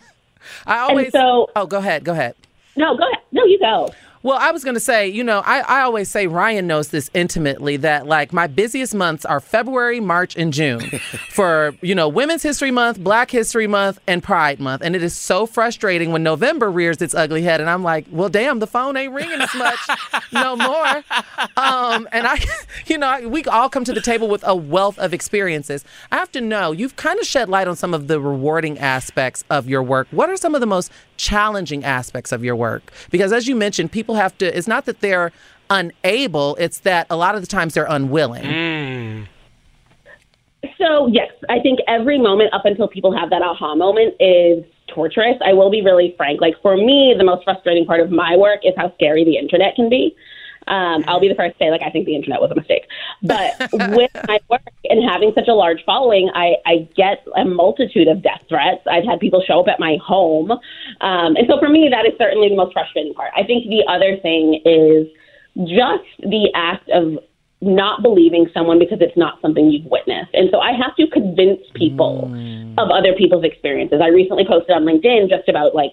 I 0.67 0.79
always. 0.79 1.13
so, 1.13 1.51
oh, 1.55 1.67
go 1.67 1.79
ahead. 1.79 2.05
Go 2.05 2.13
ahead. 2.13 2.35
No, 2.77 2.97
go 2.97 3.05
ahead. 3.05 3.23
You 3.49 3.59
go. 3.59 3.91
Well, 4.23 4.39
I 4.41 4.51
was 4.51 4.65
going 4.65 4.75
to 4.75 4.81
say, 4.81 5.09
you 5.09 5.23
know, 5.23 5.43
I, 5.45 5.61
I 5.61 5.81
always 5.83 6.09
say 6.09 6.27
Ryan 6.27 6.67
knows 6.67 6.89
this 6.89 7.09
intimately 7.15 7.77
that 7.79 8.07
like 8.07 8.33
my 8.33 8.47
busiest 8.47 8.95
months 8.95 9.25
are 9.25 9.39
February, 9.41 10.01
March, 10.01 10.37
and 10.37 10.53
June 10.53 10.81
for, 11.31 11.75
you 11.83 11.95
know, 11.95 12.09
Women's 12.09 12.43
History 12.43 12.71
Month, 12.71 12.99
Black 12.99 13.31
History 13.31 13.67
Month, 13.67 14.01
and 14.07 14.23
Pride 14.23 14.59
Month. 14.59 14.83
And 14.83 14.97
it 14.97 15.03
is 15.03 15.17
so 15.17 15.47
frustrating 15.47 16.11
when 16.11 16.23
November 16.23 16.71
rears 16.71 17.01
its 17.01 17.15
ugly 17.15 17.43
head. 17.43 17.61
And 17.61 17.71
I'm 17.71 17.83
like, 17.83 18.07
well, 18.11 18.29
damn, 18.29 18.59
the 18.59 18.67
phone 18.67 18.97
ain't 18.97 19.13
ringing 19.13 19.41
as 19.41 19.55
much 19.55 19.79
no 20.33 20.57
more. 20.57 21.05
Um, 21.57 22.09
and 22.13 22.27
I, 22.27 22.41
you 22.87 22.99
know, 22.99 23.29
we 23.29 23.45
all 23.45 23.69
come 23.69 23.85
to 23.85 23.93
the 23.93 24.01
table 24.01 24.29
with 24.29 24.43
a 24.47 24.55
wealth 24.55 24.99
of 24.99 25.15
experiences. 25.15 25.85
I 26.11 26.17
have 26.17 26.33
to 26.33 26.41
know, 26.41 26.73
you've 26.73 26.97
kind 26.97 27.21
of 27.21 27.27
shed 27.27 27.49
light 27.49 27.69
on 27.69 27.77
some 27.77 27.95
of 27.95 28.09
the 28.09 28.21
rewarding 28.21 28.79
aspects 28.79 29.45
of 29.49 29.69
your 29.69 29.83
work. 29.83 30.09
What 30.11 30.29
are 30.29 30.37
some 30.37 30.55
of 30.55 30.61
the 30.61 30.67
most 30.67 30.91
challenging 31.17 31.85
aspects 31.85 32.33
of 32.33 32.45
your 32.45 32.57
work? 32.57 32.93
Because 33.11 33.33
as 33.33 33.47
you 33.47 33.55
mentioned, 33.55 33.93
people 33.93 34.08
have 34.15 34.37
to, 34.39 34.57
it's 34.57 34.69
not 34.69 34.85
that 34.87 35.01
they're 35.01 35.33
unable, 35.71 36.57
it's 36.57 36.81
that 36.81 37.07
a 37.11 37.17
lot 37.17 37.35
of 37.35 37.41
the 37.41 37.47
times 37.47 37.75
they're 37.75 37.87
unwilling. 37.89 38.45
Mm. 38.45 39.29
So, 40.77 41.07
yes, 41.09 41.31
I 41.49 41.61
think 41.61 41.81
every 41.87 42.19
moment 42.19 42.53
up 42.53 42.65
until 42.65 42.89
people 42.89 43.17
have 43.17 43.31
that 43.31 43.43
aha 43.43 43.75
moment 43.75 44.15
is 44.21 44.65
torturous. 44.89 45.37
I 45.45 45.53
will 45.53 45.71
be 45.71 45.83
really 45.83 46.15
frank. 46.17 46.41
Like 46.41 46.55
for 46.63 46.77
me, 46.77 47.15
the 47.17 47.25
most 47.25 47.45
frustrating 47.45 47.87
part 47.87 48.01
of 48.01 48.11
my 48.11 48.37
work 48.37 48.61
is 48.65 48.75
how 48.77 48.93
scary 48.95 49.25
the 49.25 49.37
internet 49.37 49.75
can 49.77 49.89
be. 49.89 50.17
Um, 50.69 51.05
I'll 51.07 51.21
be 51.21 51.29
the 51.29 51.35
first 51.35 51.59
to 51.59 51.65
say, 51.65 51.71
like, 51.71 51.83
I 51.83 51.91
think 51.91 52.07
the 52.07 52.15
internet 52.15 52.41
was 52.41 52.51
a 52.51 52.55
mistake. 52.55 52.87
But 53.23 53.57
with 53.97 54.11
my 54.27 54.39
work 54.49 54.63
and 54.85 55.09
having 55.09 55.33
such 55.35 55.49
a 55.49 55.55
large 55.55 55.85
following, 55.85 56.31
I, 56.35 56.57
I 56.67 56.89
get 56.97 57.27
a 57.37 57.45
multitude 57.45 58.09
of 58.09 58.23
death 58.23 58.45
threats. 58.49 58.83
I've 58.91 59.05
had 59.05 59.21
people 59.21 59.43
show 59.47 59.61
up 59.61 59.69
at 59.69 59.81
my 59.81 59.97
home. 60.05 60.53
Um, 60.53 61.37
and 61.37 61.47
so 61.49 61.59
for 61.59 61.69
me, 61.69 61.89
that 61.91 62.07
is 62.07 62.13
certainly 62.19 62.49
the 62.49 62.57
most 62.57 62.73
frustrating 62.73 63.15
part. 63.15 63.33
I 63.37 63.43
think 63.45 63.69
the 63.69 63.85
other 63.89 64.17
thing 64.21 64.61
is 64.65 65.07
just 65.67 66.07
the 66.21 66.51
act 66.55 66.89
of 66.91 67.19
not 67.61 68.03
believing 68.03 68.47
someone 68.55 68.79
because 68.79 68.99
it's 69.01 69.17
not 69.17 69.41
something 69.43 69.71
you've 69.71 69.91
witnessed. 69.91 70.31
And 70.33 70.49
so 70.53 70.61
I 70.61 70.73
have 70.73 70.95
to 70.97 71.09
convince 71.09 71.59
people 71.75 72.31
of 72.79 72.91
other 72.91 73.15
people's 73.15 73.45
experiences. 73.45 74.01
I 74.01 74.09
recently 74.09 74.45
posted 74.47 74.77
on 74.77 74.85
LinkedIn 74.85 75.29
just 75.29 75.49
about 75.49 75.75
like 75.75 75.93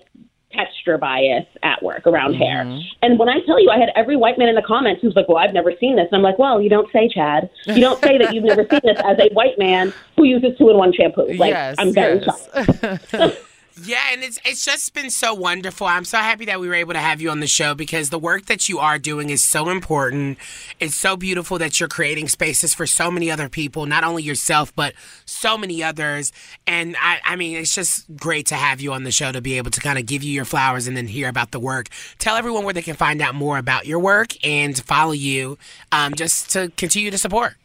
texture 0.55 0.97
bias 0.97 1.45
at 1.63 1.83
work 1.83 2.07
around 2.07 2.33
mm-hmm. 2.33 2.41
hair. 2.41 2.81
And 3.01 3.19
when 3.19 3.29
I 3.29 3.39
tell 3.45 3.59
you, 3.61 3.69
I 3.69 3.77
had 3.77 3.89
every 3.95 4.15
white 4.15 4.37
man 4.37 4.47
in 4.47 4.55
the 4.55 4.61
comments 4.61 5.01
who's 5.01 5.15
like, 5.15 5.27
Well, 5.27 5.37
I've 5.37 5.53
never 5.53 5.73
seen 5.79 5.95
this. 5.95 6.07
And 6.11 6.17
I'm 6.17 6.23
like, 6.23 6.39
Well, 6.39 6.61
you 6.61 6.69
don't 6.69 6.91
say, 6.91 7.09
Chad. 7.09 7.49
You 7.65 7.81
don't 7.81 8.01
say 8.01 8.17
that 8.17 8.33
you've 8.33 8.43
never 8.43 8.65
seen 8.69 8.81
this 8.83 8.99
as 9.03 9.17
a 9.19 9.33
white 9.33 9.57
man 9.57 9.93
who 10.15 10.23
uses 10.23 10.57
two 10.57 10.69
in 10.69 10.77
one 10.77 10.93
shampoo. 10.93 11.33
Like, 11.33 11.51
Yes, 11.55 11.75
I'm 11.77 11.93
very 11.93 12.21
yes. 12.23 13.09
shocked. 13.11 13.37
Yeah, 13.83 13.99
and 14.13 14.23
it's 14.23 14.39
it's 14.45 14.63
just 14.63 14.93
been 14.93 15.09
so 15.09 15.33
wonderful. 15.33 15.85
I'm 15.85 16.05
so 16.05 16.17
happy 16.17 16.45
that 16.45 16.61
we 16.61 16.69
were 16.69 16.75
able 16.75 16.93
to 16.93 16.99
have 16.99 17.19
you 17.19 17.29
on 17.29 17.41
the 17.41 17.47
show 17.47 17.75
because 17.75 18.09
the 18.09 18.17
work 18.17 18.45
that 18.45 18.69
you 18.69 18.79
are 18.79 18.97
doing 18.97 19.29
is 19.29 19.43
so 19.43 19.67
important. 19.67 20.37
It's 20.79 20.95
so 20.95 21.17
beautiful 21.17 21.57
that 21.57 21.77
you're 21.77 21.89
creating 21.89 22.29
spaces 22.29 22.73
for 22.73 22.87
so 22.87 23.11
many 23.11 23.29
other 23.29 23.49
people, 23.49 23.85
not 23.85 24.05
only 24.05 24.23
yourself 24.23 24.73
but 24.77 24.93
so 25.25 25.57
many 25.57 25.83
others. 25.83 26.31
And 26.65 26.95
I, 27.01 27.19
I 27.25 27.35
mean, 27.35 27.57
it's 27.57 27.75
just 27.75 28.05
great 28.15 28.45
to 28.47 28.55
have 28.55 28.79
you 28.79 28.93
on 28.93 29.03
the 29.03 29.11
show 29.11 29.33
to 29.33 29.41
be 29.41 29.57
able 29.57 29.71
to 29.71 29.81
kind 29.81 29.99
of 29.99 30.05
give 30.05 30.23
you 30.23 30.31
your 30.31 30.45
flowers 30.45 30.87
and 30.87 30.95
then 30.95 31.07
hear 31.07 31.27
about 31.27 31.51
the 31.51 31.59
work. 31.59 31.89
Tell 32.17 32.37
everyone 32.37 32.63
where 32.63 32.73
they 32.73 32.81
can 32.81 32.95
find 32.95 33.21
out 33.21 33.35
more 33.35 33.57
about 33.57 33.85
your 33.85 33.99
work 33.99 34.29
and 34.45 34.81
follow 34.83 35.11
you, 35.11 35.57
um, 35.91 36.15
just 36.15 36.49
to 36.51 36.71
continue 36.77 37.11
to 37.11 37.17
support. 37.17 37.55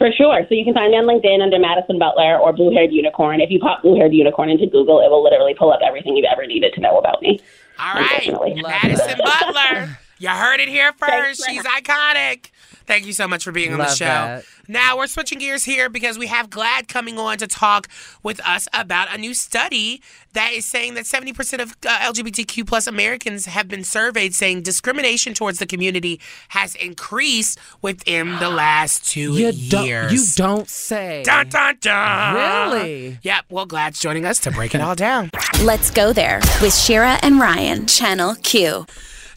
For 0.00 0.10
sure. 0.16 0.46
So 0.48 0.54
you 0.54 0.64
can 0.64 0.72
find 0.72 0.92
me 0.92 0.96
on 0.96 1.04
LinkedIn 1.04 1.42
under 1.42 1.58
Madison 1.58 1.98
Butler 1.98 2.38
or 2.38 2.54
Blue 2.54 2.72
Haired 2.72 2.90
Unicorn. 2.90 3.42
If 3.42 3.50
you 3.50 3.58
pop 3.58 3.82
Blue 3.82 3.96
Haired 3.96 4.14
Unicorn 4.14 4.48
into 4.48 4.66
Google, 4.66 4.98
it 5.00 5.10
will 5.10 5.22
literally 5.22 5.52
pull 5.52 5.70
up 5.70 5.80
everything 5.86 6.16
you've 6.16 6.24
ever 6.24 6.46
needed 6.46 6.72
to 6.72 6.80
know 6.80 6.96
about 6.96 7.20
me. 7.20 7.38
All 7.78 7.92
right, 7.96 8.32
Madison 8.62 9.18
Butler. 9.22 9.98
You 10.16 10.30
heard 10.30 10.60
it 10.60 10.70
here 10.70 10.94
first. 10.94 11.44
She's 11.46 11.64
iconic. 11.64 12.50
Thank 12.90 13.06
you 13.06 13.12
so 13.12 13.28
much 13.28 13.44
for 13.44 13.52
being 13.52 13.72
on 13.72 13.78
the 13.78 13.86
show. 13.86 14.04
that. 14.04 14.44
Now 14.66 14.96
we're 14.98 15.06
switching 15.06 15.38
gears 15.38 15.62
here 15.62 15.88
because 15.88 16.18
we 16.18 16.26
have 16.26 16.50
GLAAD 16.50 16.88
coming 16.88 17.20
on 17.20 17.38
to 17.38 17.46
talk 17.46 17.86
with 18.24 18.40
us 18.44 18.66
about 18.72 19.14
a 19.14 19.16
new 19.16 19.32
study 19.32 20.02
that 20.32 20.50
is 20.52 20.64
saying 20.64 20.94
that 20.94 21.04
70% 21.04 21.62
of 21.62 21.76
uh, 21.86 21.98
LGBTQ 22.12 22.66
plus 22.66 22.88
Americans 22.88 23.46
have 23.46 23.68
been 23.68 23.84
surveyed 23.84 24.34
saying 24.34 24.62
discrimination 24.62 25.34
towards 25.34 25.60
the 25.60 25.66
community 25.66 26.20
has 26.48 26.74
increased 26.74 27.60
within 27.80 28.40
the 28.40 28.50
last 28.50 29.08
two 29.08 29.34
You 29.34 29.50
years. 29.50 29.68
don't, 29.68 30.12
you 30.12 30.24
don't 30.34 30.68
say. 30.68 31.22
Dun, 31.22 31.48
dun, 31.48 31.76
dun. 31.80 32.34
Really? 32.34 33.18
Yep. 33.22 33.44
Well, 33.50 33.68
GLAAD's 33.68 34.00
joining 34.00 34.24
us 34.24 34.40
to 34.40 34.50
break 34.50 34.74
it 34.74 34.80
all 34.80 34.96
down. 34.96 35.30
Let's 35.62 35.92
go 35.92 36.12
there 36.12 36.40
with 36.60 36.74
Shira 36.74 37.20
and 37.22 37.38
Ryan, 37.38 37.86
Channel 37.86 38.34
Q. 38.42 38.84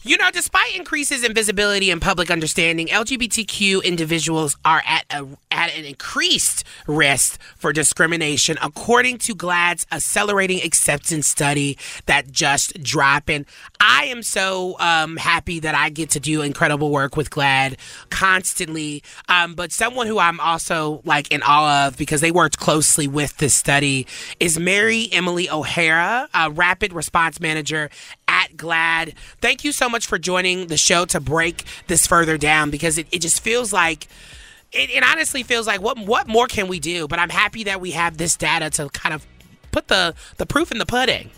You 0.06 0.18
know, 0.18 0.30
despite 0.30 0.76
increases 0.76 1.24
in 1.24 1.32
visibility 1.32 1.90
and 1.90 1.98
public 1.98 2.30
understanding, 2.30 2.88
LGBTQ 2.88 3.82
individuals 3.82 4.54
are 4.62 4.82
at 4.86 5.06
a 5.08 5.26
at 5.50 5.74
an 5.74 5.86
increased 5.86 6.62
risk 6.86 7.40
for 7.56 7.72
discrimination, 7.72 8.58
according 8.60 9.16
to 9.18 9.34
GLAAD's 9.34 9.86
accelerating 9.90 10.60
acceptance 10.62 11.26
study 11.26 11.78
that 12.04 12.30
just 12.30 12.82
dropped. 12.82 13.30
And 13.30 13.46
I 13.80 14.06
am 14.06 14.22
so 14.22 14.78
um, 14.78 15.16
happy 15.16 15.60
that 15.60 15.74
I 15.74 15.88
get 15.88 16.10
to 16.10 16.20
do 16.20 16.42
incredible 16.42 16.90
work 16.90 17.16
with 17.16 17.30
GLAAD 17.30 17.78
constantly. 18.10 19.02
Um, 19.28 19.54
but 19.54 19.72
someone 19.72 20.06
who 20.06 20.18
I'm 20.18 20.38
also 20.38 21.00
like 21.04 21.32
in 21.32 21.42
awe 21.42 21.86
of 21.86 21.96
because 21.96 22.20
they 22.20 22.32
worked 22.32 22.58
closely 22.58 23.08
with 23.08 23.38
this 23.38 23.54
study 23.54 24.06
is 24.38 24.58
Mary 24.58 25.08
Emily 25.12 25.48
O'Hara, 25.48 26.28
a 26.34 26.50
rapid 26.50 26.92
response 26.92 27.40
manager 27.40 27.88
at 28.34 28.56
GLAAD. 28.56 29.14
Thank 29.40 29.64
you 29.64 29.70
so 29.70 29.88
much 29.88 30.06
for 30.06 30.18
joining 30.18 30.66
the 30.66 30.76
show 30.76 31.04
to 31.06 31.20
break 31.20 31.64
this 31.86 32.06
further 32.06 32.36
down 32.36 32.70
because 32.70 32.98
it, 32.98 33.06
it 33.12 33.20
just 33.20 33.40
feels 33.40 33.72
like 33.72 34.08
it, 34.72 34.90
it 34.90 35.04
honestly 35.04 35.44
feels 35.44 35.66
like 35.66 35.80
what 35.80 35.98
what 35.98 36.26
more 36.26 36.48
can 36.48 36.66
we 36.66 36.80
do? 36.80 37.06
But 37.06 37.20
I'm 37.20 37.30
happy 37.30 37.64
that 37.64 37.80
we 37.80 37.92
have 37.92 38.16
this 38.16 38.36
data 38.36 38.70
to 38.70 38.88
kind 38.90 39.14
of 39.14 39.24
put 39.70 39.88
the 39.88 40.14
the 40.36 40.46
proof 40.46 40.72
in 40.72 40.78
the 40.78 40.86
pudding. 40.86 41.30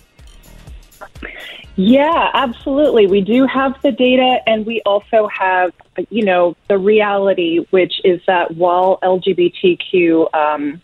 Yeah, 1.78 2.30
absolutely. 2.32 3.06
We 3.06 3.20
do 3.20 3.46
have 3.46 3.74
the 3.82 3.92
data, 3.92 4.38
and 4.46 4.64
we 4.64 4.80
also 4.86 5.28
have, 5.28 5.72
you 6.08 6.24
know, 6.24 6.56
the 6.68 6.78
reality, 6.78 7.66
which 7.68 8.00
is 8.02 8.22
that 8.26 8.56
while 8.56 8.98
LGBTQ 9.02 10.34
um, 10.34 10.80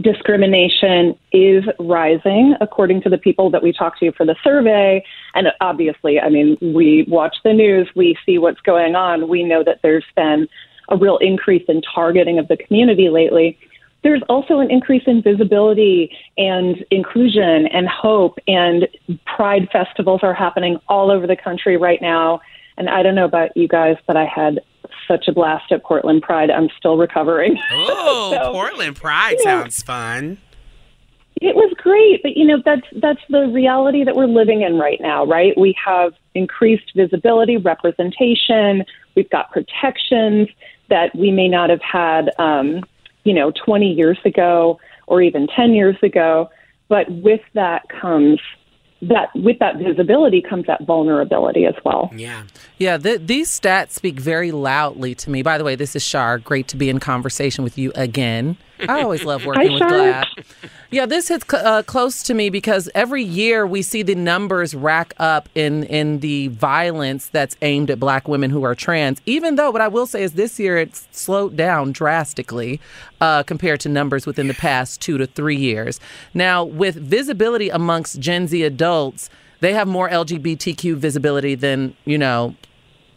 discrimination 0.00 1.18
is 1.32 1.64
rising, 1.78 2.54
according 2.60 3.02
to 3.02 3.08
the 3.08 3.18
people 3.18 3.50
that 3.50 3.62
we 3.62 3.72
talked 3.72 3.98
to 4.00 4.12
for 4.12 4.24
the 4.24 4.36
survey, 4.44 5.04
and 5.34 5.48
obviously, 5.60 6.20
I 6.20 6.28
mean, 6.28 6.56
we 6.60 7.04
watch 7.08 7.36
the 7.44 7.52
news, 7.52 7.88
we 7.96 8.16
see 8.24 8.38
what's 8.38 8.60
going 8.60 8.94
on, 8.94 9.28
we 9.28 9.42
know 9.42 9.64
that 9.64 9.80
there's 9.82 10.04
been 10.14 10.48
a 10.88 10.96
real 10.96 11.18
increase 11.18 11.64
in 11.68 11.82
targeting 11.82 12.38
of 12.38 12.48
the 12.48 12.56
community 12.56 13.08
lately. 13.08 13.58
There's 14.02 14.22
also 14.28 14.60
an 14.60 14.70
increase 14.70 15.02
in 15.06 15.22
visibility 15.22 16.16
and 16.36 16.84
inclusion 16.90 17.66
and 17.66 17.88
hope 17.88 18.38
and 18.46 18.86
pride 19.26 19.68
festivals 19.72 20.20
are 20.22 20.32
happening 20.32 20.78
all 20.88 21.10
over 21.10 21.26
the 21.26 21.36
country 21.36 21.76
right 21.76 22.00
now. 22.00 22.40
And 22.78 22.88
i 22.88 23.02
don't 23.02 23.16
know 23.16 23.24
about 23.24 23.56
you 23.56 23.66
guys 23.66 23.96
but 24.06 24.16
i 24.16 24.24
had 24.24 24.60
such 25.08 25.26
a 25.26 25.32
blast 25.32 25.72
at 25.72 25.82
portland 25.82 26.22
pride 26.22 26.50
i'm 26.50 26.68
still 26.78 26.96
recovering. 26.96 27.58
Oh, 27.72 28.50
Portland 28.52 28.94
Pride 28.96 29.40
sounds 29.40 29.82
fun. 29.82 30.38
it 31.40 31.56
was 31.56 31.72
great 31.78 32.22
but 32.22 32.36
you 32.36 32.46
know 32.46 32.62
that's 32.64 32.86
that's 33.00 33.20
the 33.30 33.46
reality 33.48 34.04
that 34.04 34.14
we're 34.14 34.26
living 34.26 34.62
in 34.62 34.78
right 34.78 35.00
now 35.00 35.24
right? 35.24 35.56
We 35.58 35.74
have 35.84 36.12
increased 36.34 36.92
visibility 36.94 37.56
representation 37.56 38.84
we've 39.16 39.30
got 39.30 39.50
protections 39.50 40.48
that 40.90 41.14
we 41.16 41.30
may 41.30 41.48
not 41.48 41.70
have 41.70 41.82
had 41.82 42.30
um, 42.38 42.84
you 43.24 43.34
know 43.34 43.50
20 43.64 43.92
years 43.92 44.18
ago 44.24 44.78
or 45.06 45.22
even 45.22 45.46
10 45.56 45.72
years 45.74 45.96
ago. 46.02 46.50
But 46.88 47.10
with 47.10 47.40
that 47.54 47.82
comes 47.88 48.40
that 49.02 49.28
with 49.34 49.58
that 49.60 49.76
visibility 49.76 50.42
comes 50.42 50.66
that 50.66 50.84
vulnerability 50.84 51.66
as 51.66 51.74
well 51.84 52.10
yeah 52.14 52.42
Yeah, 52.78 52.96
th- 52.96 53.22
these 53.24 53.48
stats 53.48 53.92
speak 53.92 54.20
very 54.20 54.52
loudly 54.52 55.14
to 55.16 55.30
me. 55.30 55.42
By 55.42 55.58
the 55.58 55.64
way, 55.64 55.74
this 55.74 55.96
is 55.96 56.02
Shar. 56.02 56.38
Great 56.38 56.68
to 56.68 56.76
be 56.76 56.88
in 56.88 57.00
conversation 57.00 57.64
with 57.64 57.76
you 57.76 57.90
again. 57.96 58.56
I 58.88 59.02
always 59.02 59.24
love 59.24 59.44
working 59.44 59.72
with 59.72 59.78
Shar. 59.78 59.88
Glad. 59.88 60.26
Yeah, 60.90 61.04
this 61.04 61.28
hits 61.28 61.44
uh, 61.52 61.82
close 61.82 62.22
to 62.24 62.34
me 62.34 62.48
because 62.48 62.88
every 62.94 63.22
year 63.22 63.66
we 63.66 63.82
see 63.82 64.02
the 64.02 64.14
numbers 64.14 64.74
rack 64.74 65.12
up 65.18 65.48
in 65.54 65.84
in 65.84 66.20
the 66.20 66.48
violence 66.48 67.28
that's 67.28 67.56
aimed 67.62 67.90
at 67.90 68.00
Black 68.00 68.26
women 68.28 68.50
who 68.50 68.62
are 68.62 68.74
trans. 68.74 69.20
Even 69.26 69.56
though, 69.56 69.70
what 69.70 69.82
I 69.82 69.88
will 69.88 70.06
say 70.06 70.22
is, 70.22 70.32
this 70.32 70.58
year 70.58 70.78
it's 70.78 71.06
slowed 71.10 71.56
down 71.56 71.92
drastically 71.92 72.80
uh, 73.20 73.42
compared 73.42 73.80
to 73.80 73.88
numbers 73.88 74.26
within 74.26 74.48
the 74.48 74.54
past 74.54 75.00
two 75.00 75.18
to 75.18 75.26
three 75.26 75.56
years. 75.56 76.00
Now, 76.32 76.64
with 76.64 76.94
visibility 76.94 77.68
amongst 77.68 78.20
Gen 78.20 78.48
Z 78.48 78.62
adults, 78.62 79.28
they 79.60 79.74
have 79.74 79.88
more 79.88 80.08
LGBTQ 80.08 80.96
visibility 80.96 81.54
than 81.54 81.94
you 82.04 82.16
know 82.16 82.54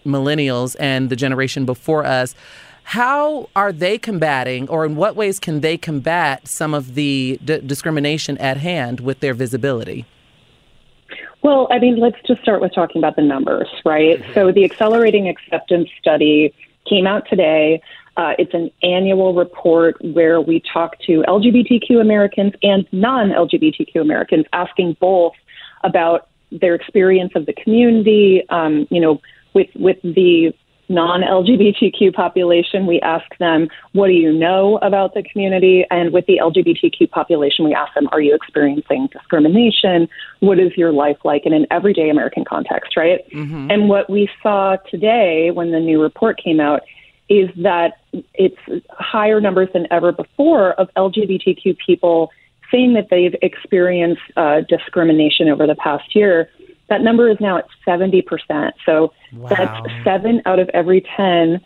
millennials 0.05 0.75
and 0.79 1.09
the 1.09 1.15
generation 1.15 1.65
before 1.65 2.05
us. 2.05 2.35
How 2.83 3.49
are 3.55 3.71
they 3.71 3.97
combating, 3.97 4.67
or 4.67 4.85
in 4.85 4.95
what 4.95 5.15
ways 5.15 5.39
can 5.39 5.61
they 5.61 5.77
combat 5.77 6.47
some 6.47 6.73
of 6.73 6.95
the 6.95 7.39
d- 7.43 7.59
discrimination 7.59 8.37
at 8.39 8.57
hand 8.57 8.99
with 8.99 9.19
their 9.21 9.33
visibility? 9.33 10.05
Well, 11.41 11.67
I 11.71 11.79
mean, 11.79 11.97
let's 11.99 12.17
just 12.27 12.41
start 12.41 12.61
with 12.61 12.73
talking 12.73 12.99
about 12.99 13.15
the 13.15 13.23
numbers, 13.23 13.67
right? 13.85 14.23
So 14.33 14.51
the 14.51 14.63
Accelerating 14.63 15.27
Acceptance 15.27 15.89
Study 15.99 16.53
came 16.87 17.07
out 17.07 17.27
today. 17.29 17.81
Uh, 18.17 18.33
it's 18.37 18.53
an 18.53 18.69
annual 18.83 19.33
report 19.33 19.95
where 20.03 20.41
we 20.41 20.61
talk 20.71 20.99
to 21.07 21.23
LGBTQ 21.27 22.01
Americans 22.01 22.53
and 22.61 22.85
non 22.91 23.29
LGBTQ 23.29 24.01
Americans, 24.01 24.45
asking 24.53 24.97
both 24.99 25.33
about 25.83 26.27
their 26.51 26.75
experience 26.75 27.31
of 27.35 27.45
the 27.45 27.53
community. 27.53 28.43
Um, 28.49 28.87
you 28.91 28.99
know, 28.99 29.21
with 29.53 29.69
with 29.75 29.97
the 30.03 30.53
non 30.91 31.21
LGBTQ 31.21 32.13
population, 32.13 32.85
we 32.85 32.99
ask 33.01 33.25
them, 33.39 33.69
what 33.93 34.07
do 34.07 34.13
you 34.13 34.31
know 34.31 34.77
about 34.81 35.13
the 35.13 35.23
community? 35.23 35.85
And 35.89 36.13
with 36.13 36.25
the 36.27 36.39
LGBTQ 36.41 37.09
population, 37.09 37.65
we 37.65 37.73
ask 37.73 37.93
them, 37.93 38.07
are 38.11 38.21
you 38.21 38.35
experiencing 38.35 39.07
discrimination? 39.11 40.09
What 40.41 40.59
is 40.59 40.75
your 40.77 40.91
life 40.91 41.17
like 41.23 41.45
in 41.45 41.53
an 41.53 41.65
everyday 41.71 42.09
American 42.09 42.45
context, 42.45 42.97
right? 42.97 43.21
And 43.71 43.89
what 43.89 44.09
we 44.09 44.29
saw 44.43 44.75
today 44.89 45.51
when 45.51 45.71
the 45.71 45.79
new 45.79 46.01
report 46.01 46.39
came 46.41 46.59
out 46.59 46.81
is 47.29 47.49
that 47.57 47.99
it's 48.33 48.57
higher 48.91 49.39
numbers 49.39 49.69
than 49.73 49.87
ever 49.89 50.11
before 50.11 50.73
of 50.73 50.89
LGBTQ 50.97 51.77
people 51.85 52.29
saying 52.71 52.93
that 52.93 53.07
they've 53.09 53.35
experienced 53.41 54.21
uh, 54.37 54.61
discrimination 54.67 55.49
over 55.49 55.67
the 55.67 55.75
past 55.75 56.15
year, 56.15 56.49
that 56.91 57.01
number 57.01 57.29
is 57.29 57.37
now 57.39 57.57
at 57.57 57.65
70%. 57.87 58.73
So 58.85 59.13
that's 59.49 59.87
seven 60.03 60.41
out 60.45 60.59
of 60.59 60.69
every 60.73 61.01
10 61.15 61.61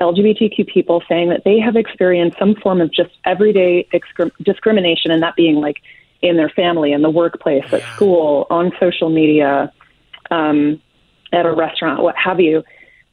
LGBTQ 0.00 0.72
people 0.72 1.02
saying 1.08 1.30
that 1.30 1.42
they 1.44 1.58
have 1.58 1.74
experienced 1.74 2.38
some 2.38 2.54
form 2.54 2.80
of 2.80 2.92
just 2.92 3.10
everyday 3.24 3.88
discrimination, 4.40 5.10
and 5.10 5.20
that 5.20 5.34
being 5.34 5.56
like 5.56 5.78
in 6.22 6.36
their 6.36 6.48
family, 6.48 6.92
in 6.92 7.02
the 7.02 7.10
workplace, 7.10 7.64
at 7.72 7.82
school, 7.94 8.46
on 8.50 8.70
social 8.78 9.10
media, 9.10 9.72
um, 10.30 10.80
at 11.32 11.44
a 11.44 11.52
restaurant, 11.52 12.00
what 12.00 12.14
have 12.16 12.38
you. 12.38 12.62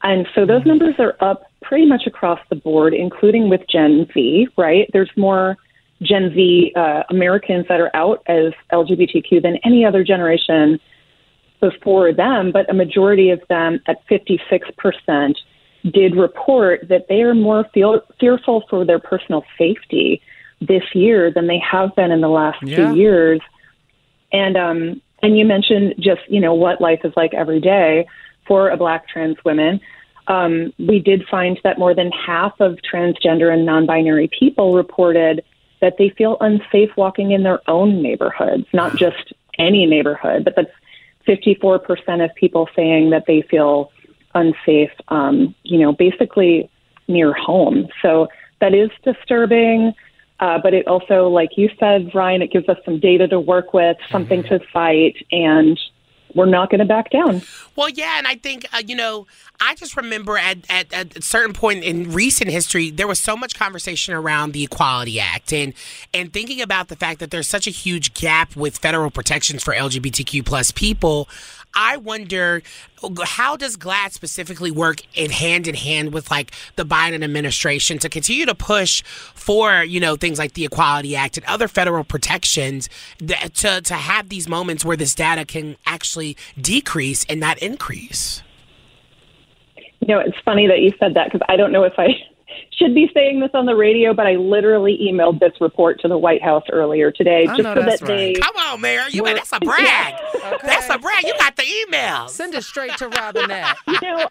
And 0.04 0.28
so 0.36 0.46
those 0.46 0.64
numbers 0.64 0.94
are 1.00 1.16
up 1.20 1.50
pretty 1.62 1.86
much 1.86 2.06
across 2.06 2.38
the 2.48 2.56
board, 2.56 2.94
including 2.94 3.50
with 3.50 3.62
Gen 3.68 4.06
Z, 4.14 4.46
right? 4.56 4.88
There's 4.92 5.10
more 5.16 5.56
Gen 6.00 6.32
Z 6.32 6.72
uh, 6.76 7.02
Americans 7.10 7.66
that 7.68 7.80
are 7.80 7.90
out 7.94 8.22
as 8.28 8.52
LGBTQ 8.72 9.42
than 9.42 9.56
any 9.64 9.84
other 9.84 10.04
generation 10.04 10.78
before 11.60 12.12
them, 12.12 12.52
but 12.52 12.68
a 12.70 12.74
majority 12.74 13.30
of 13.30 13.40
them 13.48 13.80
at 13.86 14.06
56% 14.08 15.34
did 15.92 16.16
report 16.16 16.88
that 16.88 17.06
they 17.08 17.22
are 17.22 17.34
more 17.34 17.64
feel, 17.72 18.00
fearful 18.18 18.64
for 18.68 18.84
their 18.84 18.98
personal 18.98 19.44
safety 19.56 20.20
this 20.60 20.82
year 20.94 21.30
than 21.30 21.46
they 21.46 21.58
have 21.58 21.94
been 21.94 22.10
in 22.10 22.20
the 22.20 22.28
last 22.28 22.62
Yeah. 22.62 22.76
two 22.90 22.96
years. 22.96 23.40
And 24.32 24.56
um, 24.56 25.00
and 25.22 25.38
you 25.38 25.44
mentioned 25.44 25.94
just 25.98 26.20
you 26.28 26.40
know 26.40 26.54
what 26.54 26.80
life 26.80 27.00
is 27.04 27.12
like 27.16 27.32
every 27.32 27.60
day 27.60 28.06
for 28.46 28.70
a 28.70 28.76
black 28.76 29.08
trans 29.08 29.36
woman. 29.44 29.80
Um, 30.28 30.72
we 30.78 30.98
did 30.98 31.24
find 31.30 31.58
that 31.62 31.78
more 31.78 31.94
than 31.94 32.10
half 32.10 32.60
of 32.60 32.78
transgender 32.92 33.52
and 33.52 33.64
non-binary 33.64 34.28
people 34.36 34.74
reported 34.74 35.44
that 35.80 35.94
they 35.98 36.08
feel 36.08 36.36
unsafe 36.40 36.90
walking 36.96 37.30
in 37.30 37.44
their 37.44 37.60
own 37.70 38.02
neighborhoods, 38.02 38.66
not 38.72 38.96
just 38.96 39.32
any 39.58 39.86
neighborhood, 39.86 40.44
but 40.44 40.56
that's 40.56 40.70
54% 41.26 42.24
of 42.24 42.34
people 42.34 42.68
saying 42.74 43.10
that 43.10 43.24
they 43.26 43.42
feel 43.42 43.92
unsafe, 44.34 44.90
um, 45.08 45.54
you 45.62 45.78
know, 45.78 45.92
basically 45.92 46.70
near 47.08 47.32
home. 47.32 47.88
So 48.02 48.28
that 48.60 48.74
is 48.74 48.90
disturbing. 49.04 49.92
Uh, 50.38 50.58
but 50.62 50.74
it 50.74 50.86
also, 50.86 51.28
like 51.28 51.56
you 51.56 51.70
said, 51.80 52.14
Ryan, 52.14 52.42
it 52.42 52.52
gives 52.52 52.68
us 52.68 52.76
some 52.84 53.00
data 53.00 53.26
to 53.28 53.40
work 53.40 53.72
with, 53.72 53.96
something 54.10 54.42
to 54.44 54.60
fight, 54.72 55.16
and 55.32 55.78
we're 56.36 56.46
not 56.46 56.70
going 56.70 56.78
to 56.78 56.84
back 56.84 57.10
down. 57.10 57.42
Well, 57.74 57.88
yeah, 57.88 58.18
and 58.18 58.26
I 58.26 58.36
think 58.36 58.66
uh, 58.72 58.82
you 58.86 58.94
know, 58.94 59.26
I 59.60 59.74
just 59.74 59.96
remember 59.96 60.38
at, 60.38 60.58
at 60.70 60.92
at 60.92 61.16
a 61.16 61.22
certain 61.22 61.52
point 61.52 61.82
in 61.82 62.12
recent 62.12 62.50
history, 62.50 62.90
there 62.90 63.08
was 63.08 63.18
so 63.18 63.36
much 63.36 63.58
conversation 63.58 64.14
around 64.14 64.52
the 64.52 64.62
Equality 64.62 65.18
Act, 65.18 65.52
and 65.52 65.72
and 66.14 66.32
thinking 66.32 66.60
about 66.60 66.88
the 66.88 66.96
fact 66.96 67.18
that 67.20 67.30
there's 67.30 67.48
such 67.48 67.66
a 67.66 67.70
huge 67.70 68.14
gap 68.14 68.54
with 68.54 68.78
federal 68.78 69.10
protections 69.10 69.64
for 69.64 69.74
LGBTQ 69.74 70.44
plus 70.44 70.70
people. 70.70 71.28
I 71.76 71.98
wonder 71.98 72.62
how 73.24 73.56
does 73.56 73.76
GLAAD 73.76 74.12
specifically 74.12 74.70
work 74.70 75.02
in 75.14 75.30
hand 75.30 75.68
in 75.68 75.74
hand 75.74 76.14
with 76.14 76.30
like 76.30 76.52
the 76.76 76.84
Biden 76.84 77.22
administration 77.22 77.98
to 77.98 78.08
continue 78.08 78.46
to 78.46 78.54
push 78.54 79.02
for 79.04 79.84
you 79.84 80.00
know 80.00 80.16
things 80.16 80.38
like 80.38 80.54
the 80.54 80.64
Equality 80.64 81.14
Act 81.14 81.36
and 81.36 81.46
other 81.46 81.68
federal 81.68 82.02
protections 82.02 82.88
that, 83.18 83.54
to 83.54 83.82
to 83.82 83.94
have 83.94 84.30
these 84.30 84.48
moments 84.48 84.84
where 84.84 84.96
this 84.96 85.14
data 85.14 85.44
can 85.44 85.76
actually 85.84 86.36
decrease 86.60 87.26
and 87.28 87.38
not 87.38 87.58
increase. 87.58 88.42
You 90.00 90.14
know, 90.14 90.20
it's 90.20 90.38
funny 90.44 90.66
that 90.66 90.80
you 90.80 90.92
said 90.98 91.14
that 91.14 91.30
because 91.30 91.44
I 91.48 91.56
don't 91.56 91.72
know 91.72 91.84
if 91.84 91.94
I 91.98 92.08
should 92.72 92.94
be 92.94 93.10
saying 93.14 93.40
this 93.40 93.50
on 93.54 93.66
the 93.66 93.74
radio, 93.74 94.12
but 94.12 94.26
I 94.26 94.34
literally 94.34 94.98
emailed 95.02 95.40
this 95.40 95.52
report 95.60 96.00
to 96.00 96.08
the 96.08 96.18
White 96.18 96.42
House 96.42 96.64
earlier 96.70 97.10
today 97.10 97.46
I 97.48 97.56
just 97.56 97.62
know 97.62 97.74
so 97.74 97.82
that's 97.82 98.00
that 98.00 98.06
they. 98.06 98.34
Come 98.34 98.56
on, 98.56 98.80
Mayor. 98.80 99.04
You 99.10 99.24
that's 99.24 99.52
a 99.52 99.60
brag. 99.60 100.14
That's 100.62 100.88
a 100.90 100.98
brag. 100.98 101.24
You 101.24 101.34
got 101.38 101.56
the 101.56 101.64
email. 101.64 102.28
Send 102.28 102.54
it 102.54 102.64
straight 102.64 102.96
to 102.98 103.08
Robinette. 103.08 103.76
you 103.86 103.98
know, 104.02 104.28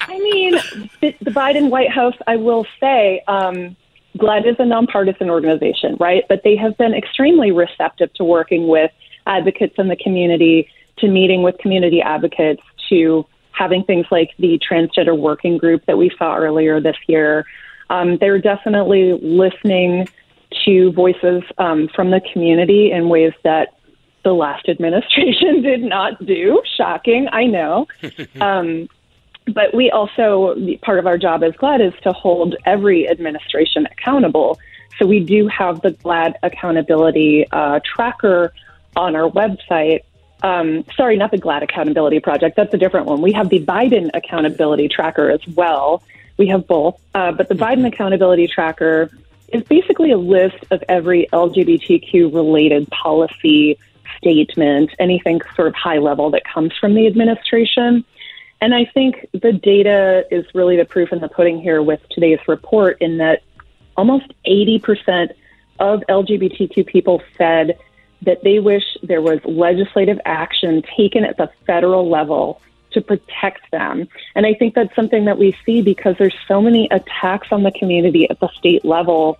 I 0.00 0.18
mean, 0.18 0.52
the, 1.00 1.14
the 1.20 1.30
Biden 1.30 1.70
White 1.70 1.90
House, 1.90 2.14
I 2.26 2.36
will 2.36 2.66
say, 2.80 3.22
um, 3.28 3.76
GLAAD 4.16 4.46
is 4.46 4.56
a 4.58 4.66
nonpartisan 4.66 5.30
organization, 5.30 5.96
right? 6.00 6.24
But 6.28 6.42
they 6.44 6.56
have 6.56 6.76
been 6.78 6.94
extremely 6.94 7.52
receptive 7.52 8.12
to 8.14 8.24
working 8.24 8.68
with 8.68 8.90
advocates 9.26 9.74
in 9.78 9.88
the 9.88 9.96
community, 9.96 10.68
to 10.98 11.08
meeting 11.08 11.42
with 11.42 11.58
community 11.58 12.02
advocates, 12.02 12.62
to 12.88 13.26
having 13.58 13.84
things 13.84 14.06
like 14.10 14.30
the 14.38 14.58
transgender 14.58 15.18
working 15.18 15.58
group 15.58 15.84
that 15.86 15.98
we 15.98 16.10
saw 16.16 16.36
earlier 16.36 16.80
this 16.80 16.96
year. 17.08 17.44
Um, 17.90 18.18
they're 18.18 18.38
definitely 18.38 19.18
listening 19.20 20.08
to 20.64 20.92
voices 20.92 21.42
um, 21.58 21.88
from 21.94 22.10
the 22.10 22.20
community 22.32 22.92
in 22.92 23.08
ways 23.08 23.32
that 23.44 23.74
the 24.24 24.32
last 24.32 24.68
administration 24.68 25.62
did 25.62 25.82
not 25.82 26.24
do. 26.24 26.62
Shocking, 26.76 27.28
I 27.32 27.44
know. 27.44 27.86
um, 28.40 28.88
but 29.52 29.74
we 29.74 29.90
also, 29.90 30.54
part 30.82 30.98
of 30.98 31.06
our 31.06 31.16
job 31.16 31.42
as 31.42 31.54
GLAAD 31.54 31.88
is 31.88 32.00
to 32.02 32.12
hold 32.12 32.54
every 32.66 33.08
administration 33.08 33.86
accountable. 33.90 34.58
So 34.98 35.06
we 35.06 35.20
do 35.20 35.48
have 35.48 35.80
the 35.80 35.92
GLAAD 35.92 36.34
accountability 36.42 37.46
uh, 37.50 37.80
tracker 37.82 38.52
on 38.96 39.16
our 39.16 39.30
website. 39.30 40.02
Um, 40.42 40.84
sorry, 40.96 41.16
not 41.16 41.30
the 41.30 41.38
GLAAD 41.38 41.62
accountability 41.62 42.20
project. 42.20 42.56
That's 42.56 42.72
a 42.72 42.78
different 42.78 43.06
one. 43.06 43.20
We 43.22 43.32
have 43.32 43.48
the 43.48 43.64
Biden 43.64 44.10
accountability 44.14 44.88
tracker 44.88 45.30
as 45.30 45.46
well. 45.48 46.02
We 46.36 46.46
have 46.48 46.66
both. 46.66 47.00
Uh, 47.14 47.32
but 47.32 47.48
the 47.48 47.54
Biden 47.54 47.86
accountability 47.86 48.46
tracker 48.46 49.10
is 49.48 49.62
basically 49.64 50.12
a 50.12 50.18
list 50.18 50.64
of 50.70 50.82
every 50.88 51.26
LGBTQ 51.32 52.32
related 52.32 52.88
policy 52.90 53.78
statement, 54.18 54.90
anything 54.98 55.40
sort 55.56 55.68
of 55.68 55.74
high 55.74 55.98
level 55.98 56.30
that 56.30 56.44
comes 56.44 56.76
from 56.76 56.94
the 56.94 57.06
administration. 57.06 58.04
And 58.60 58.74
I 58.74 58.84
think 58.84 59.26
the 59.32 59.52
data 59.52 60.24
is 60.30 60.44
really 60.54 60.76
the 60.76 60.84
proof 60.84 61.12
in 61.12 61.20
the 61.20 61.28
pudding 61.28 61.60
here 61.60 61.82
with 61.82 62.00
today's 62.10 62.40
report, 62.46 62.98
in 63.00 63.18
that 63.18 63.42
almost 63.96 64.26
80% 64.46 65.32
of 65.78 66.02
LGBTQ 66.08 66.86
people 66.86 67.22
said 67.36 67.78
that 68.22 68.42
they 68.42 68.58
wish 68.58 68.82
there 69.02 69.22
was 69.22 69.40
legislative 69.44 70.20
action 70.24 70.82
taken 70.96 71.24
at 71.24 71.36
the 71.36 71.50
federal 71.66 72.08
level 72.08 72.60
to 72.92 73.00
protect 73.00 73.70
them. 73.70 74.08
And 74.34 74.46
I 74.46 74.54
think 74.54 74.74
that's 74.74 74.94
something 74.96 75.26
that 75.26 75.38
we 75.38 75.56
see 75.64 75.82
because 75.82 76.16
there's 76.18 76.34
so 76.46 76.60
many 76.60 76.88
attacks 76.90 77.48
on 77.52 77.62
the 77.62 77.70
community 77.72 78.28
at 78.28 78.40
the 78.40 78.48
state 78.48 78.84
level. 78.84 79.38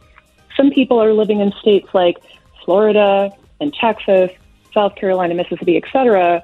Some 0.56 0.70
people 0.70 1.02
are 1.02 1.12
living 1.12 1.40
in 1.40 1.52
states 1.60 1.88
like 1.94 2.18
Florida 2.64 3.32
and 3.60 3.72
Texas, 3.74 4.30
South 4.72 4.94
Carolina, 4.96 5.34
Mississippi, 5.34 5.76
et 5.76 5.84
cetera, 5.92 6.42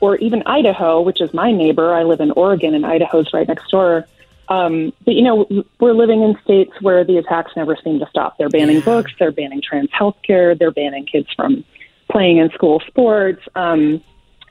or 0.00 0.16
even 0.16 0.42
Idaho, 0.46 1.00
which 1.00 1.20
is 1.20 1.32
my 1.32 1.52
neighbor. 1.52 1.94
I 1.94 2.02
live 2.02 2.20
in 2.20 2.30
Oregon, 2.32 2.74
and 2.74 2.84
Idaho's 2.84 3.32
right 3.32 3.46
next 3.46 3.70
door. 3.70 4.06
Um, 4.48 4.92
but 5.04 5.14
you 5.14 5.22
know, 5.22 5.64
we're 5.80 5.94
living 5.94 6.22
in 6.22 6.38
states 6.44 6.72
where 6.80 7.04
the 7.04 7.18
attacks 7.18 7.52
never 7.56 7.76
seem 7.82 7.98
to 7.98 8.06
stop. 8.08 8.38
They're 8.38 8.48
banning 8.48 8.80
books, 8.80 9.12
they're 9.18 9.32
banning 9.32 9.60
trans 9.60 9.90
health 9.92 10.16
care, 10.22 10.54
they're 10.54 10.70
banning 10.70 11.06
kids 11.06 11.28
from 11.34 11.64
playing 12.10 12.38
in 12.38 12.50
school 12.50 12.80
sports. 12.86 13.42
Um, 13.54 14.02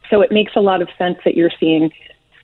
so 0.09 0.21
it 0.21 0.31
makes 0.31 0.53
a 0.55 0.61
lot 0.61 0.81
of 0.81 0.89
sense 0.97 1.17
that 1.25 1.35
you're 1.35 1.51
seeing 1.59 1.91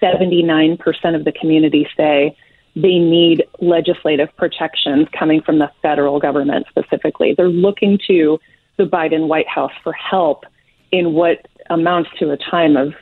79% 0.02 0.80
of 1.16 1.26
the 1.26 1.32
community 1.32 1.88
say 1.96 2.36
they 2.76 3.00
need 3.00 3.44
legislative 3.60 4.30
protections 4.38 5.08
coming 5.18 5.42
from 5.42 5.60
the 5.60 5.70
federal 5.82 6.20
government 6.20 6.66
specifically. 6.70 7.34
They're 7.36 7.50
looking 7.50 8.00
to 8.08 8.40
the 8.78 8.86
Biden 8.86 9.28
White 9.28 9.48
House 9.48 9.74
for 9.84 9.94
help 9.94 10.46
in 10.92 11.14
what 11.14 11.48
amounts 11.70 12.10
to 12.20 12.32
a 12.32 12.38
time 12.38 12.78
of 12.78 12.94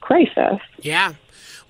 crisis. 0.00 0.60
Yeah. 0.80 1.14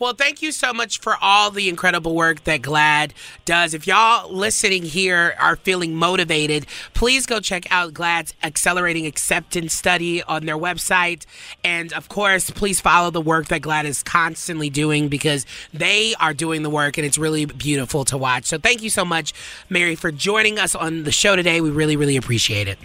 Well, 0.02 0.14
thank 0.14 0.42
you 0.42 0.50
so 0.50 0.72
much 0.72 0.98
for 0.98 1.14
all 1.22 1.52
the 1.52 1.68
incredible 1.68 2.16
work 2.16 2.42
that 2.42 2.60
GLAAD 2.60 3.12
does. 3.44 3.72
If 3.72 3.86
y'all 3.86 4.34
listening 4.34 4.82
here 4.82 5.36
are 5.38 5.54
feeling 5.54 5.94
motivated, 5.94 6.66
please 6.92 7.24
go 7.24 7.38
check 7.38 7.70
out 7.70 7.94
GLAAD's 7.94 8.34
Accelerating 8.42 9.06
Acceptance 9.06 9.72
Study 9.72 10.20
on 10.24 10.44
their 10.44 10.58
website. 10.58 11.24
And 11.62 11.92
of 11.92 12.08
course, 12.08 12.50
please 12.50 12.80
follow 12.80 13.12
the 13.12 13.20
work 13.20 13.46
that 13.46 13.62
GLAAD 13.62 13.84
is 13.84 14.02
constantly 14.02 14.70
doing 14.70 15.06
because 15.06 15.46
they 15.72 16.16
are 16.18 16.34
doing 16.34 16.64
the 16.64 16.70
work 16.70 16.98
and 16.98 17.06
it's 17.06 17.16
really 17.16 17.44
beautiful 17.44 18.04
to 18.06 18.18
watch. 18.18 18.46
So 18.46 18.58
thank 18.58 18.82
you 18.82 18.90
so 18.90 19.04
much, 19.04 19.32
Mary, 19.70 19.94
for 19.94 20.10
joining 20.10 20.58
us 20.58 20.74
on 20.74 21.04
the 21.04 21.12
show 21.12 21.36
today. 21.36 21.60
We 21.60 21.70
really, 21.70 21.94
really 21.94 22.16
appreciate 22.16 22.66
it. 22.66 22.76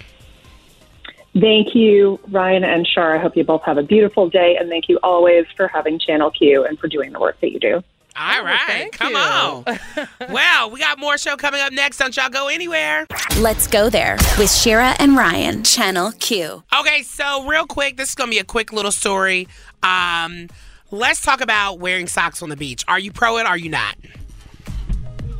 Thank 1.39 1.75
you, 1.75 2.19
Ryan 2.29 2.63
and 2.63 2.87
Shar. 2.87 3.15
I 3.15 3.19
hope 3.19 3.37
you 3.37 3.43
both 3.43 3.61
have 3.63 3.77
a 3.77 3.83
beautiful 3.83 4.29
day, 4.29 4.57
and 4.59 4.69
thank 4.69 4.89
you 4.89 4.97
always 5.03 5.45
for 5.55 5.67
having 5.67 5.99
Channel 5.99 6.31
Q 6.31 6.65
and 6.65 6.79
for 6.79 6.87
doing 6.87 7.11
the 7.11 7.19
work 7.19 7.39
that 7.41 7.51
you 7.51 7.59
do. 7.59 7.83
All 8.19 8.43
right, 8.43 8.89
come 8.91 9.15
on. 9.15 9.63
well, 10.31 10.71
we 10.71 10.79
got 10.79 10.97
more 10.97 11.19
show 11.19 11.37
coming 11.37 11.61
up 11.61 11.71
next. 11.71 11.97
Don't 11.97 12.15
y'all 12.17 12.29
go 12.29 12.47
anywhere. 12.47 13.05
Let's 13.37 13.67
go 13.67 13.91
there 13.91 14.17
with 14.39 14.51
Shira 14.51 14.95
and 14.97 15.15
Ryan, 15.15 15.63
Channel 15.63 16.13
Q. 16.13 16.63
Okay, 16.79 17.03
so 17.03 17.45
real 17.45 17.67
quick, 17.67 17.97
this 17.97 18.09
is 18.09 18.15
gonna 18.15 18.31
be 18.31 18.39
a 18.39 18.43
quick 18.43 18.73
little 18.73 18.91
story. 18.91 19.47
Um, 19.83 20.47
let's 20.89 21.21
talk 21.21 21.41
about 21.41 21.77
wearing 21.77 22.07
socks 22.07 22.41
on 22.41 22.49
the 22.49 22.57
beach. 22.57 22.83
Are 22.87 22.97
you 22.97 23.11
pro 23.11 23.37
it? 23.37 23.43
Or 23.43 23.49
are 23.49 23.57
you 23.57 23.69
not? 23.69 23.95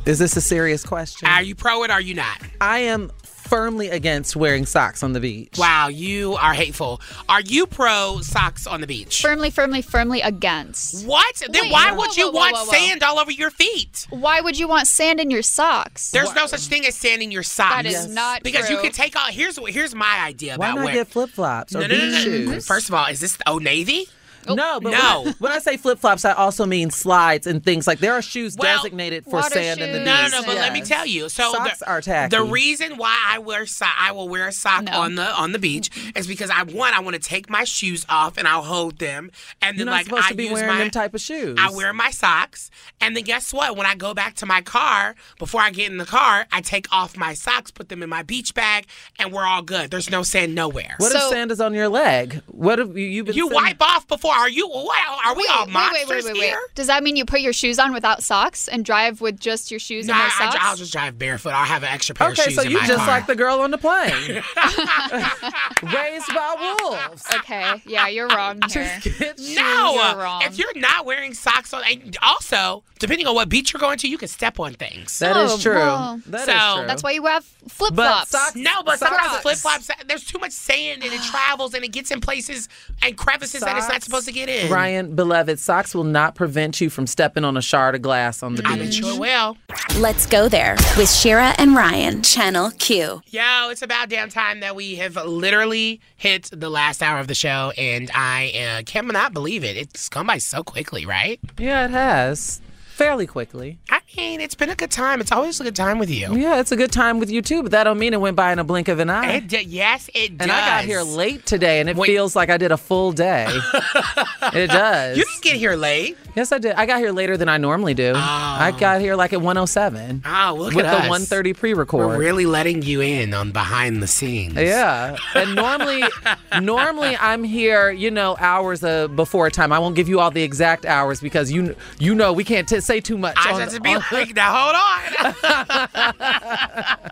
Is 0.06 0.20
this 0.20 0.36
a 0.36 0.40
serious 0.40 0.86
question? 0.86 1.26
Are 1.26 1.42
you 1.42 1.56
pro 1.56 1.82
it? 1.82 1.90
Or 1.90 1.94
are 1.94 2.00
you 2.00 2.14
not? 2.14 2.40
I 2.60 2.78
am 2.78 3.10
firmly 3.48 3.88
against 3.88 4.36
wearing 4.36 4.66
socks 4.66 5.02
on 5.02 5.12
the 5.14 5.20
beach. 5.20 5.56
Wow, 5.58 5.88
you 5.88 6.34
are 6.34 6.52
hateful. 6.52 7.00
Are 7.28 7.40
you 7.40 7.66
pro 7.66 8.20
socks 8.20 8.66
on 8.66 8.80
the 8.80 8.86
beach? 8.86 9.22
Firmly, 9.22 9.50
firmly, 9.50 9.82
firmly 9.82 10.20
against. 10.20 11.06
What? 11.06 11.42
Then 11.50 11.62
Wait, 11.62 11.72
why 11.72 11.92
whoa, 11.92 11.98
would 11.98 12.16
you 12.16 12.26
whoa, 12.26 12.32
want 12.38 12.56
whoa, 12.56 12.64
whoa. 12.64 12.72
sand 12.72 13.02
all 13.02 13.18
over 13.18 13.30
your 13.30 13.50
feet? 13.50 14.06
Why 14.10 14.40
would 14.40 14.58
you 14.58 14.68
want 14.68 14.86
sand 14.86 15.18
in 15.18 15.30
your 15.30 15.42
socks? 15.42 16.10
There's 16.10 16.34
no 16.34 16.46
such 16.46 16.66
thing 16.66 16.84
as 16.86 16.94
sand 16.94 17.22
in 17.22 17.30
your 17.30 17.42
socks. 17.42 17.74
That 17.76 17.86
is 17.86 18.06
not 18.06 18.42
because 18.42 18.66
true. 18.66 18.76
you 18.76 18.82
can 18.82 18.92
take 18.92 19.16
off. 19.16 19.30
Here's 19.30 19.58
here's 19.68 19.94
my 19.94 20.20
idea 20.24 20.56
Why 20.56 20.68
about 20.68 20.76
not 20.76 20.84
wear- 20.84 20.94
get 20.94 21.08
flip 21.08 21.30
flops 21.30 21.74
or 21.74 21.80
no, 21.80 21.86
no, 21.86 21.94
no, 21.94 22.00
beach 22.00 22.12
no. 22.12 22.18
shoes? 22.20 22.66
First 22.66 22.88
of 22.88 22.94
all, 22.94 23.06
is 23.06 23.20
this 23.20 23.38
Old 23.46 23.62
Navy? 23.62 24.06
Oh. 24.46 24.54
No, 24.54 24.80
but 24.80 24.90
No. 24.92 25.22
When, 25.24 25.34
when 25.34 25.52
I 25.52 25.58
say 25.58 25.76
flip 25.76 25.98
flops, 25.98 26.24
I 26.24 26.32
also 26.32 26.64
mean 26.66 26.90
slides 26.90 27.46
and 27.46 27.62
things 27.64 27.86
like 27.86 27.98
there 27.98 28.12
are 28.14 28.22
shoes 28.22 28.56
Well, 28.56 28.76
designated 28.76 29.24
for 29.24 29.32
water 29.32 29.50
sand 29.54 29.80
in 29.80 29.92
the 29.92 29.98
beach. 29.98 30.06
No, 30.06 30.28
no, 30.28 30.40
no. 30.40 30.46
But 30.46 30.56
let 30.56 30.72
me 30.72 30.82
tell 30.82 31.06
you. 31.06 31.28
So 31.28 31.52
socks 31.52 31.80
the, 31.80 31.88
are 31.88 32.00
tacky. 32.00 32.36
the 32.36 32.44
reason 32.44 32.96
why 32.96 33.16
I 33.28 33.38
wear 33.38 33.66
so- 33.66 33.86
I 33.98 34.12
will 34.12 34.28
wear 34.28 34.46
a 34.48 34.52
sock 34.52 34.84
No. 34.84 34.92
on 35.00 35.14
the 35.16 35.26
on 35.34 35.52
the 35.52 35.58
beach 35.58 35.90
is 36.16 36.26
because 36.26 36.50
I 36.50 36.62
one 36.62 36.94
I 36.94 37.00
want 37.00 37.14
to 37.14 37.20
take 37.20 37.50
my 37.50 37.64
shoes 37.64 38.06
off 38.08 38.36
and 38.38 38.46
I'll 38.48 38.62
hold 38.62 38.98
them 38.98 39.30
and 39.62 39.76
You're 39.76 39.84
then 39.84 39.92
not 39.92 39.92
like 39.98 40.04
supposed 40.06 40.24
I 40.24 40.28
to 40.30 40.34
be 40.34 40.44
use 40.44 40.52
wearing 40.52 40.68
my 40.68 40.78
them 40.78 40.90
type 40.90 41.14
of 41.14 41.20
shoes. 41.20 41.58
I 41.60 41.70
wear 41.70 41.92
my 41.92 42.10
socks 42.10 42.70
and 43.00 43.16
then 43.16 43.24
guess 43.24 43.52
what? 43.52 43.76
When 43.76 43.86
I 43.86 43.94
go 43.94 44.14
back 44.14 44.34
to 44.36 44.46
my 44.46 44.60
car 44.62 45.14
before 45.38 45.60
I 45.60 45.70
get 45.70 45.90
in 45.90 45.98
the 45.98 46.06
car, 46.06 46.46
I 46.52 46.60
take 46.60 46.86
off 46.92 47.16
my 47.16 47.34
socks, 47.34 47.70
put 47.70 47.88
them 47.88 48.02
in 48.02 48.08
my 48.08 48.22
beach 48.22 48.54
bag, 48.54 48.86
and 49.18 49.32
we're 49.32 49.46
all 49.46 49.62
good. 49.62 49.90
There's 49.90 50.10
no 50.10 50.22
sand 50.22 50.54
nowhere. 50.54 50.94
What 50.98 51.14
if 51.14 51.22
sand 51.22 51.50
is 51.50 51.60
on 51.60 51.74
your 51.74 51.88
leg? 51.88 52.42
What 52.46 52.78
if 52.80 52.88
you 52.96 53.04
you've 53.04 53.26
been 53.26 53.34
you 53.36 53.48
sitting- 53.48 53.62
wipe 53.62 53.82
off 53.82 54.06
before? 54.08 54.27
Are 54.28 54.48
you? 54.48 54.68
What, 54.68 55.26
are 55.26 55.34
we 55.34 55.46
all 55.50 55.64
wait, 55.66 55.72
monsters 55.72 56.08
wait, 56.08 56.16
wait, 56.16 56.24
wait, 56.24 56.32
wait. 56.40 56.42
here? 56.48 56.60
Does 56.74 56.86
that 56.88 57.02
mean 57.02 57.16
you 57.16 57.24
put 57.24 57.40
your 57.40 57.52
shoes 57.52 57.78
on 57.78 57.92
without 57.92 58.22
socks 58.22 58.68
and 58.68 58.84
drive 58.84 59.20
with 59.20 59.38
just 59.40 59.70
your 59.70 59.80
shoes 59.80 60.06
No, 60.06 60.14
and 60.14 60.18
no 60.20 60.24
I, 60.26 60.28
socks? 60.50 60.56
I, 60.60 60.70
will 60.70 60.76
just 60.78 60.92
drive 60.92 61.18
barefoot. 61.18 61.50
I'll 61.50 61.64
have 61.64 61.82
an 61.82 61.88
extra 61.90 62.14
pair 62.14 62.28
Okay, 62.30 62.42
of 62.42 62.48
shoes 62.50 62.58
Okay, 62.58 62.68
so 62.68 62.70
you 62.70 62.78
my 62.80 62.86
just 62.86 62.98
car. 62.98 63.08
like 63.08 63.26
the 63.26 63.34
girl 63.36 63.60
on 63.60 63.70
the 63.70 63.78
plane, 63.78 64.10
raised 65.82 66.28
by 66.34 66.76
wolves. 66.80 67.24
okay, 67.36 67.82
yeah, 67.86 68.08
you're 68.08 68.28
wrong 68.28 68.60
here. 68.70 69.00
No, 69.38 69.94
You're 69.94 70.16
wrong. 70.16 70.42
if 70.42 70.58
you're 70.58 70.76
not 70.78 71.04
wearing 71.06 71.34
socks 71.34 71.72
on, 71.72 71.82
and 71.90 72.16
also 72.22 72.82
depending 72.98 73.26
on 73.28 73.34
what 73.34 73.48
beach 73.48 73.72
you're 73.72 73.78
going 73.80 73.96
to, 73.98 74.08
you 74.08 74.18
can 74.18 74.26
step 74.28 74.58
on 74.58 74.74
things. 74.74 75.18
That 75.20 75.36
is 75.36 75.52
Oh, 75.52 75.58
true. 75.58 75.74
well, 75.76 76.20
That 76.26 76.40
is 76.40 76.46
so- 76.46 76.76
true. 76.78 76.86
That's 76.88 77.02
why 77.02 77.12
you 77.12 77.24
have 77.26 77.44
flip 77.68 77.94
flops. 77.94 78.34
no, 78.56 78.82
but 78.84 78.98
Socks. 78.98 79.10
sometimes 79.16 79.42
flip 79.42 79.56
flops, 79.58 79.90
there's 80.08 80.24
too 80.24 80.38
much 80.38 80.50
sand 80.52 81.04
and 81.04 81.12
it 81.12 81.20
travels 81.30 81.74
and 81.74 81.84
it 81.84 81.92
gets 81.92 82.10
in 82.10 82.20
places 82.20 82.68
and 83.02 83.16
crevices 83.16 83.60
that 83.60 83.76
it's 83.76 83.86
not 83.88 84.02
Socks, 84.02 84.08
supposed 84.20 84.26
to 84.26 84.32
get 84.46 84.48
in. 84.48 84.70
Ryan, 84.70 85.14
beloved, 85.14 85.58
socks 85.58 85.94
will 85.94 86.04
not 86.04 86.34
prevent 86.34 86.80
you 86.80 86.90
from 86.90 87.06
stepping 87.06 87.44
on 87.44 87.56
a 87.56 87.62
shard 87.62 87.94
of 87.94 88.02
glass 88.02 88.42
on 88.42 88.54
the 88.54 88.62
I 88.66 88.76
beach. 88.76 88.84
bet 88.84 88.98
you 88.98 89.14
it 89.14 89.20
will. 89.20 89.56
Let's 89.98 90.26
go 90.26 90.48
there 90.48 90.76
with 90.96 91.10
Shira 91.10 91.54
and 91.58 91.74
Ryan, 91.74 92.22
Channel 92.22 92.70
Q. 92.78 93.22
Yo, 93.26 93.68
it's 93.70 93.82
about 93.82 94.08
damn 94.08 94.28
time 94.28 94.60
that 94.60 94.74
we 94.74 94.96
have 94.96 95.16
literally 95.16 96.00
hit 96.16 96.50
the 96.52 96.68
last 96.68 97.02
hour 97.02 97.18
of 97.18 97.28
the 97.28 97.34
show, 97.34 97.72
and 97.76 98.10
I 98.14 98.78
uh, 98.78 98.82
cannot 98.84 99.32
believe 99.32 99.64
it. 99.64 99.76
It's 99.76 100.08
gone 100.08 100.26
by 100.26 100.38
so 100.38 100.62
quickly, 100.62 101.06
right? 101.06 101.40
Yeah, 101.58 101.84
it 101.84 101.90
has. 101.90 102.60
Fairly 102.98 103.28
quickly. 103.28 103.78
I 103.90 104.00
mean, 104.16 104.40
it's 104.40 104.56
been 104.56 104.70
a 104.70 104.74
good 104.74 104.90
time. 104.90 105.20
It's 105.20 105.30
always 105.30 105.60
a 105.60 105.62
good 105.62 105.76
time 105.76 106.00
with 106.00 106.10
you. 106.10 106.34
Yeah, 106.36 106.58
it's 106.58 106.72
a 106.72 106.76
good 106.76 106.90
time 106.90 107.20
with 107.20 107.30
you 107.30 107.40
too, 107.42 107.62
but 107.62 107.70
that 107.70 107.84
don't 107.84 107.96
mean 107.96 108.12
it 108.12 108.20
went 108.20 108.34
by 108.34 108.50
in 108.52 108.58
a 108.58 108.64
blink 108.64 108.88
of 108.88 108.98
an 108.98 109.08
eye. 109.08 109.34
It 109.36 109.46
d- 109.46 109.60
yes, 109.68 110.10
it 110.14 110.36
does. 110.36 110.46
and 110.46 110.50
I 110.50 110.66
got 110.66 110.84
here 110.84 111.02
late 111.02 111.46
today, 111.46 111.78
and 111.78 111.88
it 111.88 111.94
Wait. 111.94 112.08
feels 112.08 112.34
like 112.34 112.50
I 112.50 112.56
did 112.56 112.72
a 112.72 112.76
full 112.76 113.12
day. 113.12 113.46
it 114.52 114.66
does. 114.66 115.16
You 115.16 115.24
didn't 115.24 115.42
get 115.42 115.54
here 115.58 115.76
late. 115.76 116.18
Yes, 116.34 116.50
I 116.50 116.58
did. 116.58 116.72
I 116.72 116.86
got 116.86 116.98
here 116.98 117.12
later 117.12 117.36
than 117.36 117.48
I 117.48 117.56
normally 117.58 117.94
do. 117.94 118.12
I 118.16 118.72
got 118.78 119.00
here 119.00 119.14
like 119.16 119.32
at 119.32 119.40
107 119.40 120.22
Oh, 120.26 120.54
look 120.58 120.74
with 120.74 120.84
at 120.84 120.90
the 120.90 120.96
us. 120.98 121.08
130 121.08 121.52
pre-record. 121.52 122.06
We're 122.06 122.16
really 122.18 122.46
letting 122.46 122.82
you 122.82 123.00
in 123.00 123.32
on 123.34 123.52
behind 123.52 124.02
the 124.02 124.06
scenes. 124.08 124.54
Yeah, 124.54 125.16
and 125.36 125.54
normally, 125.54 126.02
normally 126.60 127.16
I'm 127.16 127.44
here, 127.44 127.90
you 127.90 128.10
know, 128.10 128.36
hours 128.40 128.82
uh, 128.82 129.06
before 129.08 129.48
time. 129.50 129.72
I 129.72 129.78
won't 129.78 129.94
give 129.94 130.08
you 130.08 130.18
all 130.18 130.30
the 130.32 130.42
exact 130.42 130.84
hours 130.86 131.20
because 131.20 131.52
you, 131.52 131.76
you 132.00 132.14
know, 132.14 132.32
we 132.32 132.42
can't 132.44 132.68
t- 132.68 132.80
say 132.88 133.00
too 133.00 133.18
much. 133.18 133.36
I 133.36 133.64
just 133.66 133.82
be 133.82 133.94
like, 134.10 134.34
now 134.34 134.50
hold 134.56 134.74
on. 134.74 135.34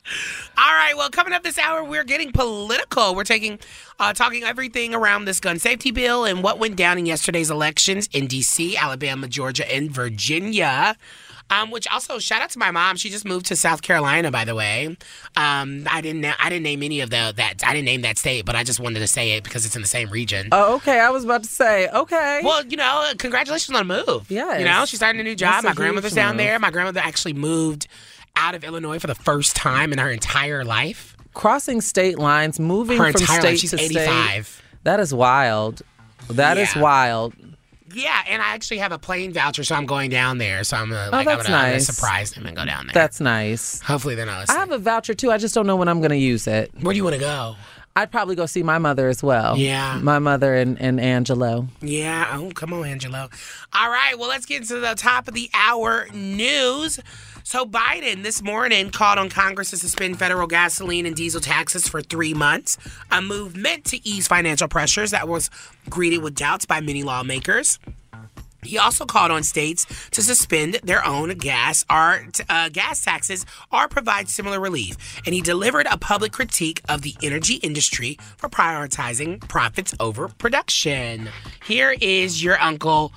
All 0.58 0.72
right, 0.72 0.92
well, 0.96 1.10
coming 1.10 1.32
up 1.32 1.42
this 1.42 1.58
hour, 1.58 1.82
we're 1.82 2.04
getting 2.04 2.30
political. 2.30 3.14
We're 3.14 3.24
taking, 3.24 3.58
uh, 3.98 4.12
talking 4.12 4.44
everything 4.44 4.94
around 4.94 5.24
this 5.24 5.40
gun 5.40 5.58
safety 5.58 5.90
bill 5.90 6.24
and 6.24 6.42
what 6.42 6.58
went 6.58 6.76
down 6.76 6.98
in 6.98 7.06
yesterday's 7.06 7.50
elections 7.50 8.08
in 8.12 8.26
D.C., 8.26 8.76
Alabama, 8.76 9.28
Georgia, 9.28 9.70
and 9.72 9.90
Virginia. 9.90 10.96
Um, 11.48 11.70
which 11.70 11.86
also 11.88 12.18
shout 12.18 12.42
out 12.42 12.50
to 12.50 12.58
my 12.58 12.72
mom. 12.72 12.96
She 12.96 13.08
just 13.08 13.24
moved 13.24 13.46
to 13.46 13.56
South 13.56 13.80
Carolina, 13.80 14.32
by 14.32 14.44
the 14.44 14.54
way. 14.56 14.96
Um, 15.36 15.86
I 15.88 16.00
didn't, 16.00 16.24
I 16.24 16.48
didn't 16.48 16.64
name 16.64 16.82
any 16.82 17.00
of 17.02 17.10
the 17.10 17.32
that. 17.36 17.62
I 17.64 17.72
didn't 17.72 17.84
name 17.84 18.00
that 18.02 18.18
state, 18.18 18.44
but 18.44 18.56
I 18.56 18.64
just 18.64 18.80
wanted 18.80 18.98
to 18.98 19.06
say 19.06 19.32
it 19.32 19.44
because 19.44 19.64
it's 19.64 19.76
in 19.76 19.82
the 19.82 19.86
same 19.88 20.10
region. 20.10 20.48
Oh, 20.50 20.74
okay. 20.76 20.98
I 20.98 21.10
was 21.10 21.22
about 21.24 21.44
to 21.44 21.48
say, 21.48 21.88
okay. 21.88 22.40
Well, 22.42 22.66
you 22.66 22.76
know, 22.76 23.12
congratulations 23.18 23.76
on 23.76 23.86
the 23.86 24.04
move. 24.06 24.28
Yeah. 24.28 24.58
You 24.58 24.64
know, 24.64 24.84
she's 24.86 24.98
starting 24.98 25.20
a 25.20 25.24
new 25.24 25.36
job. 25.36 25.62
That's 25.62 25.64
My 25.66 25.72
grandmother's 25.74 26.12
huge 26.12 26.16
down 26.16 26.30
move. 26.36 26.38
there. 26.38 26.58
My 26.58 26.70
grandmother 26.72 27.00
actually 27.00 27.34
moved 27.34 27.86
out 28.34 28.56
of 28.56 28.64
Illinois 28.64 28.98
for 28.98 29.06
the 29.06 29.14
first 29.14 29.54
time 29.54 29.92
in 29.92 29.98
her 29.98 30.10
entire 30.10 30.64
life. 30.64 31.16
Crossing 31.32 31.80
state 31.80 32.18
lines, 32.18 32.58
moving 32.58 32.98
Her 32.98 33.12
from 33.12 33.20
entire 33.20 33.40
state 33.40 33.48
life. 33.50 33.58
She's 33.60 33.70
to 33.70 33.80
85. 33.80 34.46
state. 34.48 34.64
That 34.82 34.98
is 34.98 35.14
wild. 35.14 35.82
That 36.28 36.58
is 36.58 36.74
Yeah. 36.74 36.82
wild. 36.82 37.34
Yeah, 37.96 38.22
and 38.28 38.42
I 38.42 38.48
actually 38.48 38.78
have 38.78 38.92
a 38.92 38.98
plane 38.98 39.32
voucher, 39.32 39.64
so 39.64 39.74
I'm 39.74 39.86
going 39.86 40.10
down 40.10 40.38
there. 40.38 40.62
So 40.64 40.76
I'm 40.76 40.90
gonna, 40.90 41.06
Oh, 41.08 41.16
like, 41.16 41.26
I'm 41.26 41.38
gonna, 41.38 41.54
I'm 41.56 41.70
gonna 41.70 41.80
surprise 41.80 42.32
them 42.32 42.44
and 42.46 42.54
go 42.56 42.64
down 42.66 42.86
there. 42.86 42.92
That's 42.94 43.20
nice. 43.20 43.80
Hopefully 43.80 44.14
they're 44.14 44.26
not 44.26 44.50
I 44.50 44.54
have 44.54 44.70
a 44.70 44.78
voucher 44.78 45.14
too. 45.14 45.30
I 45.32 45.38
just 45.38 45.54
don't 45.54 45.66
know 45.66 45.76
when 45.76 45.88
I'm 45.88 46.00
going 46.00 46.10
to 46.10 46.16
use 46.16 46.46
it. 46.46 46.70
Where 46.80 46.92
do 46.92 46.96
you 46.98 47.04
want 47.04 47.14
to 47.14 47.20
go? 47.20 47.56
I'd 47.98 48.12
probably 48.12 48.34
go 48.36 48.44
see 48.44 48.62
my 48.62 48.76
mother 48.76 49.08
as 49.08 49.22
well. 49.22 49.56
Yeah. 49.56 49.98
My 50.02 50.18
mother 50.18 50.54
and, 50.54 50.78
and 50.78 51.00
Angelo. 51.00 51.66
Yeah. 51.80 52.28
Oh, 52.38 52.50
come 52.50 52.74
on, 52.74 52.84
Angelo. 52.84 53.30
All 53.72 53.88
right. 53.88 54.18
Well, 54.18 54.28
let's 54.28 54.44
get 54.44 54.60
into 54.60 54.78
the 54.80 54.94
top 54.94 55.28
of 55.28 55.32
the 55.32 55.48
hour 55.54 56.06
news. 56.12 57.00
So, 57.48 57.64
Biden 57.64 58.24
this 58.24 58.42
morning 58.42 58.90
called 58.90 59.20
on 59.20 59.28
Congress 59.28 59.70
to 59.70 59.76
suspend 59.76 60.18
federal 60.18 60.48
gasoline 60.48 61.06
and 61.06 61.14
diesel 61.14 61.40
taxes 61.40 61.86
for 61.86 62.02
three 62.02 62.34
months, 62.34 62.76
a 63.12 63.22
move 63.22 63.56
meant 63.56 63.84
to 63.84 64.04
ease 64.04 64.26
financial 64.26 64.66
pressures 64.66 65.12
that 65.12 65.28
was 65.28 65.48
greeted 65.88 66.24
with 66.24 66.34
doubts 66.34 66.66
by 66.66 66.80
many 66.80 67.04
lawmakers. 67.04 67.78
He 68.64 68.78
also 68.78 69.06
called 69.06 69.30
on 69.30 69.44
states 69.44 69.86
to 70.10 70.22
suspend 70.22 70.80
their 70.82 71.04
own 71.04 71.30
gas 71.38 71.84
or 71.88 72.26
uh, 72.48 72.68
gas 72.70 73.04
taxes 73.04 73.46
or 73.72 73.86
provide 73.86 74.28
similar 74.28 74.58
relief. 74.60 74.96
And 75.24 75.34
he 75.34 75.40
delivered 75.40 75.86
a 75.88 75.96
public 75.96 76.32
critique 76.32 76.82
of 76.88 77.02
the 77.02 77.14
energy 77.22 77.54
industry 77.54 78.18
for 78.36 78.48
prioritizing 78.48 79.40
profits 79.48 79.94
over 80.00 80.28
production. 80.28 81.28
Here 81.64 81.94
is 82.00 82.42
your 82.42 82.60
uncle 82.60 83.12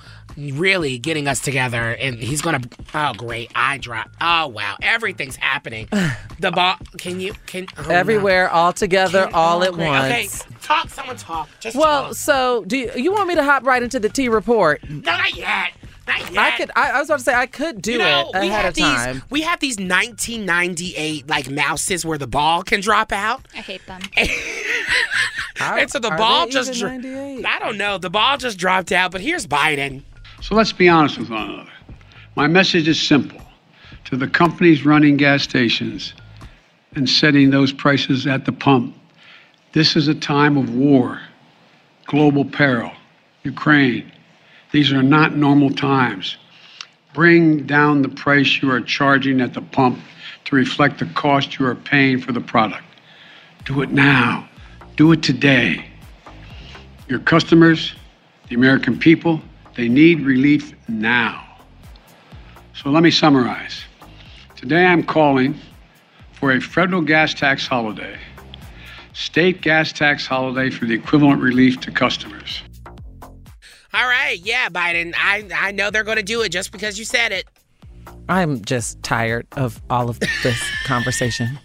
really 0.54 0.98
getting 0.98 1.28
us 1.28 1.40
together 1.40 1.90
and 2.00 2.16
he's 2.16 2.40
gonna 2.40 2.60
oh 2.94 3.12
great 3.14 3.50
i 3.54 3.78
drop 3.78 4.10
oh 4.20 4.46
wow 4.48 4.76
everything's 4.82 5.36
happening 5.36 5.88
the 6.40 6.50
ball 6.50 6.76
can 6.98 7.20
you 7.20 7.34
can 7.46 7.66
oh, 7.76 7.82
no. 7.82 7.88
Everywhere, 7.94 8.48
all 8.50 8.72
together, 8.72 9.24
Can- 9.24 9.34
all 9.34 9.62
oh, 9.62 9.66
at 9.66 9.72
great. 9.72 9.86
once. 9.86 10.42
okay 10.42 10.54
talk 10.62 10.88
someone 10.88 11.16
talk 11.16 11.48
just 11.60 11.76
Well, 11.76 12.06
talk. 12.06 12.14
so 12.14 12.64
do 12.66 12.76
you, 12.76 12.90
you 12.96 13.12
want 13.12 13.28
me 13.28 13.34
to 13.34 13.42
hop 13.42 13.64
right 13.64 13.82
into 13.82 14.00
the 14.00 14.08
T 14.08 14.28
report? 14.28 14.82
no 14.88 15.10
not 15.12 15.36
yet 15.36 15.72
not 16.06 16.32
yet 16.32 16.38
I 16.38 16.56
could. 16.56 16.70
I, 16.74 16.90
I 16.90 16.98
was 16.98 17.08
about 17.08 17.18
to 17.18 17.24
say 17.24 17.34
I 17.34 17.46
could 17.46 17.80
do 17.82 17.92
you 17.92 17.98
know, 17.98 18.30
it 18.34 18.40
we 18.40 18.48
ahead 18.48 18.64
have 18.64 18.72
of 18.72 18.78
time. 18.78 19.14
These, 19.14 19.30
we 19.30 19.40
have 19.42 19.60
these 19.60 19.76
1998 19.76 21.28
like 21.28 21.50
mouses 21.50 22.04
where 22.04 22.18
the 22.18 22.26
ball 22.26 22.62
can 22.62 22.80
drop 22.80 23.12
out. 23.12 23.46
I 23.54 23.58
hate 23.58 23.86
them. 23.86 24.00
and 25.60 25.90
so 25.90 25.98
the 25.98 26.10
are 26.10 26.18
ball 26.18 26.48
just 26.48 26.74
even 26.74 27.00
dro- 27.02 27.10
98? 27.10 27.46
I 27.46 27.58
don't 27.60 27.76
know. 27.78 27.98
The 27.98 28.10
ball 28.10 28.38
just 28.38 28.58
dropped 28.58 28.90
out, 28.92 29.12
but 29.12 29.20
here's 29.20 29.46
Biden. 29.46 30.02
So 30.40 30.54
let's 30.54 30.72
be 30.72 30.88
honest 30.88 31.18
with 31.18 31.28
one 31.28 31.50
another. 31.50 31.70
My 32.34 32.46
message 32.46 32.88
is 32.88 33.00
simple 33.00 33.42
to 34.06 34.16
the 34.16 34.26
companies 34.26 34.86
running 34.86 35.18
gas 35.18 35.42
stations 35.42 36.14
and 36.94 37.08
setting 37.08 37.50
those 37.50 37.72
prices 37.72 38.26
at 38.26 38.46
the 38.46 38.52
pump. 38.52 38.96
This 39.72 39.96
is 39.96 40.08
a 40.08 40.14
time 40.14 40.56
of 40.56 40.74
war, 40.74 41.20
global 42.06 42.44
peril, 42.44 42.90
Ukraine. 43.44 44.10
These 44.72 44.92
are 44.92 45.02
not 45.02 45.36
normal 45.36 45.70
times. 45.70 46.38
Bring 47.12 47.66
down 47.66 48.00
the 48.00 48.08
price 48.08 48.62
you 48.62 48.70
are 48.70 48.80
charging 48.80 49.40
at 49.42 49.52
the 49.52 49.62
pump 49.62 49.98
to 50.46 50.56
reflect 50.56 50.98
the 50.98 51.06
cost 51.06 51.58
you 51.58 51.66
are 51.66 51.74
paying 51.74 52.18
for 52.18 52.32
the 52.32 52.40
product. 52.40 52.84
Do 53.66 53.82
it 53.82 53.90
now. 53.90 54.48
Do 54.96 55.12
it 55.12 55.22
today. 55.22 55.84
Your 57.08 57.18
customers, 57.18 57.94
the 58.48 58.54
American 58.54 58.98
people, 58.98 59.42
they 59.80 59.88
need 59.88 60.20
relief 60.20 60.74
now. 60.88 61.42
So 62.74 62.90
let 62.90 63.02
me 63.02 63.10
summarize. 63.10 63.82
Today 64.54 64.84
I'm 64.84 65.02
calling 65.02 65.58
for 66.32 66.52
a 66.52 66.60
federal 66.60 67.00
gas 67.00 67.32
tax 67.32 67.66
holiday, 67.66 68.18
state 69.14 69.62
gas 69.62 69.90
tax 69.90 70.26
holiday 70.26 70.68
for 70.68 70.84
the 70.84 70.92
equivalent 70.92 71.40
relief 71.40 71.80
to 71.80 71.90
customers. 71.90 72.62
All 73.22 74.06
right, 74.06 74.38
yeah, 74.42 74.68
Biden. 74.68 75.14
I 75.16 75.48
I 75.56 75.70
know 75.70 75.90
they're 75.90 76.04
going 76.04 76.18
to 76.18 76.22
do 76.22 76.42
it 76.42 76.50
just 76.50 76.72
because 76.72 76.98
you 76.98 77.06
said 77.06 77.32
it. 77.32 77.46
I'm 78.28 78.62
just 78.62 79.02
tired 79.02 79.46
of 79.56 79.80
all 79.88 80.10
of 80.10 80.20
this 80.20 80.62
conversation. 80.84 81.58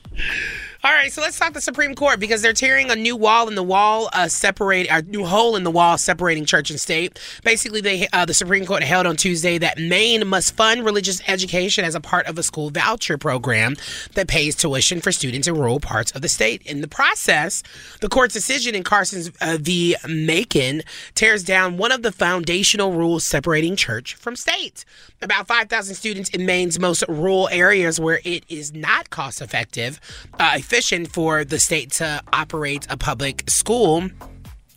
All 0.85 0.91
right, 0.91 1.11
so 1.11 1.19
let's 1.19 1.39
talk 1.39 1.53
the 1.53 1.61
Supreme 1.61 1.95
Court 1.95 2.19
because 2.19 2.43
they're 2.43 2.53
tearing 2.53 2.91
a 2.91 2.95
new 2.95 3.15
wall 3.15 3.47
in 3.47 3.55
the 3.55 3.63
wall, 3.63 4.07
uh, 4.13 4.27
separate 4.27 4.85
a 4.87 5.01
new 5.01 5.25
hole 5.25 5.55
in 5.55 5.63
the 5.63 5.71
wall 5.71 5.97
separating 5.97 6.45
church 6.45 6.69
and 6.69 6.79
state. 6.79 7.19
Basically, 7.43 7.81
they 7.81 8.07
uh, 8.13 8.25
the 8.25 8.35
Supreme 8.35 8.67
Court 8.67 8.83
held 8.83 9.07
on 9.07 9.15
Tuesday 9.15 9.57
that 9.57 9.79
Maine 9.79 10.27
must 10.27 10.55
fund 10.55 10.85
religious 10.85 11.27
education 11.27 11.85
as 11.85 11.95
a 11.95 11.99
part 11.99 12.27
of 12.27 12.37
a 12.37 12.43
school 12.43 12.69
voucher 12.69 13.17
program 13.17 13.75
that 14.13 14.27
pays 14.27 14.55
tuition 14.55 15.01
for 15.01 15.11
students 15.11 15.47
in 15.47 15.55
rural 15.55 15.79
parts 15.79 16.11
of 16.11 16.21
the 16.21 16.29
state. 16.29 16.61
In 16.67 16.81
the 16.81 16.87
process, 16.87 17.63
the 18.01 18.07
court's 18.07 18.35
decision 18.35 18.75
in 18.75 18.83
Carson's 18.83 19.31
uh, 19.41 19.57
v. 19.59 19.95
Makin 20.07 20.83
tears 21.15 21.43
down 21.43 21.77
one 21.77 21.91
of 21.91 22.03
the 22.03 22.11
foundational 22.11 22.93
rules 22.93 23.23
separating 23.23 23.75
church 23.75 24.13
from 24.13 24.35
state. 24.35 24.85
About 25.25 25.47
5,000 25.47 25.95
students 25.95 26.29
in 26.29 26.45
Maine's 26.45 26.77
most 26.77 27.03
rural 27.07 27.49
areas 27.51 27.99
where 27.99 28.21
it 28.23 28.43
is 28.47 28.75
not 28.75 29.09
cost 29.09 29.41
effective, 29.41 29.99
uh, 30.39 30.51
efficient 30.53 31.07
for 31.07 31.43
the 31.43 31.57
state 31.57 31.93
to 31.93 32.21
operate 32.31 32.85
a 32.91 32.95
public 32.95 33.43
school. 33.49 34.07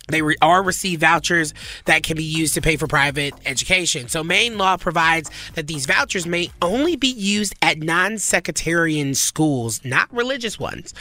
They 0.08 0.22
re- 0.22 0.36
are 0.42 0.62
receive 0.62 1.00
vouchers 1.00 1.54
that 1.84 2.02
can 2.02 2.16
be 2.16 2.24
used 2.24 2.54
to 2.54 2.60
pay 2.60 2.76
for 2.76 2.86
private 2.86 3.34
education. 3.46 4.08
So, 4.08 4.24
Maine 4.24 4.58
law 4.58 4.76
provides 4.76 5.30
that 5.54 5.66
these 5.66 5.86
vouchers 5.86 6.26
may 6.26 6.50
only 6.62 6.96
be 6.96 7.08
used 7.08 7.54
at 7.62 7.78
non 7.78 8.18
sectarian 8.18 9.14
schools, 9.14 9.84
not 9.84 10.12
religious 10.12 10.58
ones. 10.58 10.94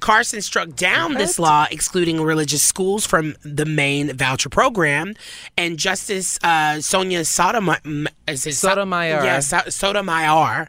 Carson 0.00 0.42
struck 0.42 0.74
down 0.74 1.14
this 1.14 1.38
law 1.38 1.66
excluding 1.70 2.20
religious 2.20 2.62
schools 2.62 3.06
from 3.06 3.36
the 3.42 3.64
Maine 3.64 4.14
voucher 4.14 4.48
program, 4.48 5.14
and 5.56 5.78
Justice 5.78 6.38
uh, 6.42 6.80
Sonia 6.80 7.24
Sotomayor, 7.24 8.08
is 8.26 8.58
Sotomayor. 8.58 9.24
Yeah, 9.24 9.40
Sotomayor 9.40 10.68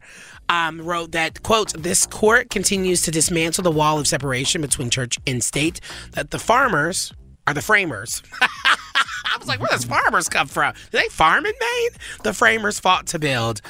um, 0.50 0.82
wrote 0.82 1.12
that 1.12 1.44
quote 1.44 1.74
this 1.74 2.06
court 2.06 2.50
continues 2.50 3.02
to 3.04 3.12
dismantle 3.12 3.64
the 3.64 3.72
wall 3.72 4.00
of 4.00 4.08
separation 4.08 4.62
between 4.62 4.90
church 4.90 5.18
and 5.26 5.44
state 5.44 5.82
that 6.12 6.32
the 6.32 6.40
farmers 6.40 7.14
are 7.48 7.54
the 7.54 7.62
framers. 7.62 8.24
I 8.42 9.38
was 9.38 9.48
like 9.48 9.60
where 9.60 9.70
does 9.70 9.86
farmers 9.86 10.30
come 10.30 10.48
from? 10.48 10.74
Do 10.92 10.98
they 10.98 11.08
farm 11.10 11.46
in 11.46 11.54
maine? 11.60 11.90
The 12.24 12.34
framers 12.34 12.80
fought 12.80 13.08
to 13.08 13.20
build 13.20 13.62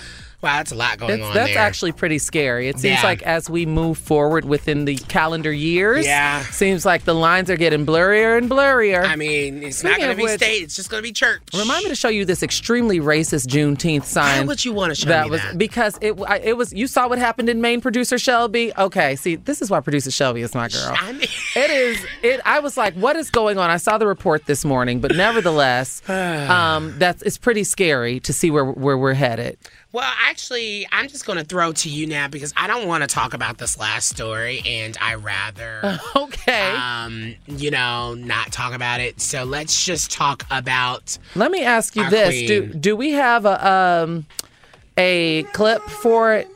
wow 0.46 0.58
that's 0.58 0.72
a 0.72 0.76
lot 0.76 0.98
going 0.98 1.12
That's, 1.20 1.24
on 1.24 1.34
that's 1.34 1.50
there 1.54 1.58
actually 1.62 1.92
pretty 1.92 2.18
scary. 2.20 2.70
It 2.70 2.80
seems 2.80 3.00
Yeah. 3.02 3.04
like 3.04 3.22
as 3.24 3.50
we 3.50 3.66
move 3.66 3.98
forward 3.98 4.46
within 4.46 4.86
the 4.86 4.96
calendar 4.96 5.52
years, 5.52 6.06
Yeah. 6.06 6.42
seems 6.44 6.86
like 6.86 7.04
the 7.04 7.14
lines 7.14 7.50
are 7.50 7.58
getting 7.58 7.86
blurrier 7.86 8.38
and 8.38 8.50
blurrier. 8.50 9.04
i 9.04 9.16
mean 9.16 9.64
it's 9.64 9.84
not 9.84 9.98
going 9.98 10.12
to 10.12 10.16
be 10.16 10.24
which- 10.24 10.34
state 10.42 10.62
it's 10.64 10.76
just 10.76 10.90
going 10.90 11.02
to 11.04 11.08
be 11.08 11.12
church 11.12 11.42
Remind 11.54 11.84
me 11.84 11.90
to 11.90 11.96
show 11.96 12.10
you 12.10 12.24
this 12.26 12.44
extremely 12.44 13.00
racist 13.00 13.48
Juneteenth 13.48 14.06
sign. 14.06 14.42
Why 14.42 14.46
would 14.46 14.64
you 14.64 14.72
want 14.74 14.92
to 14.94 14.96
show 15.02 15.10
that 15.10 15.26
me 15.26 15.32
was 15.32 15.42
that? 15.42 15.58
because 15.58 15.98
it 16.02 16.14
I- 16.28 16.38
it 16.40 16.56
was 16.58 16.72
you 16.74 16.88
saw 16.88 17.08
what 17.10 17.18
happened 17.20 17.50
in 17.50 17.60
Maine 17.62 17.82
producer 17.82 18.18
Shelby. 18.18 18.72
Okay, 18.78 19.16
see 19.16 19.36
this 19.36 19.62
is 19.62 19.70
why 19.72 19.80
producer 19.82 20.12
Shelby 20.12 20.42
is 20.42 20.54
my 20.54 20.68
girl. 20.70 20.94
I 20.98 21.12
mean- 21.12 21.22
it 21.56 21.72
is 21.72 22.06
it 22.22 22.40
I 22.46 22.60
was 22.60 22.78
like 22.78 22.94
what 22.94 23.16
is 23.16 23.30
going 23.32 23.58
on? 23.58 23.70
I 23.70 23.78
saw 23.78 23.98
the 23.98 24.08
report 24.08 24.46
this 24.46 24.64
morning, 24.64 25.00
but 25.00 25.16
nevertheless, 25.16 26.02
um 26.10 26.94
that's 27.00 27.22
it's 27.24 27.38
pretty 27.38 27.64
scary 27.64 28.20
to 28.22 28.34
see 28.34 28.52
where 28.52 28.66
where 28.66 28.98
we're 28.98 29.14
headed. 29.14 29.58
Well, 29.96 30.14
actually, 30.28 30.86
I'm 30.92 31.08
just 31.08 31.26
going 31.26 31.40
to 31.40 31.46
throw 31.46 31.72
to 31.72 31.90
you 31.90 32.06
now 32.06 32.28
because 32.28 32.54
I 32.58 32.68
don't 32.68 32.86
want 32.86 33.04
to 33.04 33.08
talk 33.08 33.34
about 33.34 33.60
this 33.60 33.80
last 33.80 34.10
story, 34.10 34.62
and 34.66 34.98
I 35.00 35.16
rather, 35.16 35.98
okay, 36.18 36.72
um, 36.72 37.34
you 37.48 37.72
know, 37.72 38.14
not 38.14 38.52
talk 38.52 38.74
about 38.74 39.00
it. 39.00 39.22
So 39.22 39.46
let's 39.46 39.86
just 39.86 40.12
talk 40.12 40.44
about. 40.52 41.18
Let 41.34 41.50
me 41.50 41.64
ask 41.64 41.96
you 41.96 42.10
this: 42.10 42.46
Do 42.46 42.68
queen. 42.68 42.82
do 42.82 42.96
we 42.98 43.14
have 43.14 43.46
a 43.46 44.04
um 44.04 44.26
a 44.98 45.44
clip 45.54 45.82
for 45.84 46.34
it? 46.34 46.50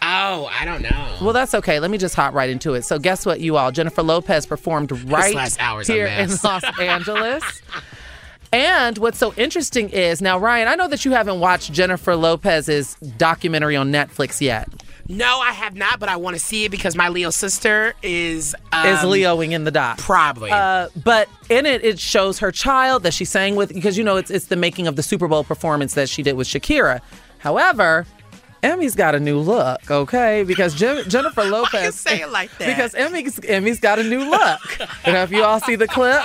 Oh, 0.00 0.48
I 0.52 0.64
don't 0.64 0.82
know. 0.82 1.16
Well, 1.20 1.32
that's 1.32 1.54
okay. 1.54 1.80
Let 1.80 1.90
me 1.90 1.98
just 1.98 2.14
hop 2.14 2.32
right 2.32 2.48
into 2.48 2.74
it. 2.74 2.84
So, 2.84 3.00
guess 3.00 3.26
what, 3.26 3.40
you 3.40 3.56
all? 3.56 3.72
Jennifer 3.72 4.04
Lopez 4.04 4.46
performed 4.46 4.92
right 5.10 5.34
here 5.84 6.06
in. 6.06 6.30
Los 6.44 6.62
Angeles. 6.78 7.42
And 8.52 8.98
what's 8.98 9.18
so 9.18 9.32
interesting 9.36 9.88
is 9.88 10.20
now, 10.20 10.38
Ryan, 10.38 10.68
I 10.68 10.74
know 10.74 10.86
that 10.88 11.04
you 11.04 11.12
haven't 11.12 11.40
watched 11.40 11.72
Jennifer 11.72 12.14
Lopez's 12.14 12.96
documentary 13.16 13.76
on 13.76 13.90
Netflix 13.90 14.40
yet. 14.42 14.68
No, 15.08 15.40
I 15.40 15.52
have 15.52 15.74
not, 15.74 15.98
but 15.98 16.08
I 16.08 16.16
want 16.16 16.36
to 16.36 16.40
see 16.40 16.64
it 16.64 16.70
because 16.70 16.94
my 16.94 17.08
Leo 17.08 17.30
sister 17.30 17.94
is 18.02 18.54
um, 18.72 18.86
is 18.86 19.00
Leoing 19.00 19.52
in 19.52 19.64
the 19.64 19.70
doc? 19.70 19.98
Probably. 19.98 20.50
Uh, 20.50 20.88
but 21.02 21.28
in 21.48 21.66
it, 21.66 21.84
it 21.84 21.98
shows 21.98 22.38
her 22.38 22.52
child 22.52 23.02
that 23.02 23.12
she 23.12 23.24
sang 23.24 23.56
with 23.56 23.72
because 23.74 23.98
you 23.98 24.04
know 24.04 24.16
it's 24.16 24.30
it's 24.30 24.46
the 24.46 24.56
making 24.56 24.86
of 24.86 24.96
the 24.96 25.02
Super 25.02 25.26
Bowl 25.26 25.44
performance 25.44 25.94
that 25.94 26.08
she 26.08 26.22
did 26.22 26.34
with 26.34 26.46
Shakira. 26.46 27.00
However, 27.38 28.06
Emme's 28.62 28.94
got 28.94 29.14
a 29.16 29.20
new 29.20 29.38
look, 29.40 29.90
okay? 29.90 30.44
Because 30.44 30.74
Jen- 30.74 31.08
Jennifer 31.08 31.42
Lopez 31.44 31.84
You 31.84 31.92
say 31.92 32.20
it 32.22 32.30
like 32.30 32.56
that? 32.58 32.66
because 32.68 32.94
Emme's 32.94 33.38
Emme's 33.40 33.80
got 33.80 33.98
a 33.98 34.04
new 34.04 34.20
look. 34.30 34.60
and 35.04 35.16
if 35.16 35.30
you 35.32 35.42
all 35.42 35.58
see 35.60 35.74
the 35.74 35.88
clip, 35.88 36.22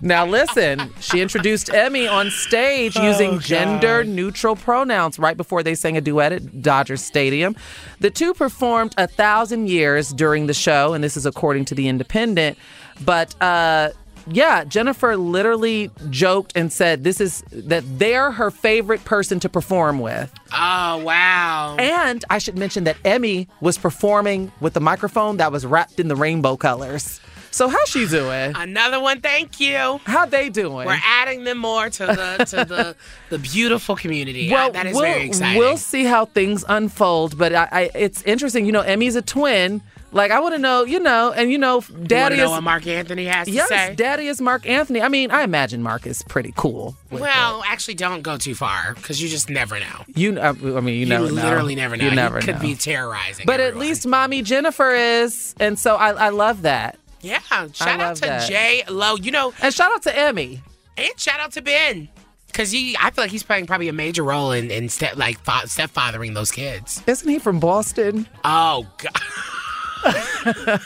now 0.00 0.24
listen, 0.24 0.92
she 1.00 1.20
introduced 1.20 1.72
Emme 1.74 2.06
on 2.08 2.30
stage 2.30 2.96
Oh, 2.96 3.02
using 3.02 3.40
gender 3.40 4.04
neutral 4.04 4.54
pronouns 4.54 5.18
right 5.18 5.36
before 5.36 5.62
they 5.64 5.74
sang 5.74 5.96
a 5.96 6.00
duet 6.00 6.32
at 6.32 6.62
Dodger 6.62 6.96
Stadium. 6.96 7.56
The 7.98 8.10
two 8.10 8.32
performed 8.32 8.94
a 8.96 9.06
thousand 9.08 9.68
years 9.68 10.10
during 10.10 10.46
the 10.46 10.54
show, 10.54 10.94
and 10.94 11.02
this 11.02 11.16
is 11.16 11.26
according 11.26 11.64
to 11.66 11.74
the 11.74 11.88
Independent. 11.88 12.56
But 13.04 13.34
uh, 13.42 13.90
yeah, 14.26 14.64
Jennifer 14.64 15.16
literally 15.16 15.90
joked 16.10 16.52
and 16.56 16.72
said 16.72 17.04
this 17.04 17.20
is 17.20 17.42
that 17.52 17.84
they're 17.98 18.32
her 18.32 18.50
favorite 18.50 19.04
person 19.04 19.40
to 19.40 19.48
perform 19.48 20.00
with. 20.00 20.32
Oh 20.52 20.98
wow! 20.98 21.76
And 21.78 22.24
I 22.30 22.38
should 22.38 22.58
mention 22.58 22.84
that 22.84 22.96
Emme 23.04 23.46
was 23.60 23.78
performing 23.78 24.52
with 24.60 24.74
the 24.74 24.80
microphone 24.80 25.36
that 25.36 25.52
was 25.52 25.64
wrapped 25.64 26.00
in 26.00 26.08
the 26.08 26.16
rainbow 26.16 26.56
colors. 26.56 27.20
So 27.56 27.68
how's 27.68 27.88
she 27.88 28.06
doing? 28.06 28.52
Another 28.54 29.00
one, 29.00 29.22
thank 29.22 29.60
you. 29.60 29.98
How 30.04 30.26
they 30.26 30.50
doing? 30.50 30.86
We're 30.86 31.00
adding 31.02 31.44
them 31.44 31.56
more 31.56 31.88
to 31.88 32.06
the 32.06 32.44
to 32.50 32.64
the 32.66 32.96
the 33.30 33.38
beautiful 33.38 33.96
community. 33.96 34.50
Well, 34.50 34.72
that 34.72 34.84
is 34.84 34.94
we'll, 34.94 35.02
very 35.02 35.24
exciting. 35.24 35.58
We'll 35.58 35.78
see 35.78 36.04
how 36.04 36.26
things 36.26 36.66
unfold, 36.68 37.38
but 37.38 37.54
I, 37.54 37.68
I, 37.72 37.90
it's 37.94 38.22
interesting. 38.24 38.66
You 38.66 38.72
know, 38.72 38.82
Emme's 38.82 39.16
a 39.16 39.22
twin. 39.22 39.80
Like 40.16 40.30
I 40.30 40.40
want 40.40 40.54
to 40.54 40.58
know, 40.58 40.84
you 40.84 40.98
know, 40.98 41.30
and 41.32 41.52
you 41.52 41.58
know, 41.58 41.82
you 41.88 41.96
Daddy 42.04 42.36
know 42.38 42.44
is 42.44 42.50
what 42.50 42.62
Marc 42.62 42.86
Anthony 42.86 43.26
has 43.26 43.48
yes, 43.48 43.68
to 43.68 43.74
say? 43.74 43.94
Daddy 43.94 44.26
is 44.26 44.40
Marc 44.40 44.66
Anthony. 44.66 45.02
I 45.02 45.08
mean, 45.08 45.30
I 45.30 45.42
imagine 45.42 45.82
Marc 45.82 46.06
is 46.06 46.22
pretty 46.22 46.52
cool. 46.56 46.96
well, 47.10 47.62
actually, 47.66 47.94
don't 47.94 48.22
go 48.22 48.36
too 48.36 48.54
far 48.54 48.94
because 48.94 49.22
you 49.22 49.28
just 49.28 49.50
never 49.50 49.78
know. 49.78 50.04
you, 50.14 50.38
uh, 50.40 50.48
I 50.48 50.80
mean, 50.80 50.94
you, 50.94 51.00
You, 51.00 51.06
never 51.06 51.26
know. 51.26 51.32
literally 51.34 51.74
never 51.74 51.96
know. 51.96 52.04
You 52.06 52.10
never 52.12 52.40
could 52.40 52.56
know. 52.56 52.60
be 52.62 52.74
terrorizing. 52.74 53.44
but 53.46 53.60
at 53.60 53.76
least 53.76 54.06
mommy 54.06 54.42
Jennifer 54.42 54.90
is, 54.90 55.54
and 55.60 55.78
so 55.78 55.96
I, 55.96 56.12
I 56.12 56.28
love 56.30 56.62
that. 56.62 56.98
yeah. 57.20 57.40
Shout 57.72 58.00
out 58.00 58.16
to 58.16 58.22
that. 58.22 58.48
J 58.48 58.84
Lo. 58.88 59.16
You 59.16 59.30
know, 59.30 59.52
and 59.62 59.72
shout 59.72 59.92
out 59.92 60.02
to 60.04 60.18
Emme. 60.18 60.62
And 60.96 61.10
shout 61.20 61.40
out 61.40 61.52
to 61.52 61.60
Ben. 61.62 62.08
Cause 62.54 62.70
he, 62.70 62.96
I 62.98 63.10
feel 63.10 63.22
like 63.24 63.30
he's 63.30 63.42
playing 63.42 63.66
probably 63.66 63.88
a 63.88 63.92
major 63.92 64.22
role 64.22 64.50
in, 64.52 64.70
in 64.70 64.88
step 64.88 65.16
like 65.16 65.38
fa- 65.40 65.66
stepfathering 65.66 66.32
those 66.32 66.50
kids. 66.50 67.02
Isn't 67.06 67.28
he 67.28 67.38
from 67.38 67.60
Boston? 67.60 68.26
Oh 68.44 68.86
God! 68.96 69.12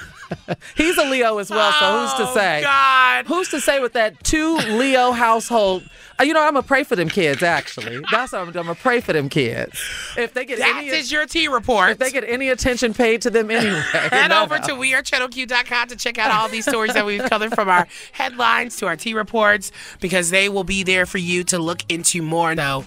He's 0.76 0.96
a 0.96 1.02
Leo 1.04 1.38
as 1.38 1.50
well, 1.50 1.72
so 1.72 2.00
who's 2.00 2.14
to 2.28 2.32
say? 2.32 2.60
Oh, 2.60 2.62
God. 2.62 3.26
Who's 3.26 3.48
to 3.48 3.60
say 3.60 3.80
with 3.80 3.94
that 3.94 4.22
two 4.22 4.56
Leo 4.58 5.10
household? 5.10 5.82
Uh, 6.20 6.22
You 6.22 6.34
know, 6.34 6.40
I'm 6.42 6.52
gonna 6.54 6.62
pray 6.62 6.84
for 6.84 6.94
them 6.94 7.08
kids. 7.08 7.42
Actually, 7.42 8.00
that's 8.12 8.30
what 8.32 8.42
I'm, 8.42 8.46
I'm 8.48 8.52
gonna 8.52 8.74
pray 8.76 9.00
for 9.00 9.12
them 9.12 9.28
kids. 9.28 9.82
If 10.16 10.32
they 10.32 10.44
get 10.44 10.58
That 10.60 10.76
any, 10.76 10.88
is 10.90 11.10
your 11.10 11.26
T 11.26 11.48
report. 11.48 11.90
if 11.90 11.98
they 11.98 12.12
get 12.12 12.22
any 12.28 12.48
attention 12.48 12.94
paid 12.94 13.22
to 13.22 13.30
them 13.30 13.50
anyway, 13.50 13.80
Head 13.80 14.28
no, 14.28 14.44
over 14.44 14.58
no. 14.60 14.66
to 14.68 14.72
wearechannelq.com 14.74 15.88
to 15.88 15.96
check 15.96 16.16
out 16.18 16.30
all 16.30 16.48
these 16.48 16.64
stories 16.64 16.94
that 16.94 17.04
we've 17.04 17.28
covered 17.28 17.52
from 17.52 17.68
our 17.68 17.88
headlines 18.12 18.76
to 18.76 18.86
our 18.86 18.96
T 18.96 19.14
reports 19.14 19.72
because 20.00 20.30
they 20.30 20.48
will 20.48 20.64
be 20.64 20.84
there 20.84 21.06
for 21.06 21.18
you 21.18 21.42
to 21.44 21.58
look 21.58 21.80
into 21.88 22.22
more. 22.22 22.54
So, 22.54 22.84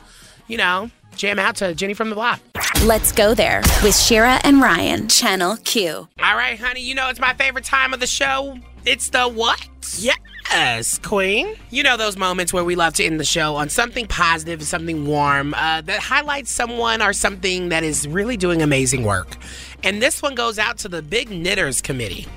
you 0.47 0.57
know, 0.57 0.89
jam 1.15 1.39
out 1.39 1.55
to 1.57 1.73
Jenny 1.73 1.93
from 1.93 2.09
the 2.09 2.15
block. 2.15 2.39
Let's 2.83 3.11
go 3.11 3.33
there 3.33 3.61
with 3.81 3.95
Shira 3.95 4.39
and 4.43 4.61
Ryan, 4.61 5.07
Channel 5.07 5.57
Q. 5.63 6.07
All 6.19 6.35
right, 6.35 6.59
honey, 6.59 6.81
you 6.81 6.95
know 6.95 7.09
it's 7.09 7.19
my 7.19 7.33
favorite 7.33 7.65
time 7.65 7.93
of 7.93 7.99
the 7.99 8.07
show. 8.07 8.57
It's 8.85 9.09
the 9.09 9.27
what? 9.29 9.67
Yes, 9.97 10.99
Queen. 10.99 11.55
You 11.69 11.83
know 11.83 11.95
those 11.97 12.17
moments 12.17 12.51
where 12.51 12.63
we 12.63 12.75
love 12.75 12.93
to 12.95 13.03
end 13.03 13.19
the 13.19 13.25
show 13.25 13.55
on 13.55 13.69
something 13.69 14.07
positive, 14.07 14.61
something 14.63 15.05
warm, 15.05 15.53
uh, 15.53 15.81
that 15.81 15.99
highlights 15.99 16.51
someone 16.51 17.01
or 17.01 17.13
something 17.13 17.69
that 17.69 17.83
is 17.83 18.07
really 18.07 18.37
doing 18.37 18.61
amazing 18.61 19.03
work. 19.03 19.37
And 19.83 20.01
this 20.01 20.21
one 20.21 20.35
goes 20.35 20.59
out 20.59 20.77
to 20.79 20.89
the 20.89 21.01
Big 21.01 21.29
Knitters 21.29 21.81
Committee. 21.81 22.27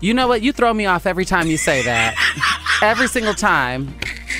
You 0.00 0.14
know 0.14 0.28
what? 0.28 0.42
You 0.42 0.52
throw 0.52 0.72
me 0.74 0.86
off 0.86 1.06
every 1.06 1.24
time 1.24 1.48
you 1.48 1.56
say 1.56 1.82
that. 1.82 2.14
every 2.82 3.08
single 3.08 3.34
time. 3.34 3.94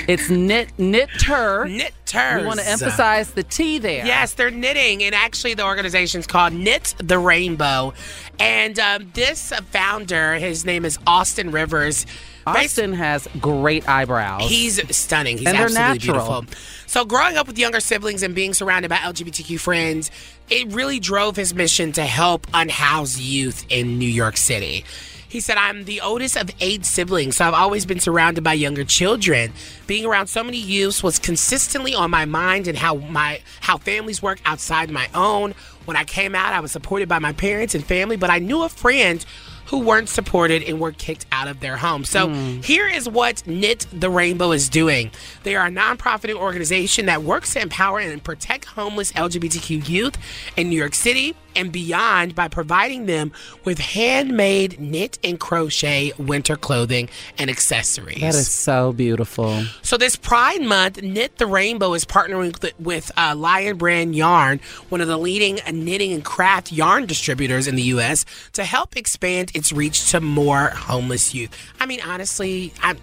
It's 0.07 0.31
knit 0.31 0.71
knitter. 0.79 1.67
Knitters. 1.67 2.41
We 2.41 2.47
want 2.47 2.61
to 2.61 2.69
emphasize 2.69 3.33
the 3.33 3.43
T 3.43 3.79
there. 3.79 4.07
Yes, 4.07 4.35
they're 4.35 4.51
knitting, 4.51 5.03
and 5.03 5.15
actually, 5.15 5.55
the 5.55 5.65
organization's 5.65 6.27
called 6.27 6.53
Knit 6.53 6.95
the 6.99 7.19
Rainbow. 7.19 7.93
And 8.39 8.79
um, 8.79 9.11
this 9.15 9.53
founder, 9.71 10.35
his 10.37 10.65
name 10.65 10.85
is 10.85 10.99
Austin 11.07 11.51
Rivers. 11.51 12.07
Austin 12.47 12.95
has 12.95 13.29
great 13.41 13.87
eyebrows. 13.89 14.49
He's 14.49 14.81
stunning. 14.97 15.37
He's 15.37 15.49
And 15.49 15.57
absolutely 15.57 15.99
beautiful. 15.99 16.45
So, 16.87 17.05
growing 17.05 17.37
up 17.37 17.47
with 17.47 17.59
younger 17.59 17.81
siblings 17.81 18.23
and 18.23 18.35
being 18.35 18.55
surrounded 18.55 18.89
by 18.89 18.97
LGBTQ 18.97 19.61
friends, 19.61 20.11
it 20.49 20.73
really 20.73 20.99
drove 20.99 21.37
his 21.37 21.53
mission 21.53 21.93
to 21.93 22.05
help 22.05 22.47
unhoused 22.55 23.19
youth 23.19 23.67
in 23.69 23.99
New 23.99 24.09
York 24.09 24.37
City. 24.39 24.85
He 25.29 25.41
said, 25.41 25.59
I'm 25.59 25.85
the 25.85 26.01
oldest 26.01 26.37
of 26.37 26.51
eight 26.61 26.87
siblings, 26.87 27.37
so 27.37 27.45
I've 27.45 27.55
always 27.55 27.85
been 27.85 28.01
surrounded 28.01 28.43
by 28.43 28.55
younger 28.55 28.85
children. 28.85 29.53
Being 29.87 30.07
around 30.07 30.29
so 30.29 30.43
many 30.43 30.59
youths 30.59 31.03
was 31.03 31.19
consistently 31.19 31.95
on 31.95 32.11
my 32.11 32.25
mind 32.25 32.67
and 32.67 32.79
how 32.79 32.97
my 32.97 33.41
how 33.61 33.77
families 33.77 34.23
work 34.23 34.41
outside 34.47 34.91
my 34.91 35.09
own. 35.15 35.55
When 35.85 35.97
I 35.97 36.05
came 36.05 36.35
out, 36.35 36.53
I 36.53 36.61
was 36.61 36.73
supported 36.73 37.09
by 37.09 37.19
my 37.19 37.33
parents 37.33 37.75
and 37.75 37.85
family, 37.85 38.17
but 38.17 38.31
I 38.31 38.39
knew 38.39 38.63
a 38.63 38.69
friend 38.69 39.25
who 39.69 39.81
weren't 39.81 40.09
supported 40.09 40.63
and 40.63 40.81
were 40.81 40.93
kicked 40.93 41.27
out 41.31 41.47
of 41.47 41.61
their 41.61 41.77
home. 41.77 42.03
So 42.05 42.29
hmm. 42.29 42.61
here 42.63 42.89
is 42.89 43.07
what 43.07 43.47
Knit 43.47 43.87
the 43.93 44.09
Rainbow 44.09 44.53
is 44.53 44.71
doing. 44.71 45.11
They 45.43 45.57
are 45.57 45.67
a 45.67 45.71
nonprofit 45.71 46.35
organization 46.35 47.07
that 47.07 47.23
works 47.23 47.53
to 47.53 47.61
empower 47.61 47.99
and 47.99 48.25
protect 48.25 48.65
homeless 48.65 49.13
LGBTQ 49.13 49.87
youth 49.87 50.17
in 50.57 50.71
New 50.71 50.79
York 50.79 50.95
City 50.95 51.37
and 51.59 51.73
beyond 51.73 52.35
by 52.35 52.49
providing 52.49 53.07
them 53.07 53.33
with 53.65 53.79
handmade 53.79 54.81
knit 54.81 55.19
and 55.25 55.39
crochet 55.39 56.13
winter 56.19 56.57
clothing 56.57 57.09
and 57.37 57.51
accessories. 57.51 58.21
That 58.21 58.35
is 58.35 58.49
so 58.49 58.93
beautiful. 58.93 59.65
So 59.83 59.97
this 59.97 60.17
Pride 60.17 60.63
Month, 60.63 61.03
Knit 61.03 61.37
the 61.39 61.47
Rainbow 61.47 61.95
is 61.95 62.05
partnering 62.05 62.61
with, 62.63 62.81
with 62.81 63.13
uh, 63.17 63.35
Lion 63.37 63.77
Brand 63.77 64.15
Yarn, 64.15 64.61
one 64.89 65.01
of 65.01 65.09
the 65.09 65.19
leading 65.19 65.59
knitting 65.71 66.13
and 66.13 66.25
craft 66.25 66.73
yarn 66.73 67.07
distributors 67.07 67.67
in 67.67 67.75
the 67.75 67.83
U.S., 67.83 68.25
to 68.53 68.65
help 68.65 68.97
expand 68.97 69.51
its 69.55 69.73
reach 69.73 70.11
to 70.13 70.21
more 70.21 70.69
homeless 70.69 71.35
youth. 71.35 71.51
I 71.81 71.87
mean, 71.87 72.01
honestly, 72.07 72.73
I, 72.83 72.97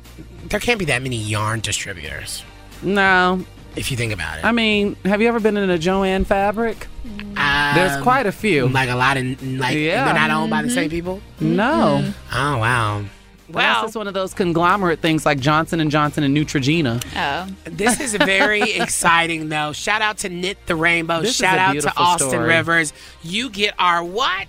there 0.45 0.59
can't 0.59 0.79
be 0.79 0.85
that 0.85 1.01
many 1.01 1.17
yarn 1.17 1.59
distributors 1.59 2.43
No. 2.81 3.45
If 3.75 3.91
you 3.91 3.97
think 3.97 4.13
about 4.13 4.39
it. 4.39 4.45
I 4.45 4.51
mean, 4.51 4.95
have 5.05 5.21
you 5.21 5.27
ever 5.27 5.39
been 5.39 5.57
in 5.57 5.69
a 5.69 5.77
Joann 5.77 6.25
fabric? 6.25 6.87
There's 7.03 7.91
Um, 7.97 8.03
quite 8.03 8.25
a 8.25 8.31
few. 8.31 8.67
Like 8.69 8.89
a 8.89 8.95
lot 8.95 9.17
of 9.17 9.25
like 9.43 9.75
Yeah. 9.77 10.05
they're 10.05 10.13
not 10.13 10.31
owned 10.31 10.49
by 10.49 10.61
the 10.61 10.69
same 10.69 10.89
people. 10.89 11.21
No. 11.39 12.11
Oh 12.33 12.57
wow. 12.57 13.03
Well, 13.47 13.85
it's 13.85 13.95
one 13.95 14.07
of 14.07 14.15
those 14.15 14.33
conglomerate 14.33 15.01
things 15.01 15.23
like 15.25 15.39
Johnson 15.39 15.79
and 15.79 15.91
Johnson 15.91 16.23
and 16.23 16.35
Neutrogena. 16.35 17.03
Oh. 17.15 17.47
This 17.65 17.99
is 17.99 18.15
very 18.15 18.71
exciting, 18.81 19.49
though. 19.49 19.71
Shout 19.71 20.01
out 20.01 20.17
to 20.19 20.29
Knit 20.29 20.57
the 20.65 20.75
Rainbow. 20.75 21.21
This 21.21 21.29
is 21.31 21.35
Shout 21.37 21.57
a 21.57 21.61
out 21.61 21.79
to 21.81 21.93
Austin 21.95 22.29
story. 22.29 22.47
Rivers. 22.47 22.91
You 23.21 23.51
get 23.51 23.75
our 23.77 24.03
what? 24.03 24.47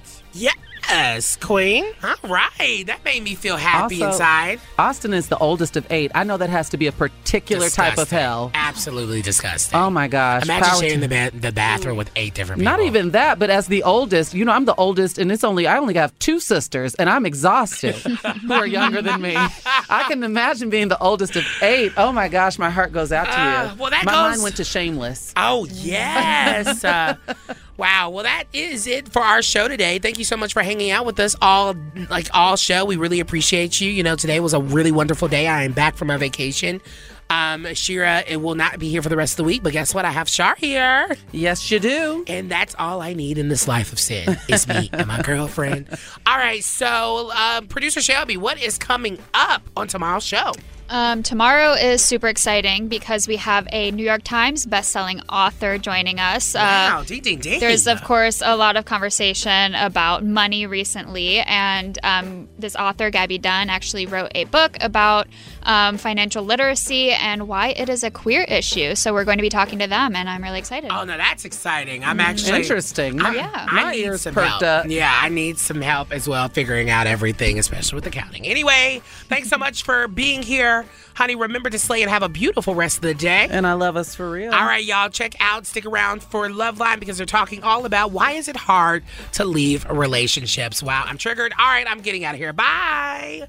Yes, 0.89 1.37
Queen. 1.37 1.85
All 2.03 2.15
right. 2.31 2.85
That 2.87 3.01
made 3.05 3.23
me 3.23 3.35
feel 3.35 3.57
happy 3.57 4.03
Also, 4.03 4.13
inside. 4.13 4.61
Austin 4.79 5.13
is 5.13 5.29
the 5.29 5.37
oldest 5.39 5.77
of 5.77 5.87
eight. 5.91 6.11
I 6.15 6.25
know 6.25 6.37
that 6.37 6.49
has 6.51 6.69
to 6.71 6.77
be 6.77 6.87
a 6.87 6.93
particular 6.93 7.69
type 7.69 7.99
of 7.99 8.09
hell. 8.11 8.51
Absolutely 8.55 9.21
disgusting. 9.23 9.79
Oh 9.79 9.91
my 9.91 10.07
gosh. 10.09 10.45
Imagine 10.45 10.69
Power 10.69 10.81
sharing 10.81 11.01
to- 11.01 11.09
the, 11.09 11.31
ba- 11.31 11.37
the 11.39 11.53
bathroom 11.53 11.97
with 11.97 12.11
eight 12.17 12.35
different 12.35 12.61
people. 12.61 12.73
Not 12.77 12.81
even 12.87 13.11
that, 13.11 13.39
but 13.39 13.51
as 13.51 13.67
the 13.67 13.83
oldest, 13.83 14.33
you 14.35 14.45
know, 14.45 14.53
I'm 14.53 14.65
the 14.65 14.75
oldest, 14.77 15.19
and 15.19 15.31
it's 15.33 15.45
only 15.45 15.67
I 15.67 15.79
only 15.79 15.95
have 15.95 16.17
two 16.19 16.39
sisters, 16.41 16.95
and 16.95 17.11
I'm 17.11 17.27
exhausted, 17.27 17.95
who 18.47 18.53
are 18.53 18.67
younger 18.67 19.03
than 19.03 19.21
me. 19.21 19.35
I 19.37 20.05
can 20.09 20.23
imagine 20.23 20.71
being 20.71 20.89
the 20.89 20.99
oldest 21.03 21.37
of 21.37 21.45
eight. 21.63 21.93
Oh 21.97 22.13
my 22.13 22.29
gosh, 22.29 22.59
my 22.59 22.71
heart 22.71 22.93
goes 22.93 23.13
out 23.13 23.25
to 23.27 23.31
Ah, 23.35 23.73
you. 23.73 23.79
well, 23.81 23.91
that 23.91 24.05
my 24.05 24.13
goes- 24.13 24.31
mind 24.31 24.43
went 24.43 24.57
to 24.57 24.65
Shameless. 24.65 25.33
Oh, 25.37 25.67
yes. 25.71 26.85
uh, 26.85 27.17
wow. 27.77 28.11
Well, 28.11 28.25
that 28.25 28.45
is 28.53 28.87
it 28.87 29.09
for 29.09 29.23
our 29.23 29.43
show 29.43 29.69
today. 29.69 29.99
Thank 29.99 30.19
you 30.19 30.25
so 30.25 30.37
much 30.37 30.53
for 30.53 30.63
hanging 30.63 30.91
out 30.91 31.07
with 31.07 31.19
us 31.21 31.37
all, 31.41 31.75
like 32.11 32.29
all 32.35 32.57
show. 32.57 32.85
We 32.85 32.97
really 32.97 33.21
appreciate 33.21 33.81
you. 33.81 33.91
You 33.91 34.03
know, 34.03 34.17
today 34.17 34.41
was 34.41 34.55
a 34.55 34.61
really 34.61 34.93
wonderful 34.93 35.29
day. 35.29 35.47
I 35.47 35.65
am 35.65 35.73
back 35.73 35.97
from 35.97 36.09
my 36.09 36.17
vacation. 36.17 36.81
Um, 37.29 37.67
Shira, 37.75 38.23
it 38.27 38.37
will 38.37 38.55
not 38.55 38.79
be 38.79 38.89
here 38.89 39.03
for 39.03 39.09
the 39.09 39.17
rest 39.17 39.33
of 39.33 39.39
the 39.39 39.45
week, 39.45 39.63
but 39.63 39.73
guess 39.73 39.93
what? 39.93 40.05
I 40.05 40.11
have 40.11 40.29
Shar 40.29 40.55
here. 40.57 41.09
Yes, 41.33 41.71
you 41.71 41.81
do. 41.81 42.25
And 42.29 42.49
that's 42.49 42.75
all 42.79 43.03
I 43.03 43.15
need 43.15 43.37
in 43.37 43.49
this 43.49 43.67
life 43.67 43.93
of 43.93 43.99
sin. 43.99 44.39
It's 44.49 44.69
me 44.69 44.89
and 44.93 45.09
my 45.09 45.23
girlfriend. 45.23 45.89
All 46.25 46.37
right. 46.37 46.63
So, 46.63 47.33
um, 47.33 47.67
producer 47.67 48.01
Shelby, 48.01 48.37
what 48.37 48.63
is 48.63 48.79
coming 48.79 49.19
up 49.35 49.63
on 49.77 49.89
tomorrow's 49.89 50.25
show? 50.25 50.53
Um, 50.89 51.23
tomorrow 51.23 51.73
is 51.73 52.01
super 52.03 52.29
exciting 52.29 52.89
because 52.89 53.27
we 53.27 53.37
have 53.37 53.67
a 53.73 53.91
New 53.91 54.05
York 54.05 54.23
Times 54.23 54.67
bestselling 54.67 55.21
author 55.29 55.79
joining 55.79 56.21
us. 56.21 56.55
Uh, 56.55 56.59
Wow, 56.59 57.03
ding, 57.05 57.23
ding, 57.23 57.41
ding. 57.41 57.59
There's, 57.61 57.87
of 57.87 58.03
course, 58.05 58.41
a 58.45 58.57
lot 58.57 58.77
of 58.77 58.85
conversation 58.85 59.75
about 59.75 60.25
money 60.25 60.67
recently, 60.67 61.41
and 61.41 61.99
um, 62.05 62.49
this 62.59 62.77
author, 62.77 63.11
Gabby 63.11 63.39
Dunn, 63.39 63.69
actually 63.69 64.07
wrote 64.07 64.31
a 64.35 64.45
book 64.45 64.77
about 64.81 65.27
um, 65.67 65.99
financial 65.99 66.43
literacy 66.45 67.11
and 67.11 67.47
why 67.49 67.69
it 67.71 67.89
is 67.91 68.03
a 68.03 68.11
queer 68.11 68.45
issue. 68.45 68.95
So 68.95 69.13
we're 69.13 69.25
going 69.25 69.37
to 69.39 69.43
be 69.43 69.51
talking 69.51 69.79
to 69.81 69.87
them, 69.87 70.17
and 70.17 70.31
I'm 70.31 70.43
really 70.43 70.59
excited. 70.59 70.91
Oh 70.91 71.05
no, 71.05 71.17
that's 71.19 71.45
exciting. 71.45 72.03
I'm 72.05 72.21
actually 72.21 72.61
Interesting. 72.61 73.21
I, 73.21 73.35
Yeah. 73.35 73.67
I 73.69 73.75
My 73.85 73.93
need 73.93 73.99
ears 74.05 74.23
some 74.23 74.33
perked 74.35 74.49
help. 74.49 74.63
up. 74.63 74.87
Yeah, 74.89 75.13
I 75.15 75.29
need 75.29 75.59
some 75.59 75.83
help 75.83 76.13
as 76.13 76.27
well 76.29 76.49
figuring 76.49 76.89
out 76.89 77.07
everything, 77.07 77.59
especially 77.59 77.97
with 77.97 78.07
accounting. 78.07 78.47
Anyway, 78.47 79.03
thanks 79.29 79.49
so 79.51 79.59
much 79.59 79.83
for 79.83 80.09
being 80.09 80.43
here, 80.43 80.87
honey. 81.15 81.35
Remember 81.35 81.69
to 81.69 81.79
slay 81.79 82.01
and 82.03 82.11
have 82.11 82.23
a 82.23 82.29
beautiful 82.29 82.75
rest 82.75 82.99
of 82.99 83.03
the 83.03 83.15
day. 83.15 83.49
And 83.51 83.67
I 83.67 83.73
love 83.73 83.97
us 83.97 84.15
for 84.15 84.31
real. 84.31 84.55
All 84.55 84.65
right, 84.65 84.85
y'all, 84.85 85.11
check 85.11 85.35
out, 85.41 85.67
stick 85.67 85.85
around 85.85 86.23
for 86.23 86.49
Love 86.49 86.79
Line 86.79 87.01
because 87.01 87.17
they're 87.17 87.27
talking 87.27 87.63
all 87.65 87.85
about 87.85 88.13
why 88.13 88.33
is 88.33 88.47
it 88.49 88.57
hard 88.57 89.03
to 89.33 89.45
leave 89.45 89.85
relationships. 89.91 90.83
Wow, 90.83 91.03
I'm 91.07 91.19
triggered. 91.19 91.53
All 91.59 91.67
right, 91.67 91.87
I'm 91.89 92.01
getting 92.03 92.25
out 92.25 92.35
of 92.35 92.41
here. 92.41 92.53
Bye. 92.53 93.49